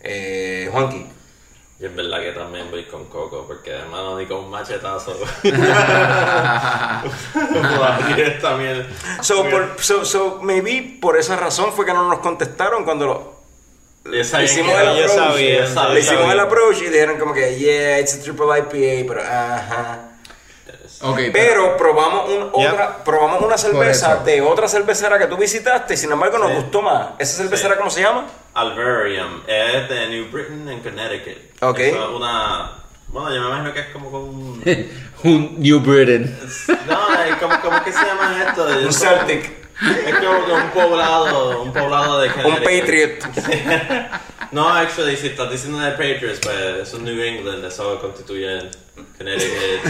Eh, 0.01 0.69
Juanqui, 0.71 1.05
Y 1.81 1.87
es 1.87 1.97
verdad 1.97 2.21
que 2.21 2.31
también 2.31 2.71
voy 2.71 2.85
con 2.85 3.07
Coco, 3.07 3.45
porque 3.45 3.73
hermano, 3.73 4.21
ni 4.21 4.27
con 4.27 4.45
un 4.45 4.51
machetazo. 4.51 5.17
También. 8.41 8.87
So, 9.21 9.51
por, 9.51 9.75
so, 9.81 10.05
so, 10.05 10.39
maybe 10.43 10.99
por 11.01 11.19
esa 11.19 11.35
razón 11.35 11.73
fue 11.73 11.85
que 11.85 11.93
no 11.93 12.09
nos 12.09 12.21
contestaron 12.21 12.85
cuando 12.85 13.07
lo, 13.07 13.34
hicimos 14.13 14.73
el 14.79 14.89
approach. 14.89 15.09
sabían, 15.11 15.61
le 15.63 15.67
sabían. 15.69 15.99
hicimos 15.99 16.33
el 16.33 16.41
approach 16.41 16.77
y 16.83 16.85
dijeron 16.89 17.19
como 17.19 17.33
que, 17.35 17.57
yeah, 17.59 17.99
it's 18.01 18.15
a 18.15 18.23
triple 18.23 18.47
IPA, 18.59 19.09
pero 19.09 19.21
ajá. 19.23 20.11
Ok, 21.01 21.19
Pero 21.33 21.77
probamos, 21.77 22.31
un, 22.31 22.49
otra, 22.53 23.05
probamos 23.05 23.43
una 23.43 23.59
cerveza 23.59 24.17
de 24.25 24.41
otra 24.41 24.69
cervecera 24.69 25.19
que 25.19 25.27
tú 25.27 25.37
visitaste 25.37 25.95
y 25.95 25.97
sin 25.97 26.11
embargo 26.13 26.39
nos 26.39 26.51
Sí. 26.51 26.55
gustó 26.57 26.83
más. 26.83 27.09
¿Esa 27.19 27.43
cervecera 27.43 27.75
Sí. 27.75 27.79
cómo 27.79 27.91
se 27.91 28.01
llama? 28.03 28.27
Alvarium 28.55 29.43
es 29.47 29.89
de 29.89 30.09
New 30.09 30.31
Britain 30.31 30.69
en 30.69 30.81
Connecticut. 30.81 31.63
Ok. 31.63 31.79
Es 31.81 31.95
una. 31.97 32.73
Bueno, 33.09 33.35
yo 33.35 33.41
me 33.43 33.47
imagino 33.49 33.75
que 33.75 33.81
es 33.81 33.87
como 33.89 34.11
con 34.11 34.21
un. 34.23 34.63
un 35.25 35.61
New 35.61 35.81
Britain. 35.81 36.39
No, 36.87 37.25
es 37.25 37.37
como, 37.37 37.61
¿cómo 37.61 37.85
que 37.85 37.93
se 37.93 37.99
llama 38.05 38.45
esto? 38.49 38.65
Un 38.87 38.93
Celtic, 38.93 39.64
Es 39.81 40.15
como 40.17 40.47
que 40.47 40.53
un 40.53 40.71
poblado, 40.71 41.63
un 41.63 41.73
poblado 41.73 42.21
de 42.21 42.29
un 42.29 42.35
Connecticut. 42.35 42.81
Patriot. 42.81 44.11
No, 44.53 44.69
actually, 44.69 45.17
si 45.17 45.27
estás 45.29 45.51
diciendo 45.51 45.81
de 45.81 45.91
Patriots, 45.93 46.39
pues 46.41 46.57
es 46.93 46.95
New 47.01 47.21
England, 47.21 47.65
eso 47.65 47.99
constituye 47.99 48.61
Connecticut, 49.19 49.83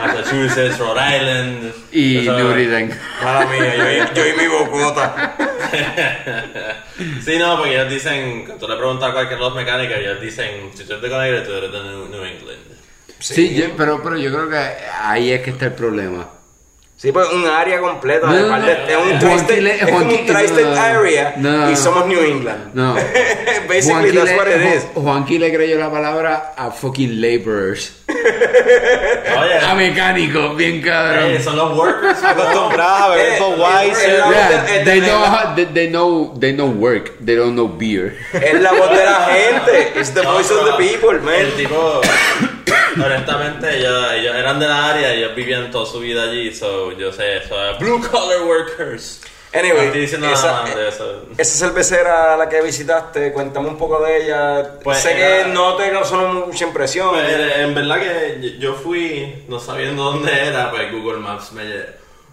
Massachusetts, 0.00 0.78
Rhode 0.80 1.16
Island. 1.16 1.72
Y 1.92 2.22
New 2.28 2.52
Britain. 2.54 2.90
Mala 3.22 3.46
mía, 3.46 3.76
yo, 3.76 3.90
y- 3.92 4.16
yo 4.16 4.26
y 4.26 4.32
mi 4.32 4.48
bocota. 4.48 5.36
Sí, 7.24 7.38
no, 7.38 7.56
porque 7.56 7.72
ellos 7.74 7.90
dicen, 7.90 8.44
cuando 8.46 8.66
tú 8.66 8.72
le 8.72 8.76
preguntas 8.78 9.10
a 9.10 9.12
cualquier 9.12 9.38
los 9.40 9.54
mecánicos, 9.54 9.96
ellos 9.96 10.20
dicen, 10.20 10.70
si 10.74 10.84
tú 10.84 10.92
eres 10.92 11.02
de 11.02 11.10
Connecticut, 11.10 11.46
tú 11.46 11.52
eres 11.54 11.72
de 11.72 11.82
New, 11.82 12.24
England. 12.24 12.58
Sí, 13.20 13.54
yo- 13.54 13.76
pero, 13.76 14.02
pero 14.02 14.16
yo 14.16 14.32
creo 14.32 14.48
que 14.50 14.56
ahí 15.02 15.30
es 15.32 15.40
que 15.42 15.50
está 15.50 15.66
el 15.66 15.72
problema. 15.74 16.28
Sí, 17.04 17.12
pues 17.12 17.28
un 17.34 17.46
área 17.46 17.80
completa. 17.80 18.26
No, 18.28 18.32
de 18.32 18.40
no, 18.40 18.56
no. 18.56 18.66
es 18.66 19.12
un 19.12 19.18
tri-state 19.18 19.74
es 19.74 19.84
como 19.84 19.98
un 19.98 20.08
tri-state 20.08 20.78
area 20.78 21.34
No. 21.36 21.70
y 21.70 21.76
somos 21.76 22.06
New 22.06 22.18
England. 22.18 22.70
No. 22.72 22.94
Basically, 23.68 24.10
Juanqui 24.10 24.12
that's 24.16 24.30
le- 24.30 24.36
what 24.38 24.46
it 24.48 24.74
is. 24.74 24.84
Ju- 24.94 25.02
Juanqui 25.02 25.38
le 25.38 25.52
creyó 25.52 25.78
la 25.78 25.90
palabra 25.90 26.54
a 26.56 26.70
fucking 26.70 27.20
laborers. 27.20 27.92
Oye, 28.08 29.58
A 29.66 29.74
mecánicos, 29.74 30.56
bien 30.56 30.80
cabrón. 30.80 31.30
eh, 31.32 31.40
son 31.42 31.56
los 31.56 31.76
workers. 31.76 32.18
Acostumbrados 32.24 33.16
a 33.16 33.18
Eh, 33.20 33.36
eh, 33.36 34.18
la- 34.18 34.30
Yeah, 34.30 34.66
eh, 34.76 34.82
they 34.86 35.00
know 35.00 35.24
how- 35.26 35.54
they, 35.54 35.66
they 35.66 35.88
know 35.88 36.34
they 36.40 36.52
know 36.54 36.68
work. 36.70 37.18
They 37.22 37.36
don't 37.36 37.52
know 37.54 37.68
beer. 37.68 38.16
Es 38.32 38.60
la 38.62 38.72
voz 38.72 38.88
de 38.90 39.04
la 39.04 39.26
gente. 39.30 40.00
It's 40.00 40.10
the 40.14 40.22
voice 40.22 40.50
of 40.50 40.64
the 40.64 40.72
people, 40.82 41.20
man. 41.20 41.34
El 41.34 41.52
tipo, 41.54 42.00
honestamente, 43.02 43.78
ellos, 43.78 44.12
ellos 44.12 44.34
eran 44.36 44.58
de 44.60 44.66
la 44.68 44.88
área, 44.90 45.12
ellos 45.12 45.34
vivían 45.34 45.70
toda 45.70 45.86
su 45.86 46.00
vida 46.00 46.24
allí, 46.24 46.54
so 46.54 46.92
yo 46.92 47.12
sé, 47.12 47.38
eso 47.38 47.70
es 47.70 47.78
blue 47.78 48.00
collar 48.10 48.42
workers. 48.42 49.20
Anyway, 49.52 49.86
No 50.18 50.32
esa-. 50.32 50.64
Esa 51.38 51.66
cervecera 51.66 52.34
a 52.34 52.36
la 52.36 52.48
que 52.48 52.60
visitaste, 52.60 53.32
cuéntame 53.32 53.68
un 53.68 53.78
poco 53.78 54.00
de 54.02 54.24
ella. 54.24 54.80
Pues 54.82 54.98
sé 54.98 55.12
era- 55.16 55.44
que 55.44 55.50
no 55.52 55.76
te 55.76 55.92
causó 55.92 56.16
mucha 56.46 56.64
impresión. 56.64 57.10
Pues, 57.10 57.56
en 57.58 57.72
verdad 57.72 58.00
que 58.00 58.56
yo 58.58 58.74
fui, 58.74 59.44
no 59.46 59.60
sabiendo 59.60 60.02
dónde 60.04 60.48
era, 60.48 60.72
pues 60.72 60.90
Google 60.90 61.18
Maps 61.20 61.52
me 61.52 61.62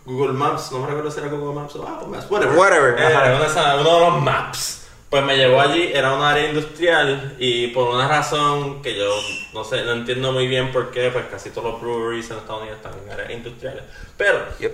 Google 0.03 0.33
Maps, 0.33 0.71
no 0.71 0.79
me 0.79 0.87
recuerdo 0.87 1.11
si 1.11 1.19
era 1.19 1.29
Google 1.29 1.53
Maps 1.61 1.75
o 1.75 1.87
Apple 1.87 2.07
Maps, 2.07 2.25
whatever. 2.27 2.57
Whatever, 2.57 2.95
Eh, 2.99 3.05
ajá. 3.05 3.35
uno 3.79 3.93
de 3.93 3.99
los 3.99 4.21
maps. 4.23 4.80
Pues 5.11 5.25
me 5.25 5.35
llevó 5.35 5.59
allí, 5.59 5.91
era 5.93 6.13
un 6.13 6.23
área 6.23 6.47
industrial 6.47 7.35
y 7.37 7.67
por 7.67 7.93
una 7.93 8.07
razón 8.07 8.81
que 8.81 8.95
yo 8.97 9.13
no 9.53 9.65
sé, 9.65 9.83
no 9.83 9.91
entiendo 9.91 10.31
muy 10.31 10.47
bien 10.47 10.71
por 10.71 10.89
qué, 10.89 11.09
pues 11.09 11.25
casi 11.29 11.49
todos 11.49 11.73
los 11.73 11.81
breweries 11.81 12.31
en 12.31 12.37
Estados 12.37 12.61
Unidos 12.61 12.77
están 12.81 12.93
en 13.03 13.11
áreas 13.11 13.29
industriales. 13.31 13.83
Pero 14.15 14.39
Yep. 14.57 14.71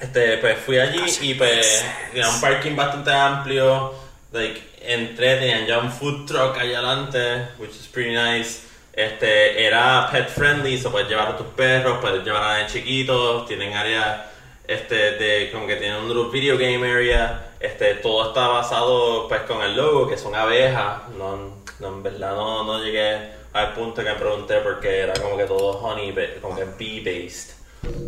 este, 0.00 0.36
pues 0.36 0.58
fui 0.58 0.78
allí 0.78 1.02
y 1.22 1.32
pues 1.32 1.82
tenía 2.12 2.28
un 2.28 2.42
parking 2.42 2.76
bastante 2.76 3.10
amplio. 3.10 3.94
Like, 4.32 4.60
entré, 4.82 5.36
tenían 5.36 5.64
ya 5.64 5.78
un 5.78 5.90
food 5.90 6.26
truck 6.26 6.58
allá 6.58 6.80
adelante, 6.80 7.48
which 7.58 7.70
is 7.70 7.88
pretty 7.88 8.12
nice. 8.14 8.64
Este, 8.92 9.64
era 9.64 10.10
pet 10.12 10.28
friendly, 10.28 10.76
so 10.76 10.90
puedes 10.90 11.08
llevar 11.08 11.28
a 11.28 11.36
tus 11.38 11.46
perros, 11.46 12.00
puedes 12.02 12.22
llevar 12.22 12.42
a 12.42 12.62
los 12.64 12.70
chiquitos, 12.70 13.48
tienen 13.48 13.72
área 13.72 14.30
este, 14.66 15.12
de, 15.12 15.50
como 15.52 15.66
que 15.66 15.76
tienen 15.76 15.98
un 15.98 16.30
video 16.30 16.56
game 16.56 16.90
area. 16.90 17.52
Este, 17.60 17.94
todo 17.96 18.28
está 18.28 18.48
basado 18.48 19.28
pues 19.28 19.42
con 19.42 19.62
el 19.62 19.76
logo, 19.76 20.08
que 20.08 20.16
son 20.16 20.34
abejas. 20.34 21.08
No, 21.16 21.56
no, 21.80 21.88
en 21.88 22.02
verdad 22.02 22.34
no, 22.34 22.64
no 22.64 22.82
llegué 22.82 23.32
al 23.52 23.72
punto 23.72 24.02
que 24.02 24.10
me 24.10 24.16
pregunté 24.16 24.58
porque 24.58 25.00
era 25.00 25.14
como 25.14 25.36
que 25.36 25.44
todo 25.44 25.78
honey, 25.78 26.14
como 26.40 26.56
que 26.56 26.64
bee 26.78 27.00
based. 27.00 27.54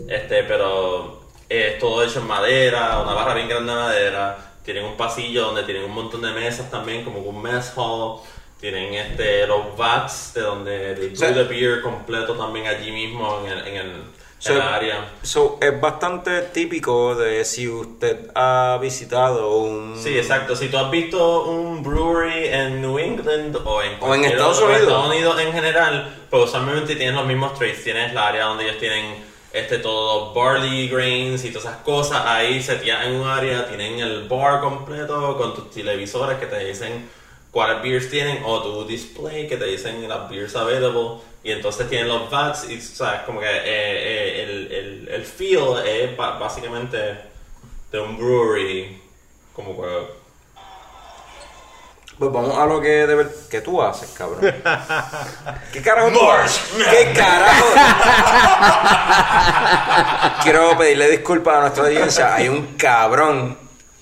Este, 0.08 0.42
pero 0.44 1.26
es 1.48 1.78
todo 1.78 2.02
hecho 2.02 2.20
en 2.20 2.26
madera, 2.26 3.00
una 3.00 3.14
barra 3.14 3.34
bien 3.34 3.48
grande 3.48 3.72
de 3.72 3.78
madera. 3.78 4.52
Tienen 4.64 4.84
un 4.84 4.96
pasillo 4.96 5.46
donde 5.46 5.62
tienen 5.62 5.84
un 5.84 5.92
montón 5.92 6.22
de 6.22 6.32
mesas 6.32 6.70
también, 6.70 7.04
como 7.04 7.20
un 7.20 7.40
mess 7.40 7.72
hall. 7.76 8.20
Tienen 8.60 8.94
este, 8.94 9.46
los 9.46 9.76
vats 9.76 10.32
de 10.34 10.40
donde 10.40 10.94
they 10.94 11.08
brew 11.10 11.34
the 11.34 11.44
beer 11.44 11.82
completo 11.82 12.34
también 12.34 12.66
allí 12.66 12.90
mismo 12.90 13.42
en 13.44 13.52
el, 13.52 13.66
en 13.66 13.76
el, 13.76 14.02
So- 14.38 14.52
en 14.52 14.58
la 14.58 14.74
área. 14.74 15.12
So, 15.22 15.58
es 15.60 15.80
bastante 15.80 16.42
típico 16.42 17.14
de 17.14 17.44
si 17.44 17.68
usted 17.68 18.30
ha 18.34 18.78
visitado 18.80 19.56
un... 19.56 19.96
Sí, 20.00 20.16
exacto. 20.16 20.54
Si 20.54 20.68
tú 20.68 20.76
has 20.78 20.90
visto 20.90 21.44
un 21.44 21.82
brewery 21.82 22.48
en 22.48 22.82
New 22.82 22.98
England 22.98 23.56
o 23.64 23.82
en, 23.82 23.96
O 24.00 24.14
en 24.14 24.24
Estados 24.24 24.60
Unidos. 24.60 24.82
Estados 24.82 25.06
Unidos 25.08 25.40
en 25.40 25.52
general, 25.52 26.14
pues 26.30 26.44
usualmente 26.44 26.96
tienes 26.96 27.14
los 27.14 27.26
mismos 27.26 27.54
trades. 27.54 27.82
Tienes 27.82 28.12
la 28.12 28.28
área 28.28 28.44
donde 28.44 28.64
ellos 28.64 28.78
tienen 28.78 29.24
este 29.52 29.78
todos 29.78 30.26
los 30.26 30.34
barley 30.34 30.88
grains 30.88 31.44
y 31.44 31.50
todas 31.50 31.64
esas 31.64 31.82
cosas. 31.82 32.22
Ahí 32.26 32.62
se 32.62 32.74
en 32.74 33.14
un 33.14 33.26
área, 33.26 33.66
tienen 33.66 34.00
el 34.00 34.28
bar 34.28 34.60
completo 34.60 35.36
con 35.38 35.54
tus 35.54 35.70
televisores 35.70 36.38
que 36.38 36.46
te 36.46 36.62
dicen 36.62 37.08
cuáles 37.50 37.82
beers 37.82 38.10
tienen 38.10 38.42
o 38.44 38.62
tu 38.62 38.84
display 38.84 39.48
que 39.48 39.56
te 39.56 39.64
dicen 39.64 40.06
las 40.06 40.28
beers 40.28 40.54
available. 40.56 41.22
Y 41.46 41.52
entonces 41.52 41.88
tienen 41.88 42.08
los 42.08 42.28
vats 42.28 42.66
y, 42.68 42.76
o 42.76 42.80
sea, 42.80 43.24
como 43.24 43.38
que 43.38 43.46
eh, 43.46 43.60
eh, 43.64 44.42
el, 44.42 44.72
el, 44.72 45.08
el 45.08 45.24
feel 45.24 45.78
es 45.86 46.16
básicamente 46.16 46.96
de 47.92 48.00
un 48.00 48.16
brewery 48.16 49.00
como 49.52 49.80
que 49.80 49.88
Pues 52.18 52.32
vamos 52.32 52.58
a 52.58 52.66
lo 52.66 52.80
que, 52.80 53.06
de 53.06 53.28
que 53.48 53.60
tú 53.60 53.80
haces, 53.80 54.10
cabrón. 54.10 54.40
¿Qué 55.72 55.80
carajo 55.82 56.10
tú 56.10 56.28
haces? 56.32 56.62
¿Qué 56.90 57.12
carajo? 57.16 57.66
Quiero 60.42 60.76
pedirle 60.76 61.10
disculpas 61.10 61.58
a 61.58 61.60
nuestra 61.60 61.84
audiencia. 61.84 62.34
Hay 62.34 62.48
un 62.48 62.74
cabrón 62.76 63.56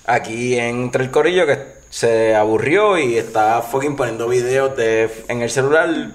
aquí 0.07 0.57
entre 0.57 1.03
el 1.03 1.11
corillo 1.11 1.45
que 1.45 1.75
se 1.91 2.35
aburrió 2.35 2.97
y 2.97 3.19
está 3.19 3.61
fucking 3.61 3.95
poniendo 3.95 4.27
videos 4.27 4.75
de, 4.75 5.25
en 5.27 5.43
el 5.43 5.51
celular. 5.51 6.09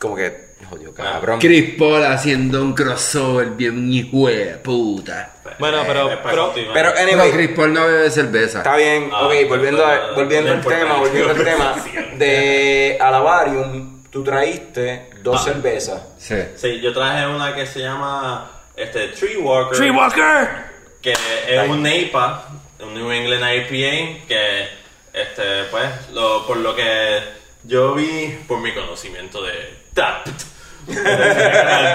Como 0.00 0.16
que, 0.16 0.52
jodido, 0.64 0.92
cabrón. 0.94 1.38
Chris 1.40 1.74
Paul 1.78 2.04
haciendo 2.04 2.62
un 2.62 2.72
crossover 2.74 3.48
bien 3.50 3.92
hijo 3.92 4.28
de 4.28 4.56
puta. 4.58 5.30
Bueno, 5.58 5.82
pero- 5.86 6.08
para 6.08 6.22
pero-. 6.22 6.52
Pero, 6.54 6.72
Pero 6.72 6.92
anyway, 6.98 7.30
Chris 7.32 7.50
Paul 7.50 7.72
no 7.72 7.86
bebe 7.86 8.10
cerveza. 8.10 8.58
Está 8.58 8.76
bien, 8.76 9.10
Ah, 9.12 9.26
ok, 9.26 9.34
volviendo, 9.48 9.84
a- 9.86 10.12
volviendo 10.12 10.52
al 10.52 10.60
tema, 10.64 10.94
volviendo 10.96 11.30
al 11.30 11.44
tema 11.44 11.74
de 12.18 12.98
Alabarium, 13.00 14.02
tú 14.10 14.22
traíste 14.24 15.10
dos 15.22 15.40
Ah. 15.40 15.44
cervezas. 15.44 16.02
Sí. 16.18 16.36
Sí, 16.56 16.80
yo 16.80 16.92
traje 16.92 17.26
una 17.26 17.54
que 17.54 17.66
se 17.66 17.80
llama 17.80 18.50
este, 18.76 19.08
Tree 19.08 19.36
Walker. 19.36 19.90
Walker! 19.92 20.48
Que 21.00 21.12
es 21.12 21.68
un 21.68 21.82
NEIPA, 21.82 22.48
un 22.80 22.94
New 22.94 23.10
England 23.10 23.44
IPA, 23.44 24.26
que 24.26 24.68
este, 25.12 25.64
pues, 25.70 25.88
lo, 26.12 26.46
por 26.46 26.56
lo 26.56 26.74
que 26.74 27.20
yo 27.64 27.94
vi, 27.94 28.36
por 28.48 28.58
mi 28.60 28.72
conocimiento 28.72 29.42
de 29.42 29.52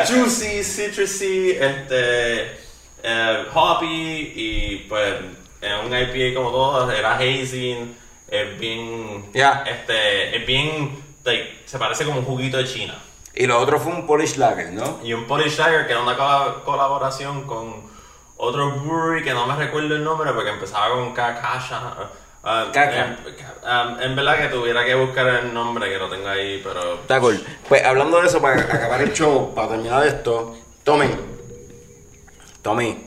juicy, 0.07 0.63
citrusy, 0.63 1.51
este, 1.51 2.57
eh, 3.03 3.45
hoppy 3.53 4.33
y 4.35 4.85
pues 4.89 5.15
es 5.61 5.71
un 5.85 5.93
IPA 5.95 6.35
como 6.35 6.51
todo, 6.51 6.91
era 6.91 7.15
hazing, 7.15 7.95
es 8.27 8.59
bien, 8.59 9.25
Ya. 9.33 9.63
este, 9.67 10.37
es 10.37 10.45
bien, 10.45 10.97
like, 11.23 11.61
se 11.65 11.77
parece 11.77 12.05
como 12.05 12.19
un 12.19 12.25
juguito 12.25 12.57
de 12.57 12.65
China. 12.65 12.97
Y 13.35 13.45
lo 13.47 13.59
otro 13.59 13.79
fue 13.79 13.91
un 13.93 14.05
Polish 14.07 14.37
Lager, 14.37 14.71
¿no? 14.73 14.99
Y 15.03 15.13
un 15.13 15.25
Polish 15.25 15.57
Lager 15.57 15.85
que 15.85 15.93
era 15.93 16.01
una 16.01 16.17
co- 16.17 16.63
colaboración 16.65 17.43
con 17.45 17.87
otro 18.37 18.71
brewery 18.71 19.23
que 19.23 19.33
no 19.33 19.45
me 19.47 19.55
recuerdo 19.55 19.95
el 19.95 20.03
nombre 20.03 20.31
porque 20.33 20.49
empezaba 20.49 20.89
con 20.95 21.13
Kakasha. 21.13 21.93
Uh, 22.41 22.71
Kaka. 22.71 23.05
En, 23.05 23.17
um, 23.63 23.99
en 24.01 24.15
verdad 24.15 24.37
que 24.37 24.47
tuviera 24.47 24.85
que 24.85 24.95
buscar 24.95 25.27
el 25.27 25.53
nombre 25.53 25.89
que 25.89 25.97
lo 25.97 26.09
tengo 26.09 26.27
ahí, 26.29 26.61
pero. 26.63 26.95
Está 26.95 27.19
cool. 27.19 27.43
Pues 27.67 27.83
hablando 27.83 28.21
de 28.21 28.27
eso, 28.27 28.41
para 28.41 28.61
acabar 28.61 29.01
el 29.01 29.13
show, 29.13 29.53
para 29.53 29.69
terminar 29.69 30.05
esto, 30.07 30.55
Tommy. 30.83 31.07
Tommy. 32.61 33.05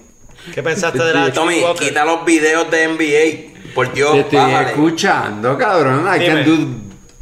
¿Qué 0.54 0.62
pensaste 0.62 1.02
de 1.02 1.14
la 1.14 1.32
Tommy, 1.32 1.60
Walker? 1.62 1.88
quita 1.88 2.04
los 2.04 2.24
videos 2.24 2.70
de 2.70 2.88
NBA. 2.88 3.52
Por 3.74 3.92
Dios, 3.92 4.12
Te 4.12 4.20
estoy 4.20 4.38
bájale. 4.38 4.68
escuchando, 4.70 5.56
cabrón. 5.56 6.06
I 6.14 6.18
Dime. 6.18 6.34
can 6.34 6.44
do 6.44 6.66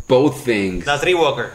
both 0.08 0.42
things. 0.44 0.84
La 0.86 0.98
Tree 0.98 1.14
Walker. 1.14 1.50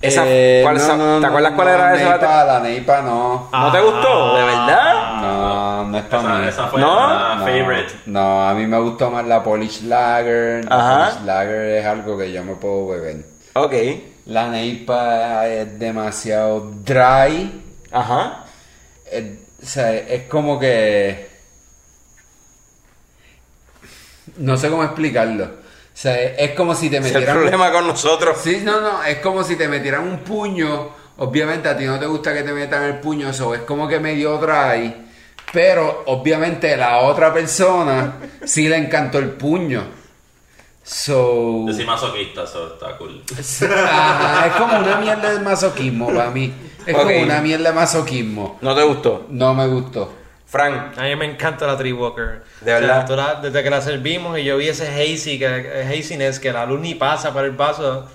Esa- 0.00 0.24
Eh, 0.26 0.60
¿cuál 0.64 0.76
no, 0.78 0.96
no, 0.96 1.14
¿Te 1.14 1.20
no, 1.20 1.26
acuerdas 1.28 1.52
cuál 1.54 1.68
no, 1.68 1.74
era 1.74 1.94
esa? 1.94 2.08
Neipa, 2.10 2.44
la 2.44 2.60
Neipa 2.60 3.02
no. 3.02 3.48
¿No 3.52 3.72
te 3.72 3.80
gustó? 3.80 4.36
¿De 4.36 4.44
verdad? 4.44 4.91
No, 5.92 5.98
no 5.98 5.98
es 5.98 6.04
para 6.06 6.22
Esa, 6.22 6.38
mí. 6.38 6.48
esa 6.48 6.66
fue 6.68 6.80
¿No? 6.80 6.94
la 7.08 7.34
no, 7.36 7.44
favorite. 7.46 7.92
no, 8.06 8.48
a 8.48 8.54
mí 8.54 8.66
me 8.66 8.78
gustó 8.80 9.10
más 9.10 9.26
la 9.26 9.42
Polish 9.42 9.82
Lager. 9.82 10.64
La 10.64 10.76
Ajá. 10.76 11.10
Polish 11.10 11.26
Lager 11.26 11.60
es 11.78 11.86
algo 11.86 12.18
que 12.18 12.32
yo 12.32 12.42
me 12.44 12.54
puedo 12.54 12.88
beber. 12.88 13.24
Ok. 13.54 13.72
La 14.26 14.48
Neipa 14.48 15.46
es 15.48 15.78
demasiado 15.78 16.70
dry. 16.84 17.62
Ajá. 17.90 18.44
Es, 19.10 19.24
o 19.62 19.66
sea, 19.66 19.92
es 19.94 20.28
como 20.28 20.58
que. 20.58 21.30
No 24.36 24.56
sé 24.56 24.70
cómo 24.70 24.84
explicarlo. 24.84 25.44
O 25.44 25.48
sea, 25.94 26.16
es 26.22 26.52
como 26.52 26.74
si 26.74 26.88
te 26.88 26.96
Ese 26.98 27.08
es 27.08 27.14
el 27.14 27.20
metieran. 27.20 27.36
problema 27.42 27.70
con 27.72 27.86
nosotros. 27.86 28.38
Sí, 28.42 28.62
no, 28.64 28.80
no, 28.80 29.02
es 29.04 29.18
como 29.18 29.44
si 29.44 29.56
te 29.56 29.68
metieran 29.68 30.04
un 30.04 30.18
puño. 30.20 30.88
Obviamente 31.18 31.68
a 31.68 31.76
ti 31.76 31.84
no 31.84 31.98
te 31.98 32.06
gusta 32.06 32.32
que 32.32 32.42
te 32.42 32.52
metan 32.52 32.84
el 32.84 32.98
puño, 33.00 33.28
eso 33.28 33.54
es 33.54 33.60
como 33.62 33.86
que 33.86 34.00
medio 34.00 34.38
dry. 34.38 35.10
Pero 35.52 36.04
obviamente 36.06 36.76
la 36.76 36.98
otra 37.00 37.32
persona 37.32 38.14
sí 38.44 38.68
le 38.68 38.76
encantó 38.76 39.18
el 39.18 39.30
puño. 39.30 39.84
So. 40.84 41.64
Yo 41.68 41.72
soy 41.74 41.84
masoquista, 41.84 42.42
eso 42.44 42.74
está 42.74 42.96
cool. 42.96 43.22
Ajá, 43.70 44.46
es 44.48 44.52
como 44.54 44.78
una 44.78 44.96
mierda 44.96 45.32
de 45.32 45.38
masoquismo 45.40 46.06
para 46.08 46.30
mí. 46.30 46.52
Es 46.84 46.96
como 46.96 47.16
una 47.22 47.40
mierda 47.40 47.70
de 47.70 47.74
masoquismo. 47.76 48.58
¿No 48.60 48.74
te 48.74 48.82
gustó? 48.82 49.26
No 49.28 49.54
me 49.54 49.66
gustó. 49.68 50.12
Frank. 50.46 50.98
A 50.98 51.02
mí 51.04 51.16
me 51.16 51.24
encanta 51.26 51.66
la 51.66 51.78
Tree 51.78 51.92
Walker. 51.92 52.42
De 52.60 52.74
O 52.74 52.78
sea, 52.78 52.98
verdad. 53.04 53.16
la- 53.16 53.40
desde 53.40 53.62
que 53.62 53.70
la 53.70 53.80
servimos 53.80 54.38
y 54.38 54.44
yo 54.44 54.56
vi 54.56 54.68
ese 54.68 54.88
hazy, 54.88 55.38
que, 55.38 55.46
haziness, 55.88 56.40
que 56.40 56.52
la 56.52 56.66
luz 56.66 56.80
ni 56.80 56.94
pasa 56.94 57.32
por 57.32 57.44
el 57.44 57.52
vaso, 57.52 58.06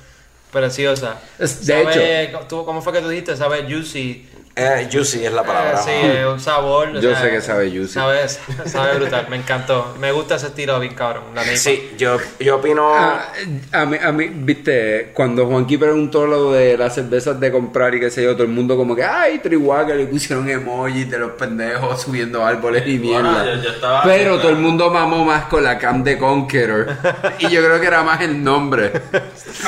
preciosa. 0.52 1.16
De 1.40 1.48
Sabe- 1.48 2.32
tú- 2.50 2.66
¿Cómo 2.66 2.82
fue 2.82 2.94
que 2.94 3.00
tú 3.02 3.08
dijiste? 3.10 3.36
Sabe 3.38 3.64
juicy. 3.64 4.30
Eh, 4.60 4.90
juicy 4.92 5.24
es 5.24 5.32
la 5.32 5.44
palabra. 5.44 5.74
Eh, 5.80 5.84
sí, 5.86 5.92
eh, 5.92 6.26
un 6.28 6.40
sabor. 6.40 6.92
Yo 7.00 7.12
sea, 7.12 7.22
sé 7.22 7.30
que 7.30 7.42
sabe 7.42 7.70
juicy. 7.70 7.94
Sabe, 7.94 8.28
sabe 8.66 8.96
brutal, 8.98 9.28
me 9.30 9.36
encantó. 9.36 9.96
Me 10.00 10.12
gusta 10.12 10.36
ese 10.36 10.48
estilo 10.48 10.80
bien 10.80 10.96
cabrón. 10.96 11.26
La. 11.36 11.44
Sí, 11.44 11.92
yo, 11.98 12.18
yo 12.40 12.56
opino. 12.56 12.92
Ah, 12.96 13.28
a 13.72 13.86
mí, 13.86 13.98
a 14.04 14.12
mí, 14.12 14.30
viste, 14.34 15.12
cuando 15.14 15.46
Juanqui 15.46 15.78
preguntó 15.78 16.26
lo 16.26 16.52
de 16.54 16.76
las 16.76 16.96
cervezas 16.96 17.40
de 17.40 17.52
comprar 17.52 17.94
y 17.94 18.00
qué 18.00 18.10
sé 18.10 18.24
yo, 18.24 18.34
todo 18.34 18.44
el 18.44 18.50
mundo 18.50 18.76
como 18.76 18.96
que, 18.96 19.04
ay, 19.04 19.38
Trihuaca, 19.40 19.94
le 19.94 20.08
pusieron 20.08 20.50
emojis 20.50 21.10
de 21.12 21.20
los 21.20 21.32
pendejos 21.34 22.02
subiendo 22.02 22.44
árboles 22.44 22.84
y 22.88 22.98
mierda. 22.98 23.44
Bueno, 23.44 23.46
yo- 23.58 23.62
yo 23.62 23.70
estaba- 23.70 24.02
Pero 24.04 24.40
todo 24.40 24.50
el 24.50 24.58
mundo 24.58 24.90
mamó 24.90 25.24
más 25.24 25.44
con 25.46 25.64
la 25.64 25.78
Cam 25.78 26.04
de 26.04 26.18
Conqueror. 26.18 26.88
y 27.40 27.48
yo 27.50 27.64
creo 27.64 27.80
que 27.80 27.86
era 27.86 28.02
más 28.02 28.22
el 28.22 28.44
nombre. 28.44 28.92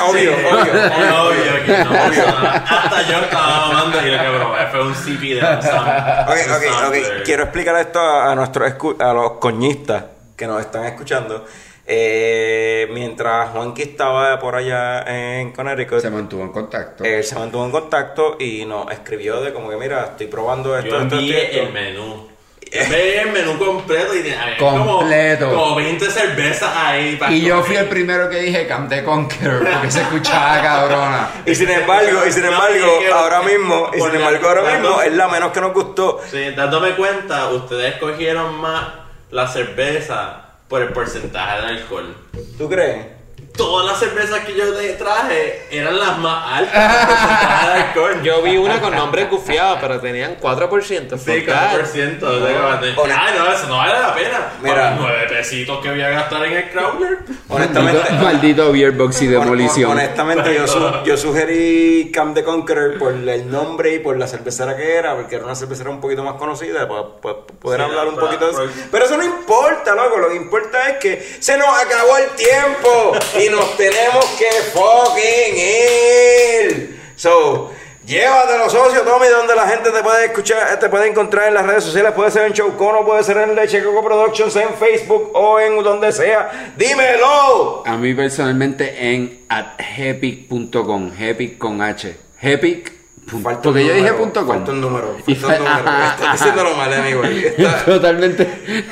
obvio, 0.02 0.32
obvio. 0.32 0.74
Es 0.74 1.12
obvio 1.12 1.64
que 1.64 1.84
no 1.84 1.90
pasó 1.90 2.26
nada. 2.42 2.64
Hasta 2.66 3.02
yo 3.08 3.18
estaba 3.20 3.68
mamando 3.68 3.98
y 4.06 4.10
lo 4.10 4.18
que 4.18 4.38
probé 4.38 4.66
fue 4.80 4.88
un 4.88 4.94
CP 4.94 5.34
de 5.34 5.40
Sam. 5.40 5.86
Ok, 6.28 6.36
ok, 6.56 6.88
ok. 6.88 7.22
Quiero 7.24 7.42
explicar 7.44 7.76
esto 7.76 7.98
a, 8.00 8.30
a 8.32 8.34
nuestros 8.34 8.68
escu- 8.70 9.00
a 9.02 9.12
los 9.12 9.32
coñistas 9.32 10.04
que 10.36 10.46
nos 10.46 10.60
están 10.60 10.84
escuchando. 10.84 11.44
Eh, 11.92 12.88
mientras 12.92 13.50
Juanqui 13.50 13.82
estaba 13.82 14.38
por 14.38 14.54
allá 14.54 15.02
en 15.06 15.50
Connecticut, 15.52 15.98
Se 16.00 16.08
mantuvo 16.10 16.42
en 16.44 16.50
contacto. 16.52 17.02
él 17.04 17.24
se 17.24 17.34
mantuvo 17.34 17.64
en 17.64 17.72
contacto 17.72 18.36
y 18.38 18.64
nos 18.64 18.90
escribió 18.92 19.40
de 19.40 19.52
como 19.52 19.68
que, 19.70 19.76
mira, 19.76 20.04
estoy 20.04 20.28
probando 20.28 20.78
esto, 20.78 20.88
Yo 20.90 20.96
esto, 21.02 21.04
esto, 21.06 21.18
envié 21.18 21.44
esto. 21.46 21.62
el 21.66 21.72
menú. 21.72 22.29
Envié 22.72 23.22
el 23.22 23.32
menú 23.32 23.58
completo 23.58 24.14
y 24.14 24.22
tenía 24.22 24.42
había 24.42 24.56
Completo. 24.58 25.48
Como, 25.48 25.74
20 25.74 26.10
cervezas 26.10 26.70
ahí. 26.76 27.16
para 27.16 27.32
y 27.32 27.40
yo 27.40 27.62
fui 27.64 27.76
el 27.76 27.86
primero 27.86 28.28
que 28.28 28.36
dije 28.40 28.66
Cam 28.66 28.88
de 28.88 29.02
Conqueror 29.02 29.68
porque 29.68 29.90
se 29.90 30.02
escuchaba 30.02 30.62
cabrona. 30.62 31.30
Y 31.46 31.54
sin 31.54 31.68
embargo, 31.68 32.26
y 32.26 32.32
sin 32.32 32.44
embargo, 32.44 33.00
ahora 33.12 33.42
mismo, 33.42 33.90
y 33.92 34.00
sin 34.00 34.14
embargo, 34.14 34.48
ahora 34.48 34.62
mismo 34.72 35.02
es 35.02 35.12
la 35.12 35.28
menos 35.28 35.52
que 35.52 35.60
nos 35.60 35.72
gustó. 35.72 36.20
Sí, 36.30 36.50
dándome 36.56 36.92
cuenta, 36.92 37.48
ustedes 37.48 37.96
cogieron 37.96 38.60
más 38.60 38.86
la 39.30 39.48
cerveza 39.48 40.42
por 40.68 40.82
el 40.82 40.92
porcentaje 40.92 41.60
de 41.62 41.66
alcohol. 41.66 42.16
¿Tú 42.56 42.68
crees? 42.68 43.19
Todas 43.56 43.86
las 43.86 43.98
cervezas 43.98 44.40
que 44.46 44.54
yo 44.54 44.72
te 44.72 44.88
traje 44.94 45.66
eran 45.70 45.98
las 45.98 46.16
más 46.18 46.58
altas 46.60 47.94
de. 47.94 48.22
Yo 48.24 48.40
vi 48.42 48.56
una 48.56 48.80
con 48.80 48.94
nombre 48.94 49.24
gufiado, 49.26 49.76
pero 49.80 50.00
tenían 50.00 50.36
4%. 50.40 50.80
Sí, 50.82 51.04
Fuck 51.06 51.18
4%. 51.18 51.46
that. 51.46 51.80
o 51.80 51.86
sea, 51.86 52.94
como 52.94 53.06
de- 53.06 53.12
Ah, 53.12 53.30
no, 53.36 53.52
eso 53.52 53.66
no 53.66 53.76
vale 53.76 53.98
la 54.00 54.14
pena. 54.14 54.52
Mira. 54.62 54.90
Los 54.92 55.00
9 55.00 55.26
pesitos 55.28 55.78
que 55.82 55.90
voy 55.90 56.00
a 56.00 56.08
gastar 56.10 56.44
en 56.46 56.52
el 56.56 56.70
Crowler. 56.70 57.18
Honestamente. 57.48 58.12
Maldito, 58.14 58.72
Beerbox 58.72 59.22
y 59.22 59.26
demolición. 59.26 59.90
Honestamente, 59.90 60.54
yo, 60.54 60.66
su- 60.66 61.02
yo 61.04 61.16
sugerí 61.18 62.10
Camp 62.14 62.34
de 62.34 62.44
Conqueror 62.44 62.98
por 62.98 63.12
el 63.12 63.50
nombre 63.50 63.94
y 63.94 63.98
por 63.98 64.16
la 64.18 64.26
cervecera 64.26 64.74
que 64.76 64.94
era, 64.96 65.16
porque 65.16 65.34
era 65.36 65.44
una 65.44 65.54
cervecera 65.54 65.90
un 65.90 66.00
poquito 66.00 66.22
más 66.24 66.34
conocida, 66.34 66.88
para, 66.88 67.08
para 67.20 67.36
poder 67.60 67.80
Sí, 67.80 67.84
hablar 67.84 68.04
no, 68.04 68.10
un 68.10 68.14
pero- 68.16 68.26
poquito 68.28 68.44
de 68.46 68.52
eso. 68.52 68.60
pero- 68.62 68.88
Pero 68.90 69.04
eso 69.04 69.16
no 69.18 69.24
importa, 69.24 69.94
loco. 69.94 70.16
Lo 70.18 70.28
que 70.30 70.36
importa 70.36 70.88
es 70.88 70.96
que 70.98 71.36
se 71.40 71.58
nos 71.58 71.68
acabó 71.68 72.16
el 72.16 72.30
tiempo 72.36 73.12
y 73.38 73.49
nos 73.50 73.76
tenemos 73.76 74.24
que 74.38 74.50
fucking 74.72 75.56
ir. 75.56 77.00
So. 77.16 77.72
Llévatelo, 78.06 78.68
socio, 78.68 79.02
Tommy, 79.02 79.28
donde 79.28 79.54
la 79.54 79.68
gente 79.68 79.92
te 79.92 80.02
puede 80.02 80.24
escuchar, 80.24 80.80
te 80.80 80.88
puede 80.88 81.06
encontrar 81.06 81.46
en 81.46 81.54
las 81.54 81.64
redes 81.64 81.84
sociales, 81.84 82.12
puede 82.12 82.32
ser 82.32 82.46
en 82.46 82.52
Showcono, 82.54 83.04
puede 83.04 83.22
ser 83.22 83.36
en 83.36 83.54
Leche 83.54 83.84
Coco 83.84 84.02
Productions, 84.02 84.56
en 84.56 84.74
Facebook 84.74 85.30
o 85.34 85.60
en 85.60 85.80
donde 85.80 86.10
sea. 86.10 86.72
¡Dímelo! 86.76 87.84
A 87.86 87.96
mí 87.96 88.12
personalmente 88.14 89.12
en 89.12 89.44
athepic.com, 89.48 91.12
hepic 91.16 91.56
con 91.56 91.80
H. 91.80 92.16
Hepic. 92.40 92.99
Falta 93.42 93.62
Porque 93.62 93.86
yo 93.86 93.94
dije 93.94 94.12
punto 94.14 94.44
com. 94.44 94.56
Falta 94.56 94.72
un 94.72 94.80
número. 94.80 95.16
Falta 95.24 95.46
un 95.46 95.64
número. 95.64 95.88
ajá, 95.88 96.14
Estás 96.14 96.32
diciéndolo 96.32 96.76
mal, 96.76 96.92
amigo. 96.92 97.22
Está- 97.56 97.84
Totalmente. 97.84 98.86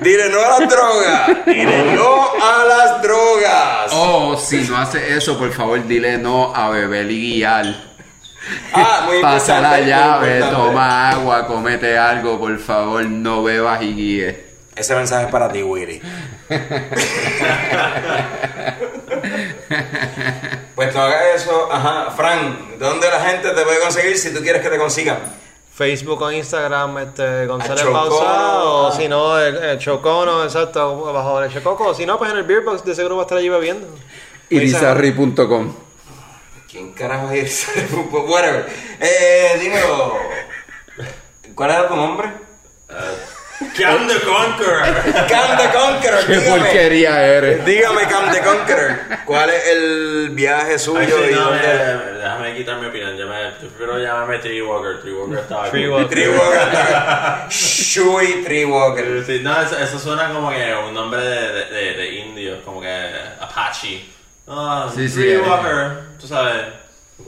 Dile 0.00 0.28
no 0.30 0.38
a 0.40 0.60
las 0.60 0.68
drogas. 0.68 1.46
Dile 1.46 1.94
no 1.94 2.32
a 2.42 2.64
las 2.64 3.02
drogas. 3.02 3.92
O 3.94 4.36
si 4.36 4.58
no 4.68 4.76
hace 4.76 5.16
eso, 5.16 5.38
por 5.38 5.50
favor, 5.52 5.84
dile 5.86 6.18
no 6.18 6.54
a 6.54 6.68
beber 6.70 7.10
y 7.10 7.34
guiar. 7.36 7.66
Ah, 8.72 9.02
muy 9.06 9.18
Pasa 9.22 9.60
la 9.60 9.80
llave, 9.80 10.40
toma 10.50 11.10
agua, 11.10 11.46
comete 11.46 11.98
algo, 11.98 12.38
por 12.38 12.58
favor, 12.58 13.04
no 13.04 13.42
bebas 13.42 13.82
y 13.82 13.94
guíes. 13.94 14.36
Ese 14.76 14.94
mensaje 14.94 15.24
es 15.26 15.30
para 15.32 15.50
ti, 15.50 15.62
Willy. 15.62 16.00
pues 20.78 20.94
no 20.94 21.02
hagas 21.02 21.22
eso. 21.42 21.68
Ajá, 21.72 22.08
Fran, 22.12 22.78
¿dónde 22.78 23.10
la 23.10 23.18
gente 23.20 23.50
te 23.50 23.62
puede 23.62 23.80
conseguir 23.80 24.16
si 24.16 24.32
tú 24.32 24.40
quieres 24.42 24.62
que 24.62 24.68
te 24.70 24.78
consigan? 24.78 25.18
Facebook 25.74 26.22
o 26.22 26.30
Instagram, 26.30 26.98
este, 26.98 27.46
González. 27.46 27.84
Pausa, 27.84 28.62
o 28.64 28.86
Ah. 28.86 28.92
si 28.96 29.08
no, 29.08 29.36
el, 29.40 29.56
el 29.56 29.78
Chocono, 29.80 30.44
exacto, 30.44 31.12
bajo 31.12 31.42
el 31.42 31.52
Chococo, 31.52 31.88
o 31.88 31.94
si 31.94 32.06
no, 32.06 32.16
pues 32.16 32.30
en 32.30 32.36
el 32.38 32.44
Beerbox 32.44 32.84
de 32.84 32.94
seguro 32.94 33.16
va 33.16 33.22
a 33.22 33.24
estar 33.24 33.38
allí 33.38 33.48
bebiendo. 33.48 33.88
Irizarri.com. 34.50 35.74
¿Quién 36.70 36.92
carajo 36.92 37.32
es? 37.32 37.66
Whatever. 38.12 38.66
Eh, 39.00 39.56
dímelo. 39.60 40.14
¿Cuál 41.56 41.70
era 41.70 41.88
tu 41.88 41.96
nombre? 41.96 42.30
Cam 43.76 44.06
the 44.06 44.20
Conqueror. 44.20 44.82
Cam 45.28 45.56
the 45.58 45.68
Conqueror, 45.76 46.24
Qué 46.26 46.36
dígame. 46.36 46.58
porquería 46.60 47.24
eres. 47.26 47.64
Dígame, 47.64 48.02
Cam 48.08 48.30
the 48.32 48.40
Conqueror. 48.40 49.00
¿Cuál 49.24 49.50
es 49.50 49.66
el 49.68 50.30
viaje 50.30 50.78
suyo 50.78 51.00
Actually, 51.00 51.32
y 51.32 51.34
no, 51.34 51.40
dónde? 51.44 51.60
eh, 51.64 51.98
déjame 52.18 52.54
quitar 52.56 52.76
mi 52.80 52.86
opinión. 52.86 53.16
Yo, 53.16 53.26
me, 53.26 53.42
yo 53.60 53.68
prefiero 53.68 53.98
llamarme 53.98 54.38
Tree 54.38 54.62
Walker. 54.62 55.00
Tree 55.00 55.12
Walker 55.12 55.38
estaba 55.38 55.70
Tree 55.70 55.86
cool. 55.86 55.92
Walker. 55.94 56.08
Tree 56.08 56.28
Walker. 56.28 57.48
Shui 57.50 58.44
Tree 58.44 58.64
Walker. 58.64 59.24
Sí, 59.26 59.40
no, 59.42 59.60
eso, 59.60 59.76
eso 59.78 59.98
suena 59.98 60.32
como 60.32 60.50
que 60.50 60.74
un 60.86 60.94
nombre 60.94 61.20
de, 61.22 61.52
de, 61.52 61.64
de, 61.64 61.92
de 61.94 62.14
indio, 62.14 62.62
como 62.64 62.80
que 62.80 63.10
Apache. 63.40 64.04
Ah, 64.46 64.88
Sí, 64.94 65.08
sí, 65.08 65.16
Tree 65.16 65.34
eh. 65.34 65.38
Walker, 65.40 65.90
tú 66.20 66.26
sabes, 66.28 66.62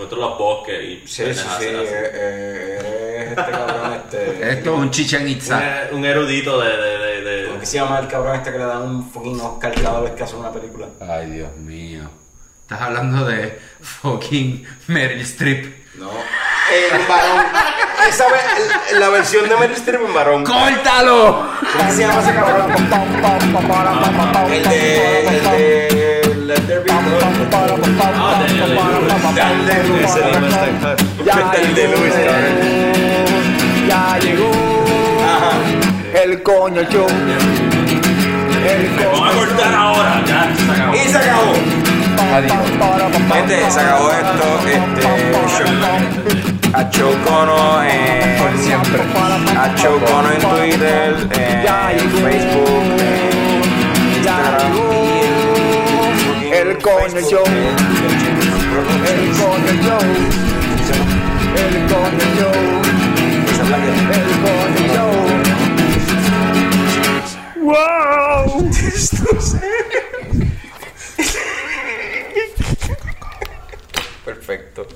encuentro 0.04 0.18
los 0.18 0.38
bosques 0.38 0.82
y 0.82 1.02
Sí, 1.06 1.24
sí, 1.26 1.34
sí. 1.34 1.40
así. 1.48 1.64
eh, 1.66 2.10
eh, 2.14 2.78
eres 3.16 3.28
este 3.38 3.50
cabrón, 3.50 3.92
este. 3.94 4.50
Esto 4.52 4.72
es 4.74 4.78
un 4.78 4.90
chichen 4.90 5.22
Un, 5.22 5.28
itza. 5.28 5.60
eh, 5.84 5.88
un 5.92 6.04
erudito 6.04 6.60
de, 6.60 6.76
de, 6.76 6.98
de, 6.98 7.20
de- 7.22 7.46
¿Cómo 7.48 7.60
que 7.60 7.66
se 7.66 7.76
llama 7.78 7.98
el 7.98 8.08
cabrón 8.08 8.36
este 8.36 8.52
que 8.52 8.58
le 8.58 8.64
dan 8.64 8.82
un 8.82 9.10
fucking 9.10 9.40
Oscar 9.40 9.72
cada 9.82 10.00
vez 10.00 10.12
que 10.12 10.22
hace 10.22 10.36
una 10.36 10.50
película? 10.52 10.86
Ay, 11.00 11.30
Dios 11.30 11.56
mío. 11.56 12.02
Estás 12.62 12.80
hablando 12.82 13.24
de 13.26 13.58
fucking 13.80 14.64
Meryl 14.88 15.20
Streep. 15.22 15.80
No. 15.96 16.08
El 16.72 17.06
varón. 17.08 17.44
Esa 18.08 18.24
ve- 18.28 18.98
la 19.00 19.08
versión 19.08 19.48
de 19.48 19.56
Meryl 19.56 19.74
Streep 19.76 20.00
en 20.06 20.14
varón. 20.14 20.44
¿Cómo 20.44 20.60
¡Córtalo! 20.64 21.46
que 21.86 21.92
se 21.92 22.00
llama 22.02 22.20
ese 22.22 22.32
cabrón? 22.34 22.70
El 24.52 24.62
de. 24.68 25.26
El 25.28 25.42
de. 25.42 25.99
Luis, 31.86 32.14
cabrón. 32.14 32.54
Ya 33.88 34.18
llegó 34.18 34.50
el 36.22 36.42
coño 36.42 36.82
show. 36.90 37.06
El 38.66 38.88
Vamos 39.04 39.28
a 39.28 39.32
coño 39.32 39.38
cortar 39.38 39.74
ahora, 39.74 40.22
ya 40.26 40.54
se 40.54 40.70
acabó. 40.70 40.94
Y 40.94 40.98
se 40.98 41.18
acabó. 41.18 41.54
Gente, 43.34 43.70
se 43.70 43.80
acabó 43.80 44.10
esto. 44.10 44.46
Este, 44.68 45.06
a 46.72 46.90
Chocono 46.90 47.82
en 47.82 48.58
siempre. 48.58 49.02
a 49.58 49.74
Chocono 49.74 50.30
en 50.30 50.40
Twitter, 50.40 51.16
en 51.32 52.10
Facebook, 52.10 52.84
en 53.00 54.16
Instagram 54.16 55.19
El 56.70 56.78
coño 56.78 57.20
show. 57.28 57.44
El 59.06 59.30
coño 59.38 59.72
show. 59.82 60.04
El 61.56 61.74
la 63.70 63.78
que- 63.82 63.96
El 64.14 64.30
coño 64.44 64.84
show. 64.94 65.14
Wow. 67.60 68.70
Perfecto. 74.24 74.86